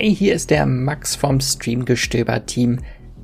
Hey, 0.00 0.14
hier 0.14 0.34
ist 0.34 0.50
der 0.50 0.64
Max 0.64 1.16
vom 1.16 1.40
Streamgestöber-Team. 1.40 2.78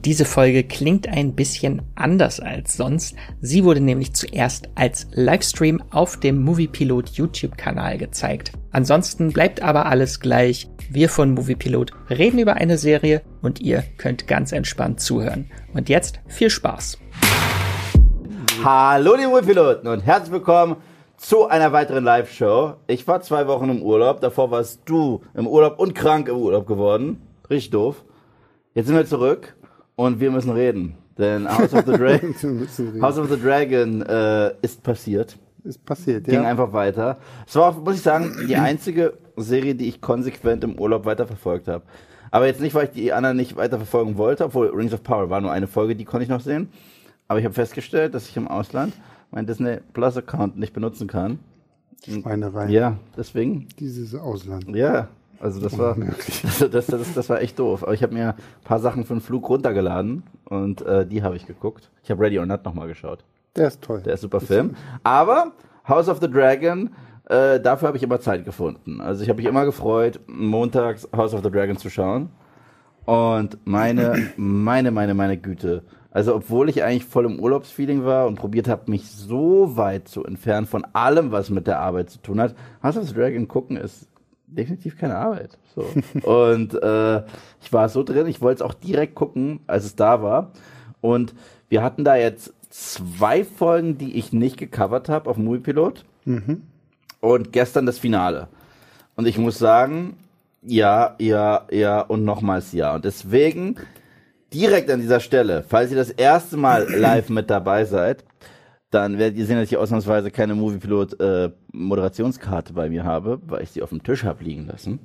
Diese 0.04 0.24
Folge 0.24 0.64
klingt 0.64 1.06
ein 1.06 1.36
bisschen 1.36 1.82
anders 1.94 2.40
als 2.40 2.76
sonst. 2.76 3.14
Sie 3.40 3.62
wurde 3.62 3.80
nämlich 3.80 4.12
zuerst 4.12 4.68
als 4.74 5.06
Livestream 5.12 5.80
auf 5.92 6.18
dem 6.18 6.42
Moviepilot 6.42 7.10
YouTube-Kanal 7.10 7.96
gezeigt. 7.98 8.50
Ansonsten 8.72 9.32
bleibt 9.32 9.62
aber 9.62 9.86
alles 9.86 10.18
gleich. 10.18 10.68
Wir 10.90 11.08
von 11.08 11.30
Moviepilot 11.30 11.92
reden 12.10 12.40
über 12.40 12.54
eine 12.54 12.76
Serie 12.76 13.22
und 13.40 13.60
ihr 13.60 13.84
könnt 13.96 14.26
ganz 14.26 14.50
entspannt 14.50 14.98
zuhören. 14.98 15.52
Und 15.74 15.88
jetzt 15.88 16.18
viel 16.26 16.50
Spaß. 16.50 16.98
Hallo 18.64 19.14
liebe 19.14 19.28
Moviepilot 19.28 19.86
und 19.86 20.00
herzlich 20.00 20.32
willkommen 20.32 20.74
zu 21.24 21.46
einer 21.46 21.72
weiteren 21.72 22.04
Live-Show. 22.04 22.74
Ich 22.86 23.08
war 23.08 23.22
zwei 23.22 23.46
Wochen 23.46 23.70
im 23.70 23.80
Urlaub, 23.80 24.20
davor 24.20 24.50
warst 24.50 24.82
du 24.84 25.22
im 25.32 25.46
Urlaub 25.46 25.78
und 25.78 25.94
krank 25.94 26.28
im 26.28 26.36
Urlaub 26.36 26.66
geworden. 26.66 27.22
Richtig 27.48 27.70
doof. 27.70 28.04
Jetzt 28.74 28.88
sind 28.88 28.96
wir 28.96 29.06
zurück 29.06 29.56
und 29.96 30.20
wir 30.20 30.30
müssen 30.30 30.50
reden. 30.50 30.98
Denn 31.16 31.48
House 31.48 31.72
of 31.72 31.86
the 31.86 31.92
Dragon, 31.96 32.34
House 33.00 33.16
of 33.16 33.30
the 33.30 33.40
Dragon 33.40 34.02
äh, 34.02 34.52
ist 34.60 34.82
passiert. 34.82 35.38
Ist 35.64 35.82
passiert, 35.86 36.24
Ging 36.24 36.42
ja. 36.42 36.42
einfach 36.42 36.74
weiter. 36.74 37.16
Es 37.46 37.56
war, 37.56 37.72
muss 37.72 37.94
ich 37.94 38.02
sagen, 38.02 38.46
die 38.46 38.56
einzige 38.56 39.14
Serie, 39.36 39.74
die 39.74 39.88
ich 39.88 40.02
konsequent 40.02 40.62
im 40.62 40.78
Urlaub 40.78 41.06
weiterverfolgt 41.06 41.68
habe. 41.68 41.84
Aber 42.32 42.46
jetzt 42.46 42.60
nicht, 42.60 42.74
weil 42.74 42.84
ich 42.84 42.90
die 42.90 43.14
anderen 43.14 43.38
nicht 43.38 43.56
weiterverfolgen 43.56 44.18
wollte, 44.18 44.44
obwohl 44.44 44.66
Rings 44.68 44.92
of 44.92 45.02
Power 45.02 45.30
war 45.30 45.40
nur 45.40 45.52
eine 45.52 45.68
Folge, 45.68 45.96
die 45.96 46.04
konnte 46.04 46.24
ich 46.24 46.30
noch 46.30 46.40
sehen. 46.40 46.68
Aber 47.28 47.38
ich 47.38 47.46
habe 47.46 47.54
festgestellt, 47.54 48.12
dass 48.12 48.28
ich 48.28 48.36
im 48.36 48.46
Ausland 48.46 48.92
mein 49.34 49.46
Disney 49.46 49.78
Plus 49.92 50.16
Account 50.16 50.56
nicht 50.56 50.72
benutzen 50.72 51.08
kann. 51.08 51.40
Schweinerei. 52.04 52.68
Ja, 52.68 52.98
deswegen. 53.16 53.66
Dieses 53.80 54.14
Ausland. 54.14 54.68
Ja, 54.74 55.08
also 55.40 55.60
das 55.60 55.76
war, 55.76 55.96
also 56.44 56.68
das, 56.68 56.86
das, 56.86 57.14
das 57.14 57.28
war 57.28 57.40
echt 57.40 57.58
doof. 57.58 57.82
Aber 57.82 57.94
ich 57.94 58.02
habe 58.02 58.14
mir 58.14 58.28
ein 58.28 58.34
paar 58.62 58.78
Sachen 58.78 59.04
für 59.04 59.14
den 59.14 59.20
Flug 59.20 59.48
runtergeladen 59.48 60.22
und 60.44 60.82
äh, 60.82 61.04
die 61.04 61.22
habe 61.22 61.34
ich 61.34 61.46
geguckt. 61.46 61.90
Ich 62.04 62.10
habe 62.10 62.22
Ready 62.22 62.38
or 62.38 62.46
Not 62.46 62.64
nochmal 62.64 62.86
geschaut. 62.86 63.24
Der 63.56 63.68
ist 63.68 63.82
toll. 63.82 64.02
Der 64.02 64.14
ist 64.14 64.20
super 64.20 64.40
Film. 64.40 64.76
Aber 65.02 65.52
House 65.88 66.08
of 66.08 66.20
the 66.20 66.30
Dragon, 66.30 66.90
äh, 67.28 67.58
dafür 67.58 67.88
habe 67.88 67.96
ich 67.96 68.04
immer 68.04 68.20
Zeit 68.20 68.44
gefunden. 68.44 69.00
Also 69.00 69.24
ich 69.24 69.28
habe 69.28 69.38
mich 69.38 69.46
immer 69.46 69.64
gefreut, 69.64 70.20
montags 70.28 71.08
House 71.14 71.34
of 71.34 71.42
the 71.42 71.50
Dragon 71.50 71.76
zu 71.76 71.90
schauen. 71.90 72.28
Und 73.04 73.58
meine, 73.64 74.30
meine, 74.36 74.92
meine, 74.92 75.14
meine 75.14 75.36
Güte. 75.38 75.82
Also 76.14 76.36
obwohl 76.36 76.68
ich 76.68 76.84
eigentlich 76.84 77.04
voll 77.04 77.26
im 77.26 77.40
Urlaubsfeeling 77.40 78.04
war 78.04 78.28
und 78.28 78.36
probiert 78.36 78.68
habe, 78.68 78.88
mich 78.88 79.10
so 79.10 79.76
weit 79.76 80.06
zu 80.06 80.24
entfernen 80.24 80.66
von 80.66 80.86
allem, 80.92 81.32
was 81.32 81.50
mit 81.50 81.66
der 81.66 81.80
Arbeit 81.80 82.08
zu 82.08 82.22
tun 82.22 82.40
hat, 82.40 82.54
House 82.84 82.96
of 82.96 83.08
the 83.08 83.14
Dragon 83.14 83.48
gucken 83.48 83.76
ist 83.76 84.06
definitiv 84.46 84.96
keine 84.96 85.16
Arbeit. 85.16 85.58
So. 85.74 85.84
und 86.22 86.80
äh, 86.80 87.22
ich 87.60 87.72
war 87.72 87.88
so 87.88 88.04
drin, 88.04 88.28
ich 88.28 88.40
wollte 88.40 88.62
es 88.62 88.70
auch 88.70 88.74
direkt 88.74 89.16
gucken, 89.16 89.58
als 89.66 89.84
es 89.84 89.96
da 89.96 90.22
war. 90.22 90.52
Und 91.00 91.34
wir 91.68 91.82
hatten 91.82 92.04
da 92.04 92.14
jetzt 92.14 92.54
zwei 92.70 93.44
Folgen, 93.44 93.98
die 93.98 94.16
ich 94.16 94.32
nicht 94.32 94.56
gecovert 94.56 95.08
habe 95.08 95.28
auf 95.28 95.36
Moviepilot. 95.36 96.04
Und 97.20 97.52
gestern 97.52 97.86
das 97.86 97.98
Finale. 97.98 98.46
Und 99.16 99.26
ich 99.26 99.36
muss 99.36 99.58
sagen, 99.58 100.16
ja, 100.62 101.16
ja, 101.18 101.66
ja 101.72 102.00
und 102.02 102.24
nochmals 102.24 102.72
ja. 102.72 102.94
Und 102.94 103.04
deswegen 103.04 103.76
direkt 104.54 104.90
an 104.90 105.00
dieser 105.00 105.20
Stelle, 105.20 105.64
falls 105.66 105.90
ihr 105.90 105.96
das 105.96 106.10
erste 106.10 106.56
Mal 106.56 106.86
live 106.88 107.28
mit 107.28 107.50
dabei 107.50 107.84
seid, 107.84 108.24
dann 108.90 109.18
werdet 109.18 109.36
ihr 109.36 109.46
sehen, 109.46 109.58
dass 109.58 109.70
ich 109.70 109.76
ausnahmsweise 109.76 110.30
keine 110.30 110.54
Moviepilot 110.54 111.20
äh, 111.20 111.50
Moderationskarte 111.72 112.72
bei 112.72 112.88
mir 112.88 113.04
habe, 113.04 113.40
weil 113.46 113.62
ich 113.62 113.70
sie 113.70 113.82
auf 113.82 113.90
dem 113.90 114.02
Tisch 114.02 114.22
habe 114.24 114.44
liegen 114.44 114.66
lassen. 114.66 115.00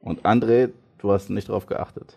Und 0.00 0.24
André, 0.24 0.70
du 0.98 1.12
hast 1.12 1.30
nicht 1.30 1.48
drauf 1.48 1.66
geachtet. 1.66 2.16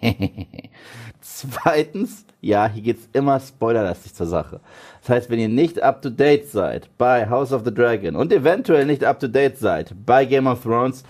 Zweitens, 1.20 2.24
ja, 2.40 2.68
hier 2.68 2.82
geht's 2.82 3.08
immer 3.12 3.40
spoilerlastig 3.40 4.14
zur 4.14 4.26
Sache. 4.26 4.60
Das 5.00 5.08
heißt, 5.08 5.30
wenn 5.30 5.38
ihr 5.38 5.48
nicht 5.48 5.82
up 5.82 6.02
to 6.02 6.10
date 6.10 6.48
seid 6.48 6.90
bei 6.98 7.28
House 7.28 7.52
of 7.52 7.62
the 7.64 7.74
Dragon 7.74 8.14
und 8.14 8.32
eventuell 8.32 8.84
nicht 8.86 9.04
up 9.04 9.18
to 9.20 9.28
date 9.28 9.58
seid 9.58 9.94
bei 10.04 10.24
Game 10.24 10.46
of 10.46 10.62
Thrones, 10.62 11.02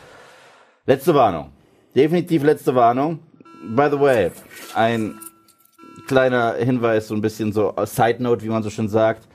letzte 0.86 1.14
Warnung. 1.14 1.50
Definitiv 1.94 2.42
letzte 2.42 2.74
Warnung. 2.74 3.18
By 3.64 3.88
the 3.88 3.98
way, 3.98 4.30
ein 4.74 5.20
kleiner 6.08 6.54
Hinweis, 6.54 7.06
so 7.06 7.14
ein 7.14 7.20
bisschen 7.20 7.52
so 7.52 7.72
Side 7.84 8.20
Note, 8.20 8.42
wie 8.42 8.48
man 8.48 8.62
so 8.62 8.70
schön 8.70 8.88
sagt. 8.88 9.28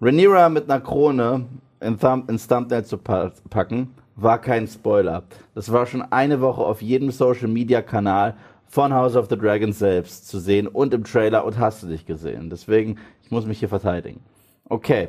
Rhaenyra 0.00 0.48
mit 0.48 0.70
einer 0.70 0.80
Krone 0.80 1.46
in 1.80 1.98
Thumb, 1.98 2.30
ins 2.30 2.48
Thumbnail 2.48 2.84
zu 2.84 2.96
pa 2.96 3.30
packen, 3.50 3.94
war 4.16 4.40
kein 4.40 4.66
Spoiler. 4.66 5.24
Das 5.54 5.70
war 5.70 5.84
schon 5.84 6.00
eine 6.00 6.40
Woche 6.40 6.62
auf 6.62 6.80
jedem 6.80 7.10
Social 7.10 7.46
Media 7.46 7.82
Kanal 7.82 8.36
von 8.66 8.92
House 8.92 9.16
of 9.16 9.28
the 9.28 9.36
Dragon 9.36 9.72
selbst 9.72 10.28
zu 10.28 10.38
sehen 10.38 10.66
und 10.66 10.94
im 10.94 11.04
Trailer 11.04 11.44
und 11.44 11.58
hast 11.58 11.82
du 11.82 11.88
dich 11.88 12.06
gesehen. 12.06 12.48
Deswegen, 12.48 12.98
ich 13.22 13.30
muss 13.30 13.44
mich 13.44 13.58
hier 13.58 13.68
verteidigen. 13.68 14.20
Okay. 14.64 15.08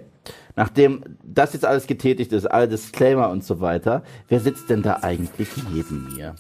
Nachdem 0.58 1.02
das 1.24 1.54
jetzt 1.54 1.66
alles 1.66 1.88
getätigt 1.88 2.34
ist, 2.34 2.46
alle 2.46 2.68
Disclaimer 2.68 3.30
und 3.30 3.44
so 3.44 3.62
weiter, 3.62 4.04
wer 4.28 4.42
sitzt 4.42 4.70
denn 4.70 4.82
da 4.82 5.00
eigentlich 5.02 5.50
neben 5.72 6.14
mir? 6.14 6.36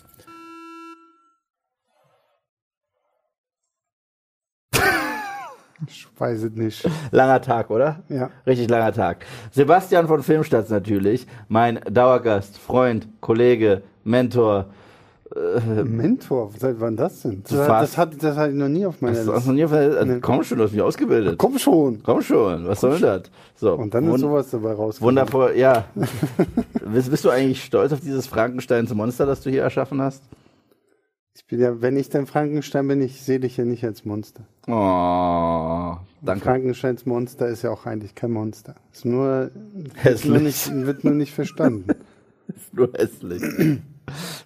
Ich 5.87 6.07
weiß 6.17 6.43
es 6.43 6.51
nicht. 6.53 6.89
Langer 7.11 7.41
Tag, 7.41 7.69
oder? 7.69 7.99
Ja. 8.09 8.29
Richtig 8.45 8.69
langer 8.69 8.91
Tag. 8.93 9.25
Sebastian 9.51 10.07
von 10.07 10.23
Filmstarts 10.23 10.69
natürlich, 10.69 11.25
mein 11.47 11.79
Dauergast, 11.91 12.57
Freund, 12.57 13.07
Kollege, 13.21 13.81
Mentor. 14.03 14.67
Mentor, 15.83 16.51
seit 16.59 16.79
wann 16.79 16.95
das 16.95 17.21
denn? 17.23 17.41
Das, 17.43 17.51
Das 17.67 17.97
hat, 17.97 18.21
das 18.23 18.37
hatte 18.37 18.51
ich 18.51 18.55
noch 18.57 18.67
nie 18.67 18.85
auf 18.85 19.01
meiner 19.01 19.15
Liste. 19.17 19.31
noch 19.31 19.45
nie 19.47 19.65
auf 19.65 19.71
der- 19.71 20.05
Nee. 20.05 20.19
Komm 20.21 20.43
schon, 20.43 20.59
du 20.59 20.63
hast 20.65 20.73
mich 20.73 20.81
ausgebildet. 20.81 21.37
Komm 21.39 21.57
schon. 21.57 22.03
Komm 22.03 22.21
schon, 22.21 22.67
was 22.67 22.81
soll 22.81 22.99
das? 22.99 23.23
So, 23.55 23.73
Und 23.73 23.93
dann 23.95 24.03
ist 24.05 24.11
wund- 24.11 24.19
sowas 24.19 24.49
dabei 24.51 24.73
rausgekommen. 24.73 25.17
Wundervoll, 25.17 25.53
ja. 25.57 25.85
bist, 26.93 27.09
bist 27.09 27.25
du 27.25 27.29
eigentlich 27.31 27.63
stolz 27.63 27.91
auf 27.93 27.99
dieses 28.01 28.27
Frankensteins 28.27 28.93
Monster, 28.93 29.25
das 29.25 29.41
du 29.41 29.49
hier 29.49 29.63
erschaffen 29.63 30.01
hast? 30.01 30.21
Ich 31.35 31.45
bin 31.47 31.59
ja, 31.59 31.81
wenn 31.81 31.97
ich 31.97 32.09
dann 32.09 32.27
Frankenstein 32.27 32.87
bin, 32.87 33.01
ich 33.01 33.21
sehe 33.23 33.39
dich 33.39 33.57
ja 33.57 33.65
nicht 33.65 33.83
als 33.83 34.05
Monster. 34.05 34.43
Oh, 34.67 35.97
danke. 36.21 36.43
Frankensteins 36.45 37.05
Monster 37.07 37.47
ist 37.47 37.63
ja 37.63 37.71
auch 37.71 37.85
eigentlich 37.87 38.13
kein 38.13 38.31
Monster. 38.31 38.75
Ist 38.91 39.05
nur, 39.05 39.49
wird 39.73 40.03
Hässlich. 40.03 40.29
nur, 40.31 40.39
nicht, 40.39 40.85
wird 40.85 41.03
nur 41.03 41.13
nicht 41.13 41.33
verstanden. 41.33 41.85
Nur 42.73 42.91
hässlich. 42.93 43.41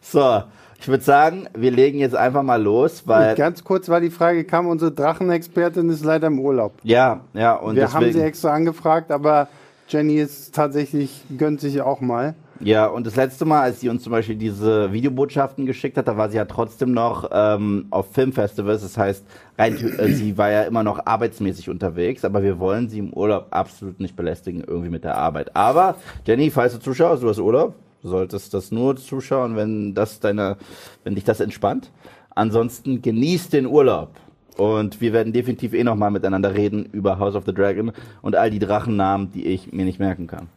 so, 0.01 0.43
ich 0.79 0.87
würde 0.87 1.03
sagen, 1.03 1.47
wir 1.57 1.71
legen 1.71 1.97
jetzt 1.97 2.15
einfach 2.15 2.43
mal 2.43 2.61
los, 2.61 3.07
weil. 3.07 3.35
Ganz 3.35 3.63
kurz 3.63 3.89
war 3.89 3.99
die 3.99 4.11
Frage, 4.11 4.43
kam 4.45 4.67
unsere 4.67 4.91
Drachenexpertin, 4.91 5.89
ist 5.89 6.05
leider 6.05 6.27
im 6.27 6.39
Urlaub. 6.39 6.73
Ja, 6.83 7.21
ja, 7.33 7.55
und 7.55 7.75
Wir 7.75 7.83
deswegen. 7.85 8.05
haben 8.05 8.13
sie 8.13 8.21
extra 8.21 8.53
angefragt, 8.53 9.11
aber 9.11 9.47
Jenny 9.89 10.17
ist 10.19 10.53
tatsächlich, 10.53 11.23
gönnt 11.37 11.59
sich 11.59 11.81
auch 11.81 11.99
mal. 12.01 12.35
Ja, 12.59 12.87
und 12.87 13.05
das 13.05 13.15
letzte 13.15 13.45
Mal, 13.45 13.61
als 13.61 13.79
sie 13.79 13.89
uns 13.89 14.03
zum 14.03 14.11
Beispiel 14.11 14.35
diese 14.35 14.91
Videobotschaften 14.91 15.65
geschickt 15.65 15.97
hat, 15.97 16.07
da 16.07 16.17
war 16.17 16.29
sie 16.29 16.37
ja 16.37 16.45
trotzdem 16.45 16.91
noch 16.91 17.29
ähm, 17.31 17.87
auf 17.91 18.11
Filmfestivals. 18.13 18.81
Das 18.81 18.97
heißt, 18.97 19.25
rein, 19.57 19.75
äh, 19.75 20.11
sie 20.11 20.37
war 20.37 20.51
ja 20.51 20.63
immer 20.63 20.83
noch 20.83 21.05
arbeitsmäßig 21.05 21.69
unterwegs, 21.69 22.25
aber 22.25 22.41
wir 22.41 22.59
wollen 22.59 22.89
sie 22.89 22.99
im 22.99 23.13
Urlaub 23.13 23.47
absolut 23.51 23.99
nicht 23.99 24.15
belästigen, 24.15 24.63
irgendwie 24.65 24.89
mit 24.89 25.03
der 25.03 25.17
Arbeit. 25.17 25.55
Aber, 25.55 25.95
Jenny, 26.25 26.49
falls 26.49 26.73
du 26.73 26.79
zuschaust, 26.79 27.21
du 27.21 27.29
hast 27.29 27.39
Urlaub, 27.39 27.75
du 28.01 28.09
solltest 28.09 28.53
das 28.53 28.71
nur 28.71 28.95
zuschauen, 28.95 29.55
wenn 29.55 29.93
das 29.93 30.19
deine, 30.19 30.57
wenn 31.03 31.15
dich 31.15 31.23
das 31.23 31.39
entspannt. 31.39 31.91
Ansonsten 32.31 33.01
genieß 33.01 33.49
den 33.49 33.65
Urlaub. 33.67 34.11
Und 34.57 35.01
wir 35.01 35.13
werden 35.13 35.33
definitiv 35.33 35.73
eh 35.73 35.83
nochmal 35.83 36.09
miteinander 36.09 36.55
reden 36.55 36.85
über 36.91 37.19
House 37.19 37.35
of 37.35 37.45
the 37.45 37.53
Dragon 37.53 37.91
und 38.23 38.35
all 38.35 38.49
die 38.49 38.59
Drachennamen, 38.59 39.31
die 39.31 39.45
ich 39.45 39.71
mir 39.71 39.85
nicht 39.85 39.99
merken 39.99 40.25
kann. 40.25 40.47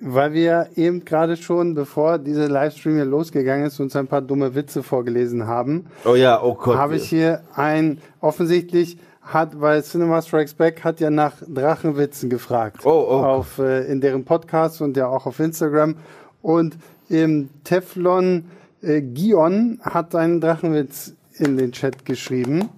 Weil 0.00 0.32
wir 0.32 0.68
eben 0.76 1.04
gerade 1.04 1.36
schon, 1.36 1.74
bevor 1.74 2.18
dieser 2.18 2.48
Livestream 2.48 2.94
hier 2.94 3.04
losgegangen 3.04 3.66
ist, 3.66 3.80
uns 3.80 3.96
ein 3.96 4.06
paar 4.06 4.22
dumme 4.22 4.54
Witze 4.54 4.82
vorgelesen 4.82 5.46
haben, 5.46 5.86
Oh 6.04 6.14
ja, 6.14 6.40
oh 6.40 6.54
Gott. 6.54 6.76
habe 6.76 6.96
ich 6.96 7.08
hier 7.08 7.42
ein, 7.54 7.98
offensichtlich 8.20 8.98
hat, 9.22 9.60
weil 9.60 9.82
Cinema 9.82 10.22
Strikes 10.22 10.54
Back 10.54 10.84
hat 10.84 11.00
ja 11.00 11.10
nach 11.10 11.34
Drachenwitzen 11.46 12.30
gefragt. 12.30 12.84
Oh, 12.84 12.90
oh. 12.90 13.24
Auf, 13.24 13.58
äh, 13.58 13.84
in 13.86 14.00
deren 14.00 14.24
Podcast 14.24 14.80
und 14.80 14.96
ja 14.96 15.06
auch 15.08 15.26
auf 15.26 15.38
Instagram. 15.40 15.96
Und 16.42 16.78
im 17.08 17.50
Teflon 17.64 18.44
äh, 18.82 19.02
Gion 19.02 19.80
hat 19.82 20.14
einen 20.14 20.40
Drachenwitz 20.40 21.14
in 21.34 21.56
den 21.56 21.72
Chat 21.72 22.04
geschrieben. 22.04 22.68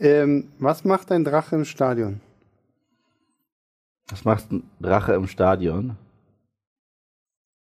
Ähm, 0.00 0.48
was 0.58 0.84
macht 0.84 1.10
ein 1.10 1.24
Drache 1.24 1.56
im 1.56 1.64
Stadion? 1.64 2.20
Was 4.10 4.24
macht 4.24 4.50
ein 4.52 4.64
Drache 4.80 5.14
im 5.14 5.26
Stadion? 5.26 5.96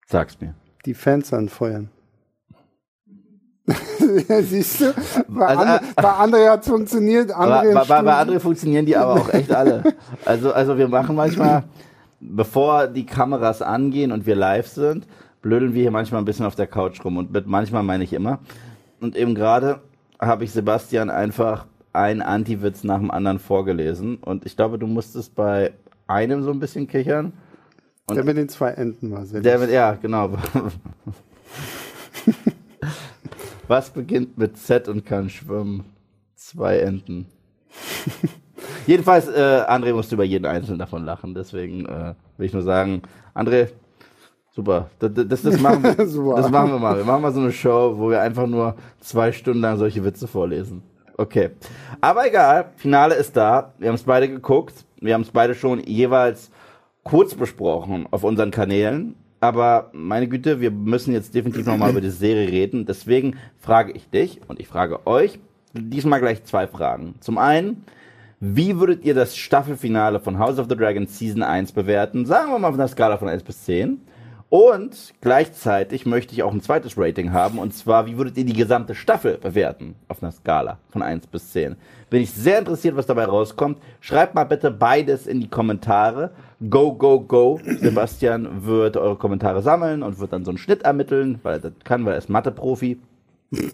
Sag's 0.07 0.39
mir. 0.39 0.53
Die 0.85 0.93
Fans 0.93 1.33
anfeuern. 1.33 1.89
Siehst 4.41 4.81
du, 4.81 4.93
bei, 5.29 5.45
Also, 5.45 5.63
And 5.63 5.95
bei 5.95 6.03
André 6.03 6.49
hat 6.49 6.61
es 6.63 6.67
funktioniert. 6.67 7.29
Im 7.29 7.35
bei, 7.37 7.73
bei, 7.73 8.01
bei 8.01 8.13
anderen 8.13 8.39
funktionieren 8.41 8.85
die 8.85 8.97
aber 8.97 9.13
auch 9.13 9.29
echt 9.29 9.51
alle. 9.51 9.83
Also, 10.25 10.51
also 10.51 10.77
wir 10.77 10.89
machen 10.89 11.15
manchmal, 11.15 11.63
bevor 12.19 12.87
die 12.87 13.05
Kameras 13.05 13.61
angehen 13.61 14.11
und 14.11 14.25
wir 14.25 14.35
live 14.35 14.67
sind, 14.67 15.07
blödeln 15.41 15.73
wir 15.73 15.83
hier 15.83 15.91
manchmal 15.91 16.21
ein 16.21 16.25
bisschen 16.25 16.45
auf 16.45 16.55
der 16.55 16.67
Couch 16.67 17.03
rum. 17.05 17.17
Und 17.17 17.31
mit 17.31 17.47
manchmal 17.47 17.83
meine 17.83 18.03
ich 18.03 18.11
immer. 18.11 18.39
Und 18.99 19.15
eben 19.15 19.33
gerade 19.33 19.79
habe 20.19 20.43
ich 20.43 20.51
Sebastian 20.51 21.09
einfach 21.09 21.65
einen 21.93 22.21
Anti-Witz 22.21 22.83
nach 22.83 22.99
dem 22.99 23.11
anderen 23.11 23.39
vorgelesen. 23.39 24.17
Und 24.17 24.45
ich 24.45 24.57
glaube, 24.57 24.77
du 24.77 24.87
musstest 24.87 25.35
bei 25.35 25.71
einem 26.07 26.43
so 26.43 26.51
ein 26.51 26.59
bisschen 26.59 26.87
kichern. 26.87 27.33
Und 28.07 28.15
der 28.15 28.25
mit 28.25 28.37
den 28.37 28.49
zwei 28.49 28.71
Enden 28.71 29.11
war 29.11 29.25
sehr 29.25 29.41
der 29.41 29.59
mit, 29.59 29.69
ja, 29.71 29.93
genau. 29.93 30.31
Was 33.67 33.89
beginnt 33.91 34.37
mit 34.37 34.57
Z 34.57 34.89
und 34.89 35.05
kann 35.05 35.29
schwimmen? 35.29 35.85
Zwei 36.35 36.79
Enten. 36.79 37.27
Jedenfalls, 38.87 39.29
äh, 39.29 39.63
André 39.67 39.93
musste 39.93 40.15
über 40.15 40.25
jeden 40.25 40.45
einzelnen 40.45 40.79
davon 40.79 41.05
lachen. 41.05 41.33
Deswegen 41.33 41.85
äh, 41.85 42.13
will 42.37 42.45
ich 42.45 42.53
nur 42.53 42.61
sagen, 42.61 43.03
André, 43.33 43.69
super. 44.51 44.89
Das, 44.99 45.11
das, 45.13 45.41
das, 45.41 45.59
machen 45.61 45.83
wir, 45.83 46.05
Super. 46.07 46.35
das 46.35 46.51
machen 46.51 46.71
wir 46.71 46.79
mal. 46.79 46.97
Wir 46.97 47.05
machen 47.05 47.21
mal 47.21 47.31
so 47.31 47.39
eine 47.39 47.53
Show, 47.53 47.97
wo 47.97 48.09
wir 48.09 48.21
einfach 48.21 48.47
nur 48.47 48.75
zwei 48.99 49.31
Stunden 49.31 49.61
lang 49.61 49.77
solche 49.77 50.03
Witze 50.03 50.27
vorlesen. 50.27 50.83
Okay. 51.17 51.51
Aber 52.01 52.27
egal, 52.27 52.71
Finale 52.75 53.15
ist 53.15 53.37
da. 53.37 53.71
Wir 53.77 53.87
haben 53.87 53.95
es 53.95 54.03
beide 54.03 54.27
geguckt. 54.27 54.85
Wir 54.99 55.13
haben 55.13 55.21
es 55.21 55.31
beide 55.31 55.55
schon 55.55 55.79
jeweils 55.79 56.51
kurz 57.03 57.35
besprochen 57.35 58.07
auf 58.11 58.23
unseren 58.23 58.51
Kanälen. 58.51 59.15
Aber 59.39 59.89
meine 59.91 60.27
Güte, 60.27 60.61
wir 60.61 60.71
müssen 60.71 61.13
jetzt 61.13 61.35
definitiv 61.35 61.65
nochmal 61.65 61.91
über 61.91 62.01
die 62.01 62.09
Serie 62.09 62.49
reden. 62.49 62.85
Deswegen 62.85 63.35
frage 63.59 63.91
ich 63.91 64.09
dich 64.09 64.39
und 64.47 64.59
ich 64.59 64.67
frage 64.67 65.05
euch 65.05 65.39
diesmal 65.73 66.19
gleich 66.19 66.43
zwei 66.45 66.67
Fragen. 66.67 67.15
Zum 67.19 67.37
einen, 67.37 67.83
wie 68.39 68.79
würdet 68.79 69.03
ihr 69.03 69.13
das 69.13 69.35
Staffelfinale 69.35 70.19
von 70.19 70.39
House 70.39 70.59
of 70.59 70.67
the 70.69 70.75
Dragon 70.75 71.07
Season 71.07 71.43
1 71.43 71.73
bewerten? 71.73 72.25
Sagen 72.25 72.51
wir 72.51 72.59
mal 72.59 72.69
auf 72.69 72.75
einer 72.75 72.87
Skala 72.87 73.17
von 73.17 73.27
1 73.27 73.43
bis 73.43 73.63
10. 73.65 73.99
Und 74.49 75.15
gleichzeitig 75.19 76.05
möchte 76.05 76.33
ich 76.33 76.43
auch 76.43 76.53
ein 76.53 76.61
zweites 76.61 76.95
Rating 76.95 77.33
haben. 77.33 77.57
Und 77.57 77.73
zwar, 77.73 78.05
wie 78.05 78.17
würdet 78.17 78.37
ihr 78.37 78.45
die 78.45 78.53
gesamte 78.53 78.93
Staffel 78.93 79.39
bewerten? 79.39 79.95
Auf 80.09 80.21
einer 80.21 80.31
Skala 80.31 80.77
von 80.91 81.01
1 81.01 81.25
bis 81.25 81.51
10. 81.53 81.75
Bin 82.11 82.21
ich 82.21 82.31
sehr 82.31 82.59
interessiert, 82.59 82.95
was 82.95 83.07
dabei 83.07 83.25
rauskommt. 83.25 83.79
Schreibt 83.99 84.35
mal 84.35 84.43
bitte 84.43 84.69
beides 84.69 85.25
in 85.25 85.39
die 85.39 85.49
Kommentare. 85.49 86.31
Go, 86.69 86.93
go, 86.93 87.19
go. 87.19 87.59
Sebastian 87.81 88.65
wird 88.65 88.97
eure 88.97 89.17
Kommentare 89.17 89.61
sammeln 89.61 90.03
und 90.03 90.19
wird 90.19 90.33
dann 90.33 90.45
so 90.45 90.51
einen 90.51 90.57
Schnitt 90.57 90.83
ermitteln, 90.83 91.39
weil 91.43 91.55
er 91.55 91.59
das 91.59 91.73
kann, 91.83 92.05
weil 92.05 92.13
er 92.13 92.19
ist 92.19 92.29
Mathe-Profi. 92.29 92.99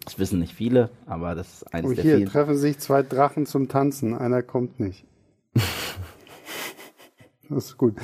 Das 0.05 0.19
wissen 0.19 0.39
nicht 0.39 0.53
viele, 0.53 0.89
aber 1.05 1.35
das 1.35 1.47
ist 1.53 1.73
eines 1.73 1.91
Oh, 1.91 1.93
der 1.93 2.03
hier 2.03 2.17
vielen. 2.17 2.29
treffen 2.29 2.57
sich 2.57 2.79
zwei 2.79 3.01
Drachen 3.03 3.45
zum 3.45 3.69
Tanzen. 3.69 4.13
Einer 4.13 4.41
kommt 4.43 4.79
nicht. 4.79 5.05
das 7.49 7.65
ist 7.65 7.77
gut. 7.77 7.95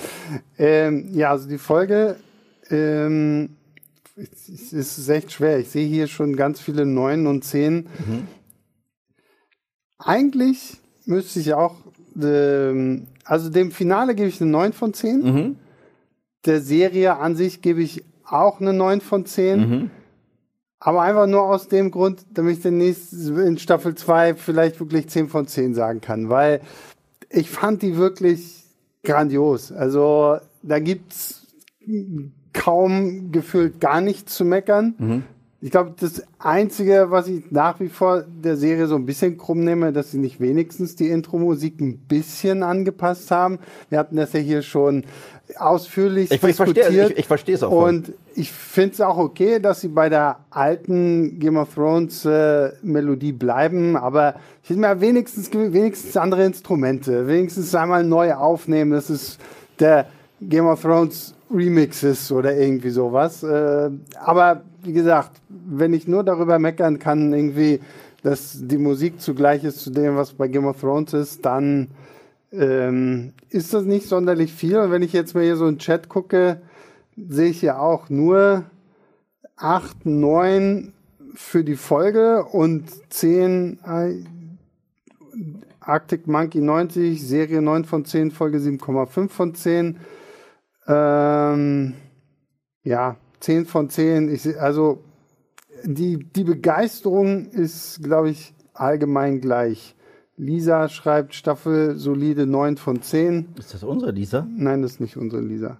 Ähm, 0.57 1.09
ja, 1.13 1.31
also 1.31 1.49
die 1.49 1.57
Folge 1.57 2.15
ähm, 2.69 3.57
es 4.15 4.71
ist 4.73 5.09
echt 5.09 5.31
schwer. 5.31 5.59
Ich 5.59 5.69
sehe 5.69 5.87
hier 5.87 6.07
schon 6.07 6.35
ganz 6.35 6.61
viele 6.61 6.85
Neun 6.85 7.27
und 7.27 7.43
Zehn. 7.43 7.87
Eigentlich 9.97 10.77
müsste 11.05 11.39
ich 11.39 11.53
auch, 11.53 11.75
ähm, 12.21 13.07
also 13.25 13.49
dem 13.49 13.71
Finale 13.71 14.15
gebe 14.15 14.29
ich 14.29 14.39
eine 14.39 14.51
9 14.51 14.73
von 14.73 14.93
10. 14.93 15.21
Mhm. 15.21 15.55
Der 16.45 16.61
Serie 16.61 17.17
an 17.17 17.35
sich 17.35 17.61
gebe 17.61 17.81
ich 17.81 18.05
auch 18.23 18.61
eine 18.61 18.71
9 18.71 19.01
von 19.01 19.25
10. 19.25 19.59
Mhm. 19.59 19.91
Aber 20.79 21.01
einfach 21.01 21.25
nur 21.25 21.41
aus 21.41 21.67
dem 21.67 21.89
Grund, 21.89 22.25
damit 22.31 22.57
ich 22.57 22.61
den 22.61 22.77
nächsten 22.77 23.37
in 23.39 23.57
Staffel 23.57 23.95
2 23.95 24.35
vielleicht 24.35 24.79
wirklich 24.79 25.09
10 25.09 25.29
von 25.29 25.47
10 25.47 25.73
sagen 25.73 25.99
kann. 25.99 26.29
Weil 26.29 26.61
ich 27.29 27.49
fand 27.49 27.81
die 27.81 27.97
wirklich 27.97 28.63
grandios. 29.03 29.71
Also 29.71 30.37
da 30.61 30.79
gibt's 30.79 31.47
kaum 32.53 33.31
gefühlt 33.31 33.81
gar 33.81 34.01
nichts 34.01 34.35
zu 34.35 34.45
meckern. 34.45 34.93
Ich 35.61 35.71
glaube, 35.71 35.93
das 35.99 36.21
Einzige, 36.37 37.07
was 37.09 37.27
ich 37.27 37.49
nach 37.49 37.79
wie 37.79 37.87
vor 37.87 38.23
der 38.23 38.55
Serie 38.57 38.87
so 38.87 38.95
ein 38.95 39.05
bisschen 39.05 39.37
krumm 39.37 39.63
nehme, 39.63 39.93
dass 39.93 40.11
sie 40.11 40.17
nicht 40.17 40.39
wenigstens 40.39 40.95
die 40.95 41.09
Intro-Musik 41.09 41.79
ein 41.81 41.97
bisschen 41.97 42.61
angepasst 42.61 43.31
haben. 43.31 43.59
Wir 43.89 43.97
hatten 43.97 44.15
das 44.17 44.33
ja 44.33 44.41
hier 44.41 44.61
schon 44.61 45.05
ausführlich 45.57 46.31
Ich, 46.31 46.43
ich 46.43 46.55
verstehe 46.55 47.07
ich, 47.07 47.17
ich 47.19 47.27
verstehe 47.27 47.55
es 47.55 47.63
auch. 47.63 47.69
voll. 47.69 47.89
und 47.89 48.13
ich 48.33 48.51
finde 48.51 48.93
es 48.93 49.01
auch 49.01 49.17
okay, 49.17 49.59
dass 49.59 49.81
sie 49.81 49.87
bei 49.87 50.09
der 50.09 50.39
alten 50.49 51.39
Game 51.39 51.57
of 51.57 51.73
Thrones 51.73 52.25
äh, 52.25 52.71
Melodie 52.81 53.31
bleiben, 53.31 53.95
aber 53.95 54.35
ich 54.63 54.71
hätte 54.71 54.79
mir 54.79 54.99
wenigstens, 55.01 55.53
wenigstens 55.53 56.17
andere 56.17 56.45
Instrumente, 56.45 57.27
wenigstens 57.27 57.73
einmal 57.75 58.03
neu 58.03 58.33
aufnehmen, 58.33 58.91
dass 58.91 59.09
es 59.09 59.37
der 59.79 60.07
Game 60.41 60.65
of 60.65 60.81
Thrones 60.81 61.34
Remix 61.51 62.03
ist 62.03 62.31
oder 62.31 62.55
irgendwie 62.55 62.89
sowas. 62.89 63.43
Äh, 63.43 63.91
aber 64.19 64.63
wie 64.83 64.93
gesagt, 64.93 65.41
wenn 65.49 65.93
ich 65.93 66.07
nur 66.07 66.23
darüber 66.23 66.59
meckern 66.59 66.99
kann, 66.99 67.33
irgendwie, 67.33 67.79
dass 68.23 68.57
die 68.59 68.77
Musik 68.77 69.21
zugleich 69.21 69.63
ist 69.63 69.79
zu 69.79 69.91
dem, 69.91 70.15
was 70.15 70.33
bei 70.33 70.47
Game 70.47 70.65
of 70.65 70.79
Thrones 70.79 71.13
ist, 71.13 71.45
dann 71.45 71.89
ähm, 72.51 73.33
ist 73.49 73.73
das 73.73 73.83
nicht 73.83 74.07
sonderlich 74.07 74.53
viel. 74.53 74.77
Und 74.77 74.91
wenn 74.91 75.03
ich 75.03 75.13
jetzt 75.13 75.35
mal 75.35 75.43
hier 75.43 75.57
so 75.57 75.65
einen 75.65 75.79
Chat 75.79 76.09
gucke, 76.09 76.61
sehe 77.15 77.49
ich 77.49 77.61
ja 77.61 77.77
auch 77.79 78.09
nur 78.09 78.65
8, 79.57 80.05
9 80.05 80.93
für 81.33 81.63
die 81.63 81.75
Folge 81.75 82.45
und 82.45 82.89
10 83.09 83.79
äh, 83.85 84.23
Arctic 85.79 86.27
Monkey 86.27 86.61
90, 86.61 87.25
Serie 87.25 87.61
9 87.61 87.85
von 87.85 88.05
10, 88.05 88.31
Folge 88.31 88.57
7,5 88.57 89.29
von 89.29 89.53
10. 89.53 89.97
Ähm, 90.87 91.93
ja, 92.83 93.17
10 93.39 93.65
von 93.65 93.89
10. 93.89 94.33
Ich, 94.33 94.59
also 94.59 95.03
die, 95.83 96.17
die 96.17 96.43
Begeisterung 96.43 97.47
ist, 97.47 98.01
glaube 98.03 98.29
ich, 98.29 98.53
allgemein 98.73 99.41
gleich. 99.41 99.95
Lisa 100.37 100.89
schreibt 100.89 101.33
Staffel 101.33 101.95
solide 101.97 102.45
9 102.45 102.77
von 102.77 103.01
10. 103.01 103.55
ist 103.57 103.73
das 103.73 103.83
unsere 103.83 104.11
Lisa? 104.11 104.47
Nein, 104.55 104.81
das 104.81 104.93
ist 104.93 104.99
nicht 104.99 105.17
unsere 105.17 105.41
Lisa. 105.41 105.77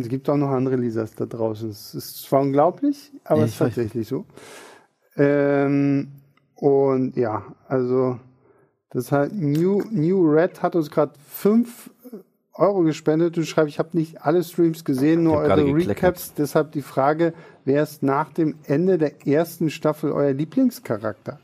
Es 0.00 0.08
gibt 0.08 0.28
auch 0.28 0.36
noch 0.36 0.50
andere 0.50 0.76
Lisas 0.76 1.14
da 1.14 1.26
draußen. 1.26 1.68
Es 1.68 1.94
ist 1.94 2.22
zwar 2.22 2.42
unglaublich, 2.42 3.12
aber 3.24 3.42
es 3.42 3.52
ist 3.52 3.58
tatsächlich 3.58 4.08
so. 4.08 4.24
Ähm, 5.16 6.08
und 6.54 7.16
ja, 7.16 7.44
also 7.66 8.18
das 8.90 9.12
halt 9.12 9.32
New, 9.34 9.82
New 9.90 10.24
Red 10.26 10.62
hat 10.62 10.74
uns 10.74 10.90
gerade 10.90 11.12
5 11.28 11.90
Euro 12.58 12.82
gespendet 12.82 13.38
und 13.38 13.44
schreibt, 13.44 13.68
ich 13.68 13.78
habe 13.78 13.90
nicht 13.92 14.22
alle 14.22 14.42
Streams 14.42 14.84
gesehen, 14.84 15.22
nur 15.22 15.36
eure. 15.36 15.64
Recaps. 15.74 16.34
Deshalb 16.34 16.72
die 16.72 16.82
Frage, 16.82 17.32
wer 17.64 17.82
ist 17.82 18.02
nach 18.02 18.32
dem 18.32 18.56
Ende 18.64 18.98
der 18.98 19.26
ersten 19.26 19.70
Staffel 19.70 20.12
euer 20.12 20.32
Lieblingscharakter? 20.32 21.38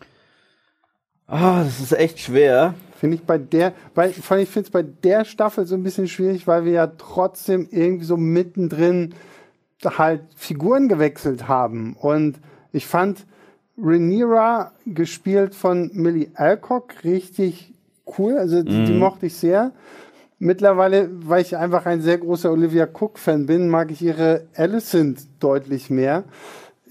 Ah, 1.27 1.65
das 1.65 1.81
ist 1.81 1.93
echt 1.93 2.19
schwer. 2.19 2.75
Finde 2.99 3.17
ich 3.17 3.23
bei 3.23 3.39
der, 3.39 3.73
weil 3.95 4.11
ich 4.11 4.17
finde 4.25 4.61
es 4.61 4.71
bei 4.71 4.83
der 4.83 5.25
Staffel 5.25 5.67
so 5.67 5.75
ein 5.75 5.83
bisschen 5.83 6.09
schwierig, 6.09 6.47
weil 6.47 6.65
wir 6.65 6.73
ja 6.73 6.87
trotzdem 6.87 7.69
irgendwie 7.71 8.05
so 8.05 8.17
mittendrin 8.17 9.15
halt 9.85 10.23
Figuren 10.37 10.89
gewechselt 10.89 11.49
haben. 11.49 11.97
Und 11.99 12.39
ich 12.73 12.87
fand 12.87 13.27
Rhaenyra, 13.77 14.73
gespielt 14.87 15.55
von 15.55 15.91
Millie 15.93 16.31
Alcock, 16.35 17.05
richtig 17.05 17.73
cool. 18.19 18.37
Also 18.37 18.63
die, 18.63 18.85
die 18.85 18.93
mochte 18.93 19.27
ich 19.27 19.35
sehr. 19.35 19.73
Mittlerweile, 20.39 21.09
weil 21.13 21.43
ich 21.43 21.57
einfach 21.57 21.87
ein 21.87 22.01
sehr 22.01 22.19
großer 22.19 22.51
Olivia 22.51 22.87
Cook-Fan 22.87 23.47
bin, 23.47 23.69
mag 23.69 23.91
ich 23.91 24.03
ihre 24.03 24.47
Alicent 24.57 25.21
deutlich 25.41 25.91
mehr. 25.91 26.25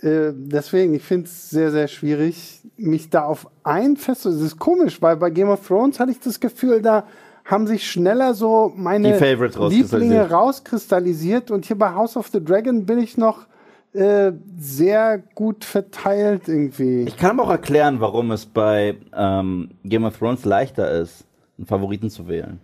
Äh, 0.02 0.32
deswegen, 0.34 0.94
ich 0.94 1.04
finde 1.04 1.26
es 1.26 1.50
sehr, 1.50 1.72
sehr 1.72 1.88
schwierig, 1.88 2.62
mich 2.78 3.10
da 3.10 3.26
auf 3.26 3.48
ein 3.64 3.96
fest. 3.98 4.26
Es 4.26 4.42
ist 4.42 4.60
komisch, 4.60 5.02
weil 5.02 5.18
bei 5.18 5.30
Game 5.30 5.50
of 5.50 5.68
Thrones 5.68 6.00
hatte 6.00 6.12
ich 6.12 6.20
das 6.20 6.40
Gefühl, 6.40 6.82
da 6.82 7.06
haben 7.46 7.68
sich 7.68 7.90
schneller 7.90 8.34
so 8.34 8.72
meine 8.76 9.16
Favorites 9.16 9.58
Lieblinge 9.58 10.30
rauskristallisiert. 10.30 10.32
rauskristallisiert. 10.32 11.52
Und 11.52 11.66
hier 11.66 11.78
bei 11.78 11.94
House 11.94 12.16
of 12.16 12.28
the 12.28 12.44
Dragon 12.44 12.86
bin 12.86 13.00
ich 13.00 13.18
noch 13.18 13.46
äh, 13.94 14.32
sehr 14.58 15.22
gut 15.36 15.66
verteilt 15.66 16.48
irgendwie. 16.48 17.04
Ich 17.04 17.18
kann 17.18 17.32
aber 17.32 17.44
auch 17.44 17.52
erklären, 17.52 18.00
warum 18.00 18.32
es 18.32 18.46
bei 18.46 18.96
ähm, 19.16 19.72
Game 19.84 20.06
of 20.06 20.18
Thrones 20.18 20.46
leichter 20.46 20.90
ist, 20.92 21.26
einen 21.58 21.68
Favoriten 21.68 22.10
zu 22.10 22.28
wählen. 22.28 22.60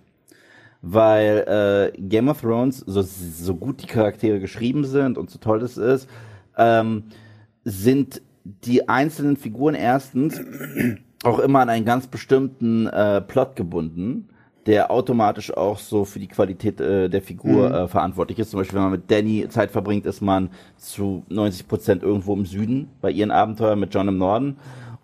Weil 0.82 1.92
äh, 1.96 2.02
Game 2.02 2.30
of 2.30 2.42
Thrones, 2.42 2.80
so, 2.80 3.02
so 3.02 3.56
gut 3.56 3.82
die 3.82 3.88
Charaktere 3.88 4.40
geschrieben 4.40 4.86
sind 4.86 5.18
und 5.18 5.30
so 5.30 5.38
toll 5.40 5.60
das 5.60 5.78
ist, 5.78 6.08
ähm, 6.58 7.04
sind 7.66 8.22
die 8.44 8.88
einzelnen 8.88 9.38
Figuren 9.38 9.76
erstens 9.76 10.40
auch 11.24 11.40
immer 11.40 11.60
an 11.60 11.70
einen 11.70 11.86
ganz 11.86 12.08
bestimmten 12.08 12.88
äh, 12.88 13.22
Plot 13.22 13.56
gebunden, 13.56 14.30
der 14.66 14.92
automatisch 14.92 15.56
auch 15.56 15.80
so 15.80 16.06
für 16.06 16.20
die 16.20 16.28
Qualität 16.28 16.80
äh, 16.80 17.10
der 17.10 17.22
Figur 17.22 17.72
äh, 17.72 17.88
verantwortlich 17.88 18.40
ist. 18.40 18.52
Zum 18.52 18.60
Beispiel, 18.60 18.76
wenn 18.76 18.84
man 18.84 18.92
mit 18.92 19.12
Danny 19.12 19.48
Zeit 19.50 19.72
verbringt, 19.72 20.06
ist 20.06 20.22
man 20.22 20.50
zu 20.78 21.24
90 21.30 21.68
Prozent 21.68 22.04
irgendwo 22.04 22.34
im 22.34 22.46
Süden 22.46 22.90
bei 23.02 23.12
ihren 23.12 23.32
Abenteuern 23.32 23.80
mit 23.80 23.94
John 23.94 24.08
im 24.08 24.18
Norden. 24.18 24.58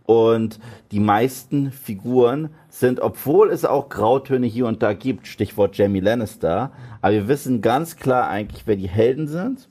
Und 0.05 0.59
die 0.91 0.99
meisten 0.99 1.71
Figuren 1.71 2.49
sind, 2.69 2.99
obwohl 2.99 3.49
es 3.49 3.65
auch 3.65 3.89
Grautöne 3.89 4.45
hier 4.45 4.67
und 4.67 4.83
da 4.83 4.93
gibt, 4.93 5.27
Stichwort 5.27 5.77
Jamie 5.77 5.99
Lannister, 5.99 6.71
aber 7.01 7.13
wir 7.13 7.27
wissen 7.27 7.61
ganz 7.61 7.95
klar 7.95 8.29
eigentlich, 8.29 8.67
wer 8.67 8.75
die 8.75 8.89
Helden 8.89 9.27
sind. 9.27 9.67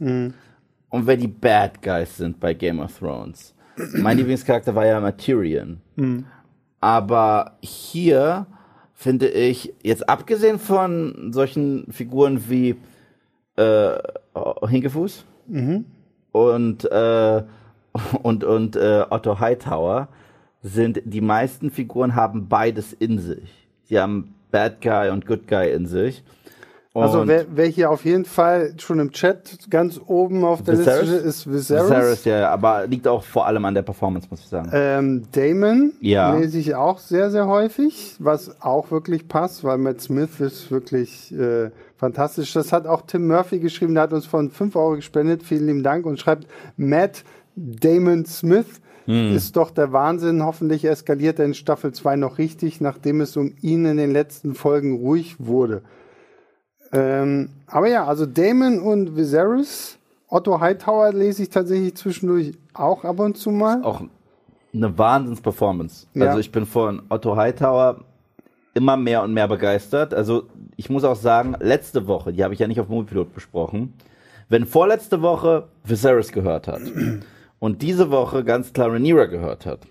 und 0.94 1.08
wer 1.08 1.16
die 1.16 1.26
Bad 1.28 1.82
Guys 1.82 2.16
sind 2.16 2.38
bei 2.38 2.54
Game 2.54 2.78
of 2.78 2.98
Thrones. 2.98 3.52
mein 3.94 4.16
Lieblingscharakter 4.18 4.76
war 4.76 4.86
ja 4.86 5.00
Materion. 5.00 5.80
Aber 6.80 7.56
hier 7.60 8.46
finde 8.92 9.28
ich, 9.28 9.74
jetzt 9.82 10.08
abgesehen 10.08 10.60
von 10.60 11.32
solchen 11.32 11.90
Figuren 11.90 12.48
wie 12.48 12.76
äh, 13.56 13.98
Hinkefuß 14.68 15.24
und, 16.30 16.84
äh, 16.92 17.42
und, 18.22 18.44
und 18.44 18.76
äh, 18.76 19.04
Otto 19.10 19.40
Hightower, 19.40 20.08
sind 20.64 21.02
die 21.04 21.20
meisten 21.20 21.70
Figuren 21.70 22.16
haben 22.16 22.48
beides 22.48 22.94
in 22.94 23.18
sich. 23.18 23.68
Sie 23.84 24.00
haben 24.00 24.34
Bad 24.50 24.80
Guy 24.80 25.10
und 25.10 25.26
Good 25.26 25.46
Guy 25.46 25.70
in 25.70 25.86
sich. 25.86 26.24
Also 26.94 27.20
Und 27.22 27.28
wer, 27.28 27.44
wer 27.52 27.66
hier 27.66 27.90
auf 27.90 28.04
jeden 28.04 28.24
Fall 28.24 28.72
schon 28.78 29.00
im 29.00 29.10
Chat 29.10 29.68
ganz 29.68 30.00
oben 30.06 30.44
auf 30.44 30.62
der 30.62 30.78
Viserys? 30.78 31.10
Liste 31.10 31.16
ist 31.28 31.52
Viserys. 31.52 31.90
Viserys, 31.90 32.24
ja, 32.24 32.38
ja, 32.38 32.50
aber 32.50 32.86
liegt 32.86 33.08
auch 33.08 33.24
vor 33.24 33.46
allem 33.46 33.64
an 33.64 33.74
der 33.74 33.82
Performance, 33.82 34.28
muss 34.30 34.40
ich 34.40 34.46
sagen. 34.46 34.70
Ähm, 34.72 35.22
Damon 35.32 35.92
Ja. 36.00 36.34
lese 36.38 36.56
ich 36.56 36.74
auch 36.76 36.98
sehr, 37.00 37.30
sehr 37.32 37.48
häufig, 37.48 38.14
was 38.20 38.62
auch 38.62 38.92
wirklich 38.92 39.26
passt, 39.26 39.64
weil 39.64 39.76
Matt 39.78 40.00
Smith 40.00 40.38
ist 40.38 40.70
wirklich 40.70 41.34
äh, 41.36 41.72
fantastisch. 41.96 42.52
Das 42.52 42.72
hat 42.72 42.86
auch 42.86 43.02
Tim 43.02 43.26
Murphy 43.26 43.58
geschrieben, 43.58 43.94
der 43.94 44.04
hat 44.04 44.12
uns 44.12 44.24
von 44.24 44.50
5 44.50 44.76
Euro 44.76 44.94
gespendet. 44.94 45.42
Vielen 45.42 45.66
lieben 45.66 45.82
Dank 45.82 46.06
und 46.06 46.20
schreibt, 46.20 46.46
Matt 46.76 47.24
Damon 47.56 48.24
Smith 48.24 48.80
Hm. 49.06 49.34
ist 49.34 49.56
doch 49.56 49.70
der 49.70 49.92
Wahnsinn. 49.92 50.42
Hoffentlich 50.44 50.84
eskaliert 50.84 51.38
er 51.38 51.44
in 51.44 51.54
Staffel 51.54 51.92
2 51.92 52.16
noch 52.16 52.38
richtig, 52.38 52.80
nachdem 52.80 53.20
es 53.20 53.36
um 53.36 53.54
ihn 53.60 53.84
in 53.84 53.96
den 53.96 54.12
letzten 54.12 54.54
Folgen 54.54 54.96
ruhig 54.96 55.36
wurde. 55.38 55.82
Ähm, 56.92 57.50
aber 57.66 57.88
ja, 57.88 58.06
also 58.06 58.24
Damon 58.26 58.80
und 58.80 59.16
Viserys. 59.16 59.98
Otto 60.28 60.60
Hightower 60.60 61.12
lese 61.12 61.42
ich 61.42 61.50
tatsächlich 61.50 61.96
zwischendurch 61.96 62.52
auch 62.72 63.04
ab 63.04 63.20
und 63.20 63.36
zu 63.36 63.50
mal. 63.50 63.82
auch 63.84 64.02
eine 64.72 64.98
Wahnsinns-Performance. 64.98 66.06
Ja. 66.14 66.26
Also 66.26 66.40
ich 66.40 66.50
bin 66.50 66.66
von 66.66 67.02
Otto 67.08 67.36
Hightower 67.36 68.00
immer 68.74 68.96
mehr 68.96 69.22
und 69.22 69.32
mehr 69.32 69.46
begeistert. 69.46 70.12
Also 70.12 70.44
ich 70.76 70.90
muss 70.90 71.04
auch 71.04 71.16
sagen, 71.16 71.54
letzte 71.60 72.06
Woche, 72.08 72.32
die 72.32 72.42
habe 72.42 72.54
ich 72.54 72.60
ja 72.60 72.66
nicht 72.66 72.80
auf 72.80 72.88
Moviepilot 72.88 73.32
besprochen, 73.32 73.94
wenn 74.48 74.66
vorletzte 74.66 75.22
Woche 75.22 75.68
Viserys 75.84 76.32
gehört 76.32 76.66
hat 76.66 76.80
und 77.64 77.80
diese 77.80 78.10
Woche 78.10 78.44
ganz 78.44 78.74
klar 78.74 78.92
Rhaenyra 78.92 79.24
gehört 79.24 79.64
hat, 79.64 79.86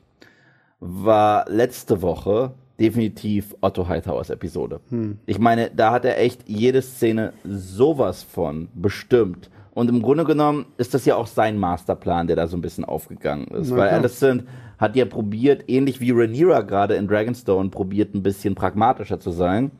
war 0.79 1.49
letzte 1.49 2.03
Woche 2.03 2.51
definitiv 2.79 3.55
Otto 3.61 3.87
Hightowers 3.87 4.29
Episode. 4.29 4.79
Ich 5.25 5.39
meine, 5.39 5.71
da 5.71 5.91
hat 5.91 6.05
er 6.05 6.19
echt 6.19 6.47
jede 6.47 6.83
Szene 6.83 7.33
sowas 7.43 8.21
von 8.21 8.67
bestimmt. 8.75 9.49
Und 9.73 9.89
im 9.89 10.03
Grunde 10.03 10.23
genommen 10.23 10.67
ist 10.77 10.93
das 10.93 11.05
ja 11.05 11.15
auch 11.15 11.25
sein 11.25 11.57
Masterplan, 11.57 12.27
der 12.27 12.35
da 12.35 12.45
so 12.45 12.55
ein 12.55 12.61
bisschen 12.61 12.85
aufgegangen 12.85 13.47
ist. 13.47 13.71
Na 13.71 13.77
Weil 13.77 13.87
klar. 13.87 14.01
Alicent 14.01 14.43
hat 14.77 14.95
ja 14.95 15.05
probiert, 15.05 15.63
ähnlich 15.67 15.99
wie 15.99 16.11
Rhaenyra 16.11 16.61
gerade 16.61 16.93
in 16.93 17.07
Dragonstone, 17.07 17.69
probiert 17.71 18.13
ein 18.13 18.21
bisschen 18.21 18.53
pragmatischer 18.53 19.19
zu 19.19 19.31
sein. 19.31 19.71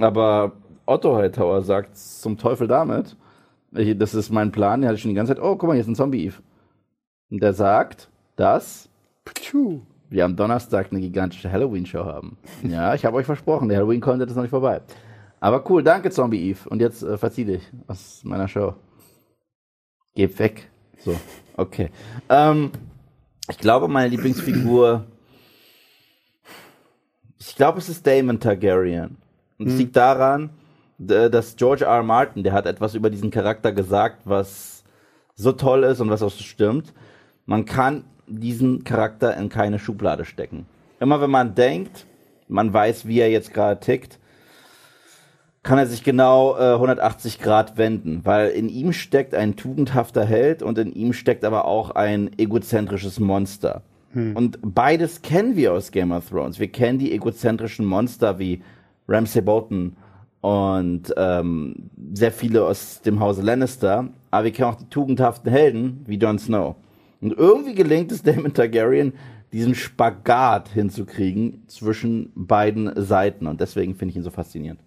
Aber 0.00 0.52
Otto 0.86 1.14
Hightower 1.16 1.60
sagt 1.60 1.98
zum 1.98 2.38
Teufel 2.38 2.66
damit. 2.66 3.14
Ich, 3.72 3.94
das 3.98 4.14
ist 4.14 4.30
mein 4.30 4.52
Plan. 4.52 4.80
Der 4.80 4.88
hatte 4.88 5.00
schon 5.00 5.10
die 5.10 5.14
ganze 5.14 5.34
Zeit, 5.34 5.44
oh, 5.44 5.54
guck 5.56 5.68
mal, 5.68 5.74
hier 5.74 5.82
ist 5.82 5.88
ein 5.88 5.96
Zombie-Eve. 5.96 6.36
Und 7.34 7.42
der 7.42 7.52
sagt, 7.52 8.10
dass 8.36 8.88
wir 10.08 10.24
am 10.24 10.36
Donnerstag 10.36 10.92
eine 10.92 11.00
gigantische 11.00 11.50
Halloween-Show 11.50 12.04
haben. 12.04 12.38
Ja, 12.62 12.94
ich 12.94 13.04
habe 13.04 13.16
euch 13.16 13.26
versprochen, 13.26 13.68
der 13.68 13.78
Halloween-Content 13.78 14.30
ist 14.30 14.36
noch 14.36 14.44
nicht 14.44 14.50
vorbei. 14.50 14.82
Aber 15.40 15.68
cool, 15.68 15.82
danke 15.82 16.10
Zombie 16.10 16.50
Eve. 16.50 16.68
Und 16.68 16.80
jetzt 16.80 17.02
äh, 17.02 17.18
verzieh 17.18 17.44
dich 17.44 17.62
aus 17.88 18.20
meiner 18.22 18.46
Show. 18.46 18.74
Geh 20.14 20.28
weg. 20.38 20.70
So, 20.98 21.18
okay. 21.56 21.90
Ähm, 22.28 22.70
ich 23.50 23.58
glaube, 23.58 23.88
meine 23.88 24.10
Lieblingsfigur. 24.10 25.04
Ich 27.40 27.56
glaube, 27.56 27.80
es 27.80 27.88
ist 27.88 28.06
Damon 28.06 28.38
Targaryen. 28.38 29.16
Und 29.58 29.66
es 29.66 29.76
liegt 29.76 29.96
daran, 29.96 30.50
dass 30.98 31.56
George 31.56 31.84
R. 31.84 31.96
R. 31.96 32.02
Martin, 32.04 32.44
der 32.44 32.52
hat 32.52 32.66
etwas 32.66 32.94
über 32.94 33.10
diesen 33.10 33.32
Charakter 33.32 33.72
gesagt, 33.72 34.20
was 34.24 34.84
so 35.34 35.50
toll 35.50 35.82
ist 35.82 36.00
und 36.00 36.10
was 36.10 36.22
auch 36.22 36.30
so 36.30 36.44
stimmt. 36.44 36.94
Man 37.46 37.64
kann 37.64 38.04
diesen 38.26 38.84
Charakter 38.84 39.36
in 39.36 39.48
keine 39.48 39.78
Schublade 39.78 40.24
stecken. 40.24 40.66
Immer 41.00 41.20
wenn 41.20 41.30
man 41.30 41.54
denkt, 41.54 42.06
man 42.48 42.72
weiß, 42.72 43.06
wie 43.06 43.20
er 43.20 43.30
jetzt 43.30 43.52
gerade 43.52 43.80
tickt, 43.80 44.18
kann 45.62 45.78
er 45.78 45.86
sich 45.86 46.04
genau 46.04 46.56
äh, 46.56 46.74
180 46.74 47.40
Grad 47.40 47.78
wenden, 47.78 48.20
weil 48.24 48.50
in 48.50 48.68
ihm 48.68 48.92
steckt 48.92 49.34
ein 49.34 49.56
tugendhafter 49.56 50.24
Held 50.24 50.62
und 50.62 50.78
in 50.78 50.92
ihm 50.92 51.12
steckt 51.12 51.44
aber 51.44 51.64
auch 51.64 51.90
ein 51.90 52.30
egozentrisches 52.38 53.18
Monster. 53.18 53.82
Und 54.14 54.58
beides 54.62 55.22
kennen 55.22 55.56
wir 55.56 55.72
aus 55.72 55.90
Game 55.90 56.12
of 56.12 56.28
Thrones. 56.28 56.60
Wir 56.60 56.68
kennen 56.68 57.00
die 57.00 57.12
egozentrischen 57.12 57.84
Monster 57.84 58.38
wie 58.38 58.62
Ramsay 59.08 59.42
Bolton 59.42 59.96
und 60.40 61.12
ähm, 61.16 61.90
sehr 62.12 62.30
viele 62.30 62.64
aus 62.64 63.00
dem 63.00 63.18
Hause 63.18 63.42
Lannister, 63.42 64.08
aber 64.30 64.44
wir 64.44 64.52
kennen 64.52 64.68
auch 64.68 64.76
die 64.76 64.88
tugendhaften 64.88 65.50
Helden 65.50 66.04
wie 66.06 66.16
Jon 66.16 66.38
Snow. 66.38 66.76
Und 67.24 67.32
irgendwie 67.38 67.74
gelingt 67.74 68.12
es 68.12 68.22
Daemon 68.22 68.52
Targaryen, 68.52 69.14
diesen 69.52 69.74
Spagat 69.74 70.68
hinzukriegen 70.68 71.62
zwischen 71.68 72.30
beiden 72.34 72.92
Seiten. 73.02 73.46
Und 73.46 73.60
deswegen 73.60 73.94
finde 73.94 74.10
ich 74.10 74.16
ihn 74.16 74.22
so 74.22 74.30
faszinierend. 74.30 74.80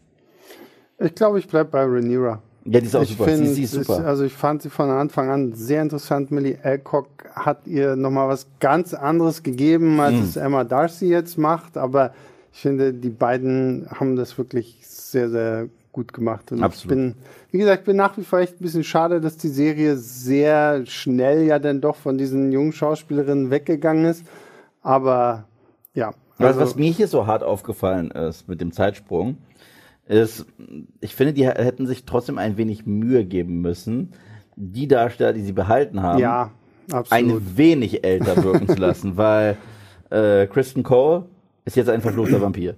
Ich 1.00 1.16
glaube, 1.16 1.40
ich 1.40 1.48
bleibe 1.48 1.72
bei 1.72 1.84
Rhaenyra. 1.84 2.42
Ja, 2.66 2.80
die 2.80 2.86
ist 2.86 2.96
auch 2.96 3.02
ich 3.02 3.10
super. 3.12 3.26
find, 3.26 3.48
sie, 3.48 3.54
sie 3.54 3.64
ist 3.64 3.72
super. 3.72 4.06
also 4.06 4.24
ich 4.26 4.34
fand 4.34 4.62
sie 4.62 4.70
von 4.70 4.90
Anfang 4.90 5.30
an 5.30 5.54
sehr 5.54 5.82
interessant. 5.82 6.32
Millie 6.32 6.60
Alcock 6.62 7.08
hat 7.34 7.66
ihr 7.66 7.96
nochmal 7.96 8.28
was 8.28 8.46
ganz 8.60 8.94
anderes 8.94 9.42
gegeben, 9.42 10.00
als 10.00 10.16
Mhm. 10.16 10.22
es 10.24 10.36
Emma 10.36 10.64
Darcy 10.64 11.08
jetzt 11.08 11.38
macht. 11.38 11.78
Aber 11.78 12.14
ich 12.52 12.60
finde, 12.60 12.94
die 12.94 13.10
beiden 13.10 13.88
haben 13.90 14.16
das 14.16 14.38
wirklich 14.38 14.80
sehr, 14.82 15.30
sehr 15.30 15.70
gut 15.98 16.14
gemacht. 16.14 16.52
Und 16.52 16.62
Absolut. 16.62 16.84
ich 16.84 16.88
bin, 16.88 17.16
wie 17.50 17.58
gesagt, 17.58 17.86
bin 17.86 17.96
nach 17.96 18.16
wie 18.20 18.24
vor 18.24 18.38
echt 18.38 18.62
ein 18.62 18.64
bisschen 18.64 18.84
schade, 18.84 19.20
dass 19.20 19.36
die 19.36 19.48
Serie 19.48 19.98
sehr 19.98 20.86
schnell 20.86 21.44
ja 21.44 21.58
dann 21.58 21.82
doch 21.82 21.96
von 21.96 22.20
diesen 22.20 22.52
jungen 22.52 22.72
Schauspielerinnen 22.72 23.50
weggegangen 23.50 24.06
ist. 24.06 24.24
Aber 24.84 25.46
ja. 25.96 26.14
Was, 26.38 26.50
also- 26.50 26.60
was 26.60 26.76
mir 26.76 26.92
hier 26.92 27.08
so 27.08 27.26
hart 27.26 27.42
aufgefallen 27.42 28.12
ist 28.12 28.48
mit 28.48 28.62
dem 28.62 28.72
Zeitsprung, 28.72 29.38
ist, 30.06 30.46
ich 31.02 31.16
finde, 31.16 31.34
die 31.34 31.48
hätten 31.48 31.88
sich 31.88 32.06
trotzdem 32.06 32.38
ein 32.38 32.58
wenig 32.58 32.86
Mühe 32.86 33.26
geben 33.26 33.62
müssen, 33.62 34.14
die 34.56 34.88
Darsteller, 34.88 35.34
die 35.34 35.42
sie 35.42 35.52
behalten 35.52 36.04
haben, 36.04 36.20
ja, 36.20 36.52
ein 37.10 37.58
wenig 37.58 38.06
älter 38.06 38.44
wirken 38.44 38.68
zu 38.68 38.76
lassen, 38.76 39.18
weil 39.18 39.58
äh, 40.12 40.46
Kristen 40.46 40.84
Cole 40.84 41.26
ist 41.66 41.76
jetzt 41.76 41.90
ein 41.90 42.02
verfluchter 42.02 42.40
Vampir. 42.40 42.76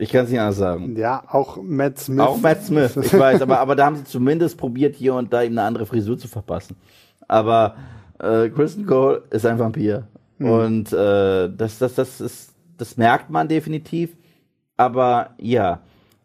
Ich 0.00 0.10
kann 0.10 0.24
es 0.24 0.30
nicht 0.30 0.40
anders 0.40 0.56
sagen. 0.56 0.96
ja, 0.96 1.24
auch 1.28 1.58
Matt 1.60 1.98
Smith. 1.98 2.20
Auch 2.20 2.40
Matt 2.40 2.62
Smith, 2.62 2.96
ich 2.96 3.12
weiß, 3.18 3.42
aber, 3.42 3.58
aber 3.58 3.74
da 3.74 3.86
haben 3.86 3.96
sie 3.96 4.04
zumindest 4.04 4.56
probiert, 4.56 4.94
hier 4.94 5.14
und 5.14 5.32
da 5.32 5.42
ihm 5.42 5.52
eine 5.52 5.62
andere 5.62 5.86
Frisur 5.86 6.16
zu 6.16 6.28
verpassen. 6.28 6.76
Aber 7.26 7.74
äh, 8.20 8.48
Kristen 8.48 8.86
Cole 8.86 9.22
ist 9.30 9.44
ein 9.44 9.58
Vampir. 9.58 10.06
Und 10.38 10.92
äh, 10.92 11.50
das, 11.50 11.78
das, 11.78 11.96
das, 11.96 12.20
ist, 12.20 12.54
das 12.76 12.96
merkt 12.96 13.28
man 13.28 13.48
definitiv. 13.48 14.16
Aber 14.76 15.30
ja, 15.40 15.80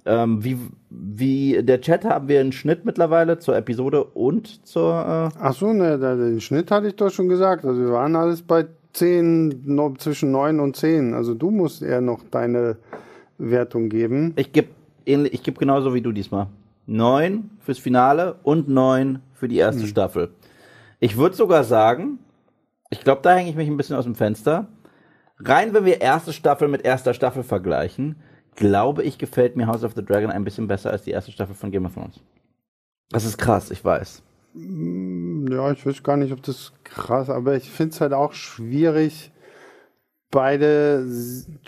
ähm, 0.06 0.44
wie, 0.44 0.58
wie 0.92 1.63
der 1.63 1.82
Chat 1.82 2.06
haben 2.06 2.27
wir 2.27 2.39
einen 2.39 2.51
Schnitt 2.51 2.86
mittlerweile 2.86 3.39
zur 3.39 3.58
Episode 3.58 4.03
und 4.03 4.68
zur. 4.68 5.32
Äh, 5.34 5.38
Ach 5.39 5.53
so, 5.53 5.74
ne, 5.74 5.98
den 5.98 6.42
Schnitt 6.42 6.70
hatte 6.70 6.88
ich 6.88 6.96
doch 6.96 7.10
schon 7.10 7.27
gesagt. 7.27 7.65
Also 7.65 7.82
wir 7.82 7.92
waren 7.92 8.15
alles 8.15 8.44
bei 8.44 8.68
10, 8.94 9.63
no, 9.65 9.96
zwischen 9.98 10.32
9 10.32 10.60
und 10.60 10.75
10. 10.75 11.15
Also 11.15 11.34
du 11.34 11.50
musst 11.50 11.82
eher 11.82 12.01
noch 12.01 12.20
deine 12.30 12.77
Wertung 13.50 13.89
geben. 13.89 14.33
ich 14.35 14.51
gebe 14.51 14.69
ich 15.05 15.43
geb 15.43 15.59
genauso 15.59 15.93
wie 15.93 16.01
du 16.01 16.12
diesmal. 16.12 16.47
Neun 16.85 17.51
fürs 17.59 17.77
Finale 17.77 18.35
und 18.43 18.69
neun 18.69 19.19
für 19.33 19.47
die 19.47 19.57
erste 19.57 19.85
Staffel. 19.85 20.29
Ich 21.01 21.17
würde 21.17 21.35
sogar 21.35 21.65
sagen, 21.65 22.19
ich 22.89 23.01
glaube, 23.01 23.21
da 23.21 23.35
hänge 23.35 23.50
ich 23.50 23.55
mich 23.55 23.67
ein 23.67 23.75
bisschen 23.75 23.97
aus 23.97 24.05
dem 24.05 24.15
Fenster. 24.15 24.67
Rein, 25.39 25.73
wenn 25.73 25.83
wir 25.83 26.00
erste 26.00 26.31
Staffel 26.31 26.69
mit 26.69 26.85
erster 26.85 27.13
Staffel 27.13 27.43
vergleichen, 27.43 28.15
glaube 28.55 29.03
ich, 29.03 29.17
gefällt 29.17 29.57
mir 29.57 29.67
House 29.67 29.83
of 29.83 29.93
the 29.95 30.05
Dragon 30.05 30.31
ein 30.31 30.45
bisschen 30.45 30.67
besser 30.67 30.91
als 30.91 31.03
die 31.03 31.12
erste 31.12 31.31
Staffel 31.33 31.55
von 31.55 31.71
Game 31.71 31.85
of 31.85 31.93
Thrones. 31.93 32.21
Das 33.09 33.25
ist 33.25 33.38
krass, 33.38 33.71
ich 33.71 33.83
weiß. 33.83 34.23
Ja, 34.55 35.71
ich 35.71 35.85
weiß 35.85 36.03
gar 36.03 36.15
nicht, 36.15 36.31
ob 36.31 36.43
das 36.43 36.71
krass, 36.85 37.29
aber 37.29 37.55
ich 37.55 37.69
finde 37.69 37.93
es 37.93 38.00
halt 38.00 38.13
auch 38.13 38.31
schwierig, 38.31 39.32
beide 40.33 41.05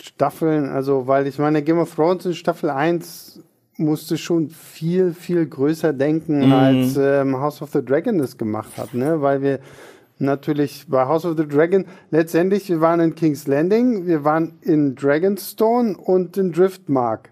Staffeln, 0.01 0.67
also 0.69 1.07
weil 1.07 1.27
ich 1.27 1.39
meine, 1.39 1.61
Game 1.61 1.77
of 1.79 1.95
Thrones 1.95 2.25
in 2.25 2.33
Staffel 2.33 2.69
1 2.69 3.39
musste 3.77 4.17
schon 4.17 4.49
viel, 4.49 5.13
viel 5.13 5.45
größer 5.45 5.93
denken, 5.93 6.47
Mhm. 6.47 6.51
als 6.53 6.97
ähm, 6.97 7.37
House 7.37 7.61
of 7.61 7.71
the 7.71 7.83
Dragon 7.83 8.17
das 8.17 8.37
gemacht 8.37 8.77
hat, 8.77 8.93
ne? 8.93 9.21
Weil 9.21 9.41
wir 9.41 9.59
natürlich 10.17 10.85
bei 10.87 11.05
House 11.05 11.25
of 11.25 11.37
the 11.37 11.47
Dragon 11.47 11.85
letztendlich, 12.09 12.69
wir 12.69 12.81
waren 12.81 12.99
in 13.01 13.15
King's 13.15 13.47
Landing, 13.47 14.07
wir 14.07 14.23
waren 14.23 14.53
in 14.61 14.95
Dragonstone 14.95 15.97
und 15.97 16.37
in 16.37 16.51
Driftmark. 16.53 17.29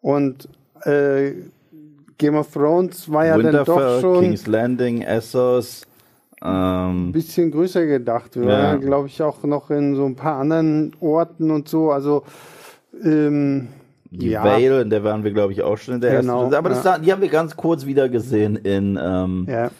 Und 0.00 0.48
äh, 0.82 1.32
Game 2.18 2.34
of 2.34 2.52
Thrones 2.52 3.10
war 3.12 3.26
ja 3.26 3.38
dann 3.38 3.52
doch 3.64 3.68
Winterfell, 3.76 4.00
schon. 4.00 4.20
King's 4.24 4.46
Landing, 4.46 5.02
Essos, 5.02 5.82
Ähm, 6.42 7.08
Ein 7.08 7.12
bisschen 7.12 7.50
größer 7.50 7.86
gedacht. 7.86 8.36
Wir 8.36 8.44
Ja. 8.48 8.62
waren, 8.64 8.80
glaube 8.80 9.08
ich, 9.08 9.22
auch 9.22 9.42
noch 9.44 9.70
in 9.70 9.94
so 9.96 10.04
ein 10.04 10.16
paar 10.16 10.38
anderen 10.38 10.92
Orten 11.00 11.50
und 11.50 11.68
so. 11.68 11.90
Also, 11.90 12.24
ähm, 13.02 13.68
die 14.10 14.30
ja, 14.30 14.44
Vale, 14.44 14.82
in 14.82 14.90
der 14.90 15.02
waren 15.02 15.24
wir, 15.24 15.32
glaube 15.32 15.52
ich, 15.52 15.62
auch 15.62 15.76
schon 15.78 15.94
in 15.94 16.00
der 16.00 16.20
Genau, 16.20 16.42
ersten. 16.42 16.54
Aber 16.54 16.68
das, 16.68 16.84
ja. 16.84 16.98
die 16.98 17.10
haben 17.12 17.22
wir 17.22 17.28
ganz 17.28 17.56
kurz 17.56 17.86
wieder 17.86 18.08
gesehen 18.08 18.56
in, 18.56 18.98
ähm, 19.02 19.46
ja. 19.48 19.70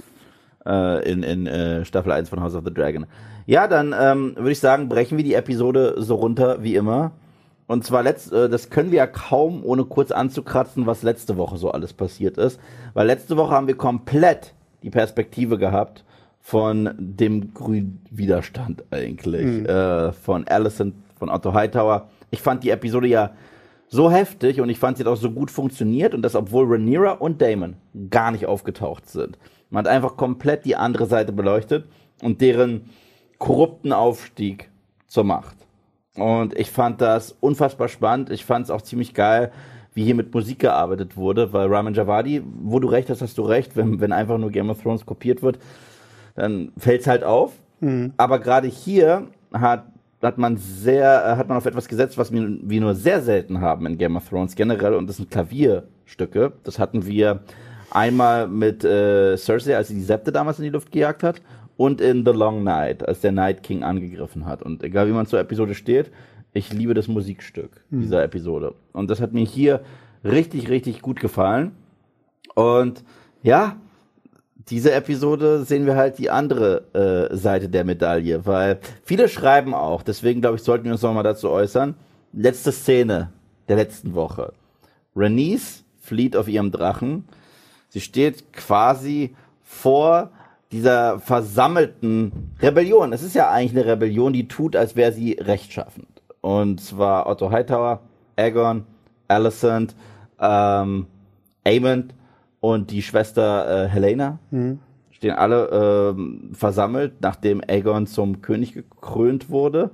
äh, 0.67 1.11
in, 1.11 1.23
in 1.23 1.47
äh, 1.47 1.85
Staffel 1.85 2.13
1 2.13 2.29
von 2.29 2.41
House 2.41 2.55
of 2.55 2.65
the 2.65 2.73
Dragon. 2.75 3.07
Ja, 3.47 3.69
dann 3.69 3.95
ähm, 3.99 4.33
würde 4.37 4.51
ich 4.51 4.59
sagen, 4.59 4.89
brechen 4.89 5.17
wir 5.17 5.25
die 5.25 5.35
Episode 5.35 5.95
so 5.99 6.17
runter 6.17 6.63
wie 6.63 6.75
immer. 6.75 7.13
Und 7.69 7.85
zwar 7.85 8.03
letzt, 8.03 8.33
äh, 8.33 8.49
das 8.49 8.71
können 8.71 8.91
wir 8.91 8.99
ja 8.99 9.07
kaum, 9.07 9.65
ohne 9.65 9.85
kurz 9.85 10.11
anzukratzen, 10.11 10.87
was 10.87 11.03
letzte 11.03 11.37
Woche 11.37 11.57
so 11.57 11.71
alles 11.71 11.93
passiert 11.93 12.39
ist. 12.39 12.59
Weil 12.95 13.07
letzte 13.07 13.37
Woche 13.37 13.53
haben 13.53 13.67
wir 13.69 13.77
komplett 13.77 14.55
die 14.83 14.91
Perspektive 14.91 15.59
gehabt 15.59 16.05
von 16.47 16.95
dem 16.97 17.55
grünen 17.55 18.05
Widerstand 18.09 18.85
eigentlich. 18.93 19.69
Äh, 19.69 20.13
von 20.13 20.47
Allison, 20.47 20.95
von 21.19 21.29
Otto 21.29 21.53
Hightower. 21.53 22.09
Ich 22.31 22.41
fand 22.41 22.63
die 22.63 22.71
Episode 22.71 23.09
ja 23.09 23.33
so 23.89 24.13
heftig 24.13 24.61
und 24.61 24.69
ich 24.69 24.79
fand, 24.79 24.97
sie 24.97 25.03
hat 25.03 25.11
auch 25.11 25.17
so 25.17 25.33
gut 25.33 25.51
funktioniert 25.51 26.15
und 26.15 26.23
das, 26.23 26.37
obwohl 26.37 26.73
Rhaenyra 26.73 27.15
und 27.15 27.43
Damon 27.43 27.75
gar 28.11 28.31
nicht 28.31 28.47
aufgetaucht 28.47 29.09
sind. 29.09 29.37
Man 29.71 29.85
hat 29.85 29.93
einfach 29.93 30.17
komplett 30.17 30.65
die 30.65 30.77
andere 30.77 31.07
Seite 31.07 31.33
beleuchtet 31.33 31.87
und 32.23 32.41
deren 32.41 32.91
korrupten 33.39 33.93
Aufstieg 33.93 34.71
zur 35.09 35.25
Macht. 35.25 35.57
Und 36.15 36.57
ich 36.57 36.71
fand 36.71 37.01
das 37.01 37.37
unfassbar 37.41 37.89
spannend. 37.89 38.31
Ich 38.31 38.45
fand 38.45 38.67
es 38.67 38.71
auch 38.71 38.83
ziemlich 38.83 39.15
geil, 39.15 39.51
wie 39.95 40.05
hier 40.05 40.15
mit 40.15 40.33
Musik 40.33 40.61
gearbeitet 40.61 41.17
wurde, 41.17 41.53
weil 41.53 41.67
Ramin 41.67 41.95
Javadi, 41.95 42.41
wo 42.63 42.79
du 42.79 42.87
recht 42.87 43.11
hast, 43.11 43.21
hast 43.21 43.37
du 43.37 43.43
recht, 43.43 43.75
wenn, 43.75 44.01
wenn 44.01 44.13
einfach 44.13 44.39
nur 44.39 44.53
Game 44.53 44.71
of 44.71 44.81
Thrones 44.81 45.05
kopiert 45.05 45.43
wird, 45.43 45.59
dann 46.37 46.73
fällt 46.79 47.01
es 47.01 47.07
halt 47.07 47.25
auf. 47.25 47.53
Aber 48.17 48.39
gerade 48.39 48.69
hier 48.69 49.27
hat, 49.53 49.85
hat 50.23 50.39
man 50.39 50.57
sehr, 50.57 51.25
äh, 51.27 51.37
hat 51.37 51.49
man 51.49 51.59
auf 51.59 51.67
etwas 51.67 51.89
gesetzt, 51.89 52.17
was 52.17 52.33
wir, 52.33 52.59
wir 52.63 52.81
nur 52.81 52.95
sehr 52.95 53.21
selten 53.21 53.61
haben 53.61 53.87
in 53.87 53.99
Game 53.99 54.17
of 54.17 54.29
Thrones 54.29 54.55
generell, 54.55 54.95
und 54.95 55.09
das 55.09 55.17
sind 55.19 55.31
Klavierstücke. 55.31 56.53
Das 56.65 56.79
hatten 56.79 57.05
wir 57.05 57.41
einmal 57.91 58.49
mit 58.49 58.83
äh, 58.85 59.37
Cersei, 59.37 59.77
als 59.77 59.89
sie 59.89 59.95
die 59.95 60.03
Septe 60.03 60.33
damals 60.33 60.59
in 60.59 60.65
die 60.65 60.71
Luft 60.71 60.91
gejagt 60.91 61.23
hat, 61.23 61.43
und 61.77 62.01
in 62.01 62.25
The 62.25 62.33
Long 62.33 62.65
Night, 62.65 63.07
als 63.07 63.21
der 63.21 63.33
Night 63.33 63.63
King 63.63 63.83
angegriffen 63.83 64.47
hat. 64.47 64.63
Und 64.63 64.83
egal 64.83 65.07
wie 65.09 65.13
man 65.13 65.27
zur 65.27 65.41
Episode 65.41 65.75
steht, 65.75 66.11
ich 66.55 66.73
liebe 66.73 66.95
das 66.95 67.07
Musikstück 67.07 67.85
dieser 67.91 68.25
Episode. 68.25 68.75
Und 68.95 69.11
das 69.11 69.21
hat 69.21 69.35
mir 69.35 69.45
hier 69.45 69.83
richtig, 70.25 70.71
richtig 70.71 71.03
gut 71.03 71.21
gefallen. 71.21 71.73
Und 72.55 73.05
ja, 73.43 73.77
diese 74.69 74.93
Episode 74.93 75.65
sehen 75.65 75.87
wir 75.87 75.97
halt 75.97 76.19
die 76.19 76.31
andere 76.31 77.29
äh, 77.31 77.37
Seite 77.37 77.69
der 77.69 77.85
Medaille, 77.85 78.47
weil 78.47 78.81
viele 79.05 79.29
schreiben 79.29 79.75
auch, 79.75 80.03
deswegen 80.03 80.41
glaube 80.41 80.57
ich, 80.57 80.63
sollten 80.63 80.87
wir 80.87 80.93
uns 80.93 81.03
nochmal 81.03 81.23
dazu 81.23 81.51
äußern. 81.51 81.95
Letzte 82.33 82.73
Szene 82.73 83.31
der 83.69 83.77
letzten 83.77 84.15
Woche. 84.15 84.53
Renice 85.15 85.85
flieht 86.01 86.37
auf 86.37 86.49
ihrem 86.49 86.73
Drachen. 86.73 87.25
Sie 87.89 88.01
steht 88.01 88.53
quasi 88.53 89.35
vor 89.63 90.31
dieser 90.73 91.21
versammelten 91.21 92.53
Rebellion. 92.61 93.13
Es 93.13 93.23
ist 93.23 93.35
ja 93.35 93.51
eigentlich 93.51 93.79
eine 93.81 93.93
Rebellion, 93.93 94.33
die 94.33 94.49
tut, 94.49 94.75
als 94.77 94.97
wäre 94.97 95.13
sie 95.13 95.33
rechtschaffend. 95.33 96.09
Und 96.41 96.81
zwar 96.81 97.27
Otto 97.27 97.51
Hightower, 97.51 98.01
Aegon, 98.37 98.85
Alicent, 99.29 99.95
ähm, 100.41 101.07
Aemond 101.65 102.15
und 102.67 102.91
die 102.91 103.03
Schwester 103.03 103.85
äh, 103.85 103.89
Helena 103.89 104.41
stehen 105.11 105.37
alle 105.37 106.15
ähm, 106.17 106.51
versammelt, 106.53 107.21
nachdem 107.21 107.63
Aegon 107.65 108.09
zum 108.09 108.43
König 108.43 108.73
gekrönt 108.75 109.51
wurde. 109.51 109.93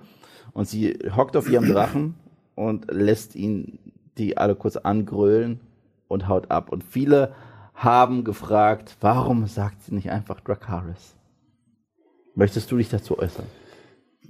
Und 0.55 0.69
sie 0.69 0.99
hockt 1.15 1.37
auf 1.37 1.51
ihrem 1.51 1.69
Drachen 1.69 2.15
und 2.55 2.91
lässt 2.91 3.37
ihn 3.37 3.79
die 4.17 4.39
alle 4.39 4.55
kurz 4.55 4.77
angrölen 4.77 5.61
und 6.09 6.29
haut 6.29 6.51
ab. 6.51 6.73
Und 6.73 6.83
viele 6.83 7.35
haben 7.75 8.25
gefragt, 8.25 8.97
warum 9.03 9.47
sagt 9.47 9.83
sie 9.83 9.95
nicht 9.95 10.11
einfach 10.11 10.41
Dracarys? 10.41 11.15
Möchtest 12.35 12.71
du 12.73 12.79
dich 12.79 12.89
dazu 12.89 13.19
äußern? 13.19 13.47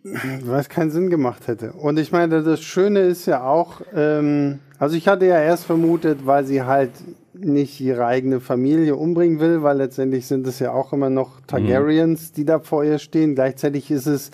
weil 0.03 0.59
es 0.59 0.69
keinen 0.69 0.91
Sinn 0.91 1.11
gemacht 1.11 1.47
hätte. 1.47 1.75
Und 1.75 1.97
ich 1.97 2.11
meine, 2.11 2.43
das 2.43 2.61
Schöne 2.61 3.03
ist 3.03 3.27
ja 3.27 3.45
auch, 3.45 3.83
ähm, 3.95 4.59
also 4.81 4.97
ich 4.97 5.07
hatte 5.07 5.27
ja 5.27 5.41
erst 5.41 5.65
vermutet, 5.65 6.27
weil 6.27 6.45
sie 6.45 6.65
halt 6.65 6.91
nicht 7.45 7.81
ihre 7.81 8.07
eigene 8.07 8.41
Familie 8.41 8.97
umbringen 8.97 9.41
will, 9.41 9.63
weil 9.63 9.79
letztendlich 9.79 10.27
sind 10.27 10.47
es 10.47 10.59
ja 10.59 10.73
auch 10.73 10.93
immer 10.93 11.11
noch 11.11 11.41
Targaryens, 11.47 12.33
die 12.33 12.45
da 12.45 12.61
vor 12.61 12.85
ihr 12.85 12.99
stehen. 12.99 13.35
Gleichzeitig 13.35 13.91
ist 13.91 14.07
es 14.07 14.31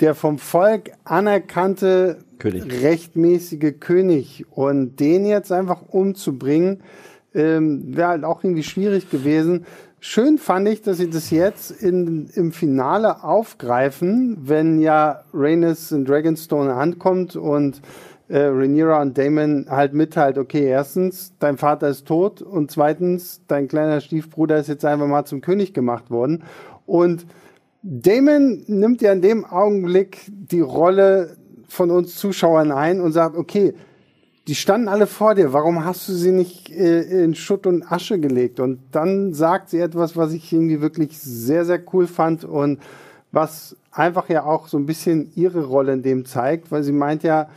der 0.00 0.14
vom 0.14 0.38
Volk 0.38 0.92
anerkannte 1.04 2.18
König. 2.38 2.82
rechtmäßige 2.82 3.74
König 3.78 4.46
und 4.50 4.98
den 4.98 5.26
jetzt 5.26 5.52
einfach 5.52 5.82
umzubringen, 5.88 6.80
ähm, 7.34 7.96
wäre 7.96 8.08
halt 8.08 8.24
auch 8.24 8.42
irgendwie 8.42 8.62
schwierig 8.62 9.10
gewesen. 9.10 9.66
Schön 10.02 10.38
fand 10.38 10.66
ich, 10.66 10.80
dass 10.80 10.96
sie 10.96 11.10
das 11.10 11.30
jetzt 11.30 11.70
in, 11.70 12.30
im 12.34 12.52
Finale 12.52 13.22
aufgreifen, 13.22 14.38
wenn 14.40 14.80
ja 14.80 15.24
Rhaenys 15.34 15.92
in 15.92 16.06
Dragonstone 16.06 16.72
ankommt 16.72 17.36
und 17.36 17.82
äh, 18.30 18.44
Rhaenyra 18.44 19.02
und 19.02 19.18
Damon 19.18 19.66
halt 19.68 19.92
mitteilt, 19.92 20.38
okay, 20.38 20.64
erstens, 20.64 21.32
dein 21.40 21.58
Vater 21.58 21.88
ist 21.88 22.06
tot 22.06 22.40
und 22.40 22.70
zweitens, 22.70 23.42
dein 23.48 23.66
kleiner 23.66 24.00
Stiefbruder 24.00 24.58
ist 24.58 24.68
jetzt 24.68 24.84
einfach 24.84 25.08
mal 25.08 25.24
zum 25.24 25.40
König 25.40 25.74
gemacht 25.74 26.10
worden. 26.10 26.44
Und 26.86 27.26
Damon 27.82 28.62
nimmt 28.68 29.02
ja 29.02 29.12
in 29.12 29.20
dem 29.20 29.44
Augenblick 29.44 30.26
die 30.28 30.60
Rolle 30.60 31.36
von 31.66 31.90
uns 31.90 32.16
Zuschauern 32.16 32.70
ein 32.70 33.00
und 33.00 33.12
sagt, 33.12 33.36
okay, 33.36 33.74
die 34.46 34.54
standen 34.54 34.88
alle 34.88 35.06
vor 35.06 35.34
dir, 35.34 35.52
warum 35.52 35.84
hast 35.84 36.08
du 36.08 36.12
sie 36.12 36.30
nicht 36.30 36.70
äh, 36.70 37.24
in 37.24 37.34
Schutt 37.34 37.66
und 37.66 37.90
Asche 37.90 38.20
gelegt? 38.20 38.60
Und 38.60 38.80
dann 38.92 39.34
sagt 39.34 39.70
sie 39.70 39.80
etwas, 39.80 40.16
was 40.16 40.32
ich 40.32 40.52
irgendwie 40.52 40.80
wirklich 40.80 41.18
sehr, 41.18 41.64
sehr 41.64 41.80
cool 41.92 42.06
fand 42.06 42.44
und 42.44 42.80
was 43.32 43.76
einfach 43.90 44.28
ja 44.28 44.44
auch 44.44 44.68
so 44.68 44.78
ein 44.78 44.86
bisschen 44.86 45.32
ihre 45.34 45.64
Rolle 45.64 45.92
in 45.92 46.02
dem 46.02 46.24
zeigt, 46.24 46.70
weil 46.70 46.82
sie 46.82 46.92
meint 46.92 47.22
ja, 47.22 47.48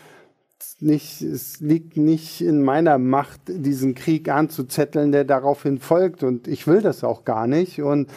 nicht, 0.79 1.21
es 1.21 1.59
liegt 1.59 1.97
nicht 1.97 2.41
in 2.41 2.61
meiner 2.61 2.97
Macht, 2.97 3.41
diesen 3.47 3.95
Krieg 3.95 4.29
anzuzetteln, 4.29 5.11
der 5.11 5.23
daraufhin 5.23 5.79
folgt. 5.79 6.23
Und 6.23 6.47
ich 6.47 6.67
will 6.67 6.81
das 6.81 7.03
auch 7.03 7.25
gar 7.25 7.47
nicht. 7.47 7.81
Und 7.81 8.09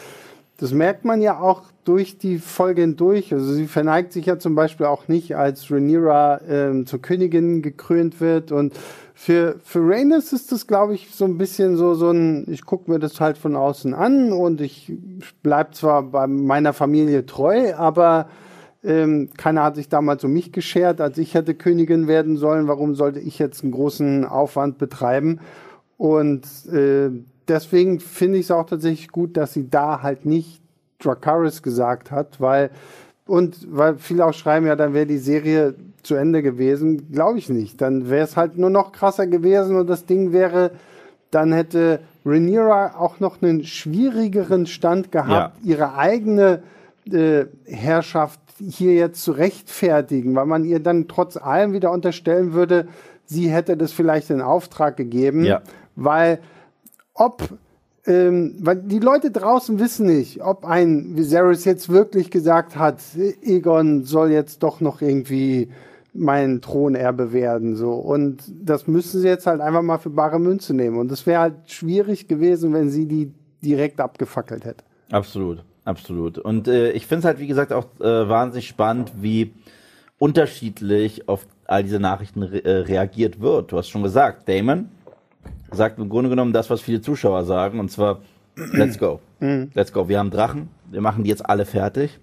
das 0.57 0.71
merkt 0.71 1.05
man 1.05 1.21
ja 1.21 1.39
auch 1.39 1.63
durch 1.83 2.17
die 2.17 2.39
Folge 2.39 2.81
hindurch. 2.81 3.33
Also 3.33 3.53
sie 3.53 3.67
verneigt 3.67 4.11
sich 4.11 4.25
ja 4.25 4.39
zum 4.39 4.55
Beispiel 4.55 4.87
auch 4.87 5.07
nicht, 5.07 5.35
als 5.35 5.71
Rhaenyra 5.71 6.41
ähm, 6.49 6.85
zur 6.85 7.01
Königin 7.01 7.61
gekrönt 7.61 8.19
wird. 8.19 8.51
Und 8.51 8.73
für, 9.13 9.55
für 9.63 9.79
Rhaenys 9.79 10.33
ist 10.33 10.51
das, 10.51 10.67
glaube 10.67 10.95
ich, 10.95 11.09
so 11.13 11.25
ein 11.25 11.37
bisschen 11.37 11.77
so, 11.77 11.93
so 11.93 12.09
ein, 12.09 12.45
ich 12.49 12.65
gucke 12.65 12.91
mir 12.91 12.99
das 12.99 13.19
halt 13.19 13.37
von 13.37 13.55
außen 13.55 13.93
an 13.93 14.31
und 14.31 14.61
ich 14.61 14.91
bleib 15.43 15.75
zwar 15.75 16.03
bei 16.03 16.27
meiner 16.27 16.73
Familie 16.73 17.25
treu, 17.25 17.73
aber 17.75 18.27
ähm, 18.87 19.29
keiner 19.35 19.63
hat 19.63 19.75
sich 19.75 19.89
damals 19.89 20.23
um 20.23 20.31
mich 20.31 20.53
geschert, 20.53 21.01
als 21.01 21.17
ich 21.17 21.33
hätte 21.33 21.53
Königin 21.53 22.07
werden 22.07 22.37
sollen. 22.37 22.67
Warum 22.67 22.95
sollte 22.95 23.19
ich 23.19 23.37
jetzt 23.37 23.63
einen 23.63 23.73
großen 23.73 24.23
Aufwand 24.23 24.77
betreiben? 24.77 25.39
Und 25.97 26.45
äh, 26.71 27.09
deswegen 27.47 27.99
finde 27.99 28.37
ich 28.37 28.45
es 28.45 28.51
auch 28.51 28.65
tatsächlich 28.65 29.09
gut, 29.09 29.35
dass 29.35 29.53
sie 29.53 29.69
da 29.69 30.01
halt 30.01 30.25
nicht 30.25 30.61
Dracarys 30.99 31.61
gesagt 31.61 32.11
hat, 32.11 32.39
weil 32.39 32.71
und 33.25 33.67
weil 33.69 33.97
viele 33.97 34.25
auch 34.25 34.33
schreiben, 34.33 34.67
ja, 34.67 34.77
dann 34.77 34.93
wäre 34.93 35.05
die 35.05 35.17
Serie 35.17 35.75
zu 36.01 36.15
Ende 36.15 36.41
gewesen. 36.41 37.11
Glaube 37.11 37.39
ich 37.39 37.49
nicht. 37.49 37.81
Dann 37.81 38.09
wäre 38.09 38.23
es 38.23 38.37
halt 38.37 38.57
nur 38.57 38.69
noch 38.69 38.93
krasser 38.93 39.27
gewesen 39.27 39.75
und 39.75 39.87
das 39.87 40.05
Ding 40.05 40.31
wäre, 40.31 40.71
dann 41.29 41.51
hätte 41.51 41.99
Rhaenyra 42.25 42.95
auch 42.97 43.19
noch 43.19 43.41
einen 43.41 43.65
schwierigeren 43.65 44.65
Stand 44.65 45.11
gehabt, 45.11 45.57
ihre 45.61 45.95
eigene 45.95 46.63
äh, 47.11 47.45
Herrschaft 47.65 48.39
hier 48.59 48.93
jetzt 48.93 49.23
zu 49.23 49.31
rechtfertigen, 49.31 50.35
weil 50.35 50.45
man 50.45 50.65
ihr 50.65 50.79
dann 50.79 51.07
trotz 51.07 51.37
allem 51.37 51.73
wieder 51.73 51.91
unterstellen 51.91 52.53
würde, 52.53 52.87
sie 53.25 53.49
hätte 53.49 53.77
das 53.77 53.91
vielleicht 53.91 54.29
in 54.29 54.41
Auftrag 54.41 54.97
gegeben, 54.97 55.43
Ja. 55.43 55.61
weil 55.95 56.39
ob 57.13 57.49
ähm, 58.05 58.55
weil 58.61 58.77
die 58.77 58.99
Leute 58.99 59.31
draußen 59.31 59.79
wissen 59.79 60.05
nicht, 60.07 60.41
ob 60.41 60.63
ein 60.63 61.17
Viserys 61.17 61.65
jetzt 61.65 61.89
wirklich 61.89 62.31
gesagt 62.31 62.77
hat, 62.77 62.99
Egon 63.43 64.05
soll 64.05 64.31
jetzt 64.31 64.63
doch 64.63 64.79
noch 64.79 65.01
irgendwie 65.01 65.67
mein 66.13 66.61
Thronerbe 66.61 67.33
werden, 67.33 67.75
so. 67.75 67.91
Und 67.95 68.43
das 68.63 68.87
müssen 68.87 69.19
sie 69.19 69.27
jetzt 69.27 69.45
halt 69.45 69.59
einfach 69.59 69.81
mal 69.81 69.97
für 69.97 70.09
bare 70.09 70.39
Münze 70.39 70.73
nehmen. 70.73 70.97
Und 70.97 71.11
es 71.11 71.25
wäre 71.27 71.41
halt 71.41 71.55
schwierig 71.65 72.29
gewesen, 72.29 72.71
wenn 72.73 72.89
sie 72.89 73.07
die 73.07 73.33
direkt 73.61 73.99
abgefackelt 73.99 74.63
hätte. 74.63 74.85
Absolut, 75.11 75.63
absolut. 75.87 76.37
Und 76.37 76.67
äh, 76.67 76.91
ich 76.91 77.07
finde 77.07 77.19
es 77.19 77.25
halt, 77.25 77.39
wie 77.39 77.47
gesagt, 77.47 77.73
auch 77.73 77.85
äh, 77.99 78.29
wahnsinnig 78.29 78.67
spannend, 78.67 79.11
wie 79.15 79.53
unterschiedlich 80.19 81.27
auf 81.27 81.47
all 81.65 81.83
diese 81.83 81.99
Nachrichten 81.99 82.43
re 82.43 82.63
äh, 82.63 82.77
reagiert 82.79 83.39
wird. 83.39 83.71
Du 83.71 83.77
hast 83.77 83.89
schon 83.89 84.03
gesagt, 84.03 84.47
Damon 84.47 84.89
sagt 85.71 85.99
im 85.99 86.09
Grunde 86.09 86.29
genommen 86.29 86.53
das, 86.53 86.69
was 86.69 86.81
viele 86.81 87.01
Zuschauer 87.01 87.43
sagen, 87.43 87.79
und 87.79 87.91
zwar, 87.91 88.19
let's 88.73 88.97
go. 88.97 89.19
Let's 89.39 89.93
go. 89.93 90.09
Wir 90.09 90.19
haben 90.19 90.31
Drachen, 90.31 90.69
wir 90.89 91.01
machen 91.01 91.23
die 91.23 91.29
jetzt 91.29 91.47
alle 91.47 91.65
fertig. 91.65 92.19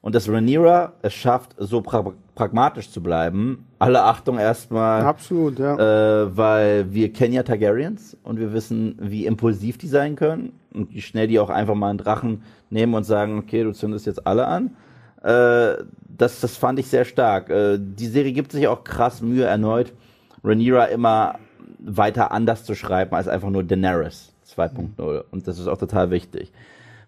Und 0.00 0.14
dass 0.14 0.28
Rhaenyra 0.28 0.92
es 1.00 1.14
schafft, 1.14 1.54
so 1.56 1.80
pra 1.80 2.12
pragmatisch 2.34 2.90
zu 2.90 3.02
bleiben. 3.02 3.64
Alle 3.78 4.02
Achtung 4.02 4.38
erstmal. 4.38 5.02
Absolut, 5.02 5.58
ja. 5.58 5.76
Äh, 6.24 6.36
weil 6.36 6.92
wir 6.92 7.10
kennen 7.12 7.32
ja 7.32 7.42
Targaryens 7.42 8.16
und 8.22 8.38
wir 8.38 8.52
wissen, 8.52 8.98
wie 9.00 9.24
impulsiv 9.24 9.78
die 9.78 9.88
sein 9.88 10.14
können 10.14 10.52
und 10.74 10.92
wie 10.92 11.00
schnell 11.00 11.28
die 11.28 11.38
auch 11.38 11.50
einfach 11.50 11.74
mal 11.74 11.90
einen 11.90 11.98
Drachen 11.98 12.42
nehmen 12.70 12.94
und 12.94 13.04
sagen, 13.04 13.38
okay, 13.38 13.62
du 13.62 13.72
zündest 13.72 14.06
jetzt 14.06 14.26
alle 14.26 14.46
an. 14.46 14.76
Äh, 15.22 15.84
das, 16.06 16.40
das 16.40 16.56
fand 16.56 16.78
ich 16.78 16.88
sehr 16.88 17.04
stark. 17.04 17.50
Äh, 17.50 17.78
die 17.80 18.06
Serie 18.06 18.32
gibt 18.32 18.52
sich 18.52 18.68
auch 18.68 18.84
krass 18.84 19.22
Mühe 19.22 19.44
erneut, 19.44 19.92
Rhaenyra 20.42 20.86
immer 20.86 21.38
weiter 21.78 22.32
anders 22.32 22.64
zu 22.64 22.74
schreiben 22.74 23.14
als 23.14 23.28
einfach 23.28 23.50
nur 23.50 23.64
Daenerys 23.64 24.32
2.0. 24.46 25.24
Und 25.30 25.48
das 25.48 25.58
ist 25.58 25.66
auch 25.66 25.78
total 25.78 26.10
wichtig. 26.10 26.52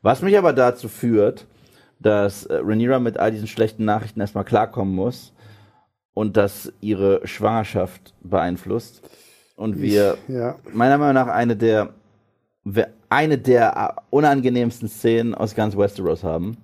Was 0.03 0.23
mich 0.23 0.39
aber 0.39 0.53
dazu 0.53 0.89
führt, 0.89 1.47
dass 1.99 2.47
äh, 2.47 2.57
Rhaenyra 2.57 2.99
mit 2.99 3.19
all 3.19 3.31
diesen 3.31 3.49
schlechten 3.49 3.85
Nachrichten 3.85 4.21
erstmal 4.21 4.45
klarkommen 4.45 4.95
muss 4.95 5.33
und 6.15 6.37
dass 6.37 6.73
ihre 6.81 7.27
Schwangerschaft 7.27 8.15
beeinflusst. 8.23 9.03
Und 9.57 9.81
wir 9.81 10.19
ja. 10.29 10.57
meiner 10.73 10.99
Meinung 10.99 11.15
nach 11.15 11.29
eine 11.29 11.57
der 11.57 11.91
eine 13.09 13.39
der 13.39 13.97
unangenehmsten 14.11 14.89
Szenen 14.89 15.35
aus 15.35 15.55
ganz 15.55 15.77
Westeros 15.77 16.25
haben. 16.25 16.57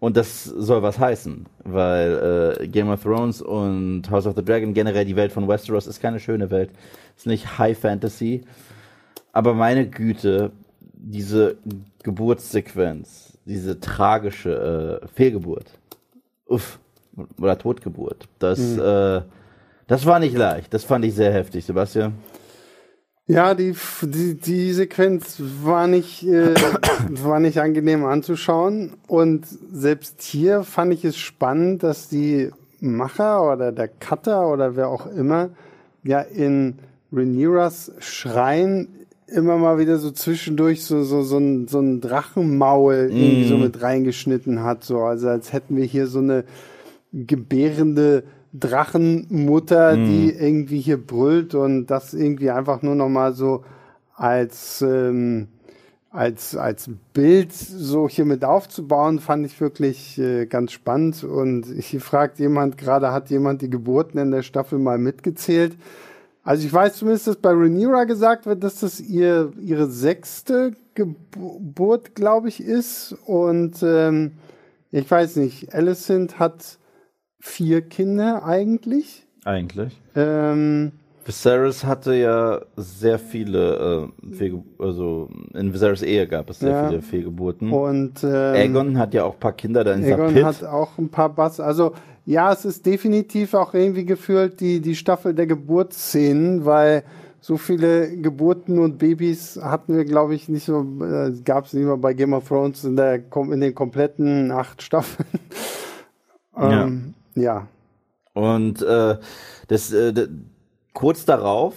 Und 0.00 0.16
das 0.16 0.44
soll 0.44 0.82
was 0.82 0.98
heißen, 0.98 1.46
weil 1.64 2.56
äh, 2.60 2.68
Game 2.68 2.88
of 2.88 3.02
Thrones 3.02 3.42
und 3.42 4.08
House 4.10 4.26
of 4.26 4.36
the 4.36 4.44
Dragon 4.44 4.72
generell 4.72 5.04
die 5.04 5.16
Welt 5.16 5.32
von 5.32 5.48
Westeros 5.48 5.88
ist 5.88 6.00
keine 6.00 6.20
schöne 6.20 6.50
Welt, 6.50 6.70
ist 7.16 7.26
nicht 7.26 7.58
High 7.58 7.76
Fantasy, 7.76 8.44
aber 9.32 9.54
meine 9.54 9.88
Güte, 9.88 10.52
diese 10.92 11.56
Geburtssequenz, 12.04 13.38
diese 13.44 13.80
tragische 13.80 15.00
äh, 15.02 15.08
Fehlgeburt, 15.08 15.66
uff, 16.46 16.78
oder 17.40 17.58
Totgeburt, 17.58 18.28
das, 18.38 18.60
mhm. 18.60 18.80
äh, 18.80 19.22
das 19.88 20.06
war 20.06 20.20
nicht 20.20 20.36
leicht, 20.36 20.72
das 20.72 20.84
fand 20.84 21.04
ich 21.04 21.14
sehr 21.14 21.32
heftig, 21.32 21.64
Sebastian. 21.64 22.14
Ja, 23.28 23.54
die, 23.54 23.74
die, 24.00 24.36
die 24.36 24.72
Sequenz 24.72 25.36
war 25.62 25.86
nicht, 25.86 26.22
äh, 26.26 26.54
war 27.10 27.40
nicht 27.40 27.60
angenehm 27.60 28.06
anzuschauen. 28.06 28.94
Und 29.06 29.46
selbst 29.70 30.22
hier 30.22 30.62
fand 30.64 30.94
ich 30.94 31.04
es 31.04 31.18
spannend, 31.18 31.82
dass 31.82 32.08
die 32.08 32.50
Macher 32.80 33.52
oder 33.52 33.70
der 33.70 33.88
Cutter 33.88 34.48
oder 34.48 34.76
wer 34.76 34.88
auch 34.88 35.06
immer 35.06 35.50
ja 36.04 36.20
in 36.20 36.78
Rhaenyras 37.12 37.92
Schrein 37.98 38.88
immer 39.26 39.58
mal 39.58 39.78
wieder 39.78 39.98
so 39.98 40.10
zwischendurch 40.10 40.84
so, 40.84 41.02
so, 41.02 41.20
so, 41.20 41.36
ein, 41.36 41.68
so 41.68 41.80
ein 41.80 42.00
Drachenmaul 42.00 43.08
mm. 43.08 43.10
irgendwie 43.10 43.48
so 43.48 43.56
mhm. 43.56 43.62
mit 43.64 43.82
reingeschnitten 43.82 44.62
hat. 44.62 44.84
So. 44.84 45.00
Also 45.00 45.28
als 45.28 45.52
hätten 45.52 45.76
wir 45.76 45.84
hier 45.84 46.06
so 46.06 46.20
eine 46.20 46.44
gebärende 47.12 48.24
Drachenmutter, 48.52 49.96
mhm. 49.96 50.06
die 50.06 50.30
irgendwie 50.30 50.80
hier 50.80 50.96
brüllt 50.96 51.54
und 51.54 51.86
das 51.86 52.14
irgendwie 52.14 52.50
einfach 52.50 52.82
nur 52.82 52.94
noch 52.94 53.08
mal 53.08 53.32
so 53.32 53.64
als 54.14 54.82
ähm, 54.82 55.48
als 56.10 56.56
als 56.56 56.90
Bild 57.12 57.52
so 57.52 58.08
hier 58.08 58.24
mit 58.24 58.44
aufzubauen, 58.44 59.18
fand 59.18 59.44
ich 59.46 59.60
wirklich 59.60 60.18
äh, 60.18 60.46
ganz 60.46 60.72
spannend. 60.72 61.22
Und 61.22 61.66
hier 61.66 62.00
fragt 62.00 62.38
jemand 62.38 62.78
gerade, 62.78 63.12
hat 63.12 63.30
jemand 63.30 63.62
die 63.62 63.70
Geburten 63.70 64.18
in 64.18 64.30
der 64.30 64.42
Staffel 64.42 64.78
mal 64.78 64.98
mitgezählt? 64.98 65.76
Also 66.42 66.66
ich 66.66 66.72
weiß 66.72 66.96
zumindest, 66.96 67.26
dass 67.26 67.36
bei 67.36 67.50
Rhaenyra 67.50 68.04
gesagt 68.04 68.46
wird, 68.46 68.64
dass 68.64 68.80
das 68.80 69.00
ihr 69.00 69.52
ihre 69.60 69.86
sechste 69.86 70.72
Geburt, 70.94 72.14
glaube 72.14 72.48
ich, 72.48 72.60
ist. 72.62 73.14
Und 73.26 73.82
ähm, 73.82 74.32
ich 74.90 75.10
weiß 75.10 75.36
nicht, 75.36 75.74
Alicent 75.74 76.38
hat 76.38 76.78
vier 77.40 77.82
Kinder 77.82 78.44
eigentlich. 78.44 79.26
Eigentlich. 79.44 80.00
Ähm, 80.14 80.92
Viserys 81.24 81.84
hatte 81.84 82.14
ja 82.14 82.60
sehr 82.76 83.18
viele, 83.18 84.10
äh, 84.30 84.34
Fehlge 84.34 84.62
also 84.78 85.28
in 85.52 85.74
Viserys 85.74 86.02
Ehe 86.02 86.26
gab 86.26 86.48
es 86.48 86.60
sehr 86.60 86.70
ja. 86.70 86.88
viele 86.88 87.02
Fehlgeburten. 87.02 87.70
Und 87.70 88.24
ähm, 88.24 88.30
Aegon 88.30 88.98
hat 88.98 89.12
ja 89.12 89.24
auch 89.24 89.34
ein 89.34 89.40
paar 89.40 89.52
Kinder 89.52 89.84
da 89.84 89.92
in 89.92 90.04
Aegon 90.04 90.28
Sapit. 90.28 90.44
hat 90.44 90.64
auch 90.64 90.96
ein 90.96 91.10
paar 91.10 91.28
Bass. 91.28 91.60
Also 91.60 91.92
ja, 92.24 92.52
es 92.52 92.64
ist 92.64 92.86
definitiv 92.86 93.54
auch 93.54 93.74
irgendwie 93.74 94.04
gefühlt 94.04 94.60
die, 94.60 94.80
die 94.80 94.96
Staffel 94.96 95.34
der 95.34 95.46
Geburtsszenen, 95.46 96.64
weil 96.64 97.04
so 97.40 97.56
viele 97.56 98.16
Geburten 98.16 98.78
und 98.78 98.98
Babys 98.98 99.60
hatten 99.62 99.96
wir, 99.96 100.04
glaube 100.04 100.34
ich, 100.34 100.48
nicht 100.48 100.64
so, 100.64 100.80
äh, 101.02 101.32
gab 101.44 101.66
es 101.66 101.72
nicht 101.72 101.86
mal 101.86 101.96
bei 101.96 102.14
Game 102.14 102.32
of 102.32 102.48
Thrones 102.48 102.84
in, 102.84 102.96
der, 102.96 103.22
in 103.34 103.60
den 103.60 103.74
kompletten 103.74 104.50
acht 104.50 104.82
Staffeln. 104.82 105.28
ähm, 106.56 106.70
ja. 106.70 106.88
Und 108.34 108.82
äh, 108.82 109.16
das, 109.68 109.92
äh, 109.92 110.28
kurz 110.92 111.24
darauf 111.24 111.74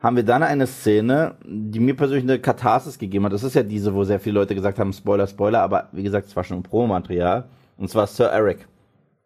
haben 0.00 0.16
wir 0.16 0.22
dann 0.22 0.42
eine 0.42 0.66
Szene, 0.66 1.34
die 1.44 1.80
mir 1.80 1.96
persönlich 1.96 2.24
eine 2.24 2.38
Katharsis 2.38 2.98
gegeben 2.98 3.24
hat. 3.24 3.32
Das 3.32 3.42
ist 3.42 3.54
ja 3.54 3.62
diese, 3.62 3.94
wo 3.94 4.04
sehr 4.04 4.20
viele 4.20 4.38
Leute 4.38 4.54
gesagt 4.54 4.78
haben, 4.78 4.92
Spoiler, 4.92 5.26
Spoiler, 5.26 5.60
aber 5.60 5.88
wie 5.92 6.04
gesagt, 6.04 6.28
es 6.28 6.36
war 6.36 6.44
schon 6.44 6.58
ein 6.58 6.62
Promomaterial. 6.62 7.48
Und 7.76 7.90
zwar 7.90 8.06
Sir 8.06 8.26
Eric 8.26 8.68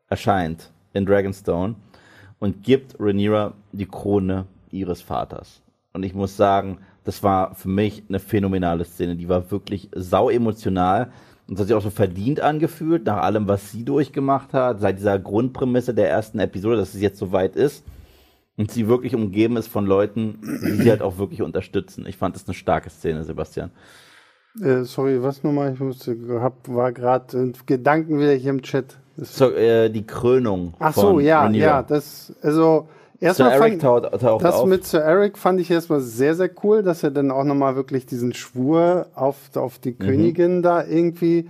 erscheint 0.08 0.70
in 0.92 1.06
Dragonstone 1.06 1.74
und 2.38 2.62
gibt 2.62 2.96
Rhaenyra 2.98 3.52
die 3.72 3.86
Krone 3.86 4.46
ihres 4.70 5.02
Vaters. 5.02 5.62
Und 5.92 6.04
ich 6.04 6.14
muss 6.14 6.36
sagen, 6.36 6.78
das 7.04 7.22
war 7.22 7.54
für 7.54 7.68
mich 7.68 8.02
eine 8.08 8.18
phänomenale 8.18 8.84
Szene. 8.84 9.16
Die 9.16 9.28
war 9.28 9.50
wirklich 9.50 9.88
sau 9.94 10.30
emotional. 10.30 11.12
Und 11.52 11.56
es 11.56 11.60
hat 11.60 11.66
sich 11.68 11.76
auch 11.76 11.82
so 11.82 11.90
verdient 11.90 12.40
angefühlt, 12.40 13.04
nach 13.04 13.18
allem, 13.18 13.46
was 13.46 13.70
sie 13.70 13.84
durchgemacht 13.84 14.54
hat, 14.54 14.80
seit 14.80 14.98
dieser 14.98 15.18
Grundprämisse 15.18 15.92
der 15.92 16.08
ersten 16.08 16.38
Episode, 16.38 16.78
dass 16.78 16.94
es 16.94 17.02
jetzt 17.02 17.18
so 17.18 17.30
weit 17.30 17.56
ist. 17.56 17.84
Und 18.56 18.70
sie 18.70 18.88
wirklich 18.88 19.14
umgeben 19.14 19.58
ist 19.58 19.68
von 19.68 19.84
Leuten, 19.84 20.38
die 20.64 20.70
sie 20.70 20.88
halt 20.88 21.02
auch 21.02 21.18
wirklich 21.18 21.42
unterstützen. 21.42 22.06
Ich 22.06 22.16
fand 22.16 22.36
das 22.36 22.46
eine 22.46 22.54
starke 22.54 22.88
Szene, 22.88 23.22
Sebastian. 23.24 23.70
Äh, 24.62 24.84
sorry, 24.84 25.22
was 25.22 25.42
nochmal? 25.42 25.74
Ich 25.74 25.80
musste, 25.80 26.16
hab, 26.40 26.66
war 26.70 26.90
gerade 26.90 27.52
Gedanken 27.66 28.18
wieder 28.18 28.32
hier 28.32 28.48
im 28.48 28.62
Chat. 28.62 28.96
So, 29.18 29.50
äh, 29.50 29.90
die 29.90 30.06
Krönung. 30.06 30.72
Ach 30.78 30.94
so, 30.94 31.20
ja, 31.20 31.42
Rhaenyra. 31.42 31.66
ja, 31.66 31.82
das, 31.82 32.32
also, 32.40 32.88
Erstmal 33.22 33.50
Sir 33.50 33.56
Eric 33.56 33.78
taucht, 33.78 34.20
taucht 34.20 34.44
das 34.44 34.56
auf. 34.56 34.66
mit 34.66 34.84
Sir 34.84 35.00
Eric 35.00 35.38
fand 35.38 35.60
ich 35.60 35.70
erstmal 35.70 36.00
sehr, 36.00 36.34
sehr 36.34 36.50
cool, 36.64 36.82
dass 36.82 37.04
er 37.04 37.12
dann 37.12 37.30
auch 37.30 37.44
nochmal 37.44 37.76
wirklich 37.76 38.04
diesen 38.04 38.34
Schwur 38.34 39.06
auf, 39.14 39.36
auf 39.54 39.78
die 39.78 39.92
mhm. 39.92 39.98
Königin 39.98 40.62
da 40.62 40.84
irgendwie 40.84 41.48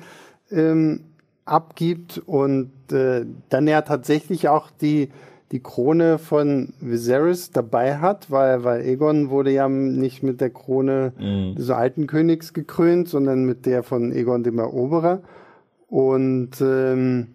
ähm, 0.50 1.00
abgibt 1.46 2.22
und 2.26 2.70
äh, 2.92 3.24
dann 3.48 3.66
er 3.66 3.86
tatsächlich 3.86 4.48
auch 4.48 4.70
die, 4.70 5.08
die 5.50 5.62
Krone 5.62 6.18
von 6.18 6.74
Viserys 6.80 7.52
dabei 7.52 7.96
hat, 7.96 8.30
weil, 8.30 8.64
weil 8.64 8.82
Egon 8.86 9.30
wurde 9.30 9.50
ja 9.50 9.66
nicht 9.66 10.22
mit 10.22 10.42
der 10.42 10.50
Krone 10.50 11.14
mhm. 11.18 11.54
des 11.54 11.70
alten 11.70 12.06
Königs 12.06 12.52
gekrönt, 12.52 13.08
sondern 13.08 13.44
mit 13.44 13.64
der 13.64 13.82
von 13.82 14.12
Egon 14.12 14.42
dem 14.42 14.58
Eroberer. 14.58 15.22
Und 15.88 16.60
ähm, 16.60 17.28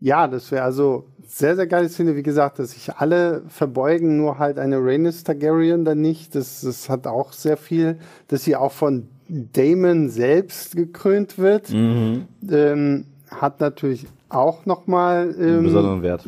ja, 0.00 0.26
das 0.26 0.50
wäre 0.50 0.64
also 0.64 1.04
sehr, 1.28 1.56
sehr 1.56 1.66
geile 1.66 1.88
Szene, 1.88 2.16
wie 2.16 2.22
gesagt, 2.22 2.58
dass 2.58 2.70
sich 2.70 2.96
alle 2.96 3.42
verbeugen, 3.48 4.16
nur 4.16 4.38
halt 4.38 4.58
eine 4.58 4.78
Rhaenys 4.78 5.24
Targaryen 5.24 5.84
dann 5.84 6.00
nicht. 6.00 6.34
Das, 6.34 6.62
das 6.62 6.88
hat 6.88 7.06
auch 7.06 7.32
sehr 7.32 7.58
viel, 7.58 7.98
dass 8.28 8.44
sie 8.44 8.56
auch 8.56 8.72
von 8.72 9.08
Damon 9.28 10.08
selbst 10.08 10.74
gekrönt 10.74 11.38
wird. 11.38 11.70
Mhm. 11.70 12.24
Ähm, 12.50 13.04
hat 13.30 13.60
natürlich 13.60 14.06
auch 14.30 14.64
nochmal 14.64 15.34
ähm, 15.38 15.64
besonderen 15.64 16.02
Wert. 16.02 16.24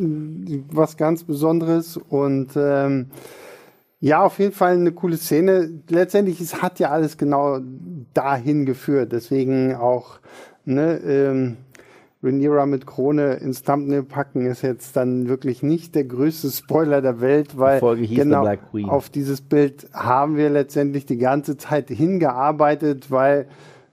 was 0.71 0.99
ganz 0.99 1.25
Besonderes 1.25 1.97
und 1.97 2.51
ähm, 2.57 3.07
ja, 4.01 4.23
auf 4.23 4.39
jeden 4.39 4.53
Fall 4.53 4.75
eine 4.75 4.93
coole 4.93 5.17
Szene. 5.17 5.71
Letztendlich, 5.89 6.41
es 6.41 6.63
hat 6.63 6.79
ja 6.79 6.91
alles 6.91 7.19
genau 7.19 7.61
dahin 8.15 8.65
geführt. 8.65 9.13
Deswegen 9.13 9.75
auch, 9.75 10.21
ne, 10.65 10.97
ähm, 10.99 11.57
Rhaenyra 12.23 12.67
mit 12.67 12.87
Krone 12.87 13.35
ins 13.35 13.63
Thumbnail 13.63 14.03
packen, 14.03 14.47
ist 14.47 14.63
jetzt 14.63 14.97
dann 14.97 15.29
wirklich 15.29 15.63
nicht 15.63 15.95
der 15.95 16.05
größte 16.05 16.51
Spoiler 16.51 17.01
der 17.01 17.21
Welt, 17.21 17.57
weil 17.59 17.81
genau 18.07 18.47
auf 18.89 19.09
dieses 19.09 19.41
Bild 19.41 19.89
haben 19.95 20.37
wir 20.37 20.51
letztendlich 20.51 21.07
die 21.07 21.17
ganze 21.17 21.57
Zeit 21.57 21.89
hingearbeitet, 21.89 23.11
weil 23.11 23.47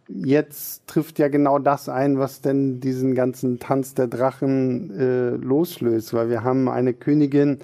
jetzt 0.09 0.87
trifft 0.87 1.19
ja 1.19 1.29
genau 1.29 1.59
das 1.59 1.87
ein, 1.89 2.19
was 2.19 2.41
denn 2.41 2.79
diesen 2.81 3.15
ganzen 3.15 3.59
Tanz 3.59 3.93
der 3.93 4.07
Drachen 4.07 4.91
äh, 4.97 5.29
loslöst, 5.29 6.13
weil 6.13 6.29
wir 6.29 6.43
haben 6.43 6.67
eine 6.67 6.93
Königin 6.93 7.59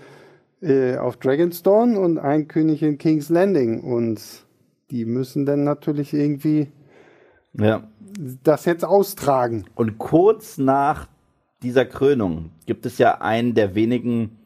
äh, 0.61 0.97
auf 0.97 1.17
Dragonstone 1.17 1.99
und 1.99 2.19
einen 2.19 2.47
König 2.47 2.83
in 2.83 2.97
King's 2.97 3.29
Landing 3.29 3.81
und 3.81 4.21
die 4.91 5.05
müssen 5.05 5.45
dann 5.45 5.63
natürlich 5.63 6.13
irgendwie 6.13 6.67
ja 7.53 7.83
das 8.43 8.65
jetzt 8.65 8.85
austragen. 8.85 9.65
Und 9.75 9.97
kurz 9.97 10.57
nach 10.57 11.07
dieser 11.61 11.85
Krönung 11.85 12.51
gibt 12.65 12.85
es 12.85 12.97
ja 12.97 13.21
einen 13.21 13.53
der 13.53 13.75
wenigen 13.75 14.37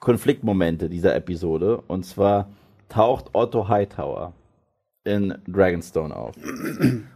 Konfliktmomente 0.00 0.88
dieser 0.88 1.14
Episode. 1.14 1.82
Und 1.86 2.04
zwar 2.04 2.48
taucht 2.88 3.30
Otto 3.32 3.68
Hightower 3.68 4.32
in 5.04 5.34
Dragonstone 5.46 6.14
auf. 6.14 6.34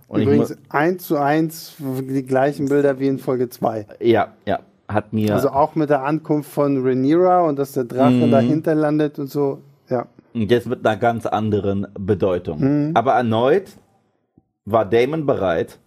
Und 0.08 0.22
Übrigens 0.22 0.56
eins 0.68 1.06
zu 1.06 1.16
eins 1.16 1.76
die 1.78 2.24
gleichen 2.24 2.68
Bilder 2.68 2.98
wie 2.98 3.08
in 3.08 3.18
Folge 3.18 3.48
2. 3.48 3.86
Ja, 4.00 4.34
ja. 4.46 4.60
Hat 4.88 5.12
mir. 5.12 5.32
Also 5.34 5.50
auch 5.50 5.76
mit 5.76 5.88
der 5.88 6.02
Ankunft 6.02 6.50
von 6.50 6.84
Rhaenyra 6.84 7.42
und 7.42 7.60
dass 7.60 7.72
der 7.72 7.84
Drache 7.84 8.10
mhm. 8.10 8.32
dahinter 8.32 8.74
landet 8.74 9.20
und 9.20 9.28
so. 9.28 9.60
Ja. 9.88 10.08
Und 10.34 10.50
jetzt 10.50 10.66
mit 10.66 10.84
einer 10.84 10.96
ganz 10.96 11.26
anderen 11.26 11.86
Bedeutung. 11.94 12.88
Mhm. 12.88 12.90
Aber 12.94 13.12
erneut 13.12 13.68
war 14.70 14.84
Damon 14.84 15.26
bereit, 15.26 15.78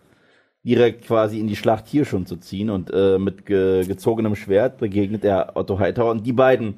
direkt 0.63 1.05
quasi 1.05 1.39
in 1.39 1.47
die 1.47 1.55
Schlacht 1.55 1.87
hier 1.87 2.05
schon 2.05 2.25
zu 2.25 2.37
ziehen 2.37 2.69
und 2.69 2.91
äh, 2.93 3.17
mit 3.19 3.45
ge 3.45 3.85
gezogenem 3.85 4.35
Schwert 4.35 4.77
begegnet 4.77 5.25
er 5.25 5.55
Otto 5.55 5.79
Hightower 5.79 6.11
und 6.11 6.25
die 6.25 6.33
beiden 6.33 6.75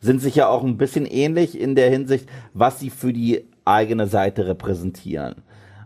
sind 0.00 0.20
sich 0.20 0.34
ja 0.34 0.48
auch 0.48 0.62
ein 0.62 0.76
bisschen 0.76 1.06
ähnlich 1.06 1.58
in 1.58 1.74
der 1.74 1.90
Hinsicht, 1.90 2.28
was 2.52 2.80
sie 2.80 2.90
für 2.90 3.12
die 3.12 3.44
eigene 3.64 4.06
Seite 4.06 4.46
repräsentieren. 4.46 5.36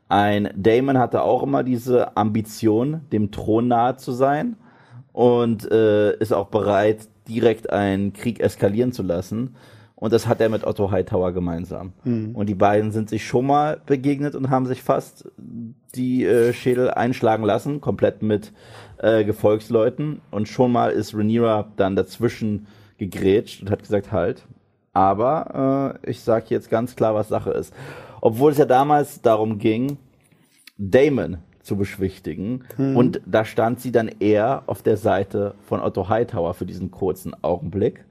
Ein 0.09 0.51
Damon 0.57 0.99
hatte 0.99 1.23
auch 1.23 1.43
immer 1.43 1.63
diese 1.63 2.17
Ambition, 2.17 3.03
dem 3.13 3.31
Thron 3.31 3.69
nahe 3.69 3.97
zu 3.97 4.13
sein 4.13 4.57
und 5.13 5.71
äh, 5.71 6.17
ist 6.17 6.33
auch 6.33 6.49
bereit, 6.49 7.09
direkt 7.29 7.71
einen 7.71 8.15
Krieg 8.15 8.41
eskalieren 8.41 8.93
zu 8.93 9.03
lassen. 9.03 9.55
Und 10.01 10.13
das 10.13 10.29
hat 10.29 10.41
er 10.41 10.49
mit 10.49 10.65
Otto 10.65 10.93
Hightower 10.93 11.33
gemeinsam. 11.33 11.93
Mhm. 12.05 12.35
Und 12.35 12.49
die 12.49 12.55
beiden 12.55 12.93
sind 12.93 13.11
sich 13.11 13.27
schon 13.27 13.47
mal 13.47 13.81
begegnet 13.85 14.37
und 14.37 14.49
haben 14.49 14.67
sich 14.67 14.83
fast 14.83 15.31
die 15.95 16.25
äh, 16.25 16.53
Schädel 16.53 16.91
einschlagen 16.91 17.43
lassen, 17.43 17.81
komplett 17.81 18.23
mit 18.23 18.53
äh, 18.99 19.25
Gefolgsleuten. 19.25 20.21
Und 20.31 20.49
schon 20.49 20.71
mal 20.71 20.93
ist 20.93 21.15
Rhaenyra 21.15 21.73
dann 21.77 21.97
dazwischen 21.97 22.69
gegrätscht 22.97 23.61
und 23.61 23.71
hat 23.71 23.81
gesagt, 23.81 24.13
halt. 24.13 24.45
Aber 24.93 25.99
äh, 26.05 26.11
ich 26.11 26.21
sage 26.21 26.47
jetzt 26.51 26.71
ganz 26.71 26.95
klar, 26.95 27.15
was 27.15 27.29
Sache 27.29 27.51
ist. 27.51 27.75
Obwohl 28.21 28.53
es 28.53 28.59
ja 28.59 28.67
damals 28.67 29.21
darum 29.21 29.59
ging, 29.59 29.99
Damon 30.77 31.39
zu 31.63 31.77
beschwichtigen. 31.77 32.65
Hm. 32.77 32.97
Und 32.97 33.21
da 33.27 33.45
stand 33.45 33.81
sie 33.81 33.93
dann 33.93 34.09
eher 34.21 34.63
auf 34.67 34.83
der 34.83 34.97
Seite 34.97 35.55
von 35.67 35.81
Otto 35.81 36.09
Hightower 36.09 36.55
für 36.55 36.67
diesen 36.67 36.91
kurzen 36.91 37.35
Augenblick. 37.43 38.05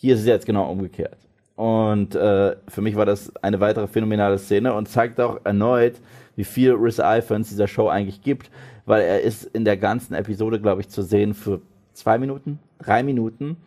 Hier 0.00 0.14
ist 0.14 0.20
es 0.20 0.26
jetzt 0.26 0.46
genau 0.46 0.70
umgekehrt. 0.70 1.18
Und 1.56 2.14
äh, 2.14 2.56
für 2.68 2.80
mich 2.80 2.96
war 2.96 3.04
das 3.04 3.34
eine 3.36 3.60
weitere 3.60 3.86
phänomenale 3.86 4.38
Szene 4.38 4.72
und 4.72 4.88
zeigt 4.88 5.20
auch 5.20 5.40
erneut, 5.44 6.00
wie 6.36 6.44
viel 6.44 6.72
Riz 6.72 6.98
Ifans 6.98 7.50
dieser 7.50 7.68
Show 7.68 7.88
eigentlich 7.88 8.22
gibt, 8.22 8.50
weil 8.86 9.02
er 9.02 9.20
ist 9.20 9.44
in 9.44 9.64
der 9.64 9.76
ganzen 9.76 10.14
Episode, 10.14 10.58
glaube 10.58 10.80
ich, 10.80 10.88
zu 10.88 11.02
sehen 11.02 11.34
für 11.34 11.60
zwei 11.92 12.16
Minuten, 12.16 12.58
drei 12.78 13.02
Minuten 13.02 13.58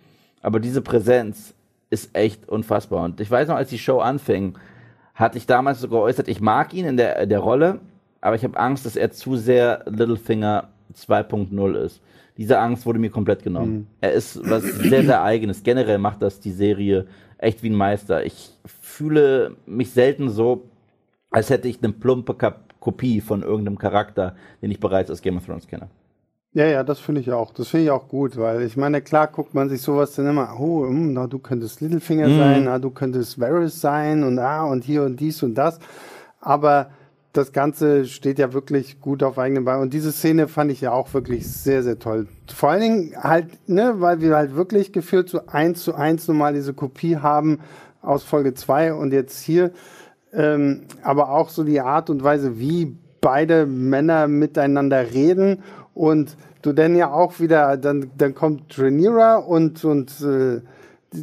aber 0.43 0.59
diese 0.59 0.81
Präsenz 0.81 1.55
ist 1.89 2.15
echt 2.15 2.47
unfassbar. 2.47 3.03
Und 3.03 3.19
ich 3.19 3.31
weiß 3.31 3.47
noch, 3.47 3.55
als 3.55 3.69
die 3.69 3.79
Show 3.79 3.99
anfing, 3.99 4.55
hatte 5.15 5.37
ich 5.37 5.47
damals 5.47 5.79
so 5.79 5.87
geäußert, 5.87 6.27
ich 6.27 6.41
mag 6.41 6.73
ihn 6.73 6.85
in 6.85 6.97
der, 6.97 7.25
der 7.25 7.39
Rolle, 7.39 7.79
aber 8.21 8.35
ich 8.35 8.43
habe 8.43 8.59
Angst, 8.59 8.85
dass 8.85 8.95
er 8.95 9.11
zu 9.11 9.37
sehr 9.37 9.83
Littlefinger 9.85 10.69
2.0 10.95 11.75
ist. 11.75 12.01
Diese 12.37 12.59
Angst 12.59 12.85
wurde 12.85 12.99
mir 12.99 13.09
komplett 13.09 13.43
genommen. 13.43 13.73
Mhm. 13.73 13.87
Er 14.01 14.13
ist 14.13 14.39
was 14.49 14.63
sehr, 14.63 15.03
sehr 15.03 15.23
eigenes. 15.23 15.63
Generell 15.63 15.99
macht 15.99 16.21
das 16.21 16.39
die 16.39 16.51
Serie 16.51 17.05
echt 17.37 17.61
wie 17.61 17.69
ein 17.69 17.75
Meister. 17.75 18.25
Ich 18.25 18.51
fühle 18.65 19.55
mich 19.65 19.91
selten 19.91 20.29
so, 20.29 20.63
als 21.29 21.49
hätte 21.49 21.67
ich 21.67 21.83
eine 21.83 21.93
plumpe 21.93 22.35
Kopie 22.79 23.21
von 23.21 23.43
irgendeinem 23.43 23.77
Charakter, 23.77 24.35
den 24.61 24.71
ich 24.71 24.79
bereits 24.79 25.11
aus 25.11 25.21
Game 25.21 25.37
of 25.37 25.45
Thrones 25.45 25.67
kenne. 25.67 25.87
Ja, 26.53 26.65
ja, 26.65 26.83
das 26.83 26.99
finde 26.99 27.21
ich 27.21 27.31
auch. 27.31 27.51
Das 27.51 27.69
finde 27.69 27.85
ich 27.85 27.91
auch 27.91 28.07
gut, 28.07 28.37
weil 28.37 28.61
ich 28.61 28.77
meine, 28.77 29.01
klar 29.01 29.27
guckt 29.27 29.55
man 29.55 29.69
sich 29.69 29.81
sowas 29.81 30.13
dann 30.15 30.27
immer, 30.27 30.55
oh, 30.59 30.81
mh, 30.81 30.89
hm, 30.89 31.13
na, 31.13 31.27
du 31.27 31.39
könntest 31.39 31.81
Littlefinger 31.81 32.27
mhm. 32.27 32.37
sein, 32.37 32.63
na, 32.65 32.77
du 32.77 32.91
könntest 32.91 33.39
Varys 33.39 33.81
sein 33.81 34.23
und 34.23 34.37
ah, 34.37 34.63
und 34.65 34.83
hier 34.83 35.03
und 35.03 35.19
dies 35.19 35.41
und 35.41 35.55
das. 35.55 35.79
Aber 36.39 36.91
das 37.33 37.51
Ganze 37.51 38.05
steht 38.05 38.37
ja 38.37 38.53
wirklich 38.53 39.01
gut 39.01 39.23
auf 39.23 39.39
eigenen 39.39 39.65
Beinen. 39.65 39.81
Und 39.81 39.93
diese 39.93 40.11
Szene 40.11 40.47
fand 40.47 40.71
ich 40.71 40.81
ja 40.81 40.91
auch 40.91 41.13
wirklich 41.15 41.51
sehr, 41.51 41.81
sehr 41.81 41.97
toll. 41.97 42.27
Vor 42.53 42.69
allen 42.69 42.81
Dingen 42.81 43.13
halt, 43.15 43.47
ne, 43.67 43.95
weil 43.97 44.21
wir 44.21 44.35
halt 44.35 44.55
wirklich 44.55 44.93
gefühlt 44.93 45.29
so 45.29 45.47
eins 45.47 45.83
zu 45.83 45.95
eins 45.95 46.27
nochmal 46.27 46.53
diese 46.53 46.75
Kopie 46.75 47.17
haben 47.17 47.59
aus 48.03 48.23
Folge 48.23 48.53
zwei 48.53 48.93
und 48.93 49.13
jetzt 49.13 49.41
hier. 49.41 49.71
Ähm, 50.31 50.81
aber 51.01 51.29
auch 51.29 51.49
so 51.49 51.63
die 51.63 51.81
Art 51.81 52.11
und 52.11 52.23
Weise, 52.23 52.59
wie 52.59 52.95
beide 53.19 53.65
Männer 53.65 54.27
miteinander 54.27 55.11
reden 55.11 55.63
und 55.95 56.37
du 56.61 56.71
dann 56.71 56.95
ja 56.95 57.11
auch 57.11 57.39
wieder, 57.39 57.77
dann, 57.77 58.11
dann 58.15 58.35
kommt 58.35 58.77
Rhaenyra 58.77 59.37
und, 59.37 59.83
und 59.85 60.21
äh, 60.21 60.61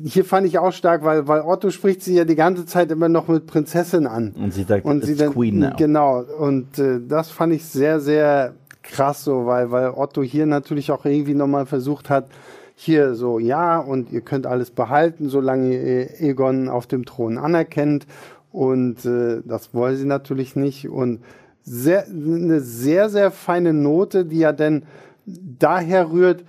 hier 0.04 0.24
fand 0.24 0.46
ich 0.46 0.58
auch 0.58 0.72
stark, 0.72 1.04
weil, 1.04 1.26
weil 1.26 1.42
Otto 1.42 1.70
spricht 1.70 2.02
sie 2.02 2.14
ja 2.14 2.24
die 2.24 2.36
ganze 2.36 2.66
Zeit 2.66 2.90
immer 2.90 3.08
noch 3.08 3.28
mit 3.28 3.46
Prinzessin 3.46 4.06
an. 4.06 4.32
Und 4.32 4.52
sie 4.52 4.64
sagt, 4.64 4.84
und 4.84 5.04
sie 5.04 5.16
dann, 5.16 5.32
Queen 5.32 5.58
now. 5.58 5.72
Genau, 5.76 6.20
und 6.38 6.78
äh, 6.78 7.00
das 7.06 7.30
fand 7.30 7.52
ich 7.52 7.64
sehr, 7.64 8.00
sehr 8.00 8.54
krass 8.82 9.24
so, 9.24 9.46
weil, 9.46 9.70
weil 9.70 9.90
Otto 9.90 10.22
hier 10.22 10.46
natürlich 10.46 10.90
auch 10.90 11.04
irgendwie 11.04 11.34
nochmal 11.34 11.66
versucht 11.66 12.10
hat, 12.10 12.28
hier 12.74 13.14
so, 13.14 13.38
ja, 13.38 13.78
und 13.78 14.10
ihr 14.10 14.22
könnt 14.22 14.46
alles 14.46 14.70
behalten, 14.70 15.28
solange 15.28 15.74
ihr 15.74 16.20
Egon 16.20 16.68
auf 16.68 16.86
dem 16.86 17.04
Thron 17.04 17.36
anerkennt. 17.36 18.06
Und 18.52 19.04
äh, 19.04 19.42
das 19.44 19.74
wollen 19.74 19.96
sie 19.96 20.06
natürlich 20.06 20.56
nicht. 20.56 20.88
Und 20.88 21.20
sehr, 21.62 22.06
eine 22.06 22.60
sehr, 22.60 23.10
sehr 23.10 23.30
feine 23.30 23.74
Note, 23.74 24.24
die 24.24 24.38
ja 24.38 24.52
dann 24.52 24.84
daher 25.26 26.10
rührt, 26.10 26.44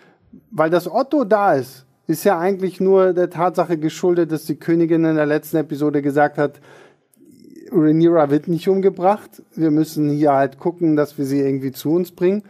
weil 0.52 0.70
das 0.70 0.90
Otto 0.90 1.26
da 1.26 1.54
ist, 1.54 1.86
ist 2.12 2.24
ja 2.24 2.38
eigentlich 2.38 2.80
nur 2.80 3.14
der 3.14 3.30
Tatsache 3.30 3.78
geschuldet, 3.78 4.32
dass 4.32 4.46
die 4.46 4.56
Königin 4.56 5.06
in 5.06 5.16
der 5.16 5.26
letzten 5.26 5.58
Episode 5.58 6.02
gesagt 6.02 6.38
hat, 6.38 6.60
Rhaenyra 7.72 8.30
wird 8.30 8.48
nicht 8.48 8.68
umgebracht. 8.68 9.42
Wir 9.56 9.72
müssen 9.72 10.10
hier 10.10 10.34
halt 10.34 10.60
gucken, 10.60 10.96
dass 10.96 11.18
wir 11.18 11.26
sie 11.26 11.40
irgendwie 11.40 11.72
zu 11.72 11.92
uns 11.92 12.12
bringen. 12.12 12.44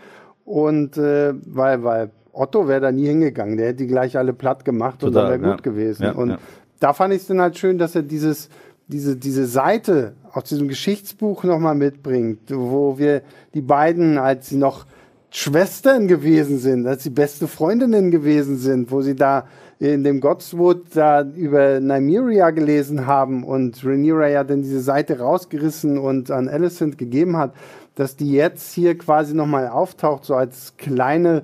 Und 0.46 0.98
äh, 0.98 1.34
weil, 1.46 1.84
weil 1.84 2.10
Otto 2.34 2.68
wäre 2.68 2.82
da 2.82 2.92
nie 2.92 3.06
hingegangen, 3.06 3.58
der 3.58 3.68
hätte 3.68 3.84
die 3.84 3.88
gleich 3.88 4.18
alle 4.18 4.34
platt 4.34 4.66
gemacht 4.66 5.00
Total, 5.00 5.08
und 5.08 5.16
dann 5.16 5.42
wäre 5.42 5.50
ja. 5.50 5.56
gut 5.56 5.64
gewesen. 5.64 6.04
Ja, 6.04 6.12
und 6.14 6.30
ja. 6.32 6.38
da 6.80 6.94
fand 6.94 7.14
ich 7.14 7.22
es 7.22 7.28
dann 7.28 7.42
halt 7.42 7.58
schön, 7.58 7.78
dass 7.78 7.96
er 7.96 8.02
dieses, 8.02 8.50
diese, 8.88 9.16
diese 9.16 9.46
Seite 9.46 10.14
aus 10.34 10.46
diesem 10.46 10.68
Geschichtsbuch 10.68 11.44
nochmal 11.44 11.76
mitbringt, 11.76 12.40
wo 12.50 12.98
wir 12.98 13.22
die 13.54 13.62
beiden, 13.62 14.18
als 14.18 14.50
sie 14.50 14.58
noch 14.58 14.86
Schwestern 15.34 16.08
gewesen 16.08 16.60
sind, 16.60 16.86
als 16.86 17.04
sie 17.04 17.10
beste 17.10 17.48
Freundinnen 17.48 18.12
gewesen 18.12 18.58
sind, 18.58 18.92
wo 18.92 19.02
sie 19.02 19.16
da 19.16 19.48
in 19.80 20.04
dem 20.04 20.20
Godswood 20.20 20.88
da 20.94 21.24
über 21.24 21.80
Nymeria 21.80 22.52
gelesen 22.52 23.08
haben 23.08 23.44
und 23.44 23.84
Rhaenyra 23.84 24.28
ja 24.28 24.44
dann 24.44 24.62
diese 24.62 24.82
Seite 24.82 25.20
rausgerissen 25.20 25.98
und 25.98 26.30
an 26.30 26.50
Alicent 26.50 26.98
gegeben 26.98 27.38
hat, 27.38 27.54
dass 27.96 28.16
die 28.16 28.32
jetzt 28.32 28.74
hier 28.74 28.98
quasi 28.98 29.34
nochmal 29.34 29.70
auftaucht, 29.70 30.26
so 30.26 30.36
als 30.36 30.76
kleine 30.78 31.44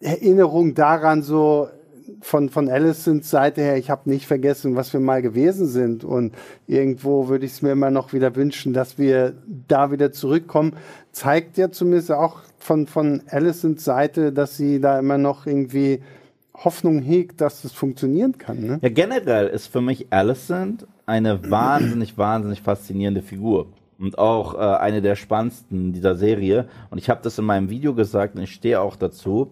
Erinnerung 0.00 0.74
daran, 0.74 1.22
so 1.22 1.68
von, 2.20 2.48
von 2.48 2.68
Allisons 2.68 3.30
Seite 3.30 3.60
her, 3.60 3.76
ich 3.76 3.90
habe 3.90 4.08
nicht 4.10 4.26
vergessen, 4.26 4.76
was 4.76 4.92
wir 4.92 5.00
mal 5.00 5.22
gewesen 5.22 5.66
sind. 5.66 6.04
Und 6.04 6.34
irgendwo 6.66 7.28
würde 7.28 7.46
ich 7.46 7.52
es 7.52 7.62
mir 7.62 7.72
immer 7.72 7.90
noch 7.90 8.12
wieder 8.12 8.34
wünschen, 8.34 8.72
dass 8.72 8.98
wir 8.98 9.34
da 9.68 9.90
wieder 9.90 10.12
zurückkommen. 10.12 10.74
Zeigt 11.12 11.58
ja 11.58 11.70
zumindest 11.70 12.10
auch 12.12 12.40
von, 12.68 12.86
von 12.86 13.22
Allisons 13.30 13.82
Seite, 13.82 14.30
dass 14.30 14.58
sie 14.58 14.78
da 14.78 14.98
immer 14.98 15.16
noch 15.16 15.46
irgendwie 15.46 16.02
Hoffnung 16.52 17.00
hegt, 17.00 17.40
dass 17.40 17.62
das 17.62 17.72
funktionieren 17.72 18.36
kann. 18.36 18.60
Ne? 18.60 18.78
Ja, 18.82 18.90
generell 18.90 19.46
ist 19.46 19.68
für 19.68 19.80
mich 19.80 20.08
Alicent 20.10 20.86
eine 21.06 21.50
wahnsinnig, 21.50 22.18
wahnsinnig 22.18 22.60
faszinierende 22.60 23.22
Figur. 23.22 23.68
Und 23.98 24.18
auch 24.18 24.54
äh, 24.54 24.58
eine 24.58 25.00
der 25.00 25.16
spannendsten 25.16 25.94
dieser 25.94 26.14
Serie. 26.14 26.68
Und 26.90 26.98
ich 26.98 27.08
habe 27.08 27.20
das 27.22 27.38
in 27.38 27.46
meinem 27.46 27.70
Video 27.70 27.94
gesagt 27.94 28.36
und 28.36 28.42
ich 28.42 28.52
stehe 28.52 28.80
auch 28.82 28.96
dazu. 28.96 29.48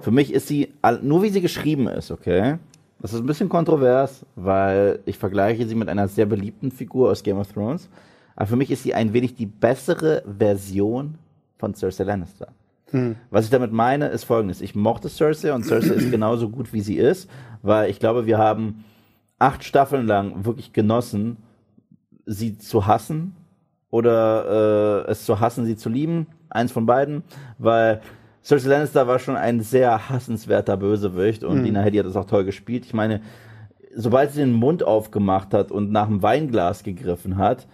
Für 0.00 0.12
mich 0.12 0.32
ist 0.32 0.46
sie, 0.46 0.72
nur 1.02 1.24
wie 1.24 1.30
sie 1.30 1.40
geschrieben 1.40 1.88
ist, 1.88 2.12
okay? 2.12 2.58
Das 3.00 3.12
ist 3.12 3.20
ein 3.20 3.26
bisschen 3.26 3.48
kontrovers, 3.48 4.24
weil 4.36 5.00
ich 5.06 5.18
vergleiche 5.18 5.66
sie 5.66 5.74
mit 5.74 5.88
einer 5.88 6.06
sehr 6.06 6.26
beliebten 6.26 6.70
Figur 6.70 7.10
aus 7.10 7.24
Game 7.24 7.38
of 7.38 7.52
Thrones. 7.52 7.90
Aber 8.36 8.46
für 8.46 8.56
mich 8.56 8.70
ist 8.70 8.84
sie 8.84 8.94
ein 8.94 9.12
wenig 9.12 9.34
die 9.34 9.46
bessere 9.46 10.22
Version 10.38 11.18
von 11.64 11.74
Cersei 11.74 12.04
Lannister. 12.04 12.48
Hm. 12.90 13.16
Was 13.30 13.46
ich 13.46 13.50
damit 13.50 13.72
meine, 13.72 14.08
ist 14.08 14.24
folgendes. 14.24 14.60
Ich 14.60 14.74
mochte 14.74 15.08
Cersei 15.08 15.54
und 15.54 15.64
Cersei 15.64 15.94
ist 15.94 16.10
genauso 16.10 16.50
gut, 16.50 16.74
wie 16.74 16.82
sie 16.82 16.96
ist, 16.96 17.30
weil 17.62 17.88
ich 17.88 17.98
glaube, 17.98 18.26
wir 18.26 18.36
haben 18.36 18.84
acht 19.38 19.64
Staffeln 19.64 20.06
lang 20.06 20.44
wirklich 20.44 20.74
genossen, 20.74 21.38
sie 22.26 22.58
zu 22.58 22.86
hassen 22.86 23.34
oder 23.88 25.06
äh, 25.06 25.10
es 25.10 25.24
zu 25.24 25.40
hassen, 25.40 25.64
sie 25.64 25.76
zu 25.76 25.88
lieben. 25.88 26.26
Eins 26.50 26.70
von 26.70 26.84
beiden, 26.84 27.22
weil 27.56 28.02
Cersei 28.42 28.68
Lannister 28.68 29.08
war 29.08 29.18
schon 29.18 29.36
ein 29.36 29.60
sehr 29.62 30.10
hassenswerter 30.10 30.76
Bösewicht 30.76 31.44
und 31.44 31.60
mhm. 31.60 31.64
Lina 31.64 31.80
Headey 31.80 32.00
hat 32.00 32.06
das 32.06 32.16
auch 32.16 32.26
toll 32.26 32.44
gespielt. 32.44 32.84
Ich 32.84 32.92
meine, 32.92 33.22
sobald 33.94 34.32
sie 34.32 34.40
den 34.40 34.52
Mund 34.52 34.82
aufgemacht 34.82 35.54
hat 35.54 35.72
und 35.72 35.90
nach 35.90 36.08
dem 36.08 36.22
Weinglas 36.22 36.82
gegriffen 36.82 37.38
hat, 37.38 37.66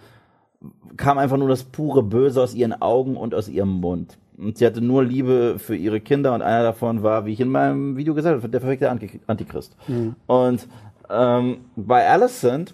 kam 0.97 1.17
einfach 1.17 1.37
nur 1.37 1.49
das 1.49 1.63
pure 1.63 2.03
Böse 2.03 2.41
aus 2.41 2.53
ihren 2.53 2.81
Augen 2.81 3.17
und 3.17 3.33
aus 3.33 3.49
ihrem 3.49 3.69
Mund. 3.69 4.17
Und 4.37 4.57
sie 4.57 4.65
hatte 4.65 4.81
nur 4.81 5.03
Liebe 5.03 5.57
für 5.57 5.75
ihre 5.75 5.99
Kinder 5.99 6.33
und 6.33 6.41
einer 6.41 6.63
davon 6.63 7.03
war, 7.03 7.25
wie 7.25 7.33
ich 7.33 7.39
in 7.39 7.49
meinem 7.49 7.97
Video 7.97 8.13
gesagt 8.13 8.37
habe, 8.37 8.49
der 8.49 8.59
perfekte 8.59 8.89
Antichrist. 9.27 9.75
Mhm. 9.87 10.15
Und 10.25 10.67
ähm, 11.09 11.57
bei 11.75 12.07
Alicent 12.07 12.73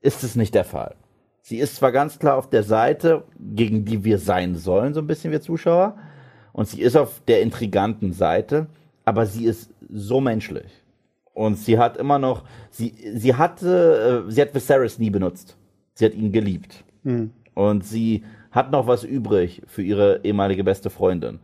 ist 0.00 0.24
es 0.24 0.36
nicht 0.36 0.54
der 0.54 0.64
Fall. 0.64 0.94
Sie 1.42 1.58
ist 1.58 1.76
zwar 1.76 1.92
ganz 1.92 2.18
klar 2.18 2.36
auf 2.36 2.48
der 2.48 2.62
Seite, 2.62 3.24
gegen 3.38 3.84
die 3.84 4.04
wir 4.04 4.18
sein 4.18 4.54
sollen, 4.54 4.94
so 4.94 5.00
ein 5.00 5.06
bisschen 5.06 5.32
wir 5.32 5.40
Zuschauer, 5.40 5.96
und 6.52 6.68
sie 6.68 6.82
ist 6.82 6.96
auf 6.96 7.22
der 7.26 7.42
intriganten 7.42 8.12
Seite, 8.12 8.66
aber 9.04 9.26
sie 9.26 9.46
ist 9.46 9.70
so 9.90 10.20
menschlich. 10.20 10.70
Und 11.34 11.56
sie 11.58 11.78
hat 11.78 11.96
immer 11.96 12.18
noch, 12.18 12.44
sie, 12.70 12.94
sie 13.14 13.34
hatte, 13.34 14.26
äh, 14.28 14.30
sie 14.30 14.42
hat 14.42 14.54
Viserys 14.54 14.98
nie 14.98 15.10
benutzt. 15.10 15.56
Sie 15.94 16.04
hat 16.04 16.14
ihn 16.14 16.30
geliebt. 16.30 16.84
Mhm. 17.04 17.30
Und 17.54 17.84
sie 17.84 18.24
hat 18.50 18.70
noch 18.70 18.86
was 18.86 19.04
übrig 19.04 19.62
für 19.66 19.82
ihre 19.82 20.20
ehemalige 20.24 20.64
beste 20.64 20.90
Freundin 20.90 21.40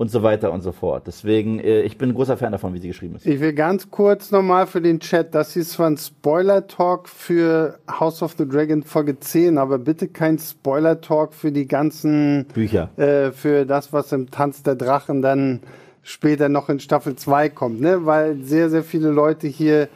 und 0.00 0.10
so 0.10 0.22
weiter 0.22 0.50
und 0.50 0.62
so 0.62 0.72
fort. 0.72 1.06
Deswegen, 1.06 1.58
äh, 1.58 1.82
ich 1.82 1.98
bin 1.98 2.08
ein 2.08 2.14
großer 2.14 2.38
Fan 2.38 2.52
davon, 2.52 2.72
wie 2.72 2.78
sie 2.78 2.88
geschrieben 2.88 3.16
ist. 3.16 3.26
Ich 3.26 3.38
will 3.38 3.52
ganz 3.52 3.90
kurz 3.90 4.30
nochmal 4.30 4.66
für 4.66 4.80
den 4.80 4.98
Chat, 4.98 5.34
das 5.34 5.56
ist 5.56 5.72
zwar 5.72 5.90
ein 5.90 5.98
Spoiler-Talk 5.98 7.06
für 7.06 7.78
House 7.86 8.22
of 8.22 8.34
the 8.38 8.48
Dragon 8.48 8.82
Folge 8.82 9.20
10, 9.20 9.58
aber 9.58 9.78
bitte 9.78 10.08
kein 10.08 10.38
Spoiler-Talk 10.38 11.34
für 11.34 11.52
die 11.52 11.66
ganzen 11.66 12.46
Bücher. 12.54 12.88
Äh, 12.96 13.32
für 13.32 13.66
das, 13.66 13.92
was 13.92 14.10
im 14.12 14.30
Tanz 14.30 14.62
der 14.62 14.74
Drachen 14.74 15.20
dann 15.20 15.60
später 16.02 16.48
noch 16.48 16.70
in 16.70 16.80
Staffel 16.80 17.16
2 17.16 17.50
kommt, 17.50 17.82
ne? 17.82 18.06
Weil 18.06 18.42
sehr, 18.42 18.70
sehr 18.70 18.82
viele 18.82 19.10
Leute 19.10 19.48
hier 19.48 19.90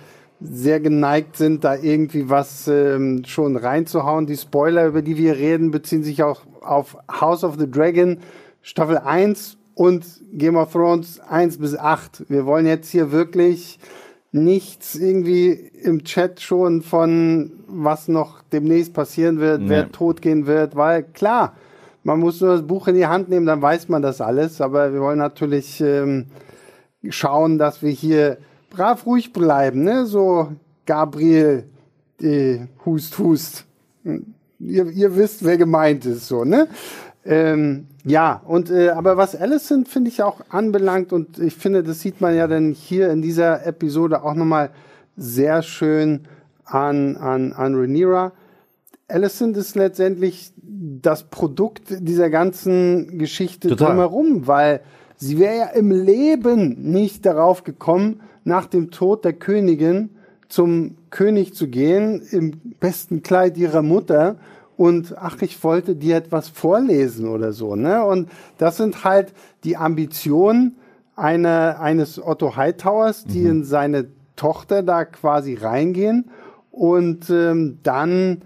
sehr 0.45 0.79
geneigt 0.81 1.37
sind, 1.37 1.65
da 1.65 1.75
irgendwie 1.75 2.29
was 2.29 2.69
ähm, 2.69 3.23
schon 3.27 3.57
reinzuhauen. 3.57 4.27
Die 4.27 4.37
Spoiler, 4.37 4.87
über 4.87 5.01
die 5.01 5.17
wir 5.17 5.37
reden, 5.37 5.71
beziehen 5.71 6.03
sich 6.03 6.23
auch 6.23 6.43
auf 6.61 6.97
House 7.11 7.45
of 7.45 7.57
the 7.59 7.71
Dragon 7.71 8.19
Staffel 8.61 8.99
1 8.99 9.57
und 9.75 10.05
Game 10.33 10.57
of 10.57 10.73
Thrones 10.73 11.21
1 11.21 11.59
bis 11.59 11.77
8. 11.77 12.25
Wir 12.29 12.45
wollen 12.47 12.67
jetzt 12.67 12.91
hier 12.91 13.11
wirklich 13.11 13.79
nichts 14.33 14.97
irgendwie 14.97 15.51
im 15.51 16.05
Chat 16.05 16.41
schon 16.41 16.83
von 16.83 17.53
was 17.67 18.09
noch 18.09 18.43
demnächst 18.53 18.93
passieren 18.93 19.39
wird, 19.39 19.63
nee. 19.63 19.69
wer 19.69 19.93
tot 19.93 20.21
gehen 20.21 20.47
wird, 20.47 20.77
weil 20.77 21.05
klar, 21.05 21.55
man 22.03 22.21
muss 22.21 22.41
nur 22.41 22.51
das 22.51 22.67
Buch 22.67 22.89
in 22.89 22.97
die 22.97 23.07
Hand 23.07 23.29
nehmen, 23.29 23.47
dann 23.47 23.63
weiß 23.63 23.89
man 23.89 24.03
das 24.03 24.21
alles, 24.21 24.61
aber 24.61 24.93
wir 24.93 25.01
wollen 25.01 25.19
natürlich 25.19 25.81
ähm, 25.81 26.27
schauen, 27.09 27.59
dass 27.59 27.81
wir 27.83 27.91
hier 27.91 28.39
brav 28.75 29.07
ruhig 29.07 29.33
bleiben, 29.33 29.85
ne? 29.85 30.07
So 30.07 30.53
Gabriel, 30.87 31.65
äh, 32.21 32.61
Hust, 32.85 33.19
Hust. 33.19 33.65
Ihr, 34.59 34.87
ihr 34.87 35.17
wisst, 35.17 35.45
wer 35.45 35.57
gemeint 35.57 36.05
ist, 36.07 36.29
so, 36.29 36.45
ne? 36.45 36.69
Ähm, 37.25 37.87
ja, 38.05 38.43
und 38.47 38.71
äh, 38.71 38.91
aber 38.91 39.17
was 39.17 39.35
Allison 39.35 39.87
finde 39.87 40.11
ich 40.11 40.23
auch 40.23 40.41
anbelangt 40.51 41.13
und 41.13 41.39
ich 41.39 41.55
finde, 41.55 41.83
das 41.83 42.01
sieht 42.01 42.21
man 42.21 42.37
ja 42.37 42.47
dann 42.47 42.73
hier 42.73 43.11
in 43.11 43.23
dieser 43.23 43.67
Episode 43.67 44.23
auch 44.23 44.35
nochmal 44.35 44.71
sehr 45.17 45.63
schön 45.63 46.27
an 46.67 47.17
an 47.17 47.55
an 47.55 47.75
Rhaenyra. 47.75 48.33
Allison 49.09 49.55
ist 49.55 49.75
letztendlich 49.75 50.53
das 50.57 51.25
Produkt 51.25 51.95
dieser 52.01 52.29
ganzen 52.29 53.19
Geschichte 53.19 53.69
Total. 53.69 53.89
drumherum, 53.89 54.47
weil 54.47 54.81
sie 55.17 55.39
wäre 55.39 55.57
ja 55.57 55.67
im 55.69 55.91
Leben 55.91 56.91
nicht 56.93 57.25
darauf 57.25 57.65
gekommen, 57.65 58.21
nach 58.45 58.67
dem 58.67 58.91
Tod 58.91 59.25
der 59.25 59.33
Königin 59.33 60.11
zum 60.49 60.97
König 61.11 61.55
zu 61.55 61.69
gehen, 61.69 62.23
im 62.31 62.53
besten 62.79 63.23
Kleid 63.23 63.57
ihrer 63.57 63.83
Mutter 63.83 64.37
und 64.77 65.17
ach, 65.19 65.41
ich 65.43 65.63
wollte 65.63 65.97
dir 65.97 66.17
etwas 66.17 66.49
vorlesen 66.49 67.29
oder 67.29 67.53
so. 67.53 67.77
Ne? 67.77 68.05
Und 68.05 68.29
das 68.59 68.77
sind 68.77 69.05
halt 69.05 69.33
die 69.63 69.77
Ambitionen 69.77 70.77
einer, 71.17 71.81
eines 71.81 72.23
Otto 72.23 72.57
Hightowers, 72.57 73.25
die 73.25 73.41
mhm. 73.41 73.51
in 73.51 73.65
seine 73.65 74.07
Tochter 74.37 74.83
da 74.83 75.05
quasi 75.05 75.55
reingehen 75.55 76.31
und 76.71 77.31
ähm, 77.31 77.79
dann 77.85 78.43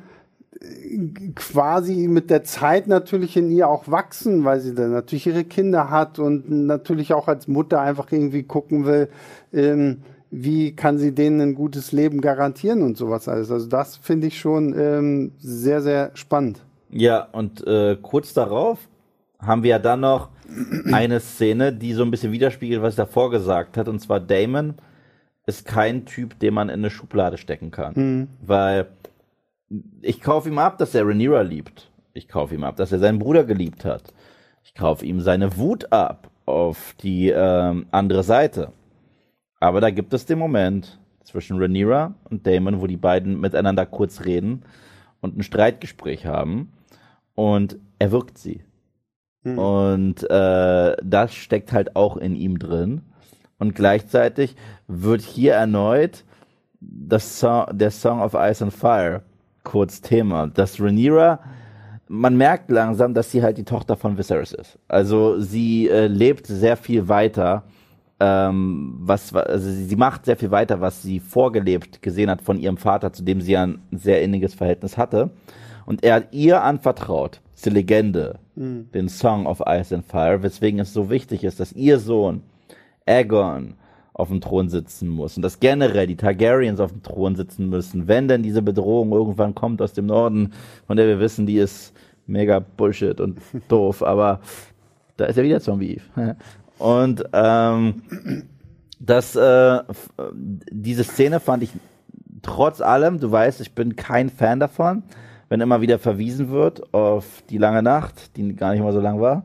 quasi 1.36 2.08
mit 2.08 2.30
der 2.30 2.42
Zeit 2.42 2.88
natürlich 2.88 3.36
in 3.36 3.50
ihr 3.50 3.68
auch 3.68 3.88
wachsen, 3.88 4.44
weil 4.44 4.60
sie 4.60 4.74
dann 4.74 4.90
natürlich 4.90 5.26
ihre 5.26 5.44
Kinder 5.44 5.90
hat 5.90 6.18
und 6.18 6.50
natürlich 6.50 7.12
auch 7.12 7.28
als 7.28 7.46
Mutter 7.46 7.80
einfach 7.80 8.10
irgendwie 8.10 8.42
gucken 8.42 8.84
will, 8.84 9.08
ähm, 9.52 10.02
wie 10.30 10.74
kann 10.74 10.98
sie 10.98 11.14
denen 11.14 11.40
ein 11.40 11.54
gutes 11.54 11.92
Leben 11.92 12.20
garantieren 12.20 12.82
und 12.82 12.96
sowas 12.96 13.28
alles. 13.28 13.50
Also 13.50 13.66
das 13.66 13.96
finde 13.96 14.26
ich 14.26 14.40
schon 14.40 14.74
ähm, 14.76 15.32
sehr, 15.38 15.80
sehr 15.80 16.10
spannend. 16.14 16.64
Ja, 16.90 17.28
und 17.32 17.66
äh, 17.66 17.96
kurz 18.00 18.34
darauf 18.34 18.78
haben 19.38 19.62
wir 19.62 19.70
ja 19.70 19.78
dann 19.78 20.00
noch 20.00 20.30
eine 20.92 21.20
Szene, 21.20 21.72
die 21.72 21.92
so 21.92 22.02
ein 22.02 22.10
bisschen 22.10 22.32
widerspiegelt, 22.32 22.82
was 22.82 22.94
er 22.94 23.06
davor 23.06 23.30
gesagt 23.30 23.76
hat. 23.76 23.88
Und 23.88 24.00
zwar 24.00 24.20
Damon 24.20 24.74
ist 25.46 25.64
kein 25.66 26.04
Typ, 26.04 26.38
den 26.40 26.54
man 26.54 26.68
in 26.68 26.80
eine 26.80 26.90
Schublade 26.90 27.38
stecken 27.38 27.70
kann. 27.70 27.92
Mhm. 27.94 28.28
Weil 28.44 28.88
ich 30.00 30.20
kaufe 30.20 30.48
ihm 30.48 30.58
ab, 30.58 30.78
dass 30.78 30.94
er 30.94 31.06
Rhaenyra 31.06 31.42
liebt. 31.42 31.90
Ich 32.14 32.28
kaufe 32.28 32.54
ihm 32.54 32.64
ab, 32.64 32.76
dass 32.76 32.92
er 32.92 32.98
seinen 32.98 33.18
Bruder 33.18 33.44
geliebt 33.44 33.84
hat. 33.84 34.12
Ich 34.64 34.74
kaufe 34.74 35.04
ihm 35.04 35.20
seine 35.20 35.56
Wut 35.56 35.92
ab 35.92 36.30
auf 36.46 36.94
die 37.00 37.28
ähm, 37.28 37.86
andere 37.90 38.22
Seite. 38.22 38.72
Aber 39.60 39.80
da 39.80 39.90
gibt 39.90 40.12
es 40.14 40.26
den 40.26 40.38
Moment 40.38 40.98
zwischen 41.22 41.58
Rhaenyra 41.58 42.14
und 42.30 42.46
Damon, 42.46 42.80
wo 42.80 42.86
die 42.86 42.96
beiden 42.96 43.40
miteinander 43.40 43.86
kurz 43.86 44.24
reden 44.24 44.62
und 45.20 45.36
ein 45.36 45.42
Streitgespräch 45.42 46.26
haben 46.26 46.72
und 47.34 47.76
er 47.98 48.12
wirkt 48.12 48.38
sie. 48.38 48.62
Mhm. 49.42 49.58
Und 49.58 50.30
äh, 50.30 50.96
das 51.02 51.34
steckt 51.34 51.72
halt 51.72 51.96
auch 51.96 52.16
in 52.16 52.34
ihm 52.34 52.58
drin. 52.58 53.02
Und 53.58 53.74
gleichzeitig 53.74 54.56
wird 54.86 55.20
hier 55.20 55.54
erneut 55.54 56.24
das 56.80 57.40
Song, 57.40 57.66
der 57.72 57.90
Song 57.90 58.20
of 58.20 58.34
Ice 58.34 58.62
and 58.62 58.72
Fire 58.72 59.22
kurz 59.64 60.00
Thema. 60.00 60.46
Dass 60.46 60.80
Rhaenyra, 60.80 61.40
man 62.08 62.36
merkt 62.36 62.70
langsam, 62.70 63.14
dass 63.14 63.30
sie 63.30 63.42
halt 63.42 63.58
die 63.58 63.64
Tochter 63.64 63.96
von 63.96 64.16
Viserys 64.16 64.52
ist. 64.52 64.78
Also 64.88 65.40
sie 65.40 65.88
äh, 65.88 66.06
lebt 66.06 66.46
sehr 66.46 66.76
viel 66.76 67.08
weiter 67.08 67.64
ähm, 68.20 68.94
was, 69.00 69.32
also 69.32 69.70
sie 69.70 69.96
macht 69.96 70.24
sehr 70.24 70.36
viel 70.36 70.50
weiter, 70.50 70.80
was 70.80 71.02
sie 71.02 71.20
vorgelebt 71.20 72.02
gesehen 72.02 72.30
hat 72.30 72.42
von 72.42 72.58
ihrem 72.58 72.76
Vater, 72.76 73.12
zu 73.12 73.22
dem 73.22 73.40
sie 73.40 73.56
ein 73.56 73.80
sehr 73.92 74.22
inniges 74.22 74.54
Verhältnis 74.54 74.96
hatte. 74.96 75.30
Und 75.86 76.04
er 76.04 76.16
hat 76.16 76.32
ihr 76.32 76.62
anvertraut, 76.62 77.40
diese 77.56 77.70
Legende, 77.70 78.40
mhm. 78.56 78.90
den 78.92 79.08
Song 79.08 79.46
of 79.46 79.62
Ice 79.66 79.94
and 79.94 80.04
Fire, 80.04 80.42
weswegen 80.42 80.80
es 80.80 80.92
so 80.92 81.10
wichtig 81.10 81.44
ist, 81.44 81.60
dass 81.60 81.72
ihr 81.72 81.98
Sohn 81.98 82.42
Aegon 83.06 83.74
auf 84.18 84.28
dem 84.28 84.40
Thron 84.40 84.68
sitzen 84.68 85.08
muss 85.08 85.36
und 85.36 85.42
dass 85.42 85.60
generell 85.60 86.08
die 86.08 86.16
Targaryens 86.16 86.80
auf 86.80 86.90
dem 86.90 87.02
Thron 87.02 87.36
sitzen 87.36 87.68
müssen, 87.70 88.08
wenn 88.08 88.26
denn 88.26 88.42
diese 88.42 88.62
Bedrohung 88.62 89.12
irgendwann 89.12 89.54
kommt 89.54 89.80
aus 89.80 89.92
dem 89.92 90.06
Norden, 90.06 90.52
von 90.86 90.96
der 90.96 91.06
wir 91.06 91.20
wissen, 91.20 91.46
die 91.46 91.56
ist 91.56 91.94
mega 92.26 92.58
Bullshit 92.58 93.20
und 93.20 93.38
doof, 93.68 94.02
aber 94.02 94.40
da 95.16 95.26
ist 95.26 95.36
ja 95.36 95.42
wieder 95.42 95.60
Zombie. 95.60 96.00
Und 96.78 97.24
ähm, 97.32 98.02
das, 99.00 99.34
äh, 99.34 99.80
diese 100.70 101.02
Szene 101.02 101.40
fand 101.40 101.64
ich 101.64 101.72
trotz 102.42 102.80
allem, 102.80 103.18
du 103.18 103.32
weißt, 103.32 103.60
ich 103.60 103.72
bin 103.72 103.96
kein 103.96 104.30
Fan 104.30 104.60
davon, 104.60 105.02
wenn 105.48 105.60
immer 105.60 105.80
wieder 105.80 105.98
verwiesen 105.98 106.50
wird 106.50 106.94
auf 106.94 107.42
die 107.50 107.58
lange 107.58 107.82
Nacht, 107.82 108.36
die 108.36 108.54
gar 108.54 108.74
nicht 108.74 108.82
mal 108.84 108.92
so 108.92 109.00
lang 109.00 109.20
war. 109.20 109.42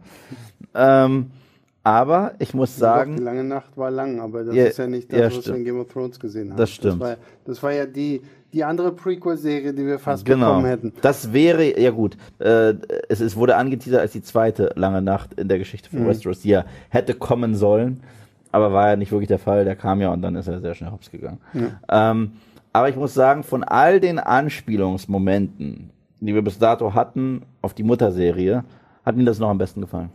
Ähm, 0.76 1.32
aber 1.84 2.34
ich 2.40 2.54
muss 2.54 2.78
sagen. 2.78 3.12
Doch, 3.12 3.18
die 3.18 3.24
lange 3.24 3.44
Nacht 3.44 3.78
war 3.78 3.92
lang, 3.92 4.20
aber 4.22 4.46
das 4.46 4.56
ja, 4.56 4.66
ist 4.66 4.78
ja 4.78 4.88
nicht 4.88 5.12
das, 5.12 5.20
ja, 5.20 5.38
was 5.38 5.48
wir 5.48 5.56
in 5.56 5.66
Game 5.66 5.80
of 5.80 5.88
Thrones 5.90 6.20
gesehen 6.20 6.52
haben. 6.52 6.58
Das 6.58 6.72
stimmt. 6.72 7.02
Das 7.02 7.10
war, 7.10 7.18
das 7.46 7.64
war 7.64 7.74
ja 7.74 7.86
die, 7.86 8.22
die 8.54 8.64
andere 8.64 8.94
Prequel-Serie, 8.94 9.74
die 9.74 9.86
wir 9.86 10.00
fast 10.00 10.24
genau. 10.26 10.48
bekommen 10.48 10.66
hätten. 10.68 10.94
Das 11.02 11.34
wäre, 11.34 11.80
ja 11.80 11.92
gut, 11.92 12.16
äh, 12.40 12.76
es, 13.10 13.20
es 13.20 13.36
wurde 13.36 13.58
angeteasert 13.58 14.00
als 14.00 14.14
die 14.14 14.22
zweite 14.22 14.72
lange 14.76 15.02
Nacht 15.02 15.34
in 15.34 15.50
der 15.50 15.60
Geschichte 15.60 15.90
von 15.90 16.04
mhm. 16.04 16.08
Westeros, 16.08 16.40
die 16.40 16.50
ja 16.50 16.66
hätte 16.90 17.16
kommen 17.16 17.56
sollen, 17.56 18.02
aber 18.52 18.72
war 18.72 18.90
ja 18.90 18.96
nicht 18.96 19.12
wirklich 19.12 19.28
der 19.28 19.40
Fall. 19.40 19.66
Der 19.66 19.76
kam 19.76 20.00
ja 20.00 20.14
und 20.14 20.22
dann 20.22 20.36
ist 20.36 20.48
er 20.48 20.62
sehr 20.62 20.76
schnell 20.76 20.92
hops 20.92 21.12
gegangen. 21.12 21.40
Ja. 21.54 22.12
Ähm, 22.12 22.34
aber 22.72 22.90
ich 22.90 22.96
muss 22.96 23.14
sagen, 23.14 23.44
von 23.44 23.64
all 23.64 24.00
den 24.00 24.20
Anspielungsmomenten, 24.20 25.90
die 26.22 26.34
wir 26.34 26.42
bis 26.42 26.58
dato 26.58 26.94
hatten 26.94 27.42
auf 27.62 27.74
die 27.74 27.84
Mutterserie, 27.84 28.64
hat 29.06 29.18
mir 29.18 29.26
das 29.26 29.40
noch 29.40 29.50
am 29.50 29.58
besten 29.58 29.82
gefallen. 29.82 30.10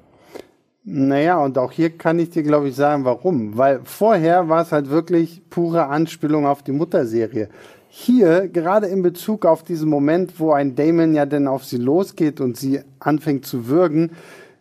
Naja, 0.84 1.38
und 1.38 1.58
auch 1.58 1.72
hier 1.72 1.90
kann 1.90 2.18
ich 2.18 2.30
dir, 2.30 2.42
glaube 2.42 2.68
ich, 2.68 2.76
sagen, 2.76 3.04
warum. 3.04 3.56
Weil 3.56 3.80
vorher 3.84 4.48
war 4.48 4.62
es 4.62 4.72
halt 4.72 4.88
wirklich 4.90 5.42
pure 5.50 5.86
Anspielung 5.86 6.46
auf 6.46 6.62
die 6.62 6.72
Mutterserie. 6.72 7.48
Hier, 7.88 8.48
gerade 8.48 8.86
in 8.86 9.02
Bezug 9.02 9.44
auf 9.44 9.62
diesen 9.62 9.88
Moment, 9.88 10.38
wo 10.38 10.52
ein 10.52 10.76
Damon 10.76 11.14
ja 11.14 11.26
dann 11.26 11.48
auf 11.48 11.64
sie 11.64 11.78
losgeht 11.78 12.40
und 12.40 12.56
sie 12.56 12.80
anfängt 13.00 13.44
zu 13.44 13.66
würgen, 13.66 14.12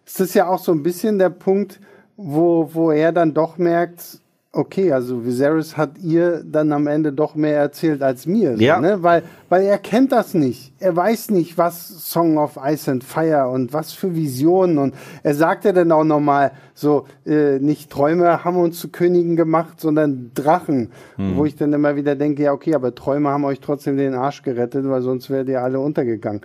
ist 0.06 0.20
das 0.20 0.34
ja 0.34 0.48
auch 0.48 0.60
so 0.60 0.72
ein 0.72 0.84
bisschen 0.84 1.20
der 1.20 1.30
Punkt, 1.30 1.80
wo, 2.16 2.70
wo 2.74 2.92
er 2.92 3.12
dann 3.12 3.34
doch 3.34 3.58
merkt, 3.58 4.20
okay, 4.58 4.92
also 4.92 5.24
Viserys 5.24 5.78
hat 5.78 5.98
ihr 6.02 6.44
dann 6.44 6.72
am 6.72 6.88
Ende 6.88 7.14
doch 7.14 7.36
mehr 7.36 7.58
erzählt 7.58 8.02
als 8.02 8.26
mir. 8.26 8.58
So, 8.58 8.64
Ja. 8.64 8.80
Ne? 8.80 9.04
Weil, 9.04 9.24
weil 9.50 9.64
er 9.64 9.78
kennt 9.78 10.12
das 10.12 10.34
nicht. 10.34 10.74
Er 10.80 10.96
weiß 10.96 11.30
nicht, 11.32 11.58
was 11.58 11.88
Song 12.10 12.38
of 12.38 12.58
Ice 12.64 12.90
and 12.90 13.04
Fire 13.04 13.50
und 13.50 13.74
was 13.74 13.94
für 13.94 14.16
Visionen. 14.16 14.78
Und 14.78 14.96
er 15.24 15.36
sagt 15.36 15.66
ja 15.66 15.72
dann 15.72 15.92
auch 15.92 16.04
nochmal 16.04 16.52
so, 16.74 17.06
äh, 17.26 17.60
nicht 17.60 17.90
Träume 17.92 18.44
haben 18.44 18.58
uns 18.58 18.80
zu 18.80 18.90
Königen 18.90 19.36
gemacht, 19.36 19.80
sondern 19.80 20.32
Drachen. 20.34 20.90
Wo 21.36 21.46
ich 21.46 21.56
dann 21.56 21.74
immer 21.74 21.96
wieder 21.96 22.16
denke, 22.16 22.44
ja, 22.44 22.54
okay, 22.54 22.76
aber 22.76 22.94
Träume 22.96 23.30
haben 23.30 23.46
euch 23.46 23.60
trotzdem 23.60 23.98
den 23.98 24.14
Arsch 24.14 24.42
gerettet, 24.42 24.88
weil 24.90 25.02
sonst 25.02 25.30
wärt 25.30 25.48
ihr 25.50 25.62
alle 25.62 25.80
untergegangen. 25.80 26.42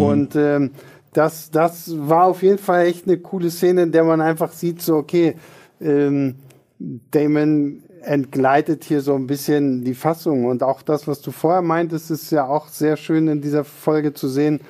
Und 0.00 0.36
ähm, 0.36 0.70
das, 1.12 1.50
das 1.50 1.92
war 1.96 2.26
auf 2.26 2.42
jeden 2.42 2.58
Fall 2.58 2.86
echt 2.86 3.06
eine 3.06 3.18
coole 3.18 3.50
Szene, 3.50 3.84
in 3.84 3.92
der 3.92 4.04
man 4.04 4.20
einfach 4.20 4.52
sieht, 4.52 4.82
so, 4.82 4.96
okay, 4.96 5.34
ähm, 5.80 6.36
Damon 6.78 7.82
entgleitet 8.02 8.84
hier 8.84 9.00
so 9.00 9.14
ein 9.14 9.26
bisschen 9.26 9.84
die 9.84 9.94
Fassung. 9.94 10.44
Und 10.44 10.62
auch 10.62 10.82
das, 10.82 11.08
was 11.08 11.20
du 11.22 11.30
vorher 11.30 11.62
meintest, 11.62 12.10
ist 12.10 12.30
ja 12.30 12.46
auch 12.46 12.68
sehr 12.68 12.96
schön 12.96 13.28
in 13.28 13.40
dieser 13.40 13.64
Folge 13.64 14.12
zu 14.12 14.28
sehen, 14.28 14.60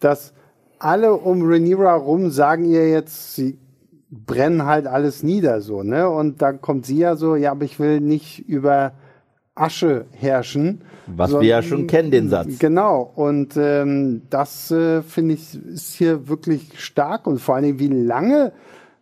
dass 0.00 0.34
alle 0.78 1.14
um 1.14 1.42
Rhaenyra 1.42 1.94
rum 1.94 2.30
sagen 2.30 2.64
ihr 2.64 2.90
jetzt, 2.90 3.34
sie 3.34 3.58
brennen 4.10 4.64
halt 4.64 4.86
alles 4.86 5.22
nieder, 5.22 5.60
so, 5.60 5.82
ne? 5.82 6.08
Und 6.08 6.42
dann 6.42 6.60
kommt 6.60 6.86
sie 6.86 6.98
ja 6.98 7.16
so, 7.16 7.36
ja, 7.36 7.50
aber 7.50 7.64
ich 7.64 7.80
will 7.80 8.00
nicht 8.00 8.48
über 8.48 8.92
Asche 9.54 10.06
herrschen. 10.12 10.82
Was 11.06 11.30
sondern- 11.30 11.42
wir 11.42 11.48
ja 11.50 11.62
schon 11.62 11.86
kennen, 11.86 12.10
den 12.10 12.28
Satz. 12.28 12.58
Genau, 12.58 13.12
und 13.14 13.56
ähm, 13.56 14.22
das 14.30 14.70
äh, 14.70 15.02
finde 15.02 15.34
ich 15.34 15.54
ist 15.66 15.94
hier 15.94 16.28
wirklich 16.28 16.80
stark 16.80 17.26
und 17.26 17.40
vor 17.40 17.54
allen 17.54 17.64
Dingen, 17.64 17.78
wie 17.78 17.88
lange 17.88 18.52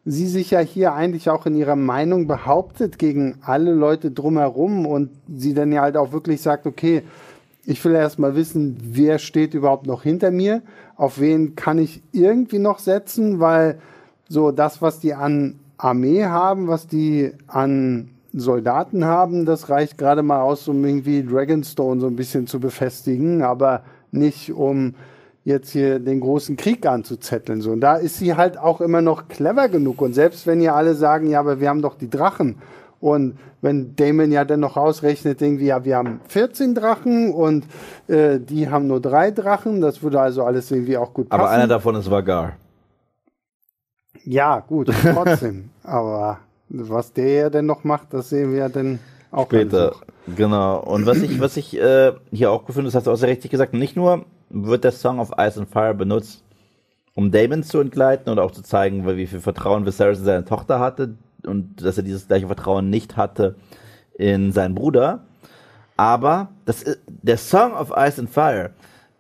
sie 0.05 0.27
sich 0.27 0.51
ja 0.51 0.61
hier 0.61 0.95
eigentlich 0.95 1.31
auch 1.31 1.47
in 1.47 1.55
ihrer 1.55 1.77
Meinung 1.77 2.27
behauptet 2.27 2.99
gegen 2.99 3.37
alle 3.43 3.73
Leute 3.73 4.11
drumherum 4.11 4.87
und 4.87 5.11
sie 5.33 5.55
dann 5.55 5.73
ja 5.73 5.83
halt 5.83 5.97
auch 5.97 6.13
wirklich 6.13 6.43
sagt, 6.43 6.67
okay, 6.67 7.03
ich 7.65 7.85
will 7.85 7.95
erst 7.95 8.19
mal 8.19 8.35
wissen, 8.35 8.77
wer 8.83 9.19
steht 9.19 9.55
überhaupt 9.55 9.87
noch 9.87 10.03
hinter 10.03 10.33
mir, 10.33 10.63
auf 10.97 11.21
wen 11.21 11.55
kann 11.55 11.79
ich 11.79 12.03
irgendwie 12.11 12.59
noch 12.59 12.81
setzen, 12.81 13.39
weil 13.39 13.79
so 14.29 14.51
das, 14.51 14.83
was 14.83 14.99
die 14.99 15.15
an 15.15 15.61
Armee 15.79 16.25
haben, 16.25 16.67
was 16.67 16.89
die 16.89 17.33
an 17.47 18.11
Soldaten 18.33 19.05
haben, 19.05 19.45
das 19.45 19.69
reicht 19.69 19.99
gerade 19.99 20.23
mal 20.23 20.41
aus, 20.41 20.67
um 20.67 20.85
irgendwie 20.85 21.23
Dragonstone 21.23 22.01
so 22.01 22.07
ein 22.07 22.17
bisschen 22.17 22.47
zu 22.47 22.59
befestigen, 22.59 23.43
aber 23.43 23.85
nicht 24.11 24.53
um 24.53 24.95
jetzt 25.45 25.70
hier 25.70 25.99
den 25.99 26.20
großen 26.20 26.57
Krieg 26.57 26.86
anzuzetteln. 26.86 27.61
So, 27.61 27.72
und 27.72 27.80
da 27.80 27.97
ist 27.97 28.18
sie 28.18 28.34
halt 28.34 28.59
auch 28.59 28.80
immer 28.80 29.03
noch 29.03 29.28
clever 29.28 29.68
genug. 29.68 30.01
Und 30.01 30.14
selbst 30.14 30.47
wenn 30.47 30.61
ihr 30.61 30.74
alle 30.74 30.95
sagen, 30.95 31.28
ja, 31.28 31.40
aber 31.40 31.61
wir 31.61 31.68
haben 31.68 31.82
doch 31.82 31.97
die 31.97 32.11
Drachen. 32.11 32.57
Und 33.01 33.38
wenn 33.61 33.97
Damon 33.97 34.30
ja 34.30 34.45
dann 34.45 34.61
noch 34.61 34.76
ausrechnet, 34.76 35.43
irgendwie, 35.43 35.66
ja, 35.66 35.84
wir 35.84 35.97
haben 35.97 36.20
14 36.28 36.74
Drachen 36.74 37.32
und 37.32 37.64
äh, 38.07 38.38
die 38.38 38.68
haben 38.68 38.86
nur 38.86 39.01
drei 39.01 39.32
Drachen, 39.32 39.80
das 39.80 40.03
würde 40.03 40.20
also 40.20 40.45
alles 40.45 40.70
irgendwie 40.70 40.97
auch 40.97 41.12
gut 41.12 41.28
passen. 41.28 41.40
Aber 41.40 41.51
einer 41.51 41.66
davon 41.66 41.97
ist 41.97 42.11
Vagar. 42.11 42.53
Ja, 44.24 44.61
gut, 44.61 44.93
trotzdem. 45.03 45.70
Aber 45.82 46.38
was 46.68 47.12
der 47.12 47.28
ja 47.28 47.51
denn 47.51 47.66
noch 47.66 47.82
macht, 47.82 48.14
das 48.14 48.28
sehen 48.28 48.53
wir 48.53 48.59
ja 48.61 48.68
dann 48.68 49.01
auch 49.32 49.47
Später. 49.47 49.97
Genau. 50.36 50.78
Und 50.80 51.07
was 51.07 51.18
ich, 51.18 51.40
was 51.40 51.57
ich 51.57 51.76
äh, 51.76 52.12
hier 52.30 52.53
auch 52.53 52.66
gefunden 52.66 52.86
habe, 52.86 52.93
das 52.93 52.95
hast 52.95 53.07
du 53.07 53.11
auch 53.11 53.16
sehr 53.16 53.30
richtig 53.30 53.51
gesagt, 53.51 53.74
nicht 53.74 53.97
nur 53.97 54.26
wird 54.53 54.85
der 54.85 54.93
Song 54.93 55.19
of 55.19 55.33
Ice 55.39 55.59
and 55.59 55.69
Fire 55.69 55.95
benutzt, 55.95 56.45
um 57.15 57.31
Damon 57.31 57.63
zu 57.63 57.81
entgleiten 57.81 58.31
oder 58.31 58.45
auch 58.45 58.53
zu 58.53 58.63
zeigen, 58.63 59.07
wie 59.17 59.27
viel 59.27 59.41
Vertrauen 59.41 59.85
Viserys 59.85 60.19
in 60.19 60.25
seine 60.25 60.45
Tochter 60.45 60.81
hatte 60.81 61.15
und 61.47 61.83
dass 61.83 61.97
er 61.97 62.05
dieses 62.05 62.29
gleiche 62.29 62.47
Vertrauen 62.47 62.91
nicht 62.91 63.17
hatte 63.17 63.57
in 64.19 64.53
seinen 64.53 64.75
Bruder. 64.75 65.25
Aber 65.97 66.49
das 66.65 66.83
ist, 66.83 67.01
der 67.07 67.37
Song 67.37 67.73
of 67.75 67.93
Ice 67.97 68.21
and 68.21 68.31
Fire 68.31 68.71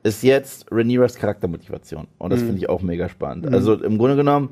ist 0.02 0.22
jetzt 0.22 0.66
Rhaenyras 0.70 1.14
Charaktermotivation. 1.14 2.08
Und 2.18 2.32
das 2.32 2.40
finde 2.40 2.58
ich 2.58 2.68
auch 2.68 2.82
mega 2.82 3.08
spannend. 3.08 3.52
Also 3.52 3.74
im 3.74 3.98
Grunde 3.98 4.16
genommen, 4.16 4.50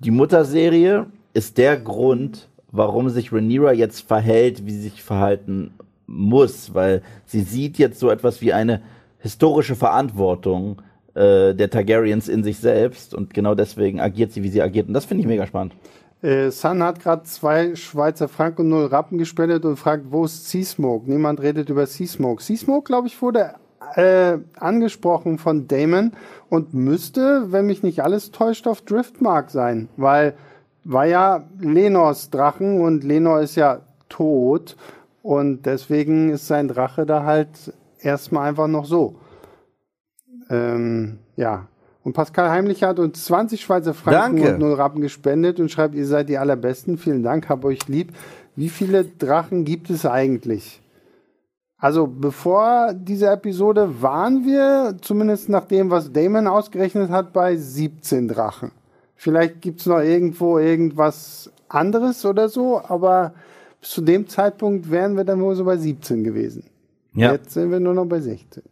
die 0.00 0.10
Mutterserie 0.10 1.06
ist 1.34 1.58
der 1.58 1.76
Grund, 1.76 2.48
warum 2.72 3.08
sich 3.08 3.32
Rhaenyra 3.32 3.72
jetzt 3.72 4.00
verhält, 4.00 4.66
wie 4.66 4.72
sie 4.72 4.82
sich 4.82 5.02
verhalten 5.02 5.72
muss, 6.06 6.74
weil 6.74 7.02
sie 7.26 7.42
sieht 7.42 7.78
jetzt 7.78 8.00
so 8.00 8.10
etwas 8.10 8.40
wie 8.40 8.52
eine 8.52 8.82
historische 9.18 9.76
Verantwortung 9.76 10.82
äh, 11.14 11.54
der 11.54 11.70
Targaryens 11.70 12.28
in 12.28 12.44
sich 12.44 12.58
selbst 12.58 13.14
und 13.14 13.34
genau 13.34 13.54
deswegen 13.54 14.00
agiert 14.00 14.32
sie, 14.32 14.42
wie 14.42 14.48
sie 14.48 14.62
agiert. 14.62 14.88
Und 14.88 14.94
das 14.94 15.04
finde 15.04 15.22
ich 15.22 15.26
mega 15.26 15.46
spannend. 15.46 15.74
Äh, 16.22 16.50
Sun 16.50 16.82
hat 16.82 17.00
gerade 17.00 17.22
zwei 17.24 17.76
Schweizer 17.76 18.28
Franken 18.28 18.62
und 18.62 18.68
null 18.70 18.86
Rappen 18.86 19.18
gespendet 19.18 19.64
und 19.64 19.76
fragt, 19.76 20.06
wo 20.10 20.24
ist 20.24 20.48
Seasmoke? 20.48 21.08
Niemand 21.08 21.40
redet 21.40 21.68
über 21.70 21.86
Seasmoke. 21.86 22.42
Seasmoke, 22.42 22.84
glaube 22.84 23.06
ich, 23.06 23.20
wurde 23.22 23.54
äh, 23.94 24.38
angesprochen 24.58 25.38
von 25.38 25.68
Damon 25.68 26.12
und 26.48 26.74
müsste, 26.74 27.52
wenn 27.52 27.66
mich 27.66 27.82
nicht 27.82 28.02
alles 28.02 28.30
täuscht, 28.32 28.66
auf 28.66 28.80
Driftmark 28.82 29.50
sein, 29.50 29.88
weil 29.96 30.34
war 30.84 31.06
ja 31.06 31.44
Lenors 31.60 32.30
Drachen 32.30 32.80
und 32.80 33.04
Lenor 33.04 33.40
ist 33.40 33.56
ja 33.56 33.80
tot 34.08 34.76
und 35.22 35.66
deswegen 35.66 36.30
ist 36.30 36.46
sein 36.46 36.68
Drache 36.68 37.04
da 37.04 37.24
halt 37.24 37.72
erstmal 38.00 38.48
einfach 38.48 38.68
noch 38.68 38.84
so. 38.84 39.16
Ähm, 40.50 41.18
ja. 41.36 41.66
Und 42.04 42.14
Pascal 42.14 42.50
Heimlich 42.50 42.82
hat 42.82 42.98
uns 42.98 43.24
20 43.26 43.60
Schweizer 43.60 43.92
Franken 43.92 44.36
Danke. 44.36 44.54
und 44.54 44.60
0 44.60 44.72
Rappen 44.74 45.00
gespendet 45.00 45.60
und 45.60 45.70
schreibt, 45.70 45.94
ihr 45.94 46.06
seid 46.06 46.28
die 46.28 46.38
allerbesten. 46.38 46.96
Vielen 46.96 47.22
Dank, 47.22 47.48
hab 47.48 47.64
euch 47.64 47.86
lieb. 47.88 48.14
Wie 48.56 48.68
viele 48.70 49.04
Drachen 49.04 49.64
gibt 49.64 49.90
es 49.90 50.06
eigentlich? 50.06 50.80
Also 51.76 52.08
bevor 52.08 52.92
diese 52.92 53.28
Episode 53.28 54.02
waren 54.02 54.44
wir, 54.44 54.96
zumindest 55.00 55.48
nach 55.48 55.64
dem, 55.66 55.90
was 55.90 56.12
Damon 56.12 56.48
ausgerechnet 56.48 57.10
hat, 57.10 57.32
bei 57.32 57.56
17 57.56 58.26
Drachen. 58.26 58.72
Vielleicht 59.14 59.60
gibt's 59.60 59.86
noch 59.86 60.00
irgendwo 60.00 60.58
irgendwas 60.58 61.52
anderes 61.68 62.24
oder 62.24 62.48
so, 62.48 62.80
aber 62.80 63.34
bis 63.80 63.90
zu 63.90 64.00
dem 64.00 64.26
Zeitpunkt 64.28 64.90
wären 64.90 65.16
wir 65.16 65.24
dann 65.24 65.40
wohl 65.40 65.54
so 65.54 65.64
bei 65.64 65.76
17 65.76 66.24
gewesen. 66.24 66.64
Ja. 67.18 67.32
Jetzt 67.32 67.50
sind 67.50 67.70
wir 67.70 67.80
nur 67.80 67.94
noch 67.94 68.06
bei 68.06 68.20
16. 68.20 68.62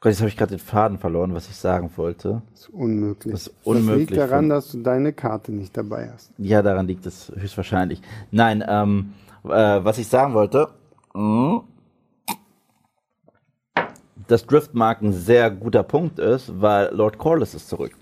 Gott, 0.00 0.12
jetzt 0.12 0.20
habe 0.20 0.28
ich 0.28 0.36
gerade 0.36 0.56
den 0.56 0.60
Faden 0.60 0.98
verloren, 0.98 1.34
was 1.34 1.48
ich 1.48 1.56
sagen 1.56 1.90
wollte. 1.96 2.42
Das 2.52 2.60
ist 2.60 2.68
unmöglich. 2.68 3.32
Das 3.32 3.46
ist 3.48 3.54
unmöglich 3.64 4.10
liegt 4.10 4.20
daran, 4.20 4.48
dass 4.48 4.70
du 4.70 4.82
deine 4.82 5.12
Karte 5.12 5.50
nicht 5.50 5.76
dabei 5.76 6.10
hast. 6.12 6.30
Ja, 6.38 6.62
daran 6.62 6.86
liegt 6.86 7.04
es 7.06 7.32
höchstwahrscheinlich. 7.34 8.00
Nein, 8.30 8.62
ähm, 8.68 9.14
äh, 9.44 9.48
was 9.48 9.98
ich 9.98 10.06
sagen 10.06 10.34
wollte, 10.34 10.68
mh, 11.14 11.62
dass 14.28 14.46
Driftmark 14.46 15.02
ein 15.02 15.12
sehr 15.12 15.50
guter 15.50 15.82
Punkt 15.82 16.18
ist, 16.18 16.60
weil 16.60 16.94
Lord 16.94 17.18
Corliss 17.18 17.54
ist 17.54 17.68
zurück. 17.68 17.92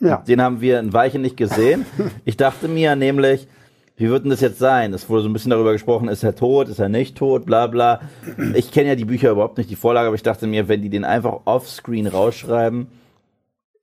Ja. 0.00 0.18
Den 0.18 0.40
haben 0.40 0.60
wir 0.60 0.78
in 0.80 0.92
Weichen 0.92 1.20
nicht 1.20 1.36
gesehen. 1.36 1.84
Ich 2.24 2.36
dachte 2.36 2.68
mir 2.68 2.96
nämlich, 2.96 3.48
wie 3.96 4.08
wird 4.08 4.24
denn 4.24 4.30
das 4.30 4.40
jetzt 4.40 4.58
sein? 4.58 4.92
Es 4.92 5.08
wurde 5.08 5.22
so 5.22 5.28
ein 5.28 5.32
bisschen 5.32 5.52
darüber 5.52 5.72
gesprochen, 5.72 6.08
ist 6.08 6.24
er 6.24 6.34
tot, 6.34 6.68
ist 6.68 6.80
er 6.80 6.88
nicht 6.88 7.16
tot, 7.16 7.46
bla 7.46 7.68
bla. 7.68 8.00
Ich 8.54 8.72
kenne 8.72 8.88
ja 8.88 8.94
die 8.96 9.04
Bücher 9.04 9.30
überhaupt 9.30 9.56
nicht, 9.56 9.70
die 9.70 9.76
Vorlage, 9.76 10.08
aber 10.08 10.16
ich 10.16 10.22
dachte 10.22 10.48
mir, 10.48 10.68
wenn 10.68 10.82
die 10.82 10.90
den 10.90 11.04
einfach 11.04 11.42
offscreen 11.44 12.08
rausschreiben, 12.08 12.88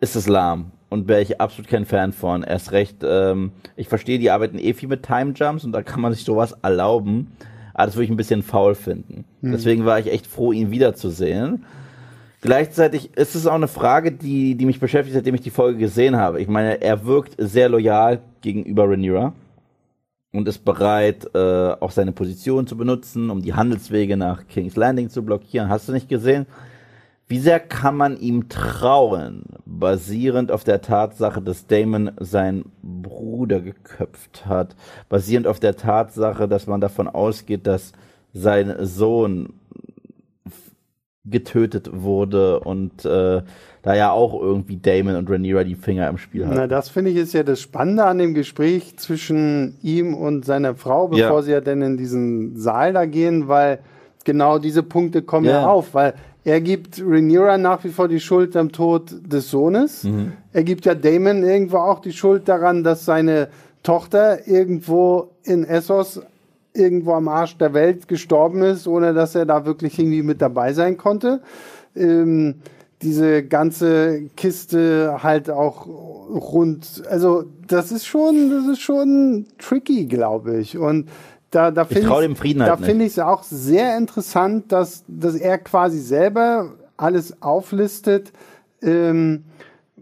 ist 0.01 0.15
es 0.17 0.27
lahm. 0.27 0.71
Und 0.89 1.07
wäre 1.07 1.21
ich 1.21 1.39
absolut 1.39 1.69
kein 1.69 1.85
Fan 1.85 2.11
von. 2.11 2.43
Erst 2.43 2.73
recht, 2.73 2.97
ähm, 3.03 3.53
ich 3.77 3.87
verstehe, 3.87 4.19
die 4.19 4.31
arbeiten 4.31 4.59
eh 4.59 4.73
viel 4.73 4.89
mit 4.89 5.03
Time 5.03 5.31
Jumps 5.33 5.63
und 5.63 5.71
da 5.71 5.81
kann 5.81 6.01
man 6.01 6.11
sich 6.11 6.25
sowas 6.25 6.57
erlauben. 6.61 7.31
Aber 7.73 7.85
das 7.85 7.95
würde 7.95 8.05
ich 8.05 8.11
ein 8.11 8.17
bisschen 8.17 8.43
faul 8.43 8.75
finden. 8.75 9.23
Deswegen 9.41 9.85
war 9.85 9.97
ich 9.97 10.11
echt 10.11 10.27
froh, 10.27 10.51
ihn 10.51 10.71
wiederzusehen. 10.71 11.63
Gleichzeitig 12.41 13.15
ist 13.15 13.35
es 13.35 13.47
auch 13.47 13.53
eine 13.53 13.69
Frage, 13.69 14.11
die, 14.11 14.55
die 14.55 14.65
mich 14.65 14.81
beschäftigt, 14.81 15.15
seitdem 15.15 15.35
ich 15.35 15.41
die 15.41 15.51
Folge 15.51 15.79
gesehen 15.79 16.17
habe. 16.17 16.41
Ich 16.41 16.49
meine, 16.49 16.81
er 16.81 17.05
wirkt 17.05 17.35
sehr 17.37 17.69
loyal 17.69 18.19
gegenüber 18.41 18.89
Rhaenyra 18.89 19.33
und 20.31 20.47
ist 20.47 20.63
bereit, 20.63 21.29
äh, 21.35 21.71
auch 21.79 21.91
seine 21.91 22.11
Position 22.11 22.67
zu 22.67 22.77
benutzen, 22.77 23.29
um 23.29 23.41
die 23.41 23.53
Handelswege 23.53 24.17
nach 24.17 24.47
King's 24.47 24.75
Landing 24.75 25.09
zu 25.09 25.23
blockieren. 25.23 25.69
Hast 25.69 25.89
du 25.89 25.91
nicht 25.91 26.09
gesehen? 26.09 26.45
Wie 27.27 27.39
sehr 27.39 27.61
kann 27.61 27.95
man 27.95 28.17
ihm 28.17 28.49
trauen, 28.49 29.43
basierend 29.65 30.51
auf 30.51 30.65
der 30.65 30.81
Tatsache, 30.81 31.41
dass 31.41 31.65
Damon 31.65 32.11
seinen 32.19 32.65
Bruder 32.81 33.61
geköpft 33.61 34.45
hat, 34.45 34.75
basierend 35.07 35.47
auf 35.47 35.59
der 35.61 35.77
Tatsache, 35.77 36.49
dass 36.49 36.67
man 36.67 36.81
davon 36.81 37.07
ausgeht, 37.07 37.67
dass 37.67 37.93
sein 38.33 38.75
Sohn 38.85 39.53
getötet 41.23 41.89
wurde 41.93 42.59
und 42.59 43.05
äh, 43.05 43.43
da 43.83 43.95
ja 43.95 44.11
auch 44.11 44.39
irgendwie 44.39 44.77
Damon 44.77 45.15
und 45.15 45.29
Rhaenyra 45.29 45.63
die 45.63 45.75
Finger 45.75 46.07
im 46.09 46.17
Spiel 46.17 46.45
Na, 46.47 46.55
hatten. 46.55 46.69
das 46.69 46.89
finde 46.89 47.11
ich 47.11 47.17
ist 47.17 47.33
ja 47.33 47.43
das 47.43 47.59
Spannende 47.61 48.03
an 48.05 48.17
dem 48.19 48.33
Gespräch 48.33 48.97
zwischen 48.97 49.77
ihm 49.81 50.13
und 50.13 50.45
seiner 50.45 50.75
Frau, 50.75 51.07
bevor 51.07 51.37
Ja. 51.37 51.41
sie 51.41 51.51
ja 51.51 51.61
dann 51.61 51.81
in 51.81 51.97
diesen 51.97 52.57
Saal 52.57 52.93
da 52.93 53.05
gehen, 53.05 53.47
weil 53.47 53.79
genau 54.23 54.59
diese 54.59 54.83
Punkte 54.83 55.21
kommen 55.23 55.47
ja, 55.47 55.61
Ja. 55.61 55.67
auf, 55.67 55.93
weil 55.95 56.13
er 56.43 56.61
gibt 56.61 56.99
Rhaenyra 57.03 57.57
nach 57.57 57.83
wie 57.83 57.89
vor 57.89 58.07
die 58.07 58.19
Schuld 58.19 58.55
am 58.55 58.71
Tod 58.71 59.11
des 59.31 59.49
Sohnes. 59.49 60.03
Mhm. 60.03 60.33
Er 60.53 60.63
gibt 60.63 60.85
ja 60.85 60.93
Damon 60.95 61.43
irgendwo 61.43 61.77
auch 61.77 61.99
die 61.99 62.13
Schuld 62.13 62.47
daran, 62.47 62.83
dass 62.83 63.05
seine 63.05 63.47
Tochter 63.83 64.47
irgendwo 64.47 65.29
in 65.43 65.63
Essos 65.63 66.21
irgendwo 66.73 67.13
am 67.13 67.27
Arsch 67.27 67.57
der 67.57 67.73
Welt 67.73 68.07
gestorben 68.07 68.61
ist, 68.63 68.87
ohne 68.87 69.13
dass 69.13 69.35
er 69.35 69.45
da 69.45 69.65
wirklich 69.65 69.97
irgendwie 69.99 70.21
mit 70.23 70.41
dabei 70.41 70.71
sein 70.73 70.97
konnte. 70.97 71.41
Ähm, 71.95 72.55
diese 73.01 73.43
ganze 73.43 74.23
Kiste 74.37 75.17
halt 75.23 75.49
auch 75.49 75.87
rund, 75.87 77.03
also 77.09 77.43
das 77.67 77.91
ist 77.91 78.05
schon, 78.05 78.49
das 78.49 78.67
ist 78.67 78.81
schon 78.81 79.47
tricky, 79.57 80.05
glaube 80.05 80.59
ich. 80.59 80.77
Und 80.77 81.09
da, 81.49 81.71
da 81.71 81.85
finde 81.85 82.07
ich, 82.07 82.09
halt 82.09 82.79
finde 82.79 83.05
ich 83.05 83.11
es 83.11 83.19
auch 83.19 83.43
sehr 83.43 83.97
interessant, 83.97 84.71
dass, 84.71 85.03
dass 85.07 85.35
er 85.35 85.57
quasi 85.57 85.99
selber 85.99 86.73
alles 86.95 87.41
auflistet, 87.41 88.31
ähm, 88.81 89.43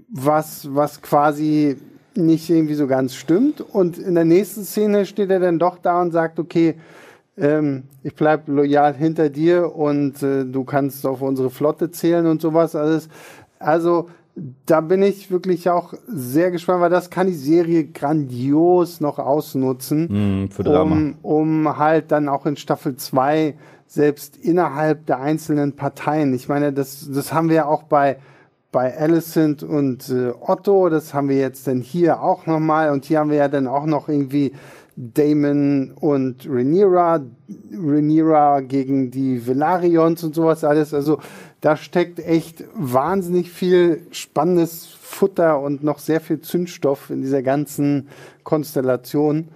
was, 0.09 0.67
was 0.73 1.01
quasi 1.01 1.77
nicht 2.15 2.49
irgendwie 2.49 2.75
so 2.75 2.87
ganz 2.87 3.15
stimmt. 3.15 3.61
Und 3.61 3.97
in 3.97 4.15
der 4.15 4.25
nächsten 4.25 4.63
Szene 4.63 5.05
steht 5.05 5.29
er 5.29 5.39
dann 5.39 5.59
doch 5.59 5.77
da 5.79 6.01
und 6.01 6.11
sagt, 6.11 6.39
okay, 6.39 6.75
ähm, 7.39 7.83
ich 8.03 8.15
bleib 8.15 8.47
loyal 8.47 8.93
hinter 8.93 9.29
dir 9.29 9.75
und 9.75 10.21
äh, 10.21 10.45
du 10.45 10.63
kannst 10.63 11.05
auf 11.05 11.21
unsere 11.21 11.49
Flotte 11.49 11.91
zählen 11.91 12.25
und 12.27 12.41
sowas 12.41 12.75
alles. 12.75 13.09
Also 13.59 14.09
da 14.65 14.81
bin 14.81 15.01
ich 15.01 15.31
wirklich 15.31 15.69
auch 15.69 15.93
sehr 16.07 16.51
gespannt, 16.51 16.81
weil 16.81 16.89
das 16.89 17.09
kann 17.09 17.27
die 17.27 17.33
Serie 17.33 17.85
grandios 17.85 19.01
noch 19.01 19.19
ausnutzen, 19.19 20.43
mm, 20.43 20.49
für 20.49 20.63
Drama. 20.63 20.95
Um, 20.95 21.15
um 21.21 21.77
halt 21.77 22.11
dann 22.11 22.29
auch 22.29 22.45
in 22.45 22.55
Staffel 22.55 22.95
2 22.95 23.55
selbst 23.87 24.37
innerhalb 24.37 25.07
der 25.07 25.19
einzelnen 25.19 25.75
Parteien. 25.75 26.33
Ich 26.33 26.47
meine, 26.47 26.71
das, 26.71 27.09
das 27.11 27.33
haben 27.33 27.49
wir 27.49 27.67
auch 27.67 27.83
bei 27.83 28.17
bei 28.71 28.95
Alicent 28.95 29.63
und 29.63 30.09
äh, 30.09 30.31
Otto, 30.39 30.89
das 30.89 31.13
haben 31.13 31.27
wir 31.27 31.37
jetzt 31.37 31.65
dann 31.65 31.81
hier 31.81 32.21
auch 32.21 32.45
nochmal 32.45 32.91
und 32.91 33.05
hier 33.05 33.17
haben 33.17 33.31
wir 33.31 33.37
ja 33.37 33.47
dann 33.47 33.65
auch 33.65 33.87
noch 33.87 34.09
irgendwie 34.09 34.53
Damon 35.01 35.93
und 35.93 36.45
Rhaenyra, 36.45 37.21
Rhaenyra 37.71 38.59
gegen 38.59 39.11
die 39.11 39.47
Velarions 39.47 40.25
und 40.25 40.35
sowas 40.35 40.65
alles. 40.65 40.93
Also 40.93 41.19
da 41.61 41.77
steckt 41.77 42.19
echt 42.19 42.65
wahnsinnig 42.75 43.49
viel 43.49 44.01
spannendes 44.11 44.87
Futter 44.87 45.61
und 45.61 45.85
noch 45.85 45.99
sehr 45.99 46.19
viel 46.19 46.41
Zündstoff 46.41 47.11
in 47.11 47.21
dieser 47.21 47.41
ganzen 47.41 48.09
Konstellation. 48.43 49.47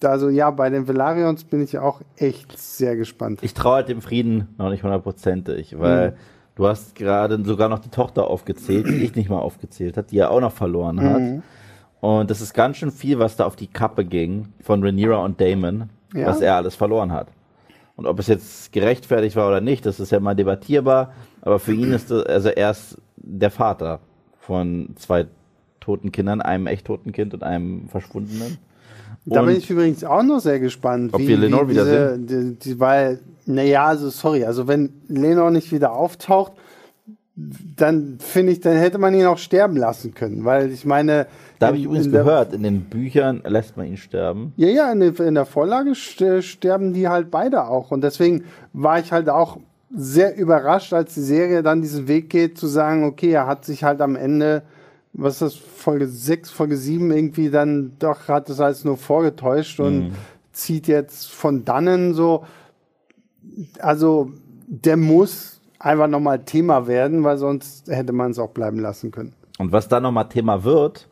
Also 0.00 0.28
ja, 0.28 0.52
bei 0.52 0.70
den 0.70 0.86
Velarions 0.86 1.42
bin 1.42 1.60
ich 1.60 1.76
auch 1.76 2.00
echt 2.16 2.56
sehr 2.56 2.94
gespannt. 2.94 3.40
Ich 3.42 3.54
traue 3.54 3.74
halt 3.76 3.88
dem 3.88 4.00
Frieden 4.00 4.54
noch 4.58 4.70
nicht 4.70 4.84
hundertprozentig, 4.84 5.76
weil 5.76 6.12
mhm. 6.12 6.14
du 6.54 6.68
hast 6.68 6.94
gerade 6.94 7.42
sogar 7.44 7.68
noch 7.68 7.80
die 7.80 7.88
Tochter 7.88 8.28
aufgezählt, 8.28 8.86
die 8.86 9.02
ich 9.02 9.16
nicht 9.16 9.28
mal 9.28 9.40
aufgezählt 9.40 9.96
hat, 9.96 10.12
die 10.12 10.18
er 10.18 10.30
auch 10.30 10.40
noch 10.40 10.52
verloren 10.52 11.00
hat. 11.00 11.20
Mhm. 11.20 11.42
Und 12.04 12.30
das 12.30 12.42
ist 12.42 12.52
ganz 12.52 12.76
schön 12.76 12.90
viel, 12.90 13.18
was 13.18 13.36
da 13.36 13.46
auf 13.46 13.56
die 13.56 13.66
Kappe 13.66 14.04
ging 14.04 14.48
von 14.60 14.84
Rhaenyra 14.84 15.24
und 15.24 15.40
Damon, 15.40 15.88
ja. 16.12 16.26
was 16.26 16.42
er 16.42 16.56
alles 16.56 16.74
verloren 16.74 17.12
hat. 17.12 17.28
Und 17.96 18.04
ob 18.04 18.18
es 18.18 18.26
jetzt 18.26 18.72
gerechtfertigt 18.72 19.36
war 19.36 19.48
oder 19.48 19.62
nicht, 19.62 19.86
das 19.86 20.00
ist 20.00 20.12
ja 20.12 20.20
mal 20.20 20.34
debattierbar. 20.34 21.14
Aber 21.40 21.58
für 21.58 21.72
ihn 21.72 21.92
ist 21.92 22.10
das, 22.10 22.26
also 22.26 22.50
er 22.50 22.72
ist 22.72 22.98
der 23.16 23.50
Vater 23.50 24.00
von 24.38 24.90
zwei 24.96 25.28
toten 25.80 26.12
Kindern, 26.12 26.42
einem 26.42 26.66
echt 26.66 26.84
toten 26.84 27.12
Kind 27.12 27.32
und 27.32 27.42
einem 27.42 27.88
verschwundenen. 27.88 28.58
Da 29.24 29.40
bin 29.40 29.56
ich 29.56 29.70
übrigens 29.70 30.04
auch 30.04 30.22
noch 30.22 30.40
sehr 30.40 30.60
gespannt, 30.60 31.14
ob 31.14 31.22
wie, 31.22 31.28
wir 31.28 31.38
Lenore 31.38 31.70
wieder 31.70 31.86
sehen. 31.86 32.26
Die, 32.26 32.58
die, 32.58 32.80
weil, 32.80 33.20
naja, 33.46 33.86
also 33.86 34.10
sorry, 34.10 34.44
also 34.44 34.68
wenn 34.68 34.92
Lenore 35.08 35.50
nicht 35.50 35.72
wieder 35.72 35.94
auftaucht, 35.94 36.52
dann 37.34 38.18
finde 38.20 38.52
ich, 38.52 38.60
dann 38.60 38.76
hätte 38.76 38.98
man 38.98 39.14
ihn 39.14 39.24
auch 39.24 39.38
sterben 39.38 39.76
lassen 39.76 40.12
können, 40.12 40.44
weil 40.44 40.70
ich 40.70 40.84
meine, 40.84 41.26
da 41.58 41.68
habe 41.68 41.76
ich 41.76 41.84
übrigens 41.84 42.10
gehört, 42.10 42.52
in 42.52 42.62
den 42.62 42.82
Büchern 42.82 43.42
lässt 43.46 43.76
man 43.76 43.86
ihn 43.86 43.96
sterben. 43.96 44.52
Ja, 44.56 44.68
ja, 44.68 44.92
in, 44.92 45.00
der, 45.00 45.20
in 45.20 45.34
der 45.34 45.46
Vorlage 45.46 45.94
sterben 45.94 46.92
die 46.92 47.08
halt 47.08 47.30
beide 47.30 47.66
auch. 47.66 47.90
Und 47.90 48.02
deswegen 48.02 48.44
war 48.72 48.98
ich 48.98 49.12
halt 49.12 49.28
auch 49.28 49.58
sehr 49.94 50.36
überrascht, 50.36 50.92
als 50.92 51.14
die 51.14 51.20
Serie 51.20 51.62
dann 51.62 51.82
diesen 51.82 52.08
Weg 52.08 52.30
geht, 52.30 52.58
zu 52.58 52.66
sagen, 52.66 53.04
okay, 53.04 53.30
er 53.30 53.46
hat 53.46 53.64
sich 53.64 53.84
halt 53.84 54.00
am 54.00 54.16
Ende, 54.16 54.62
was 55.12 55.34
ist 55.34 55.42
das, 55.42 55.54
Folge 55.54 56.08
6, 56.08 56.50
Folge 56.50 56.76
7 56.76 57.10
irgendwie 57.12 57.50
dann 57.50 57.92
doch, 57.98 58.28
hat 58.28 58.50
es 58.50 58.60
alles 58.60 58.84
nur 58.84 58.96
vorgetäuscht 58.96 59.78
und 59.78 60.08
mhm. 60.08 60.12
zieht 60.52 60.88
jetzt 60.88 61.30
von 61.30 61.64
dannen 61.64 62.14
so, 62.14 62.44
also 63.78 64.32
der 64.66 64.96
muss 64.96 65.60
einfach 65.78 66.08
nochmal 66.08 66.40
Thema 66.44 66.86
werden, 66.86 67.22
weil 67.22 67.36
sonst 67.38 67.88
hätte 67.88 68.12
man 68.12 68.32
es 68.32 68.38
auch 68.38 68.50
bleiben 68.50 68.80
lassen 68.80 69.10
können. 69.10 69.34
Und 69.58 69.70
was 69.70 69.86
da 69.86 70.00
nochmal 70.00 70.28
Thema 70.28 70.64
wird, 70.64 71.06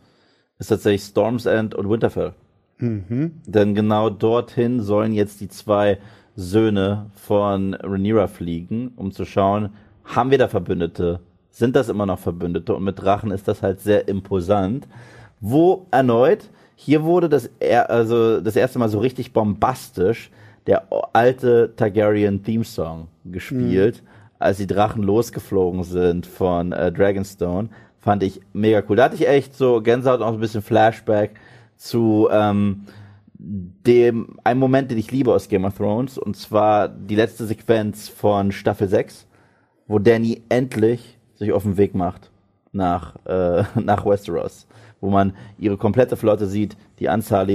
ist 0.63 0.69
tatsächlich 0.69 1.03
Storm's 1.03 1.45
End 1.45 1.75
und 1.75 1.91
Winterfell. 1.91 2.35
Mhm. 2.79 3.33
Denn 3.47 3.75
genau 3.75 4.11
dorthin 4.11 4.81
sollen 4.81 5.13
jetzt 5.13 5.41
die 5.41 5.49
zwei 5.49 5.99
Söhne 6.37 7.11
von 7.15 7.75
Rhaenyra 7.75 8.29
fliegen, 8.29 8.93
um 8.97 9.11
zu 9.11 9.25
schauen, 9.25 9.71
haben 10.05 10.31
wir 10.31 10.39
da 10.39 10.47
Verbündete? 10.47 11.19
Sind 11.51 11.75
das 11.75 11.89
immer 11.89 12.07
noch 12.07 12.21
Verbündete? 12.21 12.75
Und 12.75 12.85
mit 12.85 13.01
Drachen 13.01 13.33
ist 13.33 13.49
das 13.49 13.63
halt 13.63 13.81
sehr 13.81 14.07
imposant. 14.07 14.87
Wo 15.41 15.87
erneut, 15.91 16.49
hier 16.77 17.03
wurde 17.03 17.29
das, 17.29 17.51
er, 17.59 17.91
also 17.91 18.41
das 18.41 18.55
erste 18.55 18.79
Mal 18.79 18.89
so 18.89 19.01
richtig 19.01 19.33
bombastisch 19.33 20.31
der 20.69 20.87
alte 21.13 21.73
Targaryen 21.77 22.45
Theme 22.45 22.65
Song 22.65 23.09
gespielt, 23.25 24.01
mhm. 24.01 24.09
als 24.39 24.59
die 24.59 24.69
Drachen 24.69 25.03
losgeflogen 25.03 25.83
sind 25.83 26.25
von 26.25 26.71
äh, 26.71 26.93
Dragonstone. 26.93 27.69
Fand 28.03 28.25
ich 28.25 28.41
mega 28.53 28.83
cool. 28.89 28.97
Da 28.97 29.05
hatte 29.05 29.15
ich 29.15 29.29
echt 29.29 29.55
so 29.55 29.81
Gänsehaut 29.81 30.21
und 30.21 30.27
auch 30.27 30.35
ein 30.35 30.41
bisschen 30.41 30.61
Flashback 30.61 31.31
zu 31.77 32.29
ähm, 32.31 32.83
dem 33.39 34.37
einem 34.45 34.61
Moment, 34.61 34.91
den 34.91 34.99
ich 34.99 35.11
liebe 35.11 35.33
aus 35.33 35.49
Game 35.49 35.65
of 35.65 35.77
Thrones, 35.77 36.19
und 36.19 36.37
zwar 36.37 36.89
die 36.89 37.15
letzte 37.15 37.47
Sequenz 37.47 38.09
von 38.09 38.53
Staffel 38.53 38.89
6, 38.89 39.27
wo 39.87 39.99
Danny 39.99 40.43
endlich 40.49 41.19
sich 41.35 41.53
auf 41.53 41.63
den 41.63 41.77
Weg 41.77 41.95
macht 41.95 42.31
nach, 42.73 43.17
äh, 43.25 43.65
nach 43.81 44.05
Westeros, 44.05 44.67
wo 45.01 45.11
man 45.11 45.35
ihre 45.59 45.77
komplette 45.77 46.17
Flotte 46.17 46.47
sieht, 46.47 46.77
die 46.99 47.09
Anzahl 47.09 47.49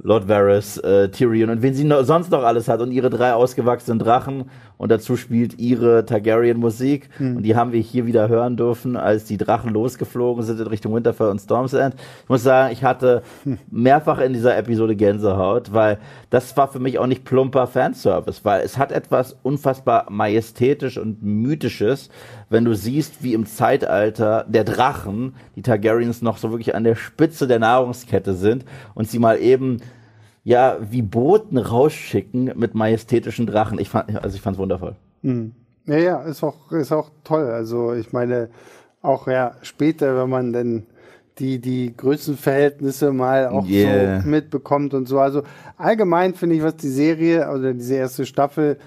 Lord 0.00 0.28
Varys, 0.28 0.78
äh, 0.78 1.08
Tyrion 1.10 1.50
und 1.50 1.62
wen 1.62 1.74
sie 1.74 1.84
noch, 1.84 2.04
sonst 2.04 2.30
noch 2.30 2.44
alles 2.44 2.68
hat 2.68 2.80
und 2.80 2.92
ihre 2.92 3.10
drei 3.10 3.32
ausgewachsenen 3.32 3.98
Drachen 3.98 4.50
und 4.78 4.90
dazu 4.90 5.16
spielt 5.16 5.58
ihre 5.58 6.06
Targaryen-Musik. 6.06 7.10
Hm. 7.18 7.36
Und 7.36 7.42
die 7.42 7.56
haben 7.56 7.72
wir 7.72 7.80
hier 7.80 8.06
wieder 8.06 8.28
hören 8.28 8.56
dürfen, 8.56 8.96
als 8.96 9.24
die 9.24 9.36
Drachen 9.36 9.72
losgeflogen 9.72 10.44
sind 10.44 10.60
in 10.60 10.66
Richtung 10.66 10.94
Winterfell 10.94 11.28
und 11.28 11.40
Storm's 11.40 11.74
End. 11.74 11.94
Ich 12.22 12.28
muss 12.28 12.44
sagen, 12.44 12.72
ich 12.72 12.84
hatte 12.84 13.22
hm. 13.42 13.58
mehrfach 13.70 14.20
in 14.20 14.32
dieser 14.32 14.56
Episode 14.56 14.96
Gänsehaut, 14.96 15.72
weil 15.72 15.98
das 16.30 16.56
war 16.56 16.68
für 16.68 16.78
mich 16.78 16.98
auch 16.98 17.06
nicht 17.06 17.24
plumper 17.24 17.66
Fanservice, 17.66 18.44
weil 18.44 18.62
es 18.62 18.78
hat 18.78 18.92
etwas 18.92 19.36
unfassbar 19.42 20.06
majestätisch 20.08 20.96
und 20.96 21.22
mythisches, 21.22 22.08
wenn 22.48 22.64
du 22.64 22.74
siehst, 22.74 23.22
wie 23.22 23.34
im 23.34 23.46
Zeitalter 23.46 24.46
der 24.48 24.64
Drachen 24.64 25.34
die 25.56 25.62
Targaryens 25.62 26.22
noch 26.22 26.38
so 26.38 26.50
wirklich 26.50 26.74
an 26.74 26.84
der 26.84 26.94
Spitze 26.94 27.46
der 27.46 27.58
Nahrungskette 27.58 28.34
sind 28.34 28.64
und 28.94 29.10
sie 29.10 29.18
mal 29.18 29.38
eben 29.38 29.78
ja 30.48 30.78
wie 30.80 31.02
Boten 31.02 31.58
rausschicken 31.58 32.52
mit 32.56 32.74
majestätischen 32.74 33.46
Drachen. 33.46 33.78
Ich 33.78 33.90
fand, 33.90 34.16
also 34.24 34.34
ich 34.34 34.40
fand's 34.40 34.58
wundervoll. 34.58 34.96
Mhm. 35.20 35.52
Ja, 35.84 35.98
ja, 35.98 36.22
ist 36.22 36.42
auch, 36.42 36.72
ist 36.72 36.90
auch 36.90 37.10
toll. 37.22 37.46
Also 37.50 37.92
ich 37.92 38.14
meine, 38.14 38.48
auch 39.02 39.26
ja 39.26 39.52
später, 39.60 40.16
wenn 40.16 40.30
man 40.30 40.52
dann 40.54 40.86
die, 41.38 41.58
die 41.60 41.94
Größenverhältnisse 41.94 43.12
mal 43.12 43.48
auch 43.48 43.66
yeah. 43.68 44.22
so 44.22 44.28
mitbekommt 44.28 44.94
und 44.94 45.06
so. 45.06 45.20
Also 45.20 45.42
allgemein 45.76 46.34
finde 46.34 46.56
ich, 46.56 46.62
was 46.62 46.76
die 46.76 46.88
Serie 46.88 47.50
oder 47.54 47.74
diese 47.74 47.96
erste 47.96 48.24
Staffel 48.24 48.78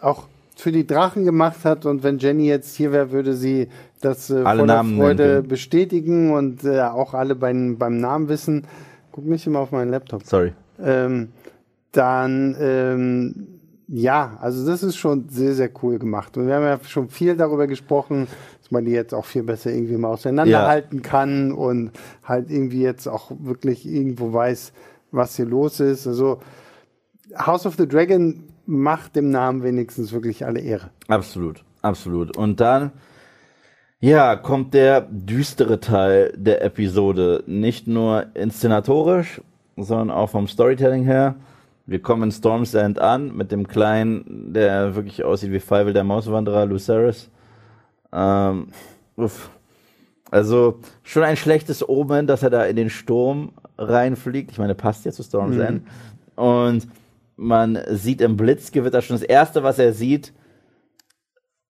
auch 0.00 0.26
für 0.56 0.72
die 0.72 0.86
Drachen 0.86 1.26
gemacht 1.26 1.64
hat 1.64 1.84
und 1.84 2.02
wenn 2.02 2.18
Jenny 2.18 2.46
jetzt 2.46 2.76
hier 2.76 2.92
wäre, 2.92 3.12
würde 3.12 3.34
sie 3.34 3.68
das 4.00 4.30
äh, 4.30 4.36
alle 4.36 4.60
voller 4.60 4.74
Namen 4.74 4.96
Freude 4.96 5.42
bestätigen 5.42 6.32
und 6.32 6.64
äh, 6.64 6.80
auch 6.80 7.12
alle 7.12 7.34
beim, 7.34 7.76
beim 7.76 7.98
Namen 7.98 8.28
wissen. 8.28 8.66
Guck 9.12 9.26
nicht 9.26 9.46
immer 9.46 9.60
auf 9.60 9.70
meinen 9.70 9.90
Laptop. 9.90 10.24
Sorry 10.24 10.52
ähm, 10.82 11.28
dann 11.92 12.56
ähm, 12.60 13.60
ja, 13.92 14.38
also 14.40 14.64
das 14.64 14.84
ist 14.84 14.96
schon 14.96 15.28
sehr, 15.28 15.54
sehr 15.54 15.68
cool 15.82 15.98
gemacht. 15.98 16.36
Und 16.36 16.46
wir 16.46 16.54
haben 16.54 16.62
ja 16.62 16.78
schon 16.84 17.08
viel 17.08 17.36
darüber 17.36 17.66
gesprochen, 17.66 18.28
dass 18.62 18.70
man 18.70 18.84
die 18.84 18.92
jetzt 18.92 19.12
auch 19.12 19.24
viel 19.24 19.42
besser 19.42 19.72
irgendwie 19.72 19.96
mal 19.96 20.10
auseinanderhalten 20.10 20.98
ja. 20.98 21.02
kann 21.02 21.50
und 21.50 21.90
halt 22.22 22.50
irgendwie 22.50 22.82
jetzt 22.82 23.08
auch 23.08 23.32
wirklich 23.40 23.84
irgendwo 23.86 24.32
weiß, 24.32 24.72
was 25.10 25.34
hier 25.34 25.46
los 25.46 25.80
ist. 25.80 26.06
Also 26.06 26.38
House 27.36 27.66
of 27.66 27.74
the 27.76 27.88
Dragon 27.88 28.44
macht 28.64 29.16
dem 29.16 29.30
Namen 29.30 29.64
wenigstens 29.64 30.12
wirklich 30.12 30.46
alle 30.46 30.60
Ehre. 30.60 30.90
Absolut, 31.08 31.64
absolut. 31.82 32.36
Und 32.36 32.60
dann, 32.60 32.92
ja, 33.98 34.36
kommt 34.36 34.72
der 34.72 35.00
düstere 35.00 35.80
Teil 35.80 36.32
der 36.36 36.62
Episode. 36.62 37.42
Nicht 37.48 37.88
nur 37.88 38.26
inszenatorisch, 38.34 39.40
sondern 39.84 40.10
auch 40.10 40.30
vom 40.30 40.46
Storytelling 40.46 41.04
her. 41.04 41.36
Wir 41.86 42.00
kommen 42.00 42.24
in 42.24 42.32
Storm's 42.32 42.74
End 42.74 42.98
an 42.98 43.36
mit 43.36 43.50
dem 43.50 43.66
Kleinen, 43.66 44.52
der 44.52 44.94
wirklich 44.94 45.24
aussieht 45.24 45.52
wie 45.52 45.60
Feivel 45.60 45.92
der 45.92 46.04
Mauswanderer, 46.04 46.66
Lucerys. 46.66 47.30
Ähm, 48.12 48.68
uff. 49.16 49.50
Also 50.30 50.78
schon 51.02 51.24
ein 51.24 51.36
schlechtes 51.36 51.86
Omen, 51.88 52.28
dass 52.28 52.44
er 52.44 52.50
da 52.50 52.64
in 52.64 52.76
den 52.76 52.90
Sturm 52.90 53.52
reinfliegt. 53.78 54.52
Ich 54.52 54.58
meine, 54.58 54.76
passt 54.76 55.04
ja 55.04 55.10
zu 55.10 55.24
Storm's 55.24 55.56
mhm. 55.56 55.62
End. 55.62 55.82
Und 56.36 56.86
man 57.36 57.78
sieht 57.88 58.20
im 58.20 58.36
Blitzgewitter 58.36 59.02
schon 59.02 59.16
das 59.16 59.22
erste, 59.22 59.62
was 59.62 59.78
er 59.78 59.92
sieht, 59.92 60.32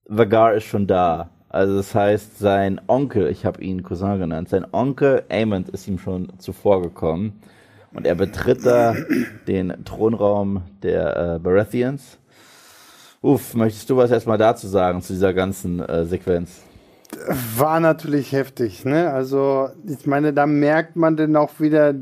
Vagar 0.05 0.55
ist 0.55 0.65
schon 0.65 0.87
da. 0.87 1.31
Also 1.49 1.77
das 1.77 1.95
heißt, 1.95 2.39
sein 2.39 2.81
Onkel, 2.89 3.29
ich 3.29 3.45
habe 3.45 3.63
ihn 3.63 3.83
Cousin 3.83 4.19
genannt, 4.19 4.49
sein 4.49 4.67
Onkel 4.73 5.25
Aemond 5.29 5.69
ist 5.69 5.89
ihm 5.89 5.99
schon 5.99 6.33
zuvor 6.39 6.83
gekommen. 6.83 7.41
Und 7.93 8.07
er 8.07 8.15
betritt 8.15 8.65
da 8.65 8.95
den 9.49 9.85
Thronraum 9.85 10.63
der 10.83 11.35
äh, 11.37 11.39
Baratheons. 11.39 12.19
Uff, 13.23 13.55
möchtest 13.55 13.91
du 13.91 13.97
was 13.97 14.11
erstmal 14.11 14.39
dazu 14.39 14.67
sagen, 14.67 15.03
zu 15.03 15.13
dieser 15.13 15.35
ganzen 15.35 15.81
äh, 15.81 16.05
Sequenz? 16.07 16.63
War 17.57 17.81
natürlich 17.81 18.33
heftig, 18.33 18.85
ne? 18.85 19.11
Also, 19.11 19.69
ich 19.85 20.07
meine, 20.07 20.33
da 20.33 20.47
merkt 20.47 20.97
man 20.97 21.17
dann 21.17 21.37
auch 21.37 21.59
wieder, 21.59 21.95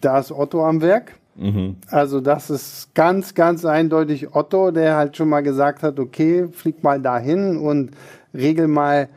da 0.00 0.18
ist 0.18 0.32
Otto 0.32 0.66
am 0.66 0.82
Werk. 0.82 1.14
Mhm. 1.36 1.76
Also, 1.88 2.20
das 2.20 2.50
ist 2.50 2.94
ganz, 2.94 3.34
ganz 3.34 3.64
eindeutig 3.64 4.34
Otto, 4.34 4.72
der 4.72 4.96
halt 4.96 5.16
schon 5.16 5.28
mal 5.28 5.42
gesagt 5.42 5.82
hat, 5.82 6.00
okay, 6.00 6.48
flieg 6.50 6.82
mal 6.82 7.00
dahin 7.00 7.56
und 7.58 7.92
regel 8.34 8.66
mal 8.66 9.08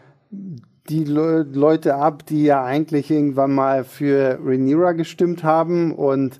die 0.89 1.03
Le 1.03 1.45
Leute 1.53 1.95
ab, 1.95 2.25
die 2.25 2.43
ja 2.43 2.63
eigentlich 2.63 3.11
irgendwann 3.11 3.53
mal 3.53 3.83
für 3.83 4.39
Rhaenyra 4.43 4.93
gestimmt 4.93 5.43
haben 5.43 5.93
und 5.93 6.39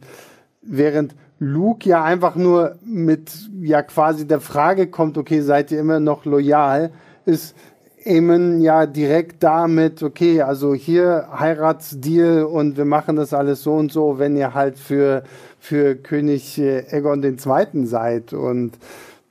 während 0.62 1.16
Luke 1.40 1.88
ja 1.88 2.04
einfach 2.04 2.36
nur 2.36 2.76
mit 2.84 3.32
ja 3.62 3.82
quasi 3.82 4.28
der 4.28 4.42
Frage 4.42 4.88
kommt, 4.88 5.18
okay, 5.18 5.42
seid 5.42 5.72
ihr 5.72 5.80
immer 5.80 6.00
noch 6.00 6.26
loyal, 6.26 6.92
ist 7.26 7.56
Eamon 8.04 8.62
ja 8.62 8.86
direkt 8.86 9.44
damit, 9.44 10.04
okay, 10.04 10.42
also 10.42 10.74
hier 10.74 11.28
Heiratsdeal 11.38 12.44
und 12.44 12.78
wir 12.78 12.86
machen 12.86 13.16
das 13.16 13.34
alles 13.34 13.64
so 13.64 13.74
und 13.76 13.92
so, 13.92 14.20
wenn 14.20 14.36
ihr 14.36 14.54
halt 14.54 14.78
für, 14.78 15.24
für 15.60 15.96
König 15.96 16.58
Egon 16.58 17.24
II. 17.24 17.86
seid. 17.86 18.34
Und 18.34 18.74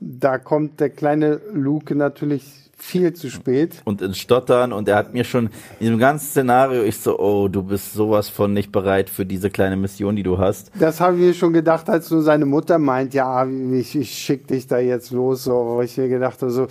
da 0.01 0.39
kommt 0.39 0.81
der 0.81 0.91
kleine 0.91 1.41
Luke 1.53 1.95
natürlich 1.95 2.68
viel 2.79 3.13
zu 3.13 3.29
spät. 3.29 3.83
Und 3.85 4.01
ins 4.01 4.19
Stottern 4.19 4.73
und 4.73 4.89
er 4.89 4.97
hat 4.97 5.13
mir 5.13 5.25
schon 5.25 5.47
in 5.47 5.51
diesem 5.81 5.99
ganzen 5.99 6.27
Szenario, 6.27 6.83
ich 6.83 6.99
so, 6.99 7.19
oh, 7.19 7.49
du 7.49 7.63
bist 7.63 7.93
sowas 7.93 8.29
von 8.29 8.53
nicht 8.53 8.73
bereit 8.73 9.11
für 9.11 9.27
diese 9.27 9.51
kleine 9.51 9.77
Mission, 9.77 10.17
die 10.17 10.23
du 10.23 10.39
hast. 10.39 10.71
Das 10.79 11.01
habe 11.01 11.17
ich 11.17 11.21
mir 11.21 11.35
schon 11.35 11.53
gedacht, 11.53 11.91
als 11.91 12.11
nur 12.11 12.23
seine 12.23 12.47
Mutter 12.47 12.79
meint, 12.79 13.15
ja, 13.15 13.47
ich, 13.47 13.97
ich 13.97 14.15
schick 14.15 14.47
dich 14.47 14.67
da 14.67 14.79
jetzt 14.79 15.11
los, 15.11 15.45
so, 15.45 15.53
wo 15.53 15.83
ich 15.83 15.97
mir 15.99 16.09
gedacht 16.09 16.41
habe, 16.41 16.51
so, 16.51 16.67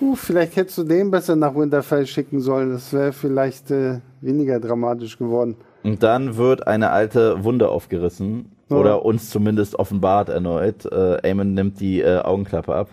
uh, 0.00 0.14
vielleicht 0.14 0.56
hättest 0.56 0.78
du 0.78 0.84
den 0.84 1.10
besser 1.10 1.36
nach 1.36 1.54
Winterfell 1.54 2.06
schicken 2.06 2.40
sollen, 2.40 2.72
das 2.72 2.92
wäre 2.92 3.12
vielleicht 3.12 3.70
äh, 3.70 4.00
weniger 4.20 4.60
dramatisch 4.60 5.18
geworden. 5.18 5.56
Und 5.82 6.02
dann 6.02 6.36
wird 6.36 6.66
eine 6.66 6.90
alte 6.90 7.44
Wunde 7.44 7.68
aufgerissen, 7.68 8.52
ja. 8.70 8.76
oder 8.76 9.04
uns 9.04 9.30
zumindest 9.30 9.78
offenbart 9.78 10.28
erneut. 10.28 10.84
Äh, 10.86 11.28
Eamon 11.28 11.54
nimmt 11.54 11.80
die 11.80 12.00
äh, 12.00 12.18
Augenklappe 12.18 12.74
ab. 12.74 12.88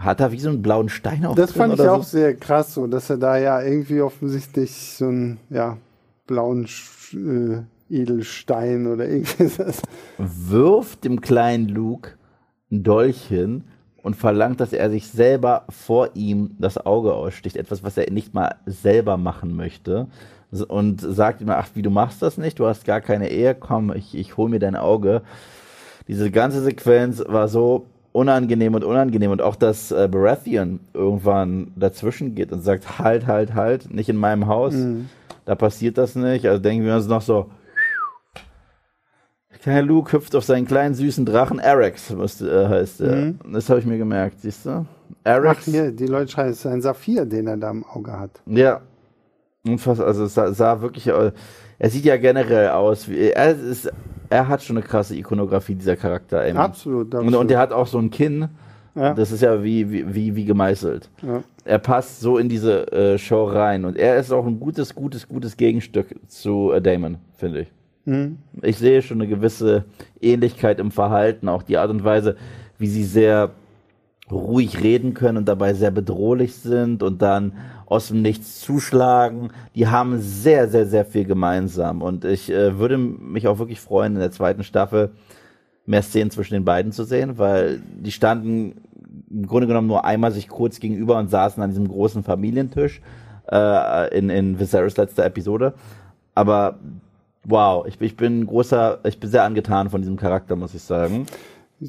Hat 0.00 0.20
er 0.20 0.32
wie 0.32 0.40
so 0.40 0.48
einen 0.48 0.62
blauen 0.62 0.88
Stein 0.88 1.26
auf 1.26 1.36
Das 1.36 1.52
fand 1.52 1.74
ich 1.74 1.80
auch 1.82 2.02
so? 2.02 2.16
sehr 2.18 2.34
krass, 2.34 2.72
so 2.72 2.86
dass 2.86 3.10
er 3.10 3.18
da 3.18 3.36
ja 3.36 3.60
irgendwie 3.60 4.00
offensichtlich 4.00 4.94
so 4.96 5.06
einen 5.06 5.38
ja, 5.50 5.76
blauen 6.26 6.66
äh, 7.12 7.94
Edelstein 7.94 8.86
oder 8.86 9.06
irgendwas. 9.06 9.82
Wirft 10.18 11.04
dem 11.04 11.20
kleinen 11.20 11.68
Luke 11.68 12.12
ein 12.72 12.82
Dolch 12.82 13.26
hin 13.26 13.64
und 14.02 14.16
verlangt, 14.16 14.60
dass 14.60 14.72
er 14.72 14.90
sich 14.90 15.08
selber 15.08 15.64
vor 15.68 16.10
ihm 16.14 16.56
das 16.58 16.78
Auge 16.78 17.12
aussticht. 17.12 17.56
Etwas, 17.56 17.82
was 17.82 17.98
er 17.98 18.10
nicht 18.10 18.32
mal 18.32 18.54
selber 18.64 19.18
machen 19.18 19.54
möchte. 19.54 20.06
Und 20.68 21.00
sagt 21.00 21.42
ihm, 21.42 21.50
ach, 21.50 21.68
wie 21.74 21.82
du 21.82 21.90
machst 21.90 22.22
das 22.22 22.38
nicht? 22.38 22.58
Du 22.58 22.66
hast 22.66 22.86
gar 22.86 23.02
keine 23.02 23.30
Ehe. 23.30 23.54
Komm, 23.54 23.92
ich, 23.92 24.16
ich 24.16 24.36
hol 24.38 24.48
mir 24.48 24.60
dein 24.60 24.76
Auge. 24.76 25.22
Diese 26.08 26.30
ganze 26.30 26.62
Sequenz 26.62 27.22
war 27.28 27.46
so 27.48 27.86
unangenehm 28.12 28.74
und 28.74 28.84
unangenehm 28.84 29.30
und 29.30 29.42
auch, 29.42 29.56
dass 29.56 29.92
äh, 29.92 30.08
Baratheon 30.10 30.80
irgendwann 30.94 31.72
dazwischen 31.76 32.34
geht 32.34 32.52
und 32.52 32.62
sagt, 32.62 32.98
halt, 32.98 33.26
halt, 33.26 33.54
halt, 33.54 33.92
nicht 33.92 34.08
in 34.08 34.16
meinem 34.16 34.46
Haus, 34.46 34.74
mhm. 34.74 35.08
da 35.44 35.54
passiert 35.54 35.98
das 35.98 36.16
nicht. 36.16 36.46
Also 36.46 36.60
denken 36.60 36.84
wir 36.84 36.96
uns 36.96 37.06
noch 37.06 37.22
so, 37.22 37.46
kleiner 39.62 39.82
Luke 39.82 40.12
hüpft 40.12 40.34
auf 40.34 40.44
seinen 40.44 40.66
kleinen 40.66 40.94
süßen 40.94 41.24
Drachen, 41.24 41.60
Arax 41.60 42.10
müsste, 42.10 42.50
äh, 42.50 42.68
heißt 42.68 43.00
er. 43.02 43.16
Mhm. 43.16 43.38
Das 43.52 43.68
habe 43.68 43.80
ich 43.80 43.86
mir 43.86 43.98
gemerkt, 43.98 44.40
siehst 44.40 44.66
du? 44.66 44.86
Arax. 45.24 45.58
Ach 45.60 45.64
hier, 45.64 45.92
die 45.92 46.06
Leute 46.06 46.30
schreiben, 46.30 46.50
es 46.50 46.58
ist 46.58 46.66
ein 46.66 46.82
Saphir, 46.82 47.26
den 47.26 47.46
er 47.46 47.56
da 47.56 47.70
im 47.70 47.84
Auge 47.84 48.18
hat. 48.18 48.40
Ja. 48.46 48.80
Unfassbar, 49.66 50.06
also 50.06 50.24
es 50.24 50.34
sah, 50.34 50.52
sah 50.52 50.80
wirklich, 50.80 51.06
äh, 51.06 51.32
er 51.78 51.90
sieht 51.90 52.04
ja 52.04 52.16
generell 52.16 52.70
aus, 52.70 53.08
wie, 53.08 53.30
er 53.30 53.50
ist 53.50 53.90
er 54.30 54.48
hat 54.48 54.62
schon 54.62 54.76
eine 54.76 54.86
krasse 54.86 55.16
Ikonografie, 55.16 55.74
dieser 55.74 55.96
Charakter. 55.96 56.42
Ey. 56.42 56.52
Absolut, 56.52 57.08
absolut. 57.14 57.34
Und, 57.34 57.34
und 57.34 57.50
der 57.50 57.58
hat 57.58 57.72
auch 57.72 57.86
so 57.86 57.98
ein 57.98 58.10
Kinn. 58.10 58.48
Ja. 58.94 59.14
Das 59.14 59.30
ist 59.30 59.42
ja 59.42 59.62
wie, 59.62 59.90
wie, 59.90 60.14
wie, 60.14 60.36
wie 60.36 60.44
gemeißelt. 60.44 61.10
Ja. 61.22 61.42
Er 61.64 61.78
passt 61.78 62.20
so 62.20 62.38
in 62.38 62.48
diese 62.48 62.90
äh, 62.92 63.18
Show 63.18 63.44
rein. 63.44 63.84
Und 63.84 63.96
er 63.96 64.16
ist 64.16 64.32
auch 64.32 64.46
ein 64.46 64.58
gutes, 64.58 64.94
gutes, 64.94 65.28
gutes 65.28 65.56
Gegenstück 65.56 66.14
zu 66.28 66.72
äh, 66.72 66.80
Damon, 66.80 67.18
finde 67.36 67.62
ich. 67.62 67.68
Mhm. 68.04 68.38
Ich 68.62 68.78
sehe 68.78 69.02
schon 69.02 69.20
eine 69.20 69.28
gewisse 69.28 69.84
Ähnlichkeit 70.20 70.78
im 70.78 70.90
Verhalten, 70.90 71.48
auch 71.48 71.62
die 71.62 71.76
Art 71.76 71.90
und 71.90 72.04
Weise, 72.04 72.36
wie 72.78 72.88
sie 72.88 73.04
sehr 73.04 73.50
ruhig 74.30 74.82
reden 74.82 75.14
können 75.14 75.38
und 75.38 75.48
dabei 75.48 75.74
sehr 75.74 75.90
bedrohlich 75.90 76.54
sind 76.54 77.02
und 77.02 77.20
dann 77.20 77.52
aus 77.90 78.08
dem 78.08 78.22
Nichts 78.22 78.60
zuschlagen. 78.60 79.50
Die 79.74 79.88
haben 79.88 80.20
sehr, 80.20 80.68
sehr, 80.68 80.86
sehr 80.86 81.04
viel 81.04 81.24
gemeinsam. 81.24 82.02
Und 82.02 82.24
ich 82.24 82.48
äh, 82.50 82.78
würde 82.78 82.96
mich 82.96 83.48
auch 83.48 83.58
wirklich 83.58 83.80
freuen, 83.80 84.14
in 84.14 84.20
der 84.20 84.30
zweiten 84.30 84.62
Staffel 84.62 85.10
mehr 85.86 86.02
Szenen 86.02 86.30
zwischen 86.30 86.54
den 86.54 86.64
beiden 86.64 86.92
zu 86.92 87.02
sehen, 87.02 87.36
weil 87.36 87.82
die 87.98 88.12
standen 88.12 88.76
im 89.28 89.46
Grunde 89.46 89.66
genommen 89.66 89.88
nur 89.88 90.04
einmal 90.04 90.30
sich 90.30 90.48
kurz 90.48 90.78
gegenüber 90.78 91.18
und 91.18 91.30
saßen 91.30 91.60
an 91.60 91.70
diesem 91.70 91.88
großen 91.88 92.22
Familientisch 92.22 93.02
äh, 93.50 94.16
in, 94.16 94.30
in 94.30 94.60
Viserys 94.60 94.96
letzter 94.96 95.24
Episode. 95.24 95.74
Aber 96.36 96.78
wow, 97.42 97.84
ich, 97.88 98.00
ich 98.00 98.16
bin 98.16 98.46
großer, 98.46 99.00
ich 99.02 99.18
bin 99.18 99.30
sehr 99.30 99.42
angetan 99.42 99.90
von 99.90 100.00
diesem 100.00 100.16
Charakter, 100.16 100.54
muss 100.54 100.74
ich 100.74 100.82
sagen. 100.82 101.26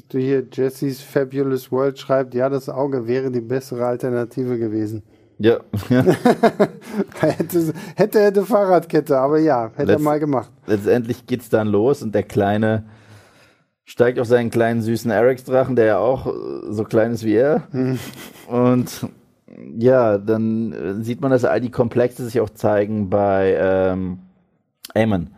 Du 0.08 0.18
hier, 0.18 0.44
Jesse's 0.50 1.00
Fabulous 1.00 1.70
World 1.70 1.96
schreibt, 1.96 2.34
ja, 2.34 2.48
das 2.48 2.68
Auge 2.68 3.06
wäre 3.06 3.30
die 3.30 3.40
bessere 3.40 3.86
Alternative 3.86 4.58
gewesen. 4.58 5.04
Ja. 5.38 5.58
ja. 5.88 6.02
hätte, 7.20 7.72
hätte, 7.96 8.20
hätte 8.20 8.46
Fahrradkette, 8.46 9.18
aber 9.18 9.38
ja, 9.38 9.70
hätte 9.74 9.92
Letzt, 9.92 10.00
er 10.00 10.04
mal 10.04 10.20
gemacht. 10.20 10.50
Letztendlich 10.66 11.26
geht's 11.26 11.48
dann 11.48 11.68
los 11.68 12.02
und 12.02 12.14
der 12.14 12.22
Kleine 12.22 12.84
steigt 13.84 14.18
auf 14.18 14.26
seinen 14.26 14.50
kleinen 14.50 14.82
süßen 14.82 15.10
Erics-Drachen, 15.10 15.76
der 15.76 15.84
ja 15.86 15.98
auch 15.98 16.26
äh, 16.26 16.30
so 16.70 16.84
klein 16.84 17.12
ist 17.12 17.24
wie 17.24 17.34
er. 17.34 17.64
Hm. 17.72 17.98
Und 18.48 19.06
ja, 19.78 20.18
dann 20.18 20.72
äh, 20.72 20.94
sieht 21.02 21.20
man, 21.20 21.30
dass 21.30 21.44
all 21.44 21.60
die 21.60 21.70
Komplexe 21.70 22.24
sich 22.24 22.40
auch 22.40 22.50
zeigen 22.50 23.10
bei 23.10 23.56
ähm, 23.58 24.20
Aemon. 24.94 25.30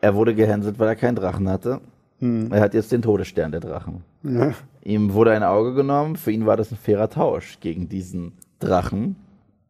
Er 0.00 0.14
wurde 0.14 0.34
gehänselt, 0.34 0.78
weil 0.78 0.88
er 0.88 0.96
keinen 0.96 1.16
Drachen 1.16 1.48
hatte. 1.48 1.80
Hm. 2.18 2.52
Er 2.52 2.60
hat 2.60 2.74
jetzt 2.74 2.92
den 2.92 3.02
Todesstern 3.02 3.50
der 3.50 3.60
Drachen. 3.60 4.04
Ja. 4.22 4.52
Ihm 4.82 5.12
wurde 5.12 5.32
ein 5.32 5.42
Auge 5.42 5.74
genommen, 5.74 6.16
für 6.16 6.30
ihn 6.30 6.46
war 6.46 6.56
das 6.56 6.70
ein 6.70 6.76
fairer 6.76 7.10
Tausch 7.10 7.58
gegen 7.60 7.88
diesen 7.88 8.32
Drachen. 8.58 9.16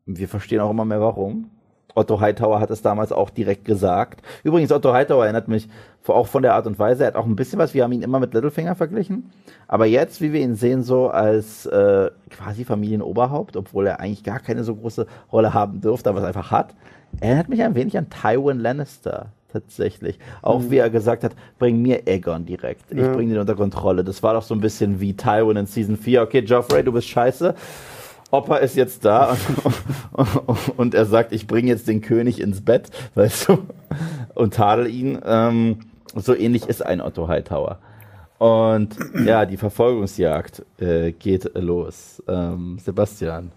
Wir 0.07 0.29
verstehen 0.29 0.61
auch 0.61 0.71
immer 0.71 0.85
mehr 0.85 1.01
warum. 1.01 1.51
Otto 1.97 2.21
Hightower 2.21 2.61
hat 2.61 2.71
es 2.71 2.83
damals 2.83 3.11
auch 3.11 3.31
direkt 3.31 3.65
gesagt. 3.65 4.21
Übrigens, 4.45 4.71
Otto 4.71 4.93
Hightower 4.93 5.25
erinnert 5.25 5.49
mich 5.49 5.69
auch 6.07 6.27
von 6.27 6.43
der 6.43 6.55
Art 6.55 6.67
und 6.67 6.79
Weise, 6.79 7.03
er 7.03 7.09
hat 7.09 7.17
auch 7.17 7.25
ein 7.25 7.37
bisschen 7.37 7.59
was, 7.59 7.75
wir 7.75 7.83
haben 7.83 7.93
ihn 7.93 8.03
immer 8.03 8.21
mit 8.21 8.35
Littlefinger 8.35 8.75
verglichen. 8.77 9.33
Aber 9.67 9.87
jetzt, 9.87 10.21
wie 10.21 10.33
wir 10.33 10.41
ihn 10.41 10.55
sehen, 10.55 10.83
so 10.83 11.09
als 11.09 11.67
äh, 11.67 12.11
quasi 12.31 12.65
Familienoberhaupt, 12.65 13.57
obwohl 13.57 13.87
er 13.87 13.99
eigentlich 13.99 14.23
gar 14.23 14.39
keine 14.39 14.63
so 14.63 14.77
große 14.77 15.07
Rolle 15.33 15.55
haben 15.55 15.81
dürfte, 15.81 16.11
aber 16.11 16.21
es 16.21 16.25
einfach 16.27 16.51
hat, 16.51 16.75
erinnert 17.21 17.49
mich 17.49 17.63
ein 17.63 17.75
wenig 17.75 17.97
an 17.97 18.09
Tywin 18.11 18.61
Lannister 18.61 19.33
tatsächlich. 19.53 20.19
Auch 20.43 20.61
mhm. 20.61 20.71
wie 20.71 20.77
er 20.77 20.91
gesagt 20.91 21.25
hat, 21.25 21.33
bring 21.59 21.81
mir 21.81 22.03
Aegon 22.07 22.45
direkt. 22.45 22.93
Ich 22.93 22.99
ja. 22.99 23.13
bring 23.13 23.31
den 23.31 23.39
unter 23.39 23.55
Kontrolle. 23.55 24.05
Das 24.05 24.23
war 24.23 24.35
doch 24.35 24.43
so 24.43 24.55
ein 24.55 24.61
bisschen 24.61 25.01
wie 25.01 25.15
Tywin 25.15 25.57
in 25.57 25.67
Season 25.67 25.97
4. 25.97 26.23
Okay, 26.23 26.41
Joffrey, 26.41 26.85
du 26.85 26.93
bist 26.93 27.09
scheiße. 27.09 27.55
Opa 28.31 28.57
ist 28.57 28.77
jetzt 28.77 29.05
da 29.05 29.37
und, 30.13 30.29
und 30.77 30.95
er 30.95 31.07
sagt, 31.07 31.33
ich 31.33 31.47
bringe 31.47 31.69
jetzt 31.69 31.89
den 31.89 32.01
König 32.01 32.41
ins 32.41 32.61
Bett, 32.61 32.91
weißt 33.15 33.49
du, 33.49 33.59
und 34.35 34.55
tadel 34.55 34.89
ihn. 34.89 35.19
Ähm, 35.25 35.79
so 36.15 36.35
ähnlich 36.35 36.67
ist 36.67 36.85
ein 36.85 37.01
Otto 37.01 37.29
Hightower. 37.29 37.79
Und 38.39 38.97
ja, 39.25 39.47
die 39.47 39.57
Verfolgungsjagd 39.57 40.63
äh, 40.79 41.13
geht 41.13 41.51
los. 41.55 42.23
Ähm, 42.29 42.79
Sebastian. 42.85 43.51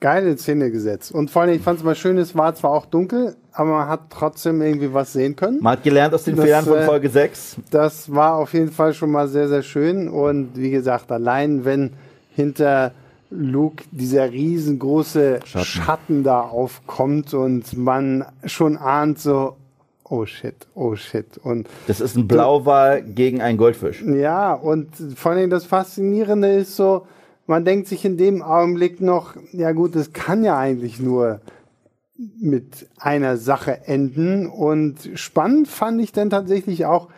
Geile 0.00 0.36
Szene 0.36 0.70
gesetzt. 0.70 1.12
Und 1.12 1.30
vor 1.30 1.42
allem, 1.42 1.54
ich 1.54 1.62
fand 1.62 1.78
es 1.78 1.84
mal 1.84 1.94
schön, 1.94 2.18
es 2.18 2.34
war 2.34 2.54
zwar 2.54 2.70
auch 2.70 2.86
dunkel, 2.86 3.36
aber 3.52 3.70
man 3.70 3.88
hat 3.88 4.00
trotzdem 4.10 4.62
irgendwie 4.62 4.92
was 4.92 5.12
sehen 5.12 5.36
können. 5.36 5.62
Man 5.62 5.74
hat 5.74 5.82
gelernt 5.82 6.14
aus 6.14 6.24
den 6.24 6.36
das, 6.36 6.44
Fehlern 6.44 6.64
von 6.64 6.78
äh, 6.78 6.86
Folge 6.86 7.08
6. 7.08 7.56
Das 7.70 8.12
war 8.12 8.36
auf 8.36 8.52
jeden 8.52 8.70
Fall 8.70 8.94
schon 8.94 9.10
mal 9.10 9.28
sehr, 9.28 9.48
sehr 9.48 9.62
schön. 9.62 10.08
Und 10.08 10.56
wie 10.56 10.70
gesagt, 10.70 11.12
allein 11.12 11.64
wenn 11.64 11.92
hinter 12.34 12.92
Luke 13.30 13.84
dieser 13.92 14.30
riesengroße 14.30 15.40
Schatten. 15.44 15.64
Schatten 15.64 16.22
da 16.24 16.40
aufkommt 16.42 17.32
und 17.34 17.76
man 17.76 18.24
schon 18.44 18.76
ahnt 18.76 19.18
so, 19.18 19.56
oh 20.04 20.26
shit, 20.26 20.66
oh 20.74 20.96
shit. 20.96 21.38
Und 21.38 21.68
Das 21.86 22.00
ist 22.00 22.16
ein 22.16 22.26
Blauwal 22.26 23.02
gegen 23.02 23.40
einen 23.40 23.56
Goldfisch. 23.58 24.02
ja, 24.02 24.52
und 24.52 24.88
vor 25.16 25.32
allem 25.32 25.50
das 25.50 25.64
Faszinierende 25.64 26.48
ist 26.48 26.76
so, 26.76 27.06
man 27.46 27.64
denkt 27.64 27.88
sich 27.88 28.04
in 28.04 28.16
dem 28.16 28.42
Augenblick 28.42 29.00
noch, 29.00 29.34
ja 29.52 29.72
gut, 29.72 29.94
das 29.96 30.12
kann 30.12 30.44
ja 30.44 30.58
eigentlich 30.58 31.00
nur 31.00 31.40
mit 32.40 32.88
einer 32.98 33.36
Sache 33.36 33.86
enden. 33.86 34.46
Und 34.46 35.10
spannend 35.14 35.68
fand 35.68 36.00
ich 36.00 36.12
dann 36.12 36.30
tatsächlich 36.30 36.86
auch, 36.86 37.08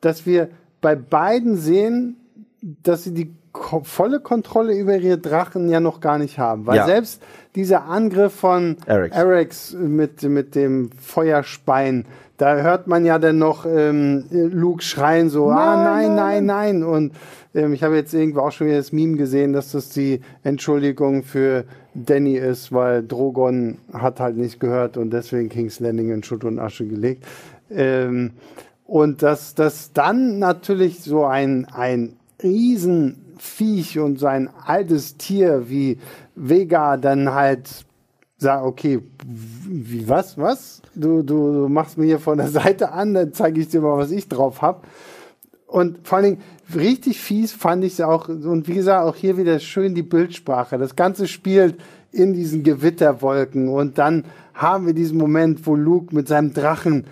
dass 0.00 0.26
wir 0.26 0.48
bei 0.80 0.96
beiden 0.96 1.56
sehen, 1.56 2.16
dass 2.60 3.04
sie 3.04 3.14
die 3.14 3.32
ko 3.52 3.80
volle 3.84 4.20
Kontrolle 4.20 4.76
über 4.76 4.96
ihre 4.96 5.18
Drachen 5.18 5.68
ja 5.68 5.80
noch 5.80 6.00
gar 6.00 6.18
nicht 6.18 6.38
haben. 6.38 6.66
Weil 6.66 6.76
Ja. 6.76 6.86
selbst 6.86 7.22
dieser 7.54 7.84
Angriff 7.84 8.32
von 8.34 8.76
Erex. 8.86 9.16
Erex 9.16 9.72
mit, 9.72 10.22
mit 10.22 10.54
dem 10.54 10.90
Feuerspein, 11.00 12.04
da 12.36 12.56
hört 12.56 12.86
man 12.86 13.04
ja 13.04 13.18
dann 13.18 13.38
noch 13.38 13.66
ähm, 13.66 14.24
Luke 14.30 14.82
schreien 14.82 15.28
so, 15.28 15.50
ah 15.50 15.84
nein, 15.84 16.14
nein, 16.14 16.46
nein. 16.46 16.82
Und 16.84 17.12
ähm, 17.54 17.72
ich 17.74 17.82
habe 17.82 17.96
jetzt 17.96 18.14
irgendwo 18.14 18.40
auch 18.40 18.52
schon 18.52 18.68
wieder 18.68 18.78
das 18.78 18.92
Meme 18.92 19.16
gesehen, 19.16 19.52
dass 19.52 19.72
das 19.72 19.90
die 19.90 20.20
Entschuldigung 20.42 21.22
für 21.22 21.64
Danny 21.94 22.36
ist, 22.36 22.72
weil 22.72 23.02
Drogon 23.02 23.78
hat 23.92 24.20
halt 24.20 24.36
nicht 24.36 24.60
gehört 24.60 24.96
und 24.96 25.10
deswegen 25.10 25.48
King's 25.48 25.80
Landing 25.80 26.10
in 26.12 26.22
Schutt 26.22 26.44
und 26.44 26.58
Asche 26.58 26.86
gelegt. 26.86 27.26
Ähm, 27.70 28.30
und 28.86 29.22
dass 29.22 29.54
das 29.54 29.92
dann 29.92 30.38
natürlich 30.38 31.02
so 31.02 31.24
ein, 31.24 31.66
ein 31.72 32.16
Riesenviech 33.40 33.98
und 33.98 34.18
so 34.18 34.26
ein 34.26 34.48
altes 34.64 35.16
Tier 35.16 35.68
wie 35.68 35.98
Vega 36.34 36.96
dann 36.96 37.32
halt 37.34 37.68
sagt, 38.38 38.64
okay, 38.64 39.00
wie 39.26 40.08
was, 40.08 40.38
was? 40.38 40.80
Du, 40.94 41.22
du, 41.22 41.52
du 41.52 41.68
machst 41.68 41.98
mir 41.98 42.06
hier 42.06 42.18
von 42.18 42.38
der 42.38 42.48
Seite 42.60 42.92
an, 42.92 43.14
dann 43.14 43.32
zeige 43.32 43.60
ich 43.60 43.68
dir 43.68 43.80
mal, 43.80 43.98
was 43.98 44.10
ich 44.10 44.28
drauf 44.28 44.62
hab. 44.62 44.86
Und 45.66 46.06
vor 46.06 46.18
allen 46.18 46.24
Dingen 46.24 46.42
richtig 46.74 47.20
fies 47.20 47.52
fand 47.52 47.84
ich 47.84 47.94
es 47.94 48.00
auch. 48.00 48.28
Und 48.28 48.66
wie 48.66 48.74
gesagt, 48.74 49.06
auch 49.06 49.14
hier 49.14 49.36
wieder 49.36 49.58
schön 49.60 49.94
die 49.94 50.02
Bildsprache. 50.02 50.78
Das 50.78 50.96
Ganze 50.96 51.28
spielt 51.28 51.76
in 52.12 52.32
diesen 52.32 52.64
Gewitterwolken. 52.64 53.68
Und 53.68 53.98
dann 53.98 54.24
haben 54.54 54.86
wir 54.86 54.94
diesen 54.94 55.16
Moment, 55.16 55.64
wo 55.66 55.76
Luke 55.76 56.14
mit 56.14 56.26
seinem 56.26 56.52
Drachen 56.52 57.04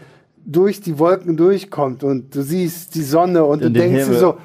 durch 0.44 0.80
die 0.80 0.98
Wolken 0.98 1.36
durchkommt 1.36 2.02
und 2.02 2.34
du 2.34 2.42
siehst 2.42 2.94
die 2.94 3.02
Sonne 3.02 3.44
und 3.44 3.60
In 3.60 3.74
du 3.74 3.78
den 3.80 3.92
denkst 3.92 4.06
dir 4.06 4.14
Himmel. 4.14 4.18
so, 4.18 4.38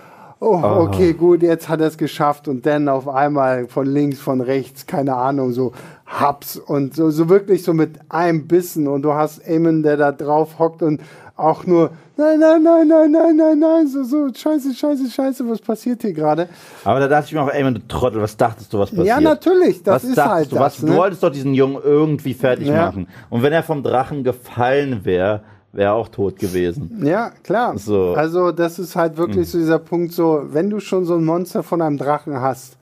oh, 0.44 0.82
okay, 0.88 1.14
gut, 1.14 1.42
jetzt 1.42 1.70
hat 1.70 1.82
er 1.82 1.88
es 1.88 1.98
geschafft 1.98 2.48
und 2.48 2.66
dann 2.66 2.90
auf 2.90 3.08
einmal 3.08 3.68
von 3.68 3.86
links, 3.86 4.20
von 4.20 4.42
rechts, 4.42 4.86
keine 4.86 5.16
Ahnung, 5.16 5.54
so 5.54 5.72
Haps 6.06 6.58
und 6.58 6.96
so, 6.96 7.10
so 7.10 7.30
wirklich 7.30 7.64
so 7.64 7.74
mit 7.74 8.00
einem 8.10 8.48
Bissen 8.48 8.88
und 8.88 9.02
du 9.04 9.14
hast 9.14 9.40
Eamon, 9.48 9.84
der 9.84 9.98
da 9.98 10.12
drauf 10.12 10.60
hockt 10.60 10.82
und 10.84 11.02
auch 11.36 11.66
nur, 11.66 11.92
nein, 12.16 12.40
nein, 12.40 12.62
nein, 12.62 12.88
nein, 12.88 13.12
nein, 13.12 13.36
nein, 13.38 13.60
nein, 13.60 13.88
so, 13.88 14.04
so, 14.04 14.28
scheiße, 14.32 14.74
scheiße, 14.76 15.10
scheiße, 15.10 15.50
was 15.50 15.60
passiert 15.60 16.02
hier 16.04 16.14
gerade? 16.14 16.48
Aber 16.84 17.00
da 17.00 17.08
dachte 17.08 17.28
ich 17.28 17.34
mir 17.34 17.42
auch, 17.42 17.50
ey, 17.50 17.64
du 17.64 17.88
Trottel, 17.88 18.22
was 18.22 18.38
dachtest 18.38 18.72
du, 18.72 18.80
was 18.80 18.92
passiert? 18.92 19.08
Ja, 19.08 19.20
natürlich, 19.20 19.82
das 19.82 20.04
was 20.04 20.12
ist 20.12 20.18
halt 20.24 20.52
du, 20.52 20.56
das, 20.56 20.64
was, 20.64 20.84
ne? 20.84 20.92
Du 20.92 20.98
wolltest 20.98 21.24
doch 21.24 21.32
diesen 21.32 21.56
Jungen 21.56 21.82
irgendwie 21.84 22.36
fertig 22.36 22.68
Ja. 22.68 22.86
machen. 22.86 23.08
Und 23.32 23.42
wenn 23.42 23.54
er 23.54 23.64
vom 23.64 23.82
Drachen 23.82 24.24
gefallen 24.24 25.06
wäre, 25.06 25.42
wäre 25.74 25.94
auch 25.94 26.08
tot 26.08 26.40
gewesen. 26.40 27.02
Ja, 27.04 27.32
klar. 27.44 27.78
So. 27.78 28.14
Also, 28.14 28.52
das 28.52 28.80
ist 28.80 28.96
halt 28.96 29.18
wirklich 29.18 29.50
so 29.50 29.58
dieser 29.58 29.80
Punkt, 29.80 30.14
so, 30.14 30.44
wenn 30.50 30.70
du 30.70 30.80
schon 30.80 31.04
so 31.06 31.16
ein 31.16 31.26
Monster 31.26 31.64
von 31.64 31.82
einem 31.82 31.98
Drachen 31.98 32.40
hast, 32.40 32.78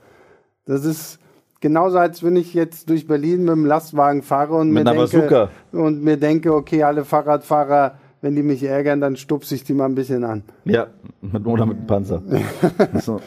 das 0.66 0.86
ist 0.86 1.20
genauso, 1.62 1.98
als 1.98 2.22
wenn 2.22 2.36
ich 2.36 2.54
jetzt 2.54 2.90
durch 2.90 3.08
Berlin 3.08 3.40
mit 3.40 3.54
dem 3.54 3.66
Lastwagen 3.66 4.22
fahre 4.22 4.56
und, 4.56 4.72
Mit 4.72 4.84
mir, 4.84 5.08
denke, 5.08 5.50
und 5.72 6.04
mir 6.04 6.18
denke, 6.18 6.54
okay, 6.54 6.84
alle 6.84 7.06
Fahrradfahrer, 7.06 7.96
wenn 8.22 8.36
die 8.36 8.44
mich 8.44 8.64
ärgern, 8.64 9.02
dann 9.02 9.16
stupse 9.16 9.56
ich 9.56 9.64
die 9.64 9.74
mal 9.74 9.86
ein 9.86 9.96
bisschen 9.96 10.24
an. 10.24 10.44
Ja, 10.66 10.88
mit, 11.22 11.46
oder 11.46 11.66
mit 11.66 11.78
dem 11.78 11.88
Panzer. 11.88 12.22
so. 13.02 13.22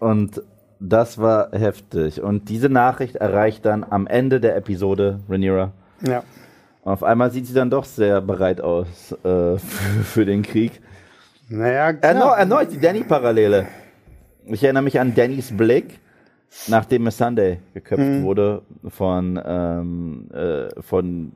Und 0.00 0.42
das 0.80 1.18
war 1.18 1.50
heftig. 1.50 2.22
Und 2.22 2.48
diese 2.48 2.68
Nachricht 2.68 3.16
erreicht 3.16 3.66
dann 3.66 3.84
am 3.88 4.06
Ende 4.06 4.40
der 4.40 4.56
Episode 4.56 5.20
Rhaenyra. 5.28 5.72
Ja. 6.06 6.22
Und 6.88 6.94
auf 6.94 7.02
einmal 7.04 7.30
sieht 7.30 7.44
sie 7.46 7.52
dann 7.52 7.68
doch 7.68 7.84
sehr 7.84 8.22
bereit 8.22 8.62
aus 8.62 9.12
äh, 9.22 9.58
für, 9.58 9.58
für 10.04 10.24
den 10.24 10.40
Krieg. 10.40 10.80
Naja, 11.50 11.90
Erneut, 11.90 12.00
klar. 12.00 12.38
erneut 12.38 12.72
die 12.72 12.80
Danny-Parallele. 12.80 13.66
Ich 14.46 14.64
erinnere 14.64 14.84
mich 14.84 14.98
an 14.98 15.14
Dannys 15.14 15.54
Blick, 15.54 16.00
nachdem 16.66 17.02
Miss 17.02 17.18
Sunday 17.18 17.58
geköpft 17.74 18.02
Mhm. 18.02 18.22
wurde 18.22 18.62
von, 18.88 19.38
ähm, 19.44 20.30
äh, 20.32 20.80
von, 20.80 21.32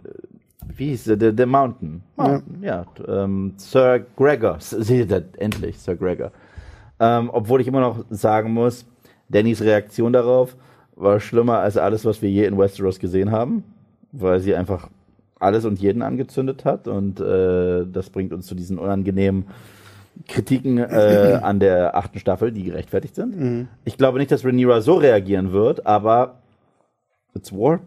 wie 0.74 0.86
hieß 0.86 1.04
der, 1.04 1.16
der, 1.18 1.32
der 1.32 1.46
Mountain. 1.46 2.02
Mountain, 2.16 2.62
ja. 2.62 2.86
ähm, 3.06 3.52
Sir 3.58 4.06
Gregor. 4.16 4.56
Seht 4.58 5.10
ihr, 5.10 5.22
endlich, 5.36 5.78
Sir 5.78 5.96
Gregor. 5.96 6.30
Ähm, 6.98 7.28
obwohl 7.30 7.60
ich 7.60 7.68
immer 7.68 7.80
noch 7.80 8.06
sagen 8.08 8.54
muss, 8.54 8.86
Dannys 9.28 9.60
Reaktion 9.60 10.14
darauf 10.14 10.56
war 10.96 11.20
schlimmer 11.20 11.58
als 11.58 11.76
alles, 11.76 12.06
was 12.06 12.22
wir 12.22 12.30
je 12.30 12.46
in 12.46 12.56
Westeros 12.56 12.98
gesehen 12.98 13.30
haben, 13.32 13.64
weil 14.12 14.40
sie 14.40 14.54
einfach 14.54 14.88
alles 15.42 15.64
und 15.64 15.80
jeden 15.80 16.02
angezündet 16.02 16.64
hat 16.64 16.88
und 16.88 17.20
äh, 17.20 17.84
das 17.90 18.10
bringt 18.10 18.32
uns 18.32 18.46
zu 18.46 18.54
diesen 18.54 18.78
unangenehmen 18.78 19.46
Kritiken 20.28 20.78
äh, 20.78 21.38
an 21.42 21.60
der 21.60 21.96
achten 21.96 22.18
Staffel, 22.18 22.52
die 22.52 22.64
gerechtfertigt 22.64 23.14
sind. 23.14 23.68
Ich 23.84 23.96
glaube 23.96 24.18
nicht, 24.18 24.30
dass 24.30 24.44
Rhaenyra 24.44 24.80
so 24.80 24.94
reagieren 24.94 25.52
wird, 25.52 25.86
aber 25.86 26.36
it's 27.34 27.52
war, 27.52 27.80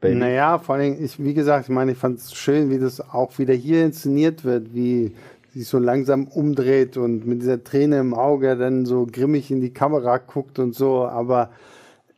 baby. 0.00 0.16
Naja, 0.16 0.58
vor 0.58 0.76
allem, 0.76 1.02
ich, 1.02 1.22
wie 1.22 1.34
gesagt, 1.34 1.64
ich 1.68 1.74
meine, 1.74 1.92
ich 1.92 1.98
fand 1.98 2.18
es 2.18 2.34
schön, 2.34 2.70
wie 2.70 2.78
das 2.78 3.00
auch 3.00 3.38
wieder 3.38 3.54
hier 3.54 3.84
inszeniert 3.84 4.44
wird, 4.44 4.74
wie 4.74 5.14
sich 5.52 5.68
so 5.68 5.78
langsam 5.78 6.26
umdreht 6.28 6.96
und 6.96 7.26
mit 7.26 7.42
dieser 7.42 7.62
Träne 7.62 7.98
im 7.98 8.14
Auge 8.14 8.56
dann 8.56 8.86
so 8.86 9.06
grimmig 9.10 9.50
in 9.50 9.60
die 9.60 9.72
Kamera 9.72 10.18
guckt 10.18 10.58
und 10.58 10.74
so. 10.74 11.04
Aber 11.04 11.50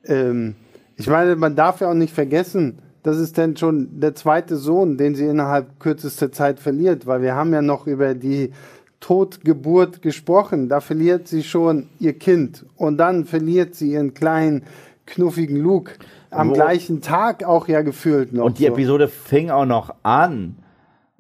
ähm, 0.05 0.55
ich 0.97 1.09
meine, 1.09 1.35
man 1.37 1.57
darf 1.57 1.81
ja 1.81 1.91
auch 1.91 1.95
nicht 1.95 2.15
vergessen, 2.15 2.79
das 3.05 3.19
ist 3.19 3.39
dann 3.39 3.57
schon 3.57 4.01
der 4.01 4.17
zweite 4.17 4.57
Sohn, 4.57 4.97
den 4.97 5.15
sie 5.15 5.27
innerhalb 5.27 5.79
kürzester 5.79 6.33
Zeit 6.33 6.59
verliert, 6.59 7.07
weil 7.07 7.23
wir 7.23 7.37
haben 7.37 7.53
ja 7.53 7.63
noch 7.63 7.87
über 7.87 8.15
die 8.15 8.51
Totgeburt 8.99 10.01
gesprochen. 10.03 10.69
Da 10.69 10.81
verliert 10.81 11.29
sie 11.29 11.43
schon 11.43 11.89
ihr 12.01 12.15
Kind 12.15 12.65
und 12.77 12.97
dann 12.97 13.27
verliert 13.27 13.75
sie 13.75 13.93
ihren 13.93 14.15
kleinen, 14.15 14.63
knuffigen 15.07 15.57
Luke. 15.59 15.93
Am 16.31 16.49
Wo- 16.51 16.53
gleichen 16.55 17.03
Tag 17.03 17.45
auch 17.45 17.69
ja 17.69 17.83
gefühlt 17.83 18.33
noch. 18.33 18.47
Und 18.47 18.59
die 18.59 18.65
so. 18.67 18.73
Episode 18.73 19.09
fing 19.09 19.51
auch 19.51 19.67
noch 19.67 19.95
an 20.03 20.57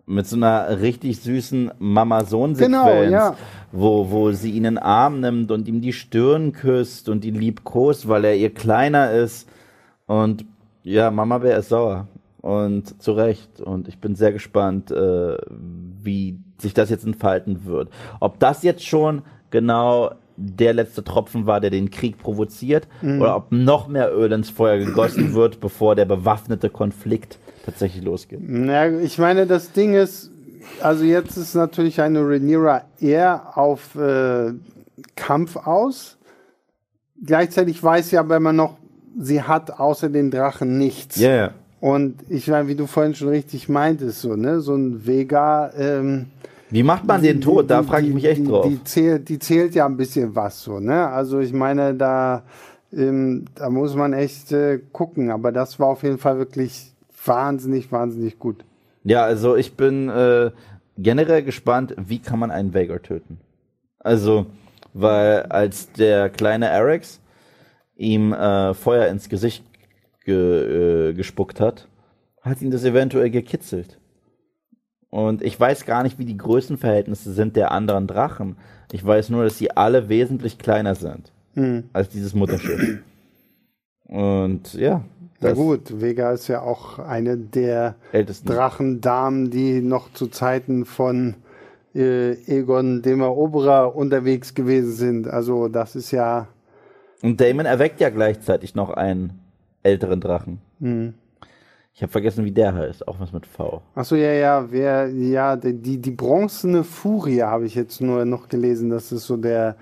mit 0.06 0.26
so 0.26 0.36
einer 0.36 0.80
richtig 0.80 1.20
süßen 1.20 1.70
Mama-Sohn-Sequenz, 1.78 2.66
Genau, 2.84 3.02
ja. 3.04 3.36
wo, 3.72 4.10
wo 4.10 4.32
sie 4.32 4.50
ihn 4.50 4.56
in 4.64 4.74
den 4.74 4.78
Arm 4.78 5.20
nimmt 5.20 5.50
und 5.50 5.68
ihm 5.68 5.80
die 5.80 5.92
Stirn 5.92 6.52
küsst 6.52 7.08
und 7.08 7.24
ihn 7.24 7.34
liebkost, 7.34 8.08
weil 8.08 8.24
er 8.24 8.36
ihr 8.36 8.52
kleiner 8.52 9.12
ist. 9.12 9.48
Und 10.06 10.44
ja, 10.84 11.10
Mama 11.10 11.38
Bär 11.38 11.58
ist 11.58 11.70
sauer. 11.70 12.06
Und 12.40 13.02
zu 13.02 13.12
Recht. 13.12 13.60
Und 13.60 13.88
ich 13.88 13.98
bin 13.98 14.14
sehr 14.14 14.32
gespannt, 14.32 14.90
äh, 14.90 15.36
wie 16.02 16.38
sich 16.58 16.74
das 16.74 16.90
jetzt 16.90 17.04
entfalten 17.04 17.64
wird. 17.64 17.88
Ob 18.20 18.38
das 18.38 18.62
jetzt 18.62 18.86
schon 18.86 19.22
genau 19.50 20.12
der 20.36 20.74
letzte 20.74 21.02
Tropfen 21.02 21.46
war, 21.46 21.60
der 21.60 21.70
den 21.70 21.90
Krieg 21.90 22.18
provoziert, 22.18 22.88
oder 23.02 23.36
ob 23.36 23.52
noch 23.52 23.86
mehr 23.88 24.12
Öl 24.14 24.32
ins 24.32 24.50
Feuer 24.50 24.78
gegossen 24.78 25.32
wird, 25.34 25.60
bevor 25.60 25.94
der 25.94 26.06
bewaffnete 26.06 26.70
Konflikt 26.70 27.38
tatsächlich 27.64 28.04
losgeht. 28.04 28.40
Na, 28.42 28.90
ich 28.90 29.18
meine, 29.18 29.46
das 29.46 29.72
Ding 29.72 29.94
ist, 29.94 30.30
also 30.82 31.04
jetzt 31.04 31.36
ist 31.36 31.54
natürlich 31.54 32.00
eine 32.00 32.20
Rhaenyra 32.20 32.82
eher 32.98 33.56
auf 33.56 33.94
äh, 33.94 34.52
Kampf 35.14 35.56
aus. 35.56 36.18
Gleichzeitig 37.24 37.82
weiß 37.82 38.10
sie 38.10 38.18
aber 38.18 38.36
immer 38.36 38.52
noch, 38.52 38.76
sie 39.18 39.42
hat 39.42 39.78
außer 39.78 40.08
den 40.08 40.30
Drachen 40.30 40.78
nichts. 40.78 41.16
Ja, 41.16 41.30
ja. 41.34 41.50
Und 41.80 42.16
ich 42.30 42.48
meine, 42.48 42.66
wie 42.68 42.74
du 42.74 42.86
vorhin 42.86 43.14
schon 43.14 43.28
richtig 43.28 43.68
meintest, 43.68 44.20
so, 44.22 44.36
ne, 44.36 44.60
so 44.60 44.74
ein 44.74 45.06
Vega, 45.06 45.70
ähm, 45.76 46.26
Wie 46.70 46.82
macht 46.82 47.04
man 47.06 47.22
den 47.22 47.40
die- 47.40 47.44
tot? 47.46 47.70
Da 47.70 47.82
die- 47.82 47.88
frage 47.88 48.06
ich 48.06 48.14
mich 48.14 48.24
echt 48.24 48.40
die, 48.40 48.46
drauf. 48.46 48.66
Die 48.66 48.82
zählt, 48.84 49.28
die 49.28 49.38
zählt 49.38 49.74
ja 49.74 49.84
ein 49.86 49.96
bisschen 49.96 50.34
was 50.34 50.62
so, 50.62 50.80
ne? 50.80 51.08
Also 51.08 51.40
ich 51.40 51.52
meine, 51.52 51.94
da, 51.94 52.42
ähm, 52.92 53.44
da 53.54 53.68
muss 53.68 53.94
man 53.94 54.12
echt 54.14 54.50
äh, 54.52 54.80
gucken. 54.92 55.30
Aber 55.30 55.52
das 55.52 55.78
war 55.78 55.88
auf 55.88 56.02
jeden 56.02 56.18
Fall 56.18 56.38
wirklich 56.38 56.92
wahnsinnig, 57.24 57.92
wahnsinnig 57.92 58.38
gut. 58.38 58.64
Ja, 59.04 59.22
also 59.24 59.54
ich 59.56 59.76
bin 59.76 60.08
äh, 60.08 60.50
generell 60.96 61.42
gespannt, 61.42 61.94
wie 61.98 62.18
kann 62.20 62.38
man 62.38 62.50
einen 62.50 62.72
Vagar 62.72 63.02
töten? 63.02 63.38
Also, 63.98 64.46
weil 64.94 65.42
als 65.44 65.92
der 65.92 66.30
kleine 66.30 66.66
Erex 66.68 67.20
ihm 67.96 68.32
äh, 68.32 68.74
Feuer 68.74 69.08
ins 69.08 69.28
Gesicht 69.28 69.64
ge, 70.24 71.10
äh, 71.10 71.14
gespuckt 71.14 71.60
hat, 71.60 71.88
hat 72.42 72.60
ihn 72.62 72.70
das 72.70 72.84
eventuell 72.84 73.30
gekitzelt. 73.30 73.98
Und 75.10 75.42
ich 75.42 75.58
weiß 75.58 75.86
gar 75.86 76.02
nicht, 76.02 76.18
wie 76.18 76.24
die 76.24 76.36
Größenverhältnisse 76.36 77.32
sind 77.32 77.54
der 77.54 77.70
anderen 77.70 78.06
Drachen. 78.06 78.56
Ich 78.90 79.04
weiß 79.04 79.30
nur, 79.30 79.44
dass 79.44 79.58
sie 79.58 79.70
alle 79.70 80.08
wesentlich 80.08 80.58
kleiner 80.58 80.94
sind 80.96 81.32
als 81.92 82.08
dieses 82.08 82.34
Mutterschiff. 82.34 82.98
Und 84.06 84.74
ja, 84.74 85.04
Na 85.40 85.52
gut, 85.52 86.00
Vega 86.00 86.32
ist 86.32 86.48
ja 86.48 86.62
auch 86.62 86.98
eine 86.98 87.36
der 87.36 87.94
Ältesten. 88.12 88.48
Drachendamen, 88.48 89.50
die 89.50 89.80
noch 89.80 90.12
zu 90.12 90.26
Zeiten 90.26 90.84
von 90.84 91.36
äh, 91.94 92.32
Egon 92.46 93.02
dem 93.02 93.20
Eroberer 93.20 93.94
unterwegs 93.94 94.54
gewesen 94.54 94.92
sind. 94.92 95.28
Also 95.28 95.68
das 95.68 95.94
ist 95.94 96.10
ja 96.10 96.48
Und 97.24 97.40
Damon 97.40 97.64
erweckt 97.64 98.00
ja 98.00 98.10
gleichzeitig 98.10 98.74
noch 98.74 98.90
einen 98.90 99.40
älteren 99.82 100.20
Drachen. 100.20 100.58
Mhm. 100.78 101.14
Ich 101.94 102.02
habe 102.02 102.12
vergessen, 102.12 102.44
wie 102.44 102.50
der 102.50 102.74
heißt. 102.74 103.08
Auch 103.08 103.18
was 103.18 103.32
mit 103.32 103.46
V. 103.46 103.80
Achso, 103.94 104.14
ja, 104.14 104.32
ja, 104.32 104.66
wer, 104.70 105.08
ja, 105.08 105.56
die, 105.56 105.98
die, 105.98 106.10
bronzene 106.10 106.84
Furie 106.84 107.42
habe 107.42 107.64
ich 107.64 107.74
jetzt 107.76 108.00
nur 108.02 108.26
noch 108.26 108.48
gelesen, 108.48 108.90
dass 108.90 109.10
es 109.10 109.26
so 109.26 109.38
der, 109.38 109.76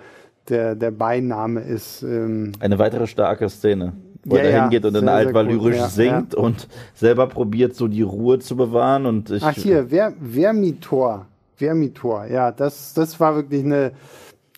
der, 0.49 0.77
der 0.77 0.93
Beiname 0.93 1.63
ist. 1.63 2.03
Ähm, 2.03 2.53
Eine 2.61 2.79
weitere 2.79 3.09
starke 3.09 3.49
Szene. 3.49 3.95
Wo 4.25 4.37
Ja, 4.37 4.43
er 4.43 4.51
ja, 4.51 4.63
hingeht 4.63 4.85
und 4.85 4.93
dann 4.93 5.05
sehr, 5.05 5.17
sehr 5.17 5.27
altvalyrisch 5.27 5.75
cool, 5.75 5.81
ja, 5.81 5.89
singt 5.89 6.35
und 6.37 6.69
selber 6.95 7.27
probiert, 7.27 7.75
so 7.75 7.89
die 7.89 8.03
Ruhe 8.03 8.39
zu 8.39 8.57
bewahren. 8.57 9.07
Und 9.07 9.31
ich, 9.31 9.43
ach 9.43 9.55
hier, 9.55 9.89
Ver, 9.89 10.13
Vermitor. 10.21 11.27
Vermitor, 11.57 12.27
ja, 12.27 12.53
das, 12.53 12.95
das 12.95 13.19
war 13.19 13.35
wirklich 13.35 13.65
eine 13.65 13.93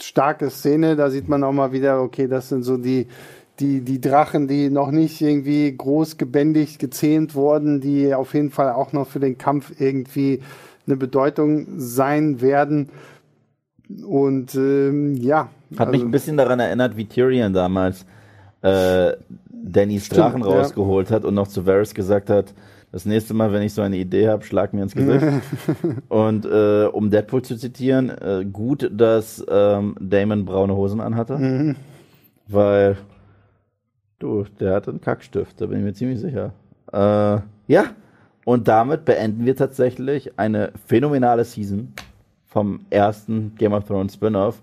starke 0.01 0.51
Szene. 0.51 0.97
Da 0.97 1.11
sieht 1.11 1.29
man 1.29 1.45
auch 1.45 1.53
mal 1.53 1.73
wieder, 1.73 2.01
okay, 2.01 2.29
das 2.29 2.49
sind 2.49 2.63
so 2.63 2.77
die, 2.77 3.07
die, 3.61 3.81
die 3.81 4.01
Drachen, 4.01 4.49
die 4.49 4.71
noch 4.71 4.91
nicht 4.91 5.21
irgendwie 5.21 5.75
groß 5.77 6.17
gebändigt, 6.17 6.79
gezähmt 6.79 7.35
wurden, 7.35 7.81
die 7.81 8.15
auf 8.15 8.35
jeden 8.35 8.51
Fall 8.51 8.73
auch 8.73 8.93
noch 8.93 9.07
für 9.07 9.21
den 9.21 9.39
Kampf 9.39 9.73
irgendwie 9.79 10.41
eine 10.87 10.97
Bedeutung 10.97 11.67
sein 11.77 12.41
werden. 12.41 12.89
Und 14.07 14.55
ähm, 14.55 15.15
ja. 15.15 15.49
Hat 15.79 15.91
mich 15.91 16.01
also- 16.01 16.07
ein 16.07 16.11
bisschen 16.11 16.37
daran 16.37 16.61
erinnert, 16.61 16.97
wie 16.97 17.07
Tyrion 17.07 17.53
damals 17.53 18.05
äh, 18.63 19.13
Dannys 19.51 20.09
Drachen 20.09 20.43
ja. 20.43 20.49
rausgeholt 20.49 21.11
hat 21.11 21.25
und 21.25 21.35
noch 21.35 21.49
zu 21.49 21.67
Varys 21.67 21.95
gesagt 21.95 22.31
hat, 22.31 22.53
das 22.95 23.07
nächste 23.07 23.35
Mal, 23.35 23.53
wenn 23.53 23.63
ich 23.63 23.75
so 23.75 23.83
eine 23.83 23.97
Idee 23.97 24.29
habe, 24.29 24.45
schlag 24.45 24.73
mir 24.73 24.85
ins 24.85 24.95
Gesicht. 24.95 25.27
und 26.09 26.47
äh, 26.47 26.85
um 26.85 27.11
Deadpool 27.11 27.43
zu 27.43 27.57
zitieren, 27.57 28.09
äh, 28.09 28.45
gut, 28.51 28.89
dass 28.93 29.45
ähm, 29.49 29.97
Damon 29.99 30.45
braune 30.45 30.77
Hosen 30.77 31.01
anhatte, 31.01 31.37
Mhm. 31.37 31.75
weil 32.47 32.97
du, 34.21 34.45
der 34.61 34.75
hatte 34.75 34.91
einen 34.93 35.01
Kackstift, 35.01 35.61
da 35.61 35.67
bin 35.67 35.79
ich 35.79 35.85
mir 35.85 35.93
ziemlich 35.95 36.21
sicher. 36.21 36.53
Äh, 36.93 37.41
ja, 37.67 37.85
und 38.45 38.69
damit 38.69 39.05
beenden 39.05 39.45
wir 39.45 39.57
tatsächlich 39.57 40.39
eine 40.39 40.71
phänomenale 40.87 41.45
Season 41.45 41.93
vom 42.47 42.81
ersten 42.91 43.57
Game 43.59 43.73
of 43.73 43.87
Thrones 43.87 44.15
Spin-off. 44.15 44.63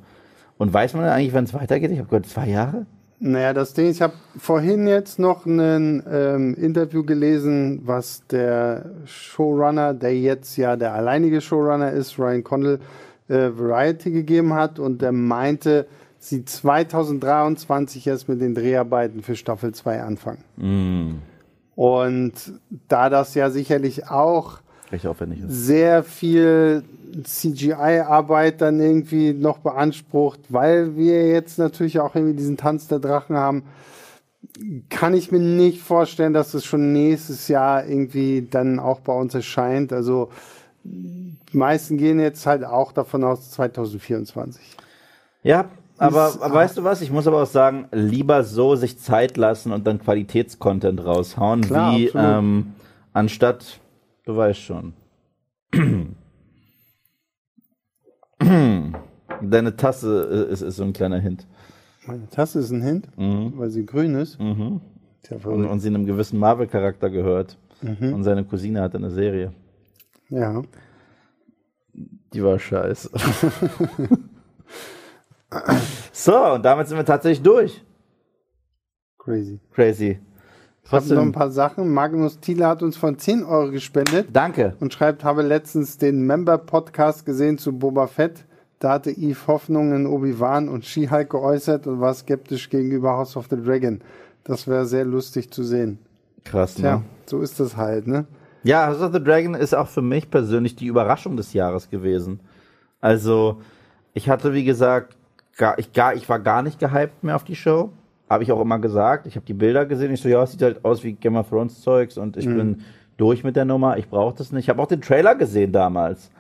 Und 0.58 0.72
weiß 0.74 0.94
man 0.94 1.04
eigentlich, 1.04 1.34
wann 1.34 1.44
es 1.44 1.54
weitergeht? 1.54 1.92
Ich 1.92 1.98
habe 2.00 2.08
gehört, 2.08 2.28
zwei 2.28 2.48
Jahre? 2.48 2.86
Naja, 3.24 3.54
das 3.54 3.76
Ding, 3.76 3.92
ich 3.92 4.02
habe 4.02 4.14
vorhin 4.36 4.88
jetzt 4.88 5.20
noch 5.20 5.46
ein 5.46 6.02
ähm, 6.12 6.56
Interview 6.56 7.04
gelesen, 7.04 7.82
was 7.86 8.26
der 8.26 8.90
Showrunner, 9.06 9.94
der 9.94 10.18
jetzt 10.18 10.58
ja 10.58 10.76
der 10.76 10.96
alleinige 10.96 11.40
Showrunner 11.40 11.92
ist, 11.92 12.18
Ryan 12.18 12.44
Condal, 12.44 12.80
äh, 13.28 13.52
Variety 13.54 14.10
gegeben 14.10 14.56
hat. 14.56 14.80
Und 14.80 15.04
der 15.04 15.12
meinte, 15.12 15.86
sie 16.18 16.46
2023 16.46 18.08
erst 18.08 18.28
mit 18.28 18.42
den 18.42 18.56
Dreharbeiten 18.56 19.22
für 19.22 19.36
Staffel 19.36 19.72
2 19.72 20.02
anfangen. 20.02 20.44
Und 21.76 22.34
da 22.88 23.12
das 23.12 23.36
ja 23.36 23.52
sicherlich 23.52 24.08
auch 24.08 24.62
sehr 25.48 26.04
viel 26.04 26.84
CGI-Arbeit 27.24 28.62
dann 28.62 28.80
irgendwie 28.80 29.34
noch 29.34 29.60
beansprucht, 29.60 30.40
weil 30.50 30.96
wir 30.96 31.30
jetzt 31.30 31.60
natürlich 31.60 32.00
auch 32.00 32.16
irgendwie 32.16 32.36
diesen 32.36 32.58
Tanz 32.58 32.88
der 32.88 33.00
Drachen 33.00 33.36
haben, 33.36 33.64
kann 34.90 35.14
ich 35.14 35.32
mir 35.32 35.40
nicht 35.40 35.82
vorstellen, 35.82 36.34
dass 36.34 36.54
es 36.54 36.66
schon 36.66 36.94
nächstes 36.94 37.48
Jahr 37.48 37.86
irgendwie 37.86 38.48
dann 38.50 38.80
auch 38.80 39.00
bei 39.02 39.14
uns 39.14 39.34
erscheint. 39.34 39.94
Also 39.94 40.30
die 40.84 41.58
meisten 41.58 41.98
gehen 41.98 42.20
jetzt 42.20 42.46
halt 42.46 42.64
auch 42.64 42.92
davon 42.92 43.24
aus 43.24 43.52
2024. 43.52 44.62
Ja, 45.44 45.66
aber, 45.98 46.34
weißt 46.40 46.78
du 46.78 46.84
was? 46.84 47.02
Ich 47.02 47.12
muss 47.12 47.28
aber 47.28 47.44
auch 47.44 47.48
sagen, 47.48 47.88
lieber 47.92 48.44
so 48.44 48.76
sich 48.76 48.98
Zeit 48.98 49.38
lassen 49.38 49.72
und 49.72 49.86
dann 49.86 50.00
Qualitätscontent 50.00 51.06
raushauen, 51.06 51.62
Klar, 51.62 51.96
wie 51.96 52.08
absolut. 52.08 52.28
ähm, 52.28 52.74
anstatt, 53.14 53.80
du 54.26 54.36
weißt 54.36 54.60
schon. 54.60 54.94
Deine 59.42 59.76
Tasse 59.76 60.22
ist, 60.52 60.62
ist 60.62 60.76
so 60.76 60.84
ein 60.84 60.94
kleiner 60.94 61.20
Hint. 61.20 61.48
Meine 62.06 62.28
Tasse 62.30 62.60
ist 62.60 62.72
ein 62.72 62.82
Hint, 62.82 63.08
weil 63.16 63.70
sie 63.70 63.86
grün 63.86 64.16
ist. 64.16 64.38
Tja, 65.24 65.38
Und, 65.46 65.66
und 65.66 65.80
sie 65.80 65.90
einem 65.90 66.06
gewissen 66.06 66.40
Marvel-Charakter 66.40 67.10
gehört. 67.10 67.58
Mhm. 67.82 68.14
Und 68.14 68.24
seine 68.24 68.44
Cousine 68.44 68.82
hatte 68.82 68.98
eine 68.98 69.12
Serie. 69.12 69.54
Ja. 70.30 70.62
Die 72.34 72.44
war 72.44 72.58
scheiße. 72.58 73.10
so, 76.12 76.54
und 76.54 76.64
damit 76.64 76.88
sind 76.88 76.98
wir 76.98 77.06
tatsächlich 77.06 77.44
durch. 77.44 77.84
Crazy. 79.18 79.60
Crazy. 79.72 80.20
Ich 80.84 80.92
habe 80.92 81.14
noch 81.14 81.22
ein 81.22 81.32
paar 81.32 81.52
Sachen. 81.52 81.94
Magnus 81.94 82.40
Thiele 82.40 82.68
hat 82.68 82.84
uns 82.84 82.98
von 82.98 83.18
10 83.18 83.44
Euro 83.44 83.72
gespendet. 83.72 84.28
danke. 84.34 84.76
und 84.80 84.94
schreibt, 84.94 85.24
habe 85.24 85.42
letztens 85.42 85.98
den 85.98 86.26
Member-Podcast 86.26 87.26
gesehen 87.26 87.58
zu 87.58 87.72
Boba 87.78 88.08
Fett. 88.08 88.46
Da 88.80 88.94
hatte 88.94 89.12
Eve 89.12 89.38
Hoffnungen 89.48 89.94
in 89.96 90.08
Obi-Wan 90.08 90.68
und 90.68 90.86
She-Hulk 90.86 91.30
geäußert 91.30 91.86
und 91.86 92.02
war 92.02 92.14
skeptisch 92.14 92.70
gegenüber 92.70 93.12
House 93.12 93.38
of 93.38 93.46
the 93.50 93.56
Dragon. 93.56 94.02
Das 94.44 94.68
wäre 94.68 94.86
sehr 94.86 95.06
lustig 95.06 95.52
zu 95.52 95.64
sehen. 95.64 96.00
Krass, 96.44 96.78
ne? 96.78 96.82
Tja, 96.82 97.02
so 97.28 97.42
ist 97.42 97.60
das 97.60 97.78
halt, 97.78 98.08
ne? 98.08 98.26
Ja, 98.64 98.88
House 98.88 99.02
of 99.02 99.14
the 99.14 99.24
Dragon 99.24 99.54
ist 99.54 99.76
auch 99.76 99.88
für 99.88 100.02
mich 100.02 100.30
persönlich 100.32 100.76
die 100.76 100.88
Überraschung 100.88 101.38
des 101.38 101.54
Jahres 101.54 101.90
gewesen. 101.92 102.40
Also, 103.00 103.62
ich 104.14 104.30
hatte, 104.30 104.54
wie 104.54 104.64
gesagt, 104.64 105.16
gar, 105.58 105.78
ich, 105.78 105.94
gar, 105.94 106.16
ich 106.16 106.28
war 106.28 106.40
gar 106.40 106.64
nicht 106.64 106.80
gehypt 106.80 107.24
mehr 107.24 107.36
auf 107.36 107.44
die 107.44 107.56
Show. 107.56 107.92
Habe 108.32 108.44
ich 108.44 108.52
auch 108.52 108.62
immer 108.62 108.80
gesagt. 108.80 109.28
Ich 109.28 109.36
habe 109.36 109.46
die 109.46 109.54
Bilder 109.54 109.86
gesehen. 109.86 110.14
Ich 110.14 110.22
so, 110.22 110.30
ja, 110.30 110.42
es 110.42 110.54
sieht 110.54 110.62
halt 110.62 110.86
aus 110.86 111.04
wie 111.04 111.14
Game 111.14 111.36
of 111.36 111.50
Thrones 111.50 111.82
Zeugs 111.82 112.18
und 112.18 112.38
ich 112.38 112.46
bin 112.46 112.82
durch 113.18 113.44
mit 113.44 113.58
der 113.58 113.66
Nummer. 113.66 113.98
Ich 113.98 114.10
brauche 114.10 114.38
das 114.38 114.54
nicht. 114.54 114.64
Ich 114.64 114.70
habe 114.70 114.82
auch 114.82 114.88
den 114.88 115.02
Trailer 115.02 115.36
gesehen 115.36 115.74
damals. 115.74 116.32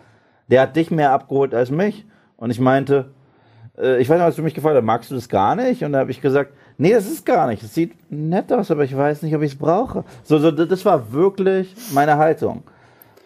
Der 0.47 0.61
hat 0.61 0.75
dich 0.77 0.89
mehr 0.89 1.11
abgeholt 1.11 1.53
als 1.53 1.69
mich. 1.69 2.05
Und 2.37 2.49
ich 2.49 2.61
meinte, 2.61 3.11
äh, 3.77 4.01
ich 4.01 4.07
weiß 4.07 4.17
nicht, 4.17 4.27
was 4.27 4.35
du 4.37 4.41
mich 4.41 4.53
gefragt 4.53 4.77
hast, 4.77 4.83
magst 4.85 5.11
du 5.11 5.15
das 5.15 5.27
gar 5.27 5.55
nicht? 5.57 5.83
Und 5.83 5.91
da 5.91 5.99
habe 5.99 6.11
ich 6.11 6.21
gesagt, 6.21 6.53
nee, 6.77 6.93
das 6.93 7.07
ist 7.11 7.25
gar 7.25 7.47
nicht. 7.47 7.61
Es 7.61 7.73
sieht 7.73 7.93
nett 8.09 8.53
aus, 8.53 8.71
aber 8.71 8.85
ich 8.85 8.95
weiß 8.95 9.21
nicht, 9.23 9.35
ob 9.35 9.41
ich 9.41 9.51
es 9.51 9.57
brauche. 9.57 10.05
So, 10.23 10.39
so, 10.39 10.49
das 10.49 10.69
das 10.69 10.85
war 10.85 11.11
wirklich 11.11 11.75
meine 11.93 12.15
Haltung. 12.15 12.63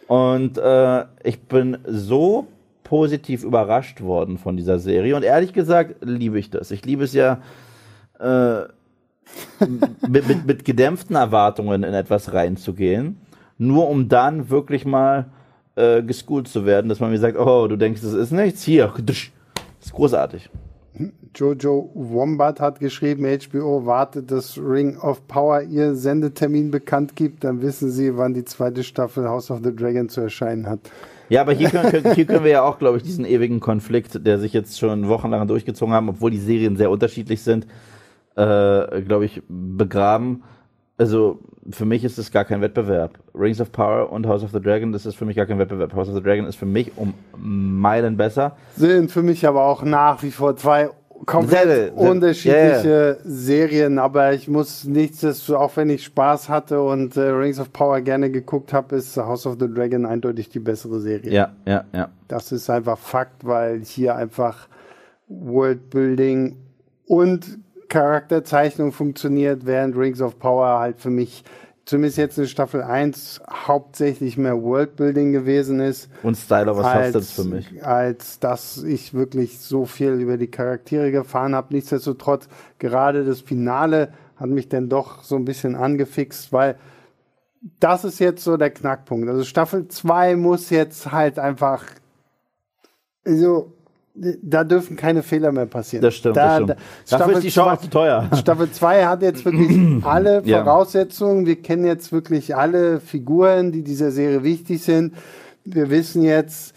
Und 0.07 0.57
äh, 0.57 1.05
ich 1.23 1.39
bin 1.43 1.77
so 1.85 2.47
positiv 2.83 3.43
überrascht 3.43 4.01
worden 4.01 4.37
von 4.37 4.57
dieser 4.57 4.79
Serie. 4.79 5.15
Und 5.15 5.23
ehrlich 5.23 5.53
gesagt 5.53 5.97
liebe 6.01 6.39
ich 6.39 6.49
das. 6.49 6.71
Ich 6.71 6.85
liebe 6.85 7.03
es 7.03 7.13
ja, 7.13 7.39
äh, 8.19 8.63
mit, 10.07 10.27
mit, 10.27 10.45
mit 10.45 10.65
gedämpften 10.65 11.15
Erwartungen 11.15 11.83
in 11.83 11.93
etwas 11.93 12.33
reinzugehen, 12.33 13.17
nur 13.57 13.89
um 13.89 14.07
dann 14.07 14.49
wirklich 14.49 14.85
mal 14.85 15.25
äh, 15.75 16.01
geschoolt 16.03 16.47
zu 16.47 16.65
werden, 16.65 16.89
dass 16.89 16.99
man 16.99 17.11
mir 17.11 17.19
sagt, 17.19 17.37
oh, 17.37 17.67
du 17.67 17.75
denkst, 17.75 18.01
das 18.01 18.13
ist 18.13 18.31
nichts, 18.31 18.63
hier, 18.63 18.93
das 19.03 19.17
ist 19.81 19.93
großartig. 19.93 20.49
Jojo 21.35 21.89
Wombat 21.93 22.61
hat 22.61 22.79
geschrieben, 22.79 23.25
HBO 23.25 23.85
wartet, 23.85 24.31
dass 24.31 24.57
Ring 24.57 24.97
of 24.97 25.27
Power 25.27 25.61
ihr 25.61 25.93
Sendetermin 25.93 26.71
bekannt 26.71 27.17
gibt. 27.17 27.43
Dann 27.43 27.61
wissen 27.61 27.91
sie, 27.91 28.15
wann 28.15 28.33
die 28.33 28.45
zweite 28.45 28.81
Staffel 28.83 29.27
House 29.27 29.51
of 29.51 29.59
the 29.61 29.75
Dragon 29.75 30.07
zu 30.07 30.21
erscheinen 30.21 30.67
hat. 30.69 30.79
Ja, 31.27 31.41
aber 31.41 31.51
hier 31.51 31.69
können, 31.69 31.91
können- 31.91 32.15
hier 32.15 32.25
können 32.25 32.43
wir 32.45 32.51
ja 32.51 32.61
auch, 32.63 32.79
glaube 32.79 32.95
ich, 32.97 33.03
diesen 33.03 33.25
ewigen 33.25 33.59
Konflikt, 33.59 34.25
der 34.25 34.39
sich 34.39 34.53
jetzt 34.53 34.79
schon 34.79 35.09
wochenlang 35.09 35.45
durchgezogen 35.47 35.93
haben, 35.93 36.07
obwohl 36.07 36.31
die 36.31 36.37
Serien 36.39 36.77
sehr 36.77 36.89
unterschiedlich 36.89 37.41
sind, 37.41 37.67
äh, 38.35 39.01
glaube 39.01 39.25
ich, 39.25 39.41
begraben. 39.47 40.43
Also 40.97 41.39
für 41.69 41.85
mich 41.85 42.03
ist 42.03 42.17
es 42.17 42.31
gar 42.31 42.45
kein 42.45 42.61
Wettbewerb. 42.61 43.19
Rings 43.33 43.59
of 43.59 43.71
Power 43.71 44.11
und 44.11 44.27
House 44.27 44.43
of 44.43 44.51
the 44.51 44.61
Dragon, 44.61 44.91
das 44.91 45.05
ist 45.05 45.15
für 45.15 45.25
mich 45.25 45.35
gar 45.35 45.45
kein 45.45 45.59
Wettbewerb. 45.59 45.93
House 45.93 46.07
of 46.07 46.15
the 46.15 46.21
Dragon 46.21 46.45
ist 46.45 46.55
für 46.55 46.65
mich 46.65 46.91
um 46.95 47.13
Meilen 47.37 48.17
besser. 48.17 48.55
Sind 48.77 49.11
für 49.11 49.23
mich 49.23 49.45
aber 49.45 49.65
auch 49.65 49.83
nach 49.83 50.23
wie 50.23 50.31
vor 50.31 50.55
zwei 50.55 50.89
komplett 51.25 51.63
Sehr, 51.63 51.75
sehr, 51.75 51.97
unterschiedliche 51.97 53.17
Serien, 53.23 53.99
aber 53.99 54.33
ich 54.33 54.47
muss 54.47 54.83
nichts, 54.83 55.49
auch 55.49 55.75
wenn 55.77 55.89
ich 55.89 56.03
Spaß 56.03 56.49
hatte 56.49 56.81
und 56.81 57.15
äh, 57.17 57.21
Rings 57.21 57.59
of 57.59 57.71
Power 57.71 58.01
gerne 58.01 58.29
geguckt 58.29 58.73
habe, 58.73 58.95
ist 58.97 59.15
House 59.17 59.45
of 59.45 59.57
the 59.59 59.67
Dragon 59.73 60.05
eindeutig 60.05 60.49
die 60.49 60.59
bessere 60.59 60.99
Serie. 60.99 61.31
Ja, 61.31 61.53
ja, 61.65 61.85
ja. 61.93 62.09
Das 62.27 62.51
ist 62.51 62.69
einfach 62.69 62.97
Fakt, 62.97 63.45
weil 63.45 63.81
hier 63.83 64.15
einfach 64.15 64.67
Worldbuilding 65.27 66.57
und 67.07 67.59
Charakterzeichnung 67.89 68.91
funktioniert, 68.91 69.65
während 69.65 69.95
Rings 69.95 70.21
of 70.21 70.39
Power 70.39 70.79
halt 70.79 70.99
für 70.99 71.09
mich, 71.09 71.43
zumindest 71.85 72.17
jetzt 72.17 72.37
in 72.37 72.47
Staffel 72.47 72.81
1, 72.81 73.41
hauptsächlich 73.49 74.37
mehr 74.37 74.61
Worldbuilding 74.61 75.31
gewesen 75.31 75.79
ist 75.79 76.09
Und 76.23 76.35
Style 76.35 76.71
of 76.71 76.83
a 76.83 77.03
Substance 77.03 77.31
für 77.33 77.47
mich. 77.47 77.85
als 77.85 78.39
dass 78.39 78.83
ich 78.83 79.13
wirklich 79.13 79.59
so 79.59 79.85
viel 79.85 80.13
über 80.13 80.37
die 80.37 80.49
Charaktere 80.49 81.11
gefahren 81.11 81.55
habe. 81.55 81.73
Nichtsdestotrotz, 81.73 82.47
gerade 82.79 83.23
das 83.23 83.41
Finale 83.41 84.13
hat 84.35 84.49
mich 84.49 84.67
dann 84.67 84.89
doch 84.89 85.23
so 85.23 85.35
ein 85.35 85.45
bisschen 85.45 85.75
angefixt, 85.75 86.51
weil 86.51 86.75
das 87.79 88.03
ist 88.03 88.19
jetzt 88.19 88.43
so 88.43 88.57
der 88.57 88.69
Knackpunkt. 88.69 89.27
Also 89.27 89.43
Staffel 89.43 89.87
2 89.87 90.35
muss 90.35 90.69
jetzt 90.69 91.11
halt 91.11 91.39
einfach 91.39 91.83
so 93.23 93.74
da 94.15 94.63
dürfen 94.63 94.95
keine 94.95 95.23
Fehler 95.23 95.51
mehr 95.51 95.65
passieren. 95.65 96.01
Das 96.01 96.15
stimmt. 96.15 96.37
Da, 96.37 96.45
das 96.45 96.55
stimmt. 96.55 96.69
Da, 96.69 96.75
Dafür 96.75 97.17
Staffel 97.17 97.33
ist 97.33 97.43
die 97.43 97.51
Show 97.51 97.61
auch 97.61 97.77
zu 97.77 97.89
teuer. 97.89 98.29
Staffel 98.39 98.71
2 98.71 99.05
hat 99.05 99.21
jetzt 99.21 99.43
wirklich 99.43 99.77
alle. 100.05 100.43
Voraussetzungen. 100.43 101.45
Wir 101.45 101.61
kennen 101.61 101.85
jetzt 101.85 102.11
wirklich 102.11 102.55
alle 102.55 102.99
Figuren, 102.99 103.71
die 103.71 103.83
dieser 103.83 104.11
Serie 104.11 104.43
wichtig 104.43 104.83
sind. 104.83 105.13
Wir 105.63 105.89
wissen 105.89 106.23
jetzt, 106.23 106.74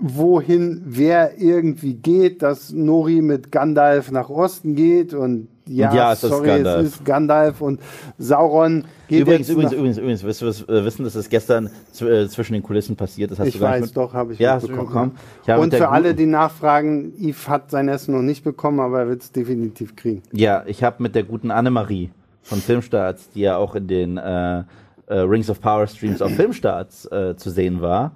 wohin 0.00 0.82
wer 0.84 1.38
irgendwie 1.38 1.94
geht, 1.94 2.42
dass 2.42 2.72
Nori 2.72 3.20
mit 3.20 3.50
Gandalf 3.52 4.10
nach 4.10 4.28
Osten 4.28 4.74
geht 4.74 5.14
und 5.14 5.48
ja, 5.68 5.94
ja, 5.94 6.12
es 6.12 6.22
ist 6.22 6.30
sorry, 6.30 6.46
Gandalf. 6.46 6.80
es 6.80 6.92
ist 6.94 7.04
Gandalf 7.04 7.60
und 7.60 7.80
Sauron 8.16 8.84
geht 9.06 9.20
Übrigens, 9.20 9.48
übrigens, 9.50 9.72
übrigens, 9.72 9.98
übrigens, 9.98 10.22
wirst 10.24 10.42
du 10.42 10.46
was, 10.46 10.62
äh, 10.62 10.84
wissen, 10.84 11.04
dass 11.04 11.14
es 11.14 11.28
gestern 11.28 11.70
äh, 12.00 12.26
zwischen 12.28 12.54
den 12.54 12.62
Kulissen 12.62 12.96
passiert 12.96 13.30
ist? 13.30 13.38
Hast 13.38 13.48
ich 13.48 13.60
weiß, 13.60 13.92
doch, 13.92 14.14
habe 14.14 14.32
ich 14.32 14.38
Ja? 14.38 14.58
Ich 14.58 14.70
habe 14.70 15.60
Und 15.60 15.74
für 15.74 15.90
alle, 15.90 16.14
die 16.14 16.26
nachfragen, 16.26 17.12
Yves 17.18 17.48
hat 17.48 17.70
sein 17.70 17.88
Essen 17.88 18.14
noch 18.14 18.22
nicht 18.22 18.44
bekommen, 18.44 18.80
aber 18.80 19.00
er 19.00 19.08
wird 19.08 19.22
es 19.22 19.32
definitiv 19.32 19.94
kriegen. 19.94 20.22
Ja, 20.32 20.64
ich 20.66 20.82
habe 20.82 21.02
mit 21.02 21.14
der 21.14 21.24
guten 21.24 21.50
Annemarie 21.50 22.10
von 22.42 22.60
Filmstarts, 22.60 23.30
die 23.30 23.40
ja 23.40 23.58
auch 23.58 23.74
in 23.74 23.88
den 23.88 24.16
äh, 24.16 24.60
äh, 24.60 24.64
Rings 25.08 25.50
of 25.50 25.60
Power 25.60 25.86
Streams 25.86 26.22
auf 26.22 26.32
Filmstarts 26.32 27.08
zu 27.36 27.50
sehen 27.50 27.80
war, 27.82 28.12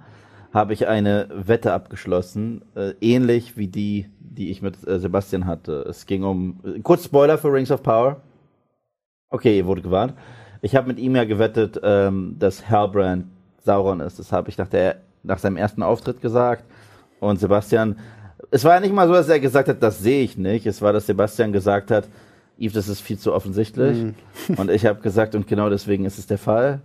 habe 0.53 0.75
ich 0.75 0.87
eine 0.87 1.29
Wette 1.33 1.73
abgeschlossen, 1.73 2.63
äh, 2.75 2.93
ähnlich 3.01 3.57
wie 3.57 3.69
die, 3.69 4.11
die 4.21 4.51
ich 4.51 4.63
mit 4.63 4.87
äh, 4.87 4.99
Sebastian 4.99 5.47
hatte. 5.47 5.85
Es 5.89 6.07
ging 6.07 6.25
um, 6.25 6.61
äh, 6.65 6.81
kurz 6.81 7.05
Spoiler 7.05 7.39
für 7.39 7.53
Rings 7.53 7.71
of 7.71 7.83
Power. 7.83 8.21
Okay, 9.31 9.57
ihr 9.57 9.67
wurde 9.67 9.83
gewarnt. 9.83 10.15
Ich 10.61 10.77
habe 10.77 10.89
mit 10.89 10.99
ihm 10.99 11.17
ja 11.17 11.25
gewettet, 11.25 11.81
ähm, 11.83 12.37
dass 12.39 12.69
Halbrand 12.69 13.27
Sauron 13.65 14.01
ist. 14.01 14.19
Das 14.19 14.31
habe 14.31 14.51
ich 14.51 14.59
nach, 14.59 14.69
der, 14.69 14.97
nach 15.23 15.39
seinem 15.39 15.57
ersten 15.57 15.83
Auftritt 15.83 16.21
gesagt. 16.21 16.65
Und 17.19 17.41
Sebastian, 17.41 17.97
es 18.51 18.65
war 18.65 18.75
ja 18.75 18.81
nicht 18.81 18.93
mal 18.93 19.07
so, 19.07 19.15
dass 19.15 19.29
er 19.29 19.41
gesagt 19.41 19.69
hat, 19.69 19.83
das 19.83 20.01
sehe 20.01 20.23
ich 20.23 20.37
nicht. 20.37 20.67
Es 20.67 20.83
war, 20.83 20.93
dass 20.93 21.07
Sebastian 21.07 21.53
gesagt 21.53 21.91
hat, 21.91 22.09
Yves, 22.59 22.75
das 22.75 22.89
ist 22.89 23.01
viel 23.01 23.19
zu 23.19 23.33
offensichtlich. 23.33 24.15
Und 24.57 24.71
ich 24.71 24.85
habe 24.85 25.01
gesagt, 25.01 25.35
und 25.35 25.47
genau 25.47 25.71
deswegen 25.71 26.05
ist 26.05 26.19
es 26.19 26.27
der 26.27 26.39
Fall. 26.39 26.81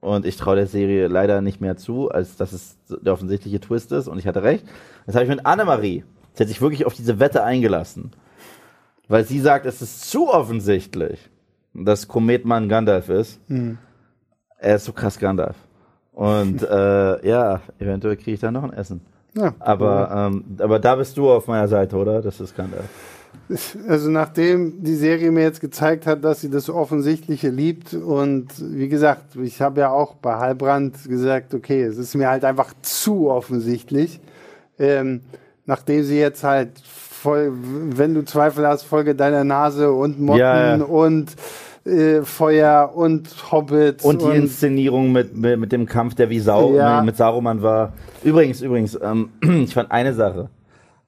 Und 0.00 0.26
ich 0.26 0.36
traue 0.36 0.56
der 0.56 0.66
Serie 0.66 1.08
leider 1.08 1.40
nicht 1.40 1.60
mehr 1.60 1.76
zu, 1.76 2.08
als 2.10 2.36
dass 2.36 2.52
es 2.52 2.78
der 2.88 3.12
offensichtliche 3.12 3.60
Twist 3.60 3.90
ist. 3.92 4.06
Und 4.06 4.18
ich 4.18 4.26
hatte 4.26 4.42
recht. 4.42 4.64
Das 5.06 5.14
habe 5.14 5.24
ich 5.24 5.30
mit 5.30 5.44
Annemarie. 5.44 6.04
Sie 6.34 6.42
hat 6.44 6.48
sich 6.48 6.60
wirklich 6.60 6.86
auf 6.86 6.94
diese 6.94 7.18
Wette 7.18 7.42
eingelassen. 7.42 8.12
Weil 9.08 9.24
sie 9.24 9.40
sagt, 9.40 9.66
es 9.66 9.82
ist 9.82 10.08
zu 10.10 10.28
offensichtlich, 10.28 11.30
dass 11.74 12.06
Kometmann 12.06 12.68
Gandalf 12.68 13.08
ist. 13.08 13.40
Er 14.58 14.76
ist 14.76 14.84
so 14.84 14.92
krass 14.92 15.18
Gandalf. 15.18 15.56
Und 16.12 16.62
äh, 16.68 17.28
ja, 17.28 17.60
eventuell 17.78 18.16
kriege 18.16 18.32
ich 18.32 18.40
da 18.40 18.50
noch 18.50 18.64
ein 18.64 18.72
Essen. 18.72 19.00
Ja. 19.34 19.54
Aber, 19.58 20.30
ähm, 20.32 20.56
aber 20.58 20.78
da 20.78 20.96
bist 20.96 21.16
du 21.16 21.30
auf 21.30 21.46
meiner 21.46 21.68
Seite, 21.68 21.96
oder? 21.96 22.22
Das 22.22 22.40
ist 22.40 22.56
Gandalf. 22.56 22.88
Also 23.88 24.10
nachdem 24.10 24.82
die 24.82 24.94
Serie 24.94 25.30
mir 25.30 25.42
jetzt 25.42 25.60
gezeigt 25.60 26.06
hat, 26.06 26.22
dass 26.22 26.40
sie 26.42 26.50
das 26.50 26.68
Offensichtliche 26.68 27.48
liebt 27.48 27.94
und 27.94 28.48
wie 28.58 28.88
gesagt, 28.88 29.36
ich 29.42 29.62
habe 29.62 29.80
ja 29.80 29.90
auch 29.90 30.14
bei 30.14 30.36
Heilbrand 30.38 31.08
gesagt, 31.08 31.54
okay, 31.54 31.82
es 31.82 31.96
ist 31.96 32.14
mir 32.14 32.28
halt 32.28 32.44
einfach 32.44 32.74
zu 32.82 33.30
offensichtlich. 33.30 34.20
Ähm, 34.78 35.20
nachdem 35.64 36.02
sie 36.04 36.18
jetzt 36.18 36.44
halt 36.44 36.78
voll, 36.78 37.52
wenn 37.54 38.14
du 38.14 38.24
Zweifel 38.24 38.66
hast, 38.66 38.82
Folge 38.84 39.14
deiner 39.14 39.44
Nase 39.44 39.92
und 39.92 40.20
Motten 40.20 40.38
Ja, 40.40 40.74
und 40.76 41.34
äh, 41.84 42.22
Feuer 42.22 42.92
und 42.94 43.50
Hobbits 43.50 44.04
Und 44.04 44.22
die 44.22 44.36
Inszenierung 44.36 45.10
mit, 45.10 45.36
mit, 45.36 45.58
mit 45.58 45.72
dem 45.72 45.86
Kampf, 45.86 46.14
der 46.14 46.28
wie 46.30 46.38
Sau 46.40 46.74
Ja. 46.74 47.00
mit 47.00 47.16
Saruman 47.16 47.62
war. 47.62 47.92
Übrigens, 48.22 48.60
übrigens, 48.60 48.98
ähm, 49.02 49.30
ich 49.64 49.72
fand 49.74 49.90
eine 49.90 50.12
Sache, 50.12 50.50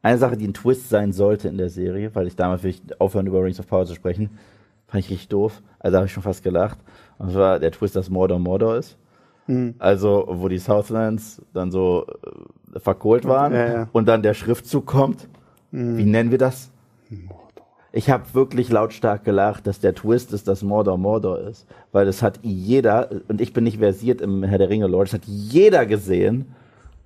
eine 0.03 0.19
Sache, 0.19 0.37
die 0.37 0.47
ein 0.49 0.55
Twist 0.55 0.89
sein 0.89 1.13
sollte 1.13 1.49
in 1.49 1.59
der 1.59 1.69
Serie, 1.69 2.15
weil 2.15 2.27
ich 2.27 2.37
damals 2.37 2.63
will 2.63 2.71
ich 2.71 2.83
aufhören, 3.01 3.27
über 3.27 3.43
Rings 3.43 3.61
of 3.61 3.67
Power 3.67 3.85
zu 3.87 3.95
sprechen, 3.95 4.31
fand 4.87 5.05
ich 5.05 5.11
richtig 5.11 5.29
doof. 5.29 5.63
Also 5.79 5.93
da 5.93 5.99
habe 5.99 6.07
ich 6.07 6.13
schon 6.13 6.23
fast 6.23 6.43
gelacht. 6.43 6.79
Und 7.19 7.33
zwar 7.33 7.59
der 7.59 7.71
Twist, 7.71 7.97
dass 7.97 8.09
Mordor 8.11 8.39
Mordor 8.39 8.77
ist. 8.77 8.97
Hm. 9.47 9.75
Also, 9.79 10.27
wo 10.29 10.49
die 10.49 10.59
Southlands 10.59 11.43
dann 11.53 11.71
so 11.71 12.07
äh, 12.75 12.81
verkohlt 12.81 13.25
waren 13.27 13.53
Ja, 13.53 13.73
ja. 13.73 13.89
und 13.93 14.07
dann 14.07 14.23
der 14.23 14.35
Schriftzug 14.35 14.87
kommt. 14.87 15.29
Wie 15.73 16.05
nennen 16.05 16.31
wir 16.33 16.39
das? 16.39 16.71
Ich 17.93 18.11
habe 18.11 18.25
wirklich 18.35 18.71
lautstark 18.71 19.25
gelacht, 19.25 19.67
dass 19.67 19.81
der 19.81 19.95
Twist 19.95 20.33
ist, 20.33 20.49
dass 20.49 20.63
Mordor 20.63 20.97
Mordor 20.99 21.41
ist. 21.41 21.67
Weil 21.93 22.07
das 22.07 22.23
hat 22.23 22.41
jeder, 22.43 23.11
und 23.29 23.41
ich 23.41 23.53
bin 23.53 23.65
nicht 23.65 23.79
versiert 23.79 24.21
im 24.21 24.43
Herr 24.43 24.59
der 24.59 24.69
Ringe 24.69 24.87
Lord, 24.87 25.09
das 25.09 25.15
hat 25.15 25.27
jeder 25.27 25.87
gesehen. 25.87 26.55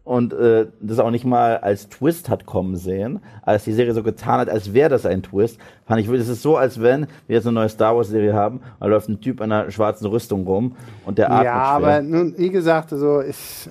Und 0.05 0.35
äh, 0.35 0.67
das 0.81 0.99
auch 0.99 1.11
nicht 1.11 1.25
mal 1.25 1.57
als 1.57 1.89
Twist 1.89 2.29
hat 2.29 2.45
kommen 2.45 2.77
sehen, 2.77 3.21
als 3.43 3.65
die 3.65 3.73
Serie 3.73 3.95
so 3.95 4.03
getan 4.03 4.39
hat, 4.39 4.51
als 4.51 4.75
wäre 4.75 4.91
das 4.91 5.07
ein 5.07 5.23
Twist. 5.23 5.59
Fand 5.87 5.99
ich, 5.99 6.09
es 6.09 6.29
ist 6.29 6.43
so, 6.43 6.59
als 6.59 6.83
wenn 6.83 7.07
wir 7.27 7.37
jetzt 7.37 7.47
eine 7.47 7.55
neue 7.55 7.71
Star 7.71 7.97
Wars 7.97 8.09
Serie 8.09 8.35
haben, 8.35 8.61
da 8.81 8.87
läuft 8.87 9.09
ein 9.09 9.21
Typ 9.23 9.41
in 9.41 9.51
einer 9.51 9.71
schwarzen 9.71 10.07
Rüstung 10.07 10.47
rum 10.47 10.77
und 11.07 11.17
der 11.17 11.31
atmet 11.31 11.45
Ja, 11.47 11.63
aber 11.63 12.03
nun, 12.03 12.35
wie 12.37 12.51
gesagt, 12.51 12.93
also 12.93 13.23
ich, 13.23 13.71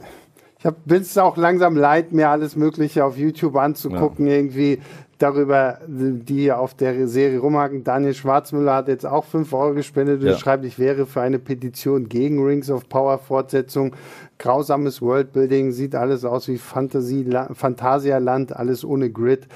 ich 0.63 0.71
bin 0.85 1.03
es 1.03 1.15
auch 1.19 1.37
langsam 1.37 1.77
leid, 1.77 2.11
mir 2.13 2.29
alles 2.29 2.55
Mögliche 2.55 3.05
auf 3.05 3.15
YouTube 3.15 3.55
anzugucken, 3.55 4.25
irgendwie 4.25 4.79
darüber, 5.19 5.77
die 5.87 6.51
auf 6.51 6.73
der 6.73 7.07
Serie 7.07 7.39
rumhaken. 7.39 7.83
Daniel 7.83 8.13
Schwarzmüller 8.13 8.75
hat 8.75 8.87
jetzt 8.89 9.05
auch 9.05 9.23
5 9.23 9.53
Euro 9.53 9.73
gespendet 9.73 10.21
und 10.21 10.27
Ja. 10.27 10.37
schreibt, 10.37 10.65
ich 10.65 10.77
wäre 10.79 11.05
für 11.05 11.21
eine 11.21 11.39
Petition 11.39 12.09
gegen 12.09 12.43
Rings 12.43 12.69
of 12.69 12.89
Power 12.89 13.17
Fortsetzung. 13.19 13.95
Grausames 14.39 15.01
Worldbuilding, 15.01 15.71
sieht 15.71 15.95
alles 15.95 16.25
aus 16.25 16.47
wie 16.47 16.57
Fantasie, 16.57 17.25
Phantasialand, 17.53 18.55
alles 18.55 18.83
ohne 18.83 19.09
Grid. 19.09 19.47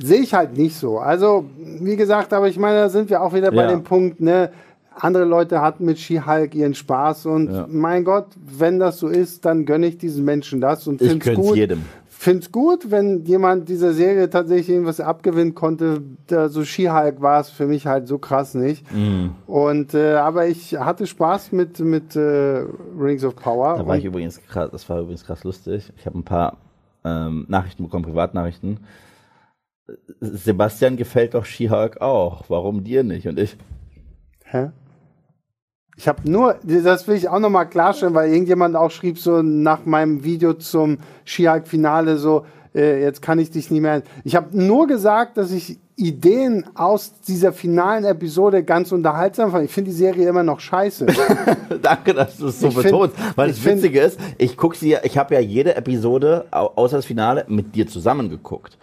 Sehe 0.00 0.20
ich 0.20 0.32
halt 0.32 0.56
nicht 0.56 0.76
so. 0.76 0.98
Also, 0.98 1.44
wie 1.58 1.96
gesagt, 1.96 2.32
aber 2.32 2.48
ich 2.48 2.58
meine, 2.58 2.78
da 2.78 2.88
sind 2.88 3.10
wir 3.10 3.20
auch 3.22 3.34
wieder 3.34 3.50
bei 3.50 3.62
Ja. 3.64 3.68
dem 3.68 3.82
Punkt, 3.84 4.20
ne? 4.20 4.50
Andere 4.94 5.24
Leute 5.24 5.60
hatten 5.62 5.84
mit 5.86 5.98
She-Hulk 5.98 6.54
ihren 6.54 6.74
Spaß 6.74 7.26
und 7.26 7.50
Ja. 7.50 7.66
mein 7.68 8.04
Gott, 8.04 8.26
wenn 8.44 8.78
das 8.78 8.98
so 8.98 9.08
ist, 9.08 9.44
dann 9.44 9.64
gönne 9.64 9.86
ich 9.86 9.96
diesen 9.98 10.24
Menschen 10.24 10.60
das 10.60 10.86
und 10.86 10.98
find's 10.98 11.24
gönn's 11.24 11.38
gut. 11.40 11.56
jedem. 11.56 11.82
Find's 12.22 12.52
gut, 12.52 12.92
wenn 12.92 13.24
jemand 13.24 13.68
dieser 13.68 13.94
Serie 13.94 14.30
tatsächlich 14.30 14.68
irgendwas 14.68 15.00
abgewinnen 15.00 15.56
konnte. 15.56 16.02
Da, 16.28 16.48
so 16.48 16.64
She-Hulk 16.64 17.20
war 17.20 17.40
es 17.40 17.50
für 17.50 17.66
mich 17.66 17.88
halt 17.88 18.06
so 18.06 18.18
krass 18.18 18.54
nicht. 18.54 18.88
Mhm. 18.92 19.34
Und 19.48 19.94
äh, 19.94 20.14
aber 20.14 20.46
ich 20.46 20.76
hatte 20.76 21.08
Spaß 21.08 21.50
mit 21.50 21.80
mit 21.80 22.14
äh, 22.14 22.64
Rings 22.96 23.24
of 23.24 23.34
Power. 23.34 23.76
Da 23.76 23.88
war 23.88 23.96
ich 23.96 24.04
übrigens 24.04 24.40
krass, 24.40 24.70
das 24.70 24.88
war 24.88 25.00
übrigens 25.00 25.24
krass 25.24 25.42
lustig. 25.42 25.92
Ich 25.96 26.06
habe 26.06 26.16
ein 26.16 26.22
paar 26.22 26.58
ähm, 27.04 27.44
Nachrichten 27.48 27.82
bekommen, 27.82 28.04
Privatnachrichten. 28.04 28.78
Sebastian 30.20 30.96
gefällt 30.96 31.34
doch 31.34 31.44
She-Hulk 31.44 32.00
auch. 32.00 32.44
Warum 32.46 32.84
dir 32.84 33.02
nicht? 33.02 33.26
Und 33.26 33.36
ich, 33.36 33.56
hä? 34.44 34.70
Ich 35.96 36.08
habe 36.08 36.28
nur, 36.30 36.56
das 36.64 37.06
will 37.06 37.16
ich 37.16 37.28
auch 37.28 37.38
nochmal 37.38 37.68
klarstellen, 37.68 38.14
weil 38.14 38.30
irgendjemand 38.32 38.76
auch 38.76 38.90
schrieb 38.90 39.18
so 39.18 39.42
nach 39.42 39.84
meinem 39.84 40.24
Video 40.24 40.54
zum 40.54 40.98
She-Hulk-Finale 41.24 42.16
so, 42.16 42.44
äh, 42.74 43.02
jetzt 43.02 43.20
kann 43.20 43.38
ich 43.38 43.50
dich 43.50 43.70
nicht 43.70 43.82
mehr. 43.82 44.02
Ich 44.24 44.34
habe 44.34 44.48
nur 44.56 44.86
gesagt, 44.86 45.36
dass 45.36 45.52
ich 45.52 45.78
Ideen 45.96 46.64
aus 46.74 47.12
dieser 47.28 47.52
finalen 47.52 48.04
Episode 48.04 48.64
ganz 48.64 48.90
unterhaltsam 48.90 49.50
fand. 49.52 49.66
Ich 49.66 49.70
finde 49.70 49.90
die 49.90 49.96
Serie 49.96 50.26
immer 50.28 50.42
noch 50.42 50.58
scheiße. 50.58 51.06
danke, 51.82 52.14
dass 52.14 52.38
du 52.38 52.46
es 52.46 52.58
so 52.58 52.68
Ich 52.68 52.72
find- 52.74 52.84
betonst. 52.86 53.16
Weil 53.36 53.48
das 53.48 53.62
Witzige 53.62 54.00
ist, 54.00 54.18
ich 54.38 54.56
gucke 54.56 54.76
sie 54.76 54.88
ja, 54.90 55.00
ich 55.04 55.18
habe 55.18 55.34
ja 55.34 55.40
jede 55.40 55.76
Episode, 55.76 56.46
au- 56.50 56.72
außer 56.74 56.96
das 56.96 57.04
Finale, 57.04 57.44
mit 57.48 57.74
dir 57.74 57.86
zusammen 57.86 58.30
geguckt. 58.30 58.78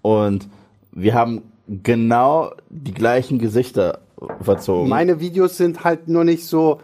Und 0.00 0.48
wir 0.92 1.14
haben 1.14 1.42
genau 1.66 2.52
die 2.70 2.94
gleichen 2.94 3.40
Gesichter 3.40 3.98
verzogen. 4.40 4.88
Meine 4.88 5.20
Videos 5.20 5.56
sind 5.56 5.84
halt 5.84 6.08
nur 6.08 6.24
nicht 6.24 6.46
so 6.46 6.80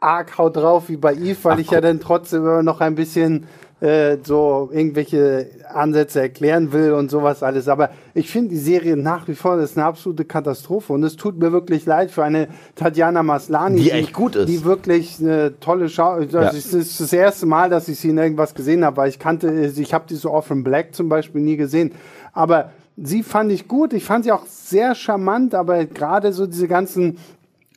arg 0.00 0.36
haut 0.38 0.56
drauf 0.56 0.88
wie 0.88 0.96
bei 0.96 1.14
Eve, 1.14 1.36
weil 1.42 1.54
Ach, 1.54 1.58
ich 1.58 1.70
ja 1.70 1.80
dann 1.80 2.00
trotzdem 2.00 2.40
immer 2.42 2.62
noch 2.62 2.80
ein 2.80 2.94
bisschen 2.96 3.46
äh, 3.80 4.18
so 4.24 4.68
irgendwelche 4.72 5.46
Ansätze 5.72 6.20
erklären 6.20 6.72
will 6.72 6.92
und 6.92 7.10
sowas 7.10 7.42
alles. 7.42 7.68
Aber 7.68 7.90
ich 8.14 8.30
finde 8.30 8.50
die 8.50 8.56
Serie 8.58 8.96
nach 8.96 9.26
wie 9.28 9.34
vor 9.34 9.56
das 9.56 9.70
ist 9.72 9.76
eine 9.78 9.86
absolute 9.86 10.24
Katastrophe 10.24 10.92
und 10.92 11.02
es 11.04 11.16
tut 11.16 11.38
mir 11.38 11.52
wirklich 11.52 11.86
leid 11.86 12.10
für 12.10 12.22
eine 12.24 12.48
Tatjana 12.76 13.22
Maslani, 13.22 13.80
Die 13.80 13.90
echt 13.92 14.12
gut 14.12 14.34
ist. 14.36 14.48
die 14.48 14.64
wirklich 14.64 15.18
eine 15.20 15.58
tolle 15.60 15.88
Schau. 15.88 16.20
Das 16.20 16.32
Ja. 16.32 16.40
ist 16.48 16.66
das, 16.74 16.74
ist 16.74 17.00
das 17.00 17.12
erste 17.12 17.46
Mal, 17.46 17.70
dass 17.70 17.88
ich 17.88 17.98
sie 17.98 18.10
in 18.10 18.18
irgendwas 18.18 18.54
gesehen 18.54 18.84
habe, 18.84 18.96
weil 18.98 19.08
ich 19.08 19.18
kannte, 19.20 19.52
ich 19.52 19.94
habe 19.94 20.04
diese 20.08 20.30
Orphan 20.30 20.62
Black 20.64 20.94
zum 20.94 21.08
Beispiel 21.08 21.40
nie 21.42 21.56
gesehen. 21.56 21.92
Aber 22.32 22.70
sie 22.96 23.22
fand 23.22 23.52
ich 23.52 23.68
gut. 23.68 23.92
Ich 23.92 24.04
fand 24.04 24.24
sie 24.24 24.32
auch 24.32 24.46
sehr 24.46 24.94
charmant, 24.94 25.54
aber 25.54 25.84
gerade 25.86 26.32
so 26.32 26.46
diese 26.46 26.68
ganzen 26.68 27.18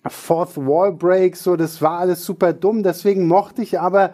Fourth 0.08 0.58
Wall 0.58 0.92
Breaks, 0.92 1.44
so, 1.44 1.56
das 1.56 1.82
war 1.82 2.00
alles 2.00 2.24
super 2.24 2.54
dumm. 2.54 2.84
Deswegen 2.84 3.28
mochte 3.28 3.62
ich 3.62 3.80
aber, 3.80 4.14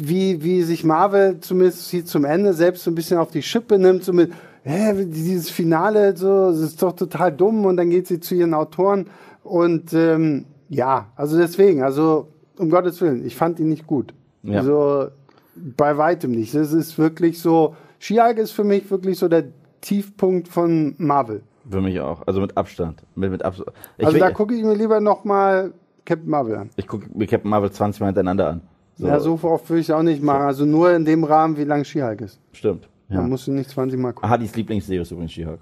wie, 0.00 0.42
wie 0.42 0.62
sich 0.62 0.84
Marvel 0.84 1.40
zumindest 1.40 1.90
hier 1.90 2.04
zum 2.04 2.24
Ende 2.24 2.54
selbst 2.54 2.84
so 2.84 2.90
ein 2.90 2.94
bisschen 2.94 3.18
auf 3.18 3.30
die 3.30 3.42
Schippe 3.42 3.78
nimmt, 3.78 4.04
so 4.04 4.12
mit, 4.12 4.32
hä, 4.62 5.04
dieses 5.06 5.50
Finale, 5.50 6.16
so, 6.16 6.50
das 6.50 6.60
ist 6.60 6.82
doch 6.82 6.92
total 6.92 7.32
dumm 7.32 7.66
und 7.66 7.76
dann 7.76 7.90
geht 7.90 8.06
sie 8.06 8.20
zu 8.20 8.34
ihren 8.34 8.54
Autoren 8.54 9.08
und 9.42 9.92
ähm, 9.92 10.46
ja, 10.68 11.08
also 11.16 11.36
deswegen, 11.36 11.82
also 11.82 12.28
um 12.56 12.70
Gottes 12.70 13.00
Willen, 13.00 13.26
ich 13.26 13.34
fand 13.36 13.58
ihn 13.58 13.68
nicht 13.68 13.86
gut. 13.86 14.14
Ja. 14.42 14.58
Also 14.58 15.08
bei 15.56 15.98
weitem 15.98 16.30
nicht. 16.30 16.54
Das 16.54 16.72
ist 16.72 16.98
wirklich 16.98 17.40
so, 17.40 17.74
She-Hulk 17.98 18.38
ist 18.38 18.52
für 18.52 18.64
mich 18.64 18.90
wirklich 18.90 19.18
so 19.18 19.28
der 19.28 19.44
Tiefpunkt 19.80 20.48
von 20.48 20.94
Marvel. 20.98 21.42
Für 21.70 21.80
mich 21.80 22.00
auch. 22.00 22.26
Also 22.26 22.40
mit 22.40 22.56
Abstand. 22.56 23.02
Mit, 23.14 23.30
mit 23.30 23.44
Abstand. 23.44 23.70
Ich, 23.98 24.04
also 24.04 24.14
will- 24.14 24.20
da 24.20 24.30
gucke 24.30 24.54
ich 24.54 24.62
mir 24.62 24.74
lieber 24.74 25.00
noch 25.00 25.24
mal 25.24 25.72
Captain 26.04 26.28
Marvel 26.28 26.56
an. 26.56 26.70
ich 26.76 26.86
gucke 26.86 27.06
mir 27.16 27.26
Captain 27.26 27.50
Marvel 27.50 27.70
20 27.70 28.00
Mal 28.00 28.06
hintereinander 28.08 28.48
an. 28.48 28.60
So, 28.96 29.06
Ja, 29.06 29.20
so 29.20 29.38
oft 29.42 29.68
würde 29.70 29.80
ich 29.80 29.88
es 29.88 29.94
auch 29.94 30.02
nicht 30.02 30.22
machen. 30.22 30.42
Also 30.42 30.64
nur 30.64 30.92
in 30.92 31.04
dem 31.04 31.24
Rahmen, 31.24 31.56
wie 31.56 31.64
lang 31.64 31.84
She-Hulk 31.84 32.20
ist. 32.22 32.40
Stimmt. 32.52 32.88
Da 33.08 33.16
Ja. 33.16 33.20
musst 33.22 33.46
du 33.46 33.52
nicht 33.52 33.70
20 33.70 33.98
Mal 33.98 34.12
gucken. 34.12 34.28
Hardys 34.28 34.54
Lieblingsserie 34.56 35.00
ist 35.02 35.10
übrigens 35.10 35.32
She-Hulk. 35.32 35.60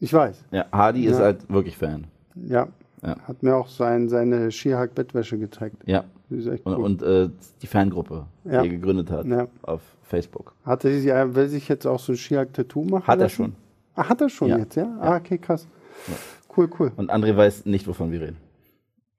Ich 0.00 0.12
weiß. 0.12 0.44
Ja, 0.50 0.66
Hardy 0.72 1.06
ist 1.06 1.18
Ja. 1.18 1.24
halt 1.24 1.50
wirklich 1.52 1.76
Fan. 1.76 2.06
Ja. 2.34 2.68
Ja. 3.02 3.16
Hat 3.28 3.42
mir 3.42 3.54
auch 3.54 3.68
sein, 3.68 4.08
seine 4.08 4.50
She-Hulk-Bettwäsche 4.50 5.38
gezeigt. 5.38 5.76
Ja. 5.86 6.04
Ist 6.30 6.46
echt 6.46 6.64
Und, 6.66 6.74
cool. 6.76 6.84
und 6.84 7.02
äh, 7.02 7.28
die 7.62 7.66
Fangruppe, 7.66 8.26
die 8.44 8.50
er 8.50 8.66
gegründet 8.68 9.10
hat 9.10 9.26
Ja. 9.26 9.46
auf 9.62 9.82
Facebook. 10.04 10.54
Hat 10.64 10.84
er 10.84 10.92
sich, 10.92 11.06
er 11.06 11.34
will 11.34 11.48
sich 11.48 11.68
jetzt 11.68 11.86
auch 11.86 11.98
so 11.98 12.12
ein 12.12 12.16
She-Hulk-Tattoo 12.16 12.84
machen? 12.84 13.06
Hat 13.06 13.18
er 13.18 13.24
lassen? 13.24 13.34
schon. 13.34 13.56
Ah, 13.96 14.08
hat 14.08 14.20
er 14.20 14.28
schon 14.28 14.48
Ja. 14.48 14.58
jetzt, 14.58 14.76
ja? 14.76 14.86
Ah, 15.00 15.16
okay, 15.16 15.38
krass. 15.38 15.66
Cool, 16.56 16.68
cool. 16.78 16.92
Und 16.96 17.10
André 17.12 17.36
weiß 17.36 17.66
nicht, 17.66 17.86
wovon 17.88 18.12
wir 18.12 18.20
reden. 18.20 18.36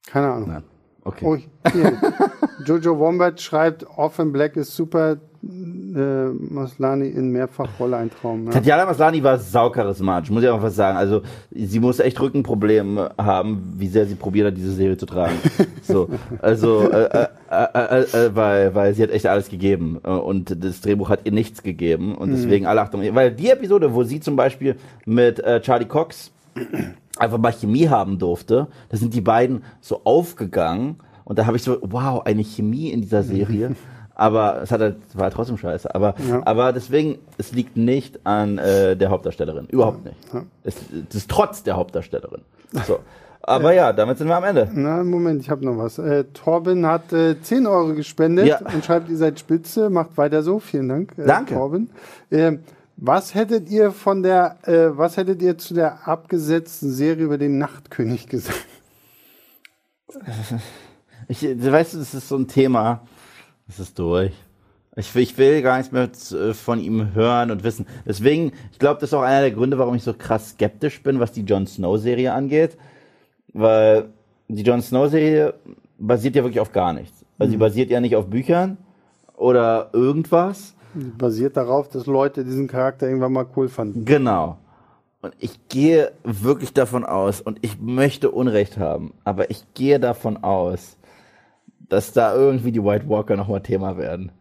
Keine 0.08 0.32
Ahnung. 0.32 0.50
Nein. 0.50 0.64
Okay. 1.04 1.26
Oh. 1.26 1.38
Jojo 2.66 2.98
Wombat 3.00 3.40
schreibt, 3.42 3.86
Off 3.98 4.20
in 4.20 4.32
Black 4.32 4.56
ist 4.56 4.76
super. 4.76 5.18
Äh, 5.46 6.30
Maslani 6.50 7.08
in 7.08 7.30
Mehrfachrolle 7.30 7.98
ein 7.98 8.10
Traum. 8.10 8.46
Ja. 8.46 8.52
Tatjana 8.52 8.86
Maslany 8.86 9.24
war 9.24 9.38
saucharismatisch, 9.38 10.32
muss 10.32 10.44
ich 10.44 10.50
auch 10.50 10.62
was 10.62 10.76
sagen. 10.76 10.98
Also 10.98 11.22
sie 11.52 11.80
muss 11.80 12.00
echt 12.00 12.20
Rückenprobleme 12.20 13.12
haben, 13.18 13.76
wie 13.78 13.88
sehr 13.88 14.06
sie 14.06 14.16
probiert 14.16 14.48
hat, 14.48 14.58
diese 14.58 14.74
Serie 14.74 14.98
zu 14.98 15.06
tragen. 15.06 15.36
so, 15.84 16.10
also 16.42 16.90
äh, 16.90 17.28
äh, 17.50 17.68
äh, 17.74 18.02
äh, 18.02 18.36
weil, 18.36 18.74
weil 18.74 18.94
sie 18.96 19.04
hat 19.04 19.12
echt 19.12 19.28
alles 19.28 19.50
gegeben 19.50 20.00
äh, 20.04 20.10
und 20.10 20.64
das 20.64 20.82
Drehbuch 20.82 21.10
hat 21.10 21.22
ihr 21.26 21.32
nichts 21.32 21.62
gegeben 21.62 22.16
und 22.16 22.32
deswegen 22.32 22.66
alle 22.66 22.82
Achtung. 22.82 23.02
Weil 23.14 23.32
die 23.32 23.50
Episode, 23.50 23.94
wo 23.94 24.04
sie 24.04 24.20
zum 24.20 24.36
Beispiel 24.36 24.76
mit 25.06 25.40
äh, 25.40 25.62
Charlie 25.62 25.86
Cox 25.86 26.32
einfach 27.18 27.38
mal 27.38 27.54
Chemie 27.54 27.88
haben 27.88 28.18
durfte, 28.18 28.68
da 28.90 28.98
sind 28.98 29.14
die 29.14 29.22
beiden 29.22 29.64
so 29.80 30.02
aufgegangen 30.04 30.98
und 31.24 31.40
da 31.40 31.46
habe 31.46 31.56
ich 31.56 31.64
so, 31.64 31.78
wow, 31.82 32.26
eine 32.26 32.44
Chemie 32.44 32.90
in 32.90 33.02
dieser 33.02 33.24
Serie. 33.24 33.76
Aber 34.16 34.62
es 34.62 34.72
hat 34.72 34.80
halt, 34.82 34.96
war 35.14 35.24
halt 35.26 35.34
trotzdem 35.34 35.58
scheiße. 35.58 35.94
Aber, 35.94 36.16
Ja. 36.28 36.42
aber 36.46 36.72
deswegen, 36.74 37.20
es 37.38 37.52
liegt 37.52 37.76
nicht 37.76 38.26
an 38.26 38.58
äh, 38.58 38.96
der 38.96 39.10
Hauptdarstellerin. 39.10 39.68
Überhaupt 39.68 40.06
nicht. 40.06 40.18
Es, 40.64 40.76
es 41.10 41.16
ist 41.16 41.30
trotz 41.30 41.64
der 41.64 41.76
Hauptdarstellerin. 41.76 42.42
So. 42.88 43.00
Aber 43.48 43.74
ja, 43.74 43.94
damit 43.94 44.18
sind 44.18 44.28
wir 44.28 44.38
am 44.38 44.44
Ende. 44.44 44.68
Na, 44.74 45.04
Moment, 45.04 45.40
ich 45.42 45.50
habe 45.52 45.64
noch 45.64 45.78
was. 45.78 46.00
Äh, 46.00 46.24
Torben 46.34 46.86
hat 46.88 47.14
äh, 47.14 47.40
10 47.40 47.68
Euro 47.68 47.94
gespendet 47.94 48.48
Ja. 48.48 48.60
und 48.74 48.84
schreibt, 48.84 49.08
ihr 49.10 49.18
seid 49.18 49.40
spitze, 49.40 49.90
macht 49.92 50.18
weiter 50.18 50.42
so. 50.42 50.60
Vielen 50.60 50.90
Dank, 50.90 51.14
äh, 51.18 51.26
Danke. 51.28 51.54
Torben. 51.54 51.90
Ähm, 52.32 52.62
was 52.98 53.36
hättet 53.36 53.70
ihr 53.70 53.92
von 53.92 54.24
der, 54.24 54.56
äh, 54.64 54.98
was 54.98 55.18
hättet 55.18 55.42
ihr 55.42 55.58
zu 55.58 55.74
der 55.74 56.08
abgesetzten 56.08 56.90
Serie 56.90 57.26
über 57.26 57.38
den 57.38 57.58
Nachtkönig 57.58 58.28
gesagt? 58.30 58.66
Ich, 61.28 61.40
du 61.40 61.72
weißt, 61.72 61.96
du, 61.96 61.98
das 61.98 62.14
ist 62.14 62.30
so 62.30 62.36
ein 62.38 62.48
Thema. 62.48 63.02
Das 63.68 63.80
ist 63.80 63.98
durch. 64.00 64.32
Ich, 64.96 65.14
will- 65.14 65.24
ich 65.24 65.38
will 65.38 65.62
gar 65.62 65.78
nichts 65.78 65.92
mehr 65.92 66.10
äh, 66.40 66.54
von 66.54 66.80
ihm 66.80 67.14
hören 67.14 67.52
und 67.52 67.64
wissen. 67.64 67.86
Deswegen, 68.06 68.54
ich 68.72 68.80
glaube, 68.80 69.00
das 69.02 69.10
ist 69.10 69.14
auch 69.14 69.22
einer 69.24 69.42
der 69.42 69.52
Gründe, 69.52 69.78
warum 69.78 69.96
ich 69.96 70.04
so 70.04 70.14
krass 70.14 70.52
skeptisch 70.52 71.02
bin, 71.04 71.20
was 71.20 71.32
die 71.32 71.42
Jon 71.42 71.68
Snow-Serie 71.68 72.32
angeht. 72.34 72.78
Weil 73.54 74.06
die 74.48 74.64
Jon 74.64 74.82
Snow-Serie 74.82 75.54
basiert 75.98 76.36
ja 76.36 76.44
wirklich 76.44 76.60
auf 76.62 76.72
gar 76.72 76.94
nichts. 76.94 77.26
Also 77.38 77.52
sie 77.52 77.58
basiert 77.58 77.90
ja 77.90 78.00
nicht 78.00 78.16
auf 78.16 78.28
Büchern 78.28 78.78
oder 79.36 79.90
irgendwas. 79.94 80.74
Basiert 80.94 81.58
darauf, 81.58 81.90
dass 81.90 82.06
Leute 82.06 82.46
diesen 82.46 82.68
Charakter 82.68 83.08
irgendwann 83.08 83.34
mal 83.34 83.46
cool 83.58 83.68
fanden. 83.68 84.06
Genau. 84.06 84.58
Und 85.22 85.34
ich 85.40 85.68
gehe 85.68 86.12
wirklich 86.24 86.72
davon 86.72 87.04
aus, 87.04 87.42
und 87.42 87.58
ich 87.62 87.82
möchte 87.82 88.32
Unrecht 88.32 88.78
haben, 88.78 89.12
aber 89.26 89.50
ich 89.50 89.64
gehe 89.74 90.00
davon 90.00 90.38
aus, 90.44 90.96
dass 91.90 92.14
da 92.14 92.36
irgendwie 92.36 92.72
die 92.72 92.84
White 92.84 93.08
Walker 93.10 93.36
nochmal 93.36 93.62
Thema 93.62 93.98
werden. 93.98 94.32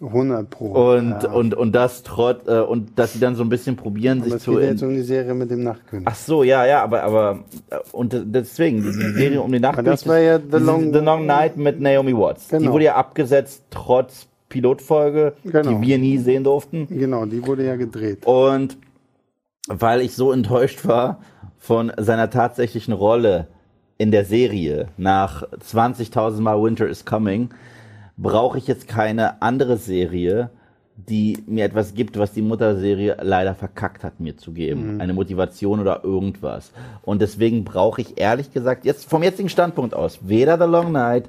100 0.00 0.48
Pro. 0.50 0.94
Und, 0.94 1.10
ja. 1.22 1.30
und, 1.30 1.54
und 1.54 1.72
das 1.74 2.02
trotz, 2.02 2.48
äh, 2.48 2.60
und 2.60 2.98
dass 2.98 3.12
sie 3.12 3.20
dann 3.20 3.36
so 3.36 3.42
ein 3.44 3.48
bisschen 3.50 3.76
probieren, 3.76 4.18
Aber 4.20 4.24
sich 4.24 4.34
es 4.36 4.42
zu. 4.42 4.52
geht 4.52 4.62
jetzt 4.70 4.82
um 4.82 4.90
die 4.90 5.02
Serie 5.02 5.34
mit 5.34 5.50
dem 5.50 5.62
Nachtkönig. 5.62 6.06
ach 6.08 6.14
so, 6.16 6.42
ja, 6.42 6.64
ja, 6.66 6.82
aber, 6.82 7.02
aber, 7.04 7.40
äh, 7.70 7.76
und 7.92 8.16
deswegen, 8.24 8.78
die, 8.82 8.90
die 8.90 9.12
Serie 9.12 9.40
um 9.42 9.52
die 9.52 9.60
Nacht. 9.60 9.78
Aber 9.78 9.88
das 9.90 10.06
war 10.08 10.18
ja 10.18 10.38
The 10.38 10.56
Long- 10.58 10.92
The 10.92 10.98
Long 11.00 11.26
Night 11.26 11.56
mit 11.56 11.78
Naomi 11.80 12.16
Watts. 12.16 12.48
Die 12.48 12.56
Genau. 12.56 12.72
wurde 12.72 12.84
ja 12.86 12.96
abgesetzt, 12.96 13.64
trotz 13.70 14.26
Pilotfolge, 14.48 15.34
Genau. 15.44 15.70
die 15.78 15.86
wir 15.86 15.98
nie 15.98 16.18
sehen 16.18 16.42
durften. 16.44 16.86
Genau, 16.88 17.26
die 17.26 17.46
wurde 17.46 17.64
ja 17.64 17.76
gedreht. 17.76 18.26
Und 18.26 18.78
weil 19.68 20.00
ich 20.00 20.14
so 20.14 20.32
enttäuscht 20.32 20.86
war 20.86 21.18
von 21.58 21.92
seiner 21.98 22.28
tatsächlichen 22.30 22.92
Rolle 22.92 23.46
in 24.02 24.10
der 24.10 24.24
Serie 24.24 24.88
nach 24.96 25.44
20.000 25.44 26.40
Mal 26.40 26.60
Winter 26.60 26.88
is 26.88 27.04
Coming, 27.04 27.50
brauche 28.16 28.58
ich 28.58 28.66
jetzt 28.66 28.88
keine 28.88 29.40
andere 29.40 29.76
Serie, 29.76 30.50
die 30.96 31.38
mir 31.46 31.64
etwas 31.64 31.94
gibt, 31.94 32.18
was 32.18 32.32
die 32.32 32.42
Mutterserie 32.42 33.16
leider 33.22 33.54
verkackt 33.54 34.02
hat, 34.02 34.18
mir 34.18 34.36
zu 34.36 34.50
geben. 34.50 35.00
Eine 35.00 35.12
Motivation 35.12 35.78
oder 35.78 36.02
irgendwas. 36.02 36.72
Und 37.02 37.22
deswegen 37.22 37.62
brauche 37.62 38.00
ich 38.00 38.18
ehrlich 38.18 38.52
gesagt, 38.52 38.84
jetzt 38.84 39.08
vom 39.08 39.22
jetzigen 39.22 39.48
Standpunkt 39.48 39.94
aus, 39.94 40.18
weder 40.22 40.58
The 40.58 40.68
Long 40.68 40.90
Night 40.90 41.28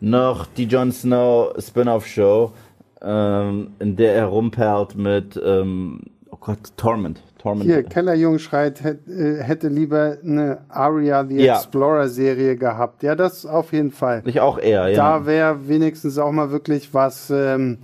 noch 0.00 0.44
die 0.44 0.64
Jon 0.64 0.92
Snow 0.92 1.54
Spin-off-Show, 1.58 2.52
ähm, 3.00 3.70
in 3.78 3.96
der 3.96 4.14
er 4.14 4.26
rumperlt 4.26 4.94
mit, 4.94 5.40
ähm, 5.42 6.02
oh 6.30 6.36
Gott, 6.38 6.76
Torment. 6.76 7.22
Torment. 7.40 7.64
Hier, 7.64 7.82
Kellerjung 7.82 8.38
schreit, 8.38 8.84
äh, 8.84 9.42
hätte 9.42 9.68
lieber 9.68 10.18
eine 10.22 10.58
Aria 10.68 11.24
the 11.24 11.36
Ja. 11.42 11.54
Explorer 11.56 12.08
Serie 12.08 12.56
gehabt. 12.56 13.02
Ja, 13.02 13.14
das 13.14 13.46
auf 13.46 13.72
jeden 13.72 13.92
Fall. 13.92 14.22
Ich 14.26 14.40
auch 14.40 14.58
eher, 14.58 14.88
ja. 14.88 14.96
Da 14.96 15.26
wäre 15.26 15.66
wenigstens 15.66 16.18
auch 16.18 16.32
mal 16.32 16.50
wirklich 16.50 16.92
was 16.92 17.30
ähm, 17.30 17.78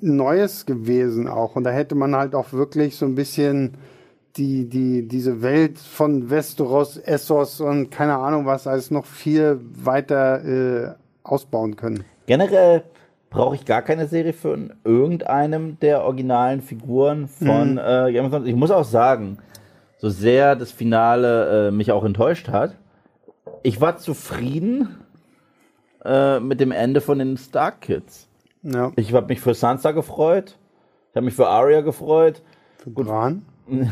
Neues 0.00 0.66
gewesen 0.66 1.28
auch. 1.28 1.54
Und 1.54 1.64
da 1.64 1.70
hätte 1.70 1.94
man 1.94 2.16
halt 2.16 2.34
auch 2.34 2.52
wirklich 2.52 2.96
so 2.96 3.06
ein 3.06 3.14
bisschen 3.14 3.74
die, 4.36 4.68
die, 4.68 5.06
diese 5.06 5.42
Welt 5.42 5.78
von 5.78 6.28
Westeros, 6.28 6.96
Essos 6.96 7.60
und 7.60 7.90
keine 7.90 8.16
Ahnung 8.16 8.44
was 8.46 8.66
alles 8.66 8.90
noch 8.90 9.06
viel 9.06 9.60
weiter 9.76 10.44
äh, 10.44 10.94
ausbauen 11.22 11.76
können. 11.76 12.04
Generell 12.26 12.82
brauche 13.32 13.54
ich 13.54 13.64
gar 13.64 13.82
keine 13.82 14.06
Serie 14.06 14.34
von 14.34 14.74
irgendeinem 14.84 15.78
der 15.80 16.02
originalen 16.04 16.60
Figuren 16.60 17.28
von 17.28 17.78
äh, 17.78 18.10
Game 18.12 18.26
of 18.26 18.30
Thrones. 18.30 18.46
Ich 18.46 18.54
muss 18.54 18.70
auch 18.70 18.84
sagen, 18.84 19.38
so 19.98 20.10
sehr 20.10 20.54
das 20.54 20.70
Finale 20.70 21.68
äh, 21.68 21.70
mich 21.70 21.90
auch 21.92 22.04
enttäuscht 22.04 22.48
hat, 22.48 22.76
ich 23.62 23.80
war 23.80 23.96
zufrieden 23.96 24.96
äh, 26.04 26.40
mit 26.40 26.60
dem 26.60 26.72
Ende 26.72 27.00
von 27.00 27.18
den 27.18 27.36
Stark 27.38 27.80
Kids. 27.80 28.28
Ja, 28.62 28.92
Ich 28.96 29.12
habe 29.12 29.26
mich 29.26 29.40
für 29.40 29.54
Sansa 29.54 29.92
gefreut, 29.92 30.58
ich 31.10 31.16
habe 31.16 31.24
mich 31.24 31.34
für 31.34 31.48
Arya 31.48 31.80
gefreut. 31.80 32.42
für 32.78 32.90
Bran. 32.90 33.42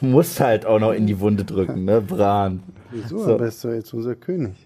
Muss 0.00 0.40
halt 0.40 0.66
auch 0.66 0.78
noch 0.78 0.92
in 0.92 1.06
die 1.06 1.20
Wunde 1.20 1.44
drücken, 1.44 1.84
ne, 1.84 2.00
Bran. 2.00 2.62
Wieso? 2.90 3.18
So. 3.18 3.34
Aber 3.34 3.46
ist 3.46 3.64
doch 3.64 3.70
jetzt 3.70 3.92
unser 3.92 4.14
König. 4.14 4.65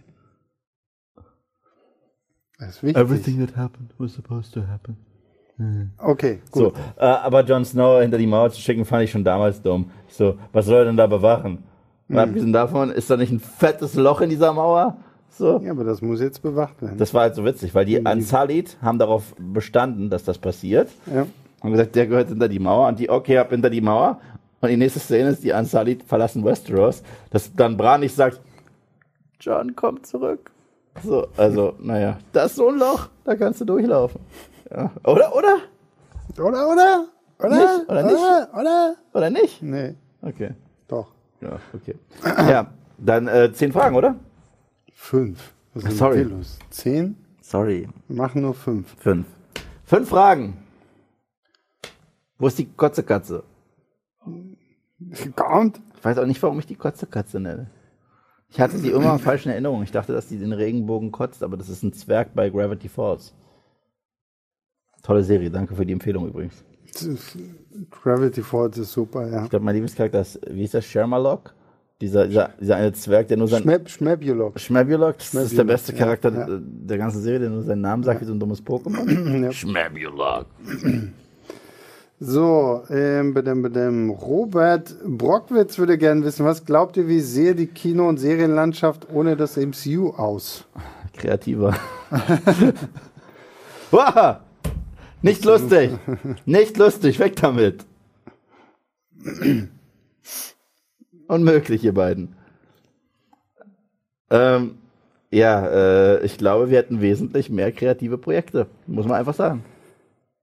Das 2.61 2.69
ist 2.77 2.83
wichtig. 2.83 3.39
that 3.39 3.57
happened 3.57 3.91
was 3.99 4.15
supposed 4.15 4.53
to 4.55 4.61
happen. 4.67 4.97
Okay, 5.99 6.41
So, 6.55 6.71
gut. 6.71 6.75
äh, 6.97 7.05
aber 7.05 7.45
Jon 7.45 7.65
Snow 7.67 8.01
hinter 8.01 8.17
die 8.17 8.27
Mauer 8.27 8.51
zu 8.51 8.61
schicken, 8.61 8.85
fand 8.87 9.05
ich 9.05 9.11
schon 9.11 9.25
damals 9.25 9.61
dumm. 9.61 9.91
Ich 10.09 10.15
so, 10.15 10.39
was 10.53 10.65
soll 10.67 10.79
er 10.79 10.85
denn 10.87 10.97
da 10.97 11.07
bewachen? 11.07 11.65
Und 12.09 12.19
abgesehen 12.19 12.53
davon, 12.53 12.91
ist 12.91 13.11
da 13.11 13.17
nicht 13.17 13.31
ein 13.31 13.41
fettes 13.41 13.95
Loch 13.95 14.21
in 14.23 14.31
dieser 14.31 14.53
Mauer? 14.55 14.97
So. 15.29 15.61
Ja, 15.61 15.71
aber 15.73 15.85
das 15.85 16.01
muss 16.03 16.21
jetzt 16.21 16.41
bewacht 16.43 16.81
werden. 16.83 16.97
Das 16.99 17.13
war 17.15 17.23
halt 17.23 17.35
so 17.35 17.45
witzig, 17.45 17.75
weil 17.75 17.85
die 17.85 17.99
Unsullied 17.99 18.77
haben 18.83 18.99
darauf 18.99 19.35
bestanden, 19.39 20.09
dass 20.11 20.25
das 20.25 20.39
passiert. 20.39 20.89
ja. 21.07 21.27
Haben 21.63 21.73
gesagt, 21.73 21.95
der 21.95 22.07
gehört 22.07 22.29
hinter 22.31 22.49
die 22.49 22.59
Mauer. 22.59 22.89
Und 22.89 22.99
die, 22.99 23.11
okay, 23.11 23.37
ab 23.37 23.51
hinter 23.51 23.69
die 23.69 23.83
Mauer. 23.83 24.19
Und 24.63 24.71
die 24.71 24.79
nächste 24.79 24.99
Szene 24.99 25.29
ist, 25.29 25.45
die 25.45 25.53
Unsullied 25.53 26.03
verlassen 26.05 26.43
Westeros. 26.43 27.03
Dass 27.31 27.55
dann 27.55 27.77
Bran 27.77 28.01
nicht 28.01 28.15
sagt, 28.15 28.41
John, 29.41 29.77
komm 29.77 30.03
zurück. 30.03 30.51
So, 31.03 31.29
also, 31.37 31.75
naja, 31.79 32.19
das 32.33 32.51
ist 32.53 32.57
so 32.57 32.69
ein 32.69 32.79
Loch, 32.79 33.09
da 33.25 33.35
kannst 33.37 33.61
du 33.61 33.65
durchlaufen. 33.65 34.21
Ja. 34.71 34.91
Oder, 35.05 35.35
oder? 35.35 35.59
Oder, 36.39 36.69
oder? 36.69 37.07
Oder? 37.39 37.49
Nicht, 37.49 37.89
oder 37.89 38.03
nicht? 38.03 38.15
Oder? 38.17 38.49
oder? 38.55 38.95
Oder 39.15 39.31
nicht? 39.31 39.63
Nee, 39.63 39.95
Okay. 40.23 40.51
doch. 40.89 41.09
Ja, 41.41 41.59
okay. 41.73 41.95
Ja, 42.25 42.67
dann 42.99 43.29
äh, 43.29 43.51
zehn 43.53 43.73
Fragen, 43.73 43.97
oder? 43.97 44.17
Fünf. 44.93 45.55
Was 45.73 45.85
ist 45.85 45.99
Sorry. 45.99 46.19
denn 46.19 46.37
los? 46.39 46.59
Zehn? 46.71 47.17
Sorry. 47.41 47.89
Wir 48.09 48.17
machen 48.17 48.43
nur 48.43 48.55
fünf. 48.55 48.95
Fünf. 48.99 49.27
Fünf 49.85 50.09
Fragen. 50.09 50.59
Wo 52.39 52.47
ist 52.49 52.59
die 52.59 52.67
Kotzekatze? 52.67 53.43
Kommt. 55.35 55.81
Ich 55.97 56.05
weiß 56.05 56.19
auch 56.19 56.27
nicht, 56.27 56.43
warum 56.43 56.59
ich 56.59 56.67
die 56.67 56.75
Kotzekatze 56.77 57.41
nenne. 57.41 57.71
Ich 58.51 58.61
hatte 58.61 58.79
die 58.79 58.91
immer 58.91 59.19
falsch 59.19 59.47
in 59.47 59.53
Erinnerung. 59.53 59.83
Ich 59.83 59.93
dachte, 59.93 60.13
dass 60.13 60.27
die 60.27 60.39
den 60.39 60.53
Regenbogen 60.53 61.13
kotzt, 61.13 61.43
aber 61.43 61.57
das 61.57 61.69
ist 61.69 61.83
ein 61.83 61.93
Zwerg 61.93 62.35
bei 62.35 62.51
Gravity 62.51 62.89
Falls. 62.89 63.33
Tolle 65.03 65.23
Serie, 65.23 65.51
danke 65.51 65.75
für 65.75 65.87
die 65.87 65.93
Empfehlung 65.93 66.29
übrigens. 66.29 66.65
Gravity 67.91 68.43
Falls 68.43 68.77
ist 68.77 68.93
super, 68.93 69.29
ja. 69.31 69.45
Ich 69.45 69.51
glaube, 69.51 69.65
mein 69.65 69.75
Lieblingscharakter 69.75 70.21
ist, 70.21 70.41
wie 70.51 70.65
ist 70.65 70.75
das, 70.75 70.85
Shermalock? 70.85 71.55
Dieser, 72.01 72.27
dieser, 72.27 72.51
dieser 72.59 72.77
eine 72.77 72.93
Zwerg, 72.93 73.29
der 73.29 73.37
nur 73.37 73.47
sein... 73.47 73.63
Schmeb, 73.63 73.89
Schmebulok. 73.89 74.59
Schmebulok, 74.59 75.19
das 75.19 75.27
ist 75.27 75.35
der 75.35 75.41
Schmebulok, 75.49 75.67
beste 75.67 75.93
ja, 75.93 75.99
Charakter 75.99 76.33
ja. 76.33 76.47
der 76.61 76.99
ganzen 76.99 77.21
Serie, 77.21 77.41
der 77.41 77.51
nur 77.51 77.63
seinen 77.63 77.83
Namen 77.83 78.03
sagt, 78.03 78.23
wie 78.23 78.25
so 78.25 78.33
ein 78.33 78.41
dummes 78.41 78.65
Pokémon. 78.65 79.45
Ja. 79.45 79.53
Schmebulok. 79.53 80.47
So, 82.23 82.83
ähm, 82.91 83.33
bedem, 83.33 83.63
bedem. 83.63 84.11
Robert 84.11 84.95
Brockwitz 85.03 85.79
würde 85.79 85.97
gerne 85.97 86.23
wissen, 86.23 86.45
was 86.45 86.67
glaubt 86.67 86.99
ihr, 86.99 87.09
wie 87.09 87.21
sehe 87.21 87.55
die 87.55 87.67
Kino- 87.67 88.11
und 88.11 88.19
Serienlandschaft 88.19 89.07
ohne 89.11 89.37
das 89.37 89.57
MCU 89.57 90.11
aus? 90.11 90.67
Kreativer. 91.17 91.75
Nicht 95.23 95.47
lustig! 95.47 95.93
Nicht 96.45 96.77
lustig, 96.77 97.19
weg 97.21 97.37
damit! 97.37 97.87
Unmöglich, 101.27 101.83
ihr 101.85 101.95
beiden. 101.95 102.37
Ähm, 104.29 104.77
ja, 105.31 105.67
äh, 105.67 106.25
ich 106.27 106.37
glaube, 106.37 106.69
wir 106.69 106.77
hätten 106.77 107.01
wesentlich 107.01 107.49
mehr 107.49 107.73
kreative 107.73 108.19
Projekte. 108.19 108.67
Muss 108.87 109.07
man 109.07 109.17
einfach 109.17 109.35
sagen. 109.35 109.65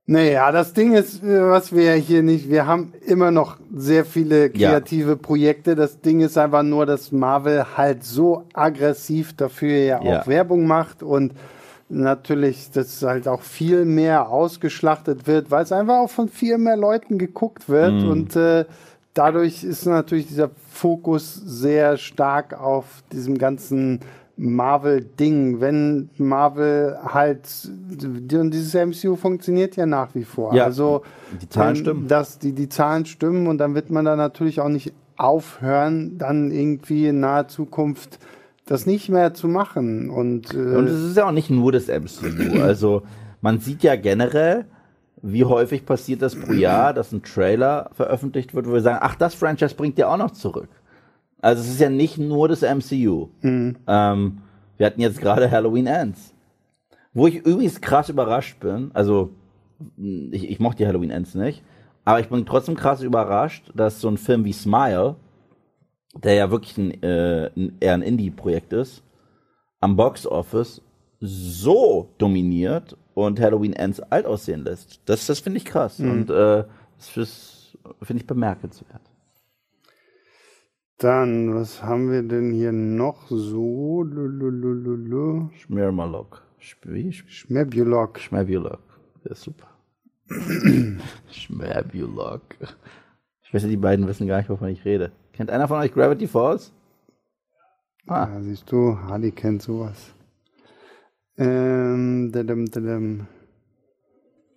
Naja, 0.09 0.53
das 0.53 0.71
Ding 0.71 0.93
ist, 0.93 1.21
äh, 1.21 1.49
was 1.49 1.75
wir 1.75 1.91
hier 1.95 2.23
nicht, 2.23 2.49
wir 2.49 2.65
haben 2.65 2.93
immer 3.05 3.29
noch 3.29 3.57
sehr 3.75 4.05
viele 4.05 4.55
Ja. 4.55 4.69
kreative 4.71 5.17
Projekte. 5.17 5.75
Das 5.75 5.99
Ding 5.99 6.21
ist 6.21 6.37
einfach 6.37 6.63
nur, 6.63 6.85
dass 6.85 7.11
Marvel 7.11 7.65
halt 7.75 8.05
so 8.05 8.43
aggressiv 8.53 9.35
dafür 9.35 9.77
ja 9.77 9.99
auch 9.99 10.05
Ja. 10.05 10.27
Werbung 10.27 10.65
macht 10.65 11.03
und 11.03 11.33
natürlich, 11.89 12.71
dass 12.71 13.01
halt 13.03 13.27
auch 13.27 13.41
viel 13.41 13.83
mehr 13.83 14.29
ausgeschlachtet 14.29 15.27
wird, 15.27 15.51
weil 15.51 15.63
es 15.63 15.73
einfach 15.73 15.97
auch 15.97 16.09
von 16.09 16.29
viel 16.29 16.57
mehr 16.57 16.77
Leuten 16.77 17.17
geguckt 17.17 17.67
wird 17.67 17.91
Mhm. 18.03 18.09
und 18.09 18.35
äh, 18.37 18.63
dadurch 19.13 19.65
ist 19.65 19.85
natürlich 19.85 20.27
dieser 20.27 20.51
Fokus 20.71 21.33
sehr 21.35 21.97
stark 21.97 22.57
auf 22.57 22.85
diesem 23.11 23.37
ganzen 23.37 23.99
Marvel-Ding. 24.37 25.59
Wenn 25.59 26.09
Marvel 26.17 26.97
halt, 27.03 27.47
und 27.67 28.51
dieses 28.51 28.73
MCU 28.73 29.15
funktioniert 29.15 29.75
ja 29.75 29.85
nach 29.85 30.15
wie 30.15 30.23
vor. 30.23 30.53
Ja, 30.53 30.65
also, 30.65 31.01
die 31.41 31.49
Zahlen 31.49 31.75
stimmen. 31.75 32.07
Dass 32.07 32.39
die, 32.39 32.53
die 32.53 32.69
Zahlen 32.69 33.05
stimmen 33.05 33.47
und 33.47 33.57
dann 33.57 33.75
wird 33.75 33.89
man 33.89 34.05
da 34.05 34.15
natürlich 34.15 34.61
auch 34.61 34.69
nicht 34.69 34.93
aufhören, 35.17 36.17
dann 36.17 36.51
irgendwie 36.51 37.07
in 37.07 37.19
naher 37.19 37.47
Zukunft 37.47 38.19
das 38.65 38.85
nicht 38.85 39.09
mehr 39.09 39.33
zu 39.33 39.47
machen. 39.47 40.09
Und, 40.09 40.53
äh, 40.53 40.57
Und 40.57 40.87
es 40.87 41.01
ist 41.01 41.17
ja 41.17 41.27
auch 41.27 41.31
nicht 41.31 41.49
nur 41.49 41.71
das 41.71 41.87
MCU. 41.87 42.59
Also, 42.61 43.03
man 43.41 43.59
sieht 43.59 43.83
ja 43.83 43.95
generell, 43.95 44.65
wie 45.21 45.45
häufig 45.45 45.85
passiert 45.85 46.21
das 46.21 46.35
pro 46.35 46.53
Jahr, 46.53 46.93
dass 46.93 47.11
ein 47.11 47.23
Trailer 47.23 47.89
veröffentlicht 47.93 48.53
wird, 48.53 48.67
wo 48.67 48.73
wir 48.73 48.81
sagen, 48.81 48.99
ach, 49.01 49.15
das 49.15 49.33
Franchise 49.33 49.75
bringt 49.75 49.97
ja 49.97 50.07
auch 50.09 50.17
noch 50.17 50.31
zurück. 50.31 50.69
Also, 51.41 51.61
es 51.61 51.69
ist 51.69 51.79
ja 51.79 51.89
nicht 51.89 52.17
nur 52.17 52.47
das 52.47 52.61
MCU. 52.61 53.29
Ähm, 53.87 54.39
wir 54.77 54.85
hatten 54.85 55.01
jetzt 55.01 55.19
gerade 55.21 55.49
Halloween 55.51 55.87
Ends. 55.87 56.33
Wo 57.13 57.27
ich 57.27 57.35
übrigens 57.35 57.81
krass 57.81 58.09
überrascht 58.09 58.59
bin, 58.59 58.91
also, 58.93 59.31
ich, 59.97 60.49
ich 60.49 60.59
mochte 60.59 60.79
die 60.79 60.87
Halloween 60.87 61.11
Ends 61.11 61.35
nicht, 61.35 61.63
aber 62.05 62.19
ich 62.19 62.29
bin 62.29 62.45
trotzdem 62.45 62.75
krass 62.75 63.01
überrascht, 63.01 63.71
dass 63.75 64.01
so 64.01 64.07
ein 64.07 64.17
Film 64.17 64.45
wie 64.45 64.53
Smile, 64.53 65.15
der 66.15 66.35
ja 66.35 66.51
wirklich 66.51 66.77
ein, 66.77 67.03
äh, 67.03 67.51
ein, 67.55 67.77
eher 67.79 67.93
ein 67.93 68.01
Indie-Projekt 68.01 68.73
ist, 68.73 69.03
am 69.79 69.95
Box 69.95 70.25
Office 70.25 70.81
so 71.19 72.09
dominiert 72.17 72.95
und 73.13 73.39
Halloween 73.39 73.73
Ends 73.73 73.99
alt 73.99 74.25
aussehen 74.25 74.63
lässt. 74.63 75.01
Das, 75.05 75.25
das 75.25 75.39
finde 75.39 75.57
ich 75.57 75.65
krass 75.65 75.99
und 75.99 76.29
äh, 76.29 76.63
das 76.97 77.09
finde 77.09 78.21
ich 78.21 78.27
bemerkenswert. 78.27 79.01
Dann, 80.97 81.53
was 81.55 81.83
haben 81.83 82.11
wir 82.11 82.23
denn 82.23 82.51
hier 82.51 82.71
noch 82.71 83.27
so? 83.29 84.01
Lululululu. 84.03 85.49
Schmirmalok. 85.57 86.41
Sch- 86.59 86.75
Wie? 86.83 87.09
Sch- 87.11 87.27
Schmebulok. 87.27 88.19
Schmerbulok. 88.19 88.79
Der 89.23 89.31
ist 89.31 89.41
super. 89.43 89.67
Schmerbulok. 91.31 92.41
Ich 93.43 93.53
weiß 93.53 93.63
ja, 93.63 93.69
die 93.69 93.77
beiden 93.77 94.07
wissen 94.07 94.27
gar 94.27 94.37
nicht, 94.37 94.49
wovon 94.49 94.69
ich 94.69 94.83
rede. 94.85 95.11
Kennt 95.33 95.51
einer 95.51 95.67
von 95.67 95.77
euch 95.79 95.93
Gravity 95.93 96.27
Falls? 96.27 96.73
Ah, 98.07 98.27
Ja, 98.33 98.41
siehst 98.41 98.71
du, 98.71 98.97
Hardy 98.97 99.31
kennt 99.31 99.61
sowas. 99.61 100.13
Ähm, 101.37 102.31
dadam, 102.31 102.65
dadam. 102.65 103.27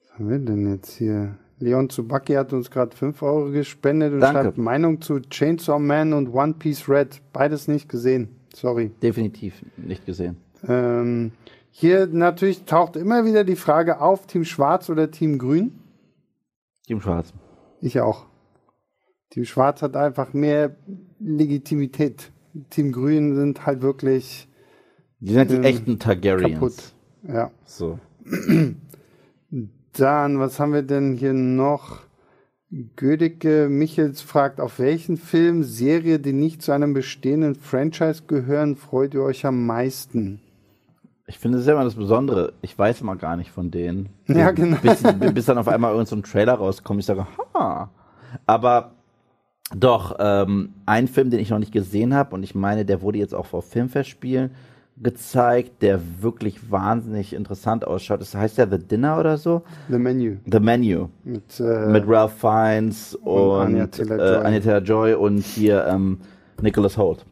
Was 0.02 0.14
haben 0.14 0.28
wir 0.30 0.38
denn 0.38 0.70
jetzt 0.72 0.96
hier? 0.96 1.36
Leon 1.60 1.88
Zubacki 1.90 2.32
hat 2.34 2.52
uns 2.52 2.70
gerade 2.70 2.96
5 2.96 3.22
Euro 3.22 3.50
gespendet 3.50 4.12
und 4.14 4.20
Danke. 4.20 4.42
schreibt 4.42 4.58
Meinung 4.58 5.00
zu 5.00 5.20
Chainsaw 5.20 5.78
Man 5.78 6.12
und 6.12 6.28
One 6.28 6.54
Piece 6.58 6.88
Red. 6.88 7.20
Beides 7.32 7.68
nicht 7.68 7.88
gesehen. 7.88 8.28
Sorry. 8.54 8.90
definitiv 9.02 9.62
nicht 9.76 10.04
gesehen. 10.06 10.36
Ähm, 10.66 11.32
hier 11.70 12.06
natürlich 12.08 12.64
taucht 12.64 12.96
immer 12.96 13.24
wieder 13.24 13.44
die 13.44 13.56
Frage 13.56 14.00
auf, 14.00 14.26
Team 14.26 14.44
Schwarz 14.44 14.90
oder 14.90 15.10
Team 15.10 15.38
Grün? 15.38 15.78
Team 16.86 17.00
Schwarz. 17.00 17.32
Ich 17.80 18.00
auch. 18.00 18.26
Team 19.30 19.44
Schwarz 19.44 19.82
hat 19.82 19.94
einfach 19.96 20.32
mehr 20.32 20.74
Legitimität. 21.20 22.32
Team 22.70 22.90
Grün 22.90 23.36
sind 23.36 23.64
halt 23.66 23.82
wirklich 23.82 24.48
Die 25.20 25.32
sind 25.32 25.50
die 25.50 25.56
Ähm, 25.56 25.62
echten 25.62 25.98
Targaryens. 25.98 26.54
kaputt. 26.54 26.74
Ja. 27.28 27.50
So. 27.64 27.98
Dann, 29.92 30.38
was 30.38 30.60
haben 30.60 30.72
wir 30.72 30.82
denn 30.82 31.14
hier 31.14 31.32
noch? 31.32 32.00
Gödicke 32.94 33.68
Michels 33.68 34.20
fragt, 34.20 34.60
auf 34.60 34.78
welchen 34.78 35.16
Film, 35.16 35.64
Serie, 35.64 36.20
die 36.20 36.32
nicht 36.32 36.62
zu 36.62 36.70
einem 36.70 36.94
bestehenden 36.94 37.56
Franchise 37.56 38.22
gehören, 38.28 38.76
freut 38.76 39.14
ihr 39.14 39.22
euch 39.22 39.44
am 39.44 39.66
meisten? 39.66 40.40
Ich 41.26 41.38
finde 41.38 41.58
es 41.58 41.66
ja 41.66 41.72
immer 41.72 41.84
das 41.84 41.96
Besondere. 41.96 42.52
Ich 42.62 42.78
weiß 42.78 43.00
immer 43.00 43.16
gar 43.16 43.36
nicht 43.36 43.50
von 43.50 43.70
denen. 43.70 44.08
Ja, 44.26 44.52
genau. 44.52 44.76
Bis, 44.82 45.02
bis 45.34 45.46
dann 45.46 45.58
auf 45.58 45.68
einmal 45.68 45.92
irgendein 45.92 46.10
so 46.10 46.16
ein 46.16 46.22
Trailer 46.22 46.54
rauskommt. 46.54 47.00
Ich 47.00 47.06
sage, 47.06 47.26
ha. 47.54 47.90
Aber 48.46 48.92
doch, 49.74 50.16
ähm, 50.18 50.74
ein 50.86 51.08
Film, 51.08 51.30
den 51.30 51.40
ich 51.40 51.50
noch 51.50 51.58
nicht 51.58 51.72
gesehen 51.72 52.14
habe, 52.14 52.34
und 52.34 52.42
ich 52.42 52.54
meine, 52.54 52.84
der 52.84 53.02
wurde 53.02 53.18
jetzt 53.18 53.34
auch 53.34 53.46
vor 53.46 53.62
Filmfestspielen 53.62 54.50
gezeigt, 55.02 55.82
der 55.82 56.00
wirklich 56.20 56.70
wahnsinnig 56.70 57.32
interessant 57.32 57.86
ausschaut. 57.86 58.20
Das 58.20 58.34
heißt 58.34 58.58
ja 58.58 58.66
The 58.70 58.78
Dinner 58.78 59.18
oder 59.18 59.38
so. 59.38 59.62
The 59.88 59.98
Menu. 59.98 60.36
The 60.50 60.60
Menu. 60.60 61.08
Mit, 61.24 61.58
äh, 61.60 61.86
Mit 61.86 62.04
Ralph 62.06 62.34
Fiennes 62.38 63.14
und, 63.14 63.60
Anya 63.60 63.86
Taylor-Joy. 63.86 64.42
äh, 64.42 64.44
Anya 64.46 64.60
Taylor-Joy 64.60 65.14
und 65.14 65.38
hier 65.38 65.86
ähm, 65.86 66.18
Nicholas 66.60 66.98
Holt. 66.98 67.24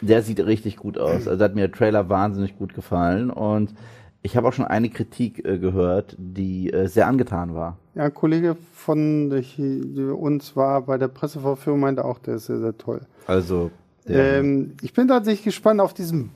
Der 0.00 0.22
sieht 0.22 0.40
richtig 0.44 0.76
gut 0.76 0.98
aus. 0.98 1.26
Also 1.26 1.42
hat 1.42 1.54
mir 1.54 1.68
der 1.68 1.72
Trailer 1.76 2.08
wahnsinnig 2.08 2.56
gut 2.58 2.74
gefallen 2.74 3.30
und 3.30 3.74
ich 4.22 4.36
habe 4.36 4.48
auch 4.48 4.52
schon 4.52 4.64
eine 4.66 4.88
Kritik 4.90 5.44
äh, 5.46 5.58
gehört, 5.58 6.16
die 6.18 6.72
äh, 6.72 6.86
sehr 6.88 7.06
angetan 7.06 7.54
war. 7.54 7.78
ja, 7.94 8.04
ein 8.04 8.14
Kollege 8.14 8.56
von 8.74 9.32
uns 9.32 10.56
war 10.56 10.82
bei 10.82 10.98
der 10.98 11.08
Pressevorführung, 11.08 11.80
meinte 11.80 12.04
auch, 12.04 12.18
der 12.18 12.34
ist 12.36 12.46
sehr, 12.46 12.58
sehr 12.58 12.76
toll. 12.76 13.00
Also 13.26 13.70
Ähm, 14.08 14.74
ich 14.82 14.92
bin 14.92 15.08
tatsächlich 15.08 15.44
gespannt 15.44 15.80
auf 15.80 15.94
diesen 15.94 16.30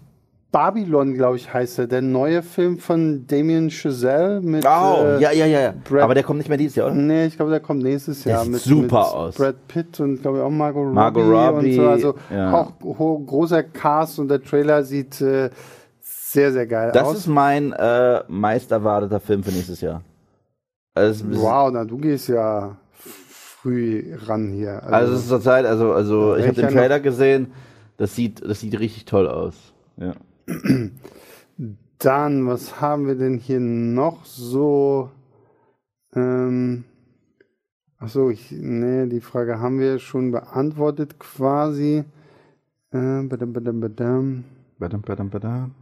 Babylon, 0.52 1.14
glaube 1.14 1.36
ich, 1.36 1.52
heißt 1.52 1.78
er. 1.78 1.86
Der 1.86 2.02
neue 2.02 2.42
Film 2.42 2.78
von 2.78 3.26
Damien 3.26 3.70
Chazelle 3.70 4.40
mit. 4.40 4.64
oh, 4.66 4.96
äh, 5.04 5.20
ja, 5.20 5.30
ja, 5.32 5.46
ja. 5.46 5.74
Brad- 5.88 6.02
Aber 6.02 6.14
der 6.14 6.24
kommt 6.24 6.38
nicht 6.38 6.48
mehr 6.48 6.58
dieses 6.58 6.76
Jahr, 6.76 6.88
oder? 6.88 6.96
Nee, 6.96 7.26
ich 7.26 7.36
glaube, 7.36 7.50
der 7.52 7.60
kommt 7.60 7.82
nächstes 7.82 8.24
Der 8.24 8.32
Jahr 8.32 8.42
sieht 8.44 8.52
mit, 8.54 8.60
super 8.62 8.82
mit 8.82 8.92
aus. 9.14 9.34
Brad 9.36 9.68
Pitt 9.68 10.00
und 10.00 10.20
glaube 10.22 10.38
ich 10.38 10.42
auch 10.44 10.50
Margot, 10.50 10.92
Margot 10.92 11.22
Robbie, 11.22 11.30
und 11.30 11.54
Robbie, 11.56 11.74
so. 11.74 11.88
Also 11.88 12.14
ja. 12.34 12.52
auch 12.52 12.72
großer 12.80 13.62
Cast 13.62 14.18
und 14.18 14.28
der 14.28 14.42
Trailer 14.42 14.82
sieht 14.82 15.20
äh, 15.20 15.50
sehr, 16.00 16.52
sehr 16.52 16.66
geil 16.66 16.90
Das 16.92 17.06
aus. 17.08 17.16
ist 17.18 17.26
mein 17.28 17.72
äh, 17.72 18.22
meist 18.28 18.72
erwarteter 18.72 19.20
Film 19.20 19.42
für 19.44 19.50
nächstes 19.52 19.80
Jahr. 19.80 20.02
Also, 20.94 21.24
wow, 21.30 21.70
na 21.72 21.84
du 21.84 21.96
gehst 21.98 22.28
ja 22.28 22.76
früh 22.98 24.16
ran 24.26 24.50
hier. 24.52 24.82
also 24.82 25.12
es 25.14 25.20
ist 25.20 25.28
zur 25.28 25.40
Zeit, 25.40 25.64
also, 25.66 25.92
also 25.92 26.34
ich 26.36 26.44
habe 26.46 26.54
den 26.60 26.68
Trailer 26.70 26.98
gesehen, 26.98 27.52
das 27.96 28.16
sieht, 28.16 28.42
das 28.44 28.60
sieht 28.60 28.78
richtig 28.80 29.04
toll 29.04 29.28
aus. 29.28 29.54
Ja. 29.96 30.12
Dann, 31.98 32.46
was 32.46 32.80
haben 32.80 33.06
wir 33.06 33.14
denn 33.14 33.36
hier 33.36 33.60
noch 33.60 34.24
so? 34.24 35.10
Ähm, 36.14 36.84
achso, 37.98 38.30
ich, 38.30 38.50
nee, 38.50 39.06
die 39.06 39.20
Frage 39.20 39.60
haben 39.60 39.78
wir 39.78 39.98
schon 39.98 40.30
beantwortet 40.30 41.18
quasi. 41.18 42.04
Ähm, 42.92 43.28
badam, 43.28 43.52
badam, 43.52 43.80
badam. 43.80 44.44
Badam, 44.78 45.02
badam, 45.02 45.30
badam. 45.30 45.74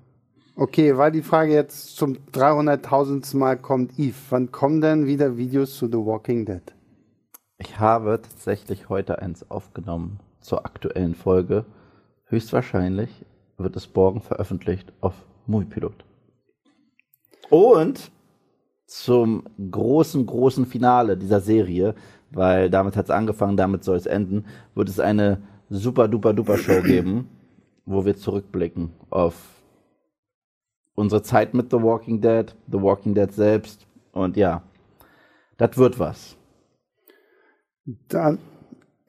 Okay, 0.57 0.97
weil 0.97 1.13
die 1.13 1.23
Frage 1.23 1.53
jetzt 1.53 1.97
zum 1.97 2.15
300.000. 2.33 3.37
Mal 3.37 3.57
kommt, 3.57 3.97
Eve, 3.97 4.17
wann 4.31 4.51
kommen 4.51 4.81
denn 4.81 5.07
wieder 5.07 5.37
Videos 5.37 5.77
zu 5.77 5.87
The 5.87 5.99
Walking 5.99 6.47
Dead? 6.47 6.75
Ich 7.59 7.79
habe 7.79 8.21
tatsächlich 8.21 8.89
heute 8.89 9.23
eins 9.23 9.49
aufgenommen 9.51 10.19
zur 10.41 10.67
aktuellen 10.67 11.15
Folge. 11.15 11.65
Höchstwahrscheinlich 12.25 13.25
wird 13.59 13.77
es 13.77 13.93
morgen 13.95 14.21
veröffentlicht 14.21 14.93
auf 15.01 15.15
Moviepilot. 15.47 16.05
Und 17.51 18.11
zum 18.87 19.45
großen, 19.71 20.25
großen 20.25 20.67
Finale 20.67 21.17
dieser 21.17 21.41
Serie, 21.41 21.95
weil 22.31 22.71
damit 22.71 22.97
hat 22.97 23.07
es 23.07 23.11
angefangen, 23.11 23.57
damit 23.57 23.85
soll 23.85 23.97
es 23.97 24.07
enden, 24.07 24.47
wird 24.75 24.89
es 24.89 25.01
eine 25.01 25.43
super 25.69 26.09
duper 26.09 26.33
duper 26.33 26.57
Show 26.57 26.81
geben, 26.83 27.29
wo 27.85 28.05
wir 28.05 28.17
zurückblicken 28.17 28.93
auf 29.11 29.35
unsere 30.95 31.23
Zeit 31.23 31.55
mit 31.55 31.71
The 31.71 31.83
Walking 31.83 32.21
Dead, 32.21 32.55
The 32.71 32.81
Walking 32.81 33.15
Dead 33.15 33.33
selbst 33.33 33.87
und 34.13 34.37
ja, 34.37 34.63
das 35.57 35.77
wird 35.77 35.99
was. 35.99 36.37
Dann 38.09 38.39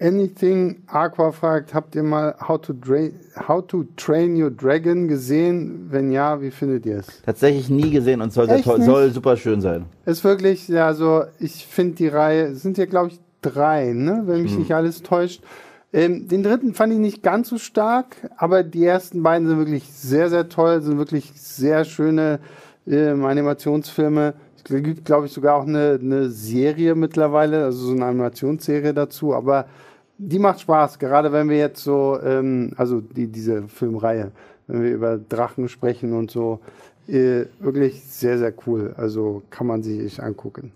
Anything 0.02 0.84
Aqua 0.88 1.34
fragt, 1.34 1.74
habt 1.74 1.94
ihr 1.94 2.04
mal 2.04 2.34
How 2.48 2.62
to, 2.62 2.74
How 3.48 3.68
to 3.68 3.84
Train 3.98 4.42
Your 4.42 4.50
Dragon 4.50 5.10
gesehen? 5.10 5.88
Wenn 5.90 6.10
ja, 6.12 6.42
wie 6.42 6.52
findet 6.52 6.86
ihr 6.86 7.00
es? 7.00 7.22
Tatsächlich 7.26 7.70
nie 7.70 7.92
gesehen 7.92 8.22
und 8.22 8.32
soll, 8.32 8.48
sehr 8.48 8.62
toll, 8.62 8.82
soll 8.82 9.12
super 9.12 9.36
schön 9.36 9.60
sein. 9.60 9.86
Ist 10.06 10.24
wirklich, 10.24 10.70
ja, 10.70 10.94
so, 10.94 11.24
ich 11.40 11.66
finde 11.66 11.96
die 11.96 12.08
Reihe, 12.08 12.46
es 12.46 12.62
sind 12.62 12.78
ja, 12.78 12.86
glaube 12.86 13.10
ich, 13.10 13.20
drei, 13.42 13.92
ne? 13.92 14.24
wenn 14.26 14.44
mich 14.44 14.58
nicht 14.58 14.74
alles 14.74 15.04
täuscht. 15.04 15.44
Ähm, 15.92 16.30
den 16.30 16.44
dritten 16.44 16.74
fand 16.74 16.94
ich 16.94 17.00
nicht 17.00 17.22
ganz 17.22 17.50
so 17.50 17.58
stark, 17.58 18.16
aber 18.38 18.64
die 18.64 18.86
ersten 18.86 19.22
beiden 19.22 19.50
sind 19.50 19.58
wirklich 19.58 19.84
sehr, 19.92 20.30
sehr 20.30 20.48
toll, 20.48 20.82
sind 20.82 20.98
wirklich 20.98 21.34
sehr 21.36 21.84
schöne 21.84 22.40
ähm, 22.88 23.26
Animationsfilme. 23.26 24.34
Es 24.56 24.64
gibt, 24.64 25.04
glaube 25.04 25.26
ich, 25.26 25.34
sogar 25.34 25.56
auch 25.56 25.68
eine, 25.68 26.00
eine 26.02 26.30
Serie 26.30 26.96
mittlerweile, 26.96 27.66
also 27.66 27.88
so 27.88 27.92
eine 27.94 28.06
Animationsserie 28.06 28.94
dazu, 28.94 29.34
aber 29.34 29.66
die 30.20 30.40
macht 30.40 30.60
Spaß, 30.62 31.00
gerade 31.00 31.32
wenn 31.32 31.50
wir 31.50 31.58
jetzt 31.58 31.84
so, 31.84 32.20
ähm, 32.22 32.74
also 32.76 33.02
die, 33.02 33.28
diese 33.28 33.68
Filmreihe, 33.68 34.32
wenn 34.68 34.84
wir 34.84 34.92
über 34.94 35.18
Drachen 35.18 35.70
sprechen 35.70 36.14
und 36.14 36.30
so, 36.30 36.60
äh, 37.08 37.46
wirklich 37.60 38.04
sehr, 38.04 38.38
sehr 38.38 38.54
cool. 38.68 38.94
Also 38.98 39.42
kann 39.50 39.66
man 39.66 39.82
sich 39.82 40.00
echt 40.02 40.20
angucken. 40.20 40.74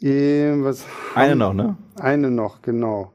Ähm, 0.00 0.64
was 0.64 0.84
Eine 1.14 1.30
haben- 1.30 1.38
noch, 1.38 1.54
ne? 1.54 1.76
Eine 1.94 2.30
noch, 2.30 2.60
genau. 2.60 3.12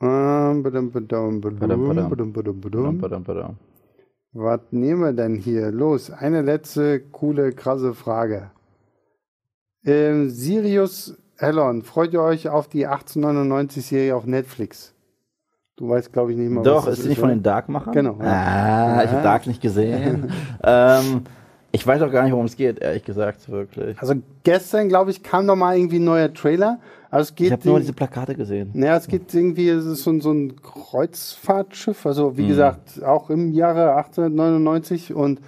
Ähm, 0.00 0.62
badum, 0.62 0.90
badum, 0.90 1.40
badum. 1.40 3.00
Was 4.32 4.60
nehmen 4.70 5.00
wir 5.00 5.12
denn 5.14 5.36
hier? 5.36 5.70
Los, 5.70 6.10
eine 6.10 6.42
letzte 6.42 7.00
coole, 7.00 7.52
krasse 7.52 7.94
Frage. 7.94 8.50
Ähm, 9.84 10.28
Sirius 10.28 11.16
Hellon, 11.38 11.82
freut 11.82 12.12
ihr 12.12 12.22
euch 12.22 12.48
auf 12.48 12.68
die 12.68 12.86
1899-Serie 12.88 14.14
auf 14.16 14.24
Netflix? 14.26 14.94
Du 15.76 15.90
weißt, 15.90 16.10
glaube 16.12 16.32
ich, 16.32 16.38
nicht 16.38 16.50
mal, 16.50 16.62
Doch, 16.62 16.86
was 16.86 16.94
ist 16.94 17.02
sie 17.02 17.10
nicht 17.10 17.18
von 17.20 17.28
den 17.28 17.42
Dark-Machern? 17.42 17.92
Genau. 17.92 18.16
Ah, 18.20 19.02
ich 19.04 19.10
habe 19.10 19.22
Dark 19.22 19.46
nicht 19.46 19.60
gesehen. 19.60 20.30
ähm, 20.64 21.22
ich 21.72 21.86
weiß 21.86 22.00
auch 22.00 22.10
gar 22.10 22.22
nicht, 22.22 22.32
worum 22.32 22.46
es 22.46 22.56
geht, 22.56 22.78
ehrlich 22.78 23.04
gesagt, 23.04 23.50
wirklich. 23.50 24.00
Also 24.00 24.14
gestern, 24.44 24.88
glaube 24.88 25.10
ich, 25.10 25.22
kam 25.22 25.44
noch 25.44 25.56
mal 25.56 25.76
irgendwie 25.76 25.98
ein 25.98 26.04
neuer 26.04 26.32
Trailer. 26.32 26.78
Also 27.10 27.28
es 27.30 27.34
geht 27.34 27.46
Ich 27.48 27.52
habe 27.52 27.68
nur 27.68 27.76
in- 27.76 27.82
diese 27.82 27.92
Plakate 27.92 28.34
gesehen. 28.34 28.70
Naja, 28.72 28.96
es 28.96 29.06
geht 29.06 29.32
irgendwie, 29.34 29.68
es 29.68 29.84
ist 29.84 30.04
so, 30.04 30.18
so 30.20 30.32
ein 30.32 30.54
Kreuzfahrtschiff, 30.62 32.06
also 32.06 32.30
Mhm. 32.30 32.36
wie 32.38 32.46
gesagt, 32.48 33.02
auch 33.04 33.28
im 33.28 33.52
Jahre 33.52 33.94
1899 33.96 35.12
und 35.12 35.40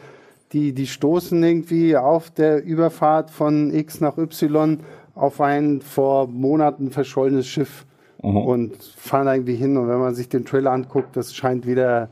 die, 0.52 0.74
die 0.74 0.86
stoßen 0.86 1.42
irgendwie 1.42 1.96
auf 1.96 2.30
der 2.30 2.62
Überfahrt 2.62 3.30
von 3.30 3.72
X 3.72 4.00
nach 4.02 4.18
Y 4.18 4.80
auf 5.18 5.40
ein 5.40 5.80
vor 5.80 6.26
Monaten 6.28 6.90
verschollenes 6.90 7.46
Schiff 7.46 7.84
Mhm. 8.22 8.36
und 8.36 8.82
fahren 8.82 9.26
da 9.26 9.34
irgendwie 9.34 9.54
hin 9.54 9.76
und 9.76 9.88
wenn 9.88 10.00
man 10.00 10.14
sich 10.14 10.28
den 10.28 10.44
Trailer 10.44 10.72
anguckt, 10.72 11.16
das 11.16 11.34
scheint 11.34 11.66
wieder 11.66 12.08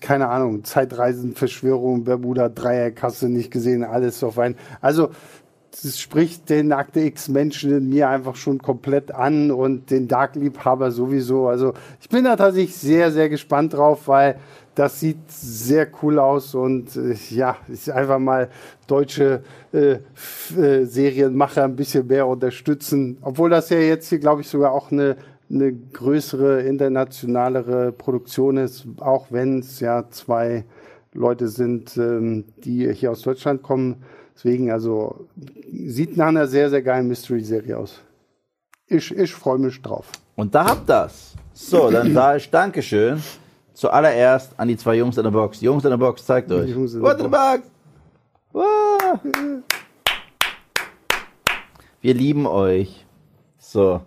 keine 0.00 0.28
Ahnung, 0.28 0.64
Zeitreisen, 0.64 1.34
Verschwörung, 1.34 2.04
Bermuda, 2.04 2.48
Dreieck, 2.48 3.02
hast 3.02 3.22
du 3.22 3.28
nicht 3.28 3.50
gesehen, 3.50 3.84
alles 3.84 4.22
auf 4.22 4.38
ein. 4.38 4.54
Also, 4.80 5.10
das 5.70 5.98
spricht 5.98 6.48
den 6.48 6.72
Akte 6.72 7.00
X-Menschen 7.00 7.76
in 7.76 7.88
mir 7.88 8.08
einfach 8.08 8.36
schon 8.36 8.58
komplett 8.58 9.12
an 9.12 9.50
und 9.50 9.90
den 9.90 10.08
Dark-Liebhaber 10.08 10.90
sowieso. 10.90 11.48
Also, 11.48 11.74
ich 12.00 12.08
bin 12.08 12.24
da 12.24 12.36
tatsächlich 12.36 12.76
sehr, 12.76 13.10
sehr 13.10 13.28
gespannt 13.28 13.74
drauf, 13.74 14.08
weil 14.08 14.36
das 14.76 15.00
sieht 15.00 15.28
sehr 15.28 15.88
cool 16.02 16.18
aus 16.20 16.54
und 16.54 16.94
äh, 16.96 17.16
ja, 17.30 17.56
ist 17.68 17.90
einfach 17.90 18.20
mal 18.20 18.48
deutsche 18.86 19.42
äh, 19.72 19.98
äh, 20.56 20.84
Serienmacher 20.84 21.64
ein 21.64 21.74
bisschen 21.74 22.06
mehr 22.06 22.26
unterstützen. 22.26 23.18
Obwohl 23.22 23.50
das 23.50 23.70
ja 23.70 23.78
jetzt 23.78 24.08
hier, 24.08 24.18
glaube 24.18 24.42
ich, 24.42 24.48
sogar 24.48 24.72
auch 24.72 24.92
eine 24.92 25.16
eine 25.50 25.72
größere, 25.72 26.62
internationalere 26.62 27.92
Produktion 27.92 28.56
ist, 28.56 28.86
auch 28.98 29.26
wenn 29.30 29.60
es 29.60 29.80
ja 29.80 30.08
zwei 30.10 30.64
Leute 31.12 31.48
sind, 31.48 31.96
ähm, 31.96 32.44
die 32.58 32.92
hier 32.92 33.12
aus 33.12 33.22
Deutschland 33.22 33.62
kommen. 33.62 34.02
Deswegen, 34.34 34.70
also, 34.70 35.28
sieht 35.70 36.16
nach 36.16 36.28
einer 36.28 36.46
sehr, 36.46 36.68
sehr 36.68 36.82
geilen 36.82 37.08
Mystery-Serie 37.08 37.78
aus. 37.78 38.00
Ich, 38.86 39.16
ich 39.16 39.32
freue 39.32 39.58
mich 39.58 39.80
drauf. 39.80 40.10
Und 40.34 40.54
da 40.54 40.66
habt 40.66 40.88
das. 40.88 41.34
So, 41.54 41.90
dann 41.90 42.12
sage 42.12 42.38
ich 42.38 42.50
Dankeschön. 42.50 43.22
Zuallererst 43.80 44.58
an 44.58 44.68
die 44.68 44.76
zwei 44.78 44.94
Jungs 44.96 45.18
in 45.18 45.22
der 45.24 45.30
Box. 45.30 45.60
Jungs 45.60 45.84
in 45.84 45.90
der 45.90 45.98
Box, 45.98 46.24
zeigt 46.24 46.50
euch. 46.50 46.70
Jungs 46.70 46.94
in 46.94 47.02
der 47.02 47.10
What 47.10 47.18
in 47.20 47.24
the 47.26 47.30
Box? 47.30 47.62
Wir 52.00 52.14
lieben 52.14 52.46
euch. 52.46 53.04
So. 53.58 54.00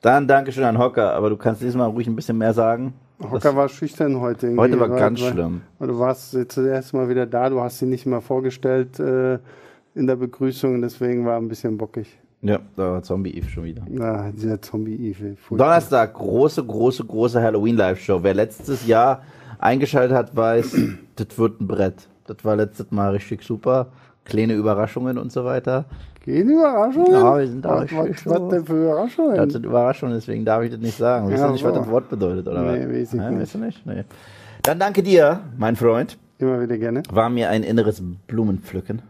Dann 0.00 0.26
Dankeschön 0.26 0.64
an 0.64 0.78
Hocker, 0.78 1.14
aber 1.14 1.30
du 1.30 1.36
kannst 1.36 1.62
diesmal 1.62 1.88
ruhig 1.90 2.08
ein 2.08 2.16
bisschen 2.16 2.38
mehr 2.38 2.52
sagen. 2.54 2.94
Hocker 3.30 3.54
war 3.54 3.68
schüchtern 3.68 4.18
heute. 4.20 4.46
Irgendwie, 4.48 4.60
Heute 4.62 4.80
war 4.80 4.88
ganz 4.88 5.22
weil- 5.22 5.30
schlimm. 5.32 5.60
weil 5.78 5.88
Du 5.88 5.98
warst 6.00 6.34
erste 6.34 6.96
Mal 6.96 7.08
wieder 7.08 7.24
da, 7.26 7.48
du 7.50 7.60
hast 7.60 7.78
sie 7.78 7.86
nicht 7.86 8.06
mal 8.06 8.20
vorgestellt 8.20 8.98
äh, 8.98 9.34
in 9.94 10.08
der 10.08 10.16
Begrüßung, 10.16 10.82
deswegen 10.82 11.24
war 11.24 11.36
ein 11.36 11.46
bisschen 11.46 11.78
bockig. 11.78 12.18
Ja, 12.44 12.58
da 12.76 12.92
war 12.92 13.02
Zombie 13.02 13.30
Eve 13.36 13.48
schon 13.48 13.64
wieder. 13.64 13.82
Na, 13.88 14.30
dieser 14.30 14.60
Zombie-Eve. 14.60 15.34
furchtbar. 15.36 15.66
Donnerstag, 15.68 16.12
große, 16.14 16.62
große, 16.62 17.02
große 17.04 17.42
Halloween-Live-Show. 17.42 18.22
Wer 18.22 18.34
letztes 18.34 18.86
Jahr 18.86 19.22
eingeschaltet 19.58 20.14
hat, 20.16 20.36
weiß, 20.36 20.76
das 21.16 21.38
wird 21.38 21.60
ein 21.60 21.66
Brett. 21.66 22.06
Das 22.26 22.36
war 22.44 22.56
letztes 22.56 22.90
Mal 22.90 23.10
richtig 23.12 23.42
super. 23.42 23.86
Kleine 24.24 24.54
Überraschungen 24.54 25.16
und 25.18 25.32
so 25.32 25.44
weiter. 25.44 25.86
Gehen 26.24 26.48
Überraschungen? 26.50 27.12
Ja, 27.12 27.38
wir 27.38 27.46
sind 27.46 27.64
da 27.64 27.82
was, 27.82 27.92
was, 27.92 28.26
was 28.26 28.48
denn 28.48 28.64
für 28.64 28.82
Überraschungen? 28.82 29.36
Das 29.36 29.52
sind 29.52 29.66
Überraschungen, 29.66 30.14
deswegen 30.14 30.44
darf 30.44 30.62
ich 30.62 30.70
das 30.70 30.80
nicht 30.80 30.96
sagen. 30.96 31.26
Weißt 31.28 31.38
Ja, 31.38 31.46
du 31.46 31.52
nicht, 31.52 31.64
was 31.64 31.74
das 31.74 31.88
Wort 31.90 32.08
bedeutet, 32.08 32.46
oder 32.48 32.62
Nee, 32.62 32.80
was? 32.84 32.88
weiß 32.88 33.14
ich 33.14 33.20
nicht. 33.20 33.40
Weißt 33.40 33.54
du 33.54 33.58
nicht? 33.58 33.86
Nee. 33.86 34.04
Dann 34.62 34.78
danke 34.78 35.02
dir, 35.02 35.40
mein 35.58 35.76
Freund. 35.76 36.16
Immer 36.38 36.60
wieder 36.62 36.76
gerne. 36.78 37.02
War 37.10 37.28
mir 37.30 37.48
ein 37.50 37.62
inneres 37.62 38.02
Blumenpflücken. 38.26 39.02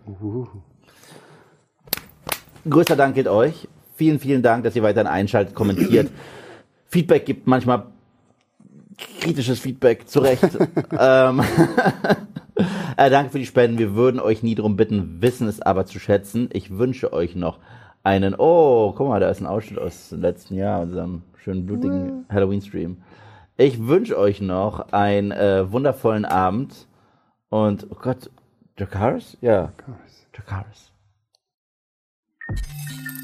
Größter 2.68 2.96
Dank 2.96 3.14
gilt 3.14 3.28
euch. 3.28 3.68
Vielen, 3.96 4.18
vielen 4.18 4.42
Dank, 4.42 4.64
dass 4.64 4.74
ihr 4.74 4.82
weiterhin 4.82 5.06
einschaltet, 5.06 5.54
kommentiert, 5.54 6.10
Feedback 6.86 7.26
gibt, 7.26 7.46
manchmal 7.46 7.86
kritisches 9.20 9.60
Feedback, 9.60 10.08
zu 10.08 10.20
Recht. 10.20 10.42
ähm, 10.98 11.42
äh, 12.96 13.10
danke 13.10 13.32
für 13.32 13.38
die 13.38 13.46
Spenden. 13.46 13.78
Wir 13.78 13.94
würden 13.94 14.20
euch 14.20 14.42
nie 14.42 14.54
drum 14.54 14.76
bitten, 14.76 15.20
wissen 15.20 15.46
es 15.46 15.60
aber 15.60 15.86
zu 15.86 15.98
schätzen. 15.98 16.48
Ich 16.52 16.76
wünsche 16.78 17.12
euch 17.12 17.34
noch 17.36 17.58
einen, 18.02 18.34
oh, 18.36 18.92
guck 18.96 19.08
mal, 19.08 19.20
da 19.20 19.28
ist 19.30 19.40
ein 19.40 19.46
Ausschnitt 19.46 19.78
aus 19.78 20.10
dem 20.10 20.20
letzten 20.20 20.54
Jahr, 20.54 20.82
unserem 20.82 21.22
schönen 21.36 21.66
blutigen 21.66 22.26
Halloween-Stream. 22.28 22.98
Ich 23.56 23.86
wünsche 23.86 24.18
euch 24.18 24.40
noch 24.40 24.92
einen 24.92 25.30
äh, 25.30 25.70
wundervollen 25.70 26.24
Abend 26.24 26.86
und, 27.50 27.86
oh 27.90 27.96
Gott, 28.00 28.30
Jakaris? 28.76 29.36
Ja, 29.40 29.72
Jakaris. 30.34 30.93
Thank 32.46 32.60
you. 32.90 33.23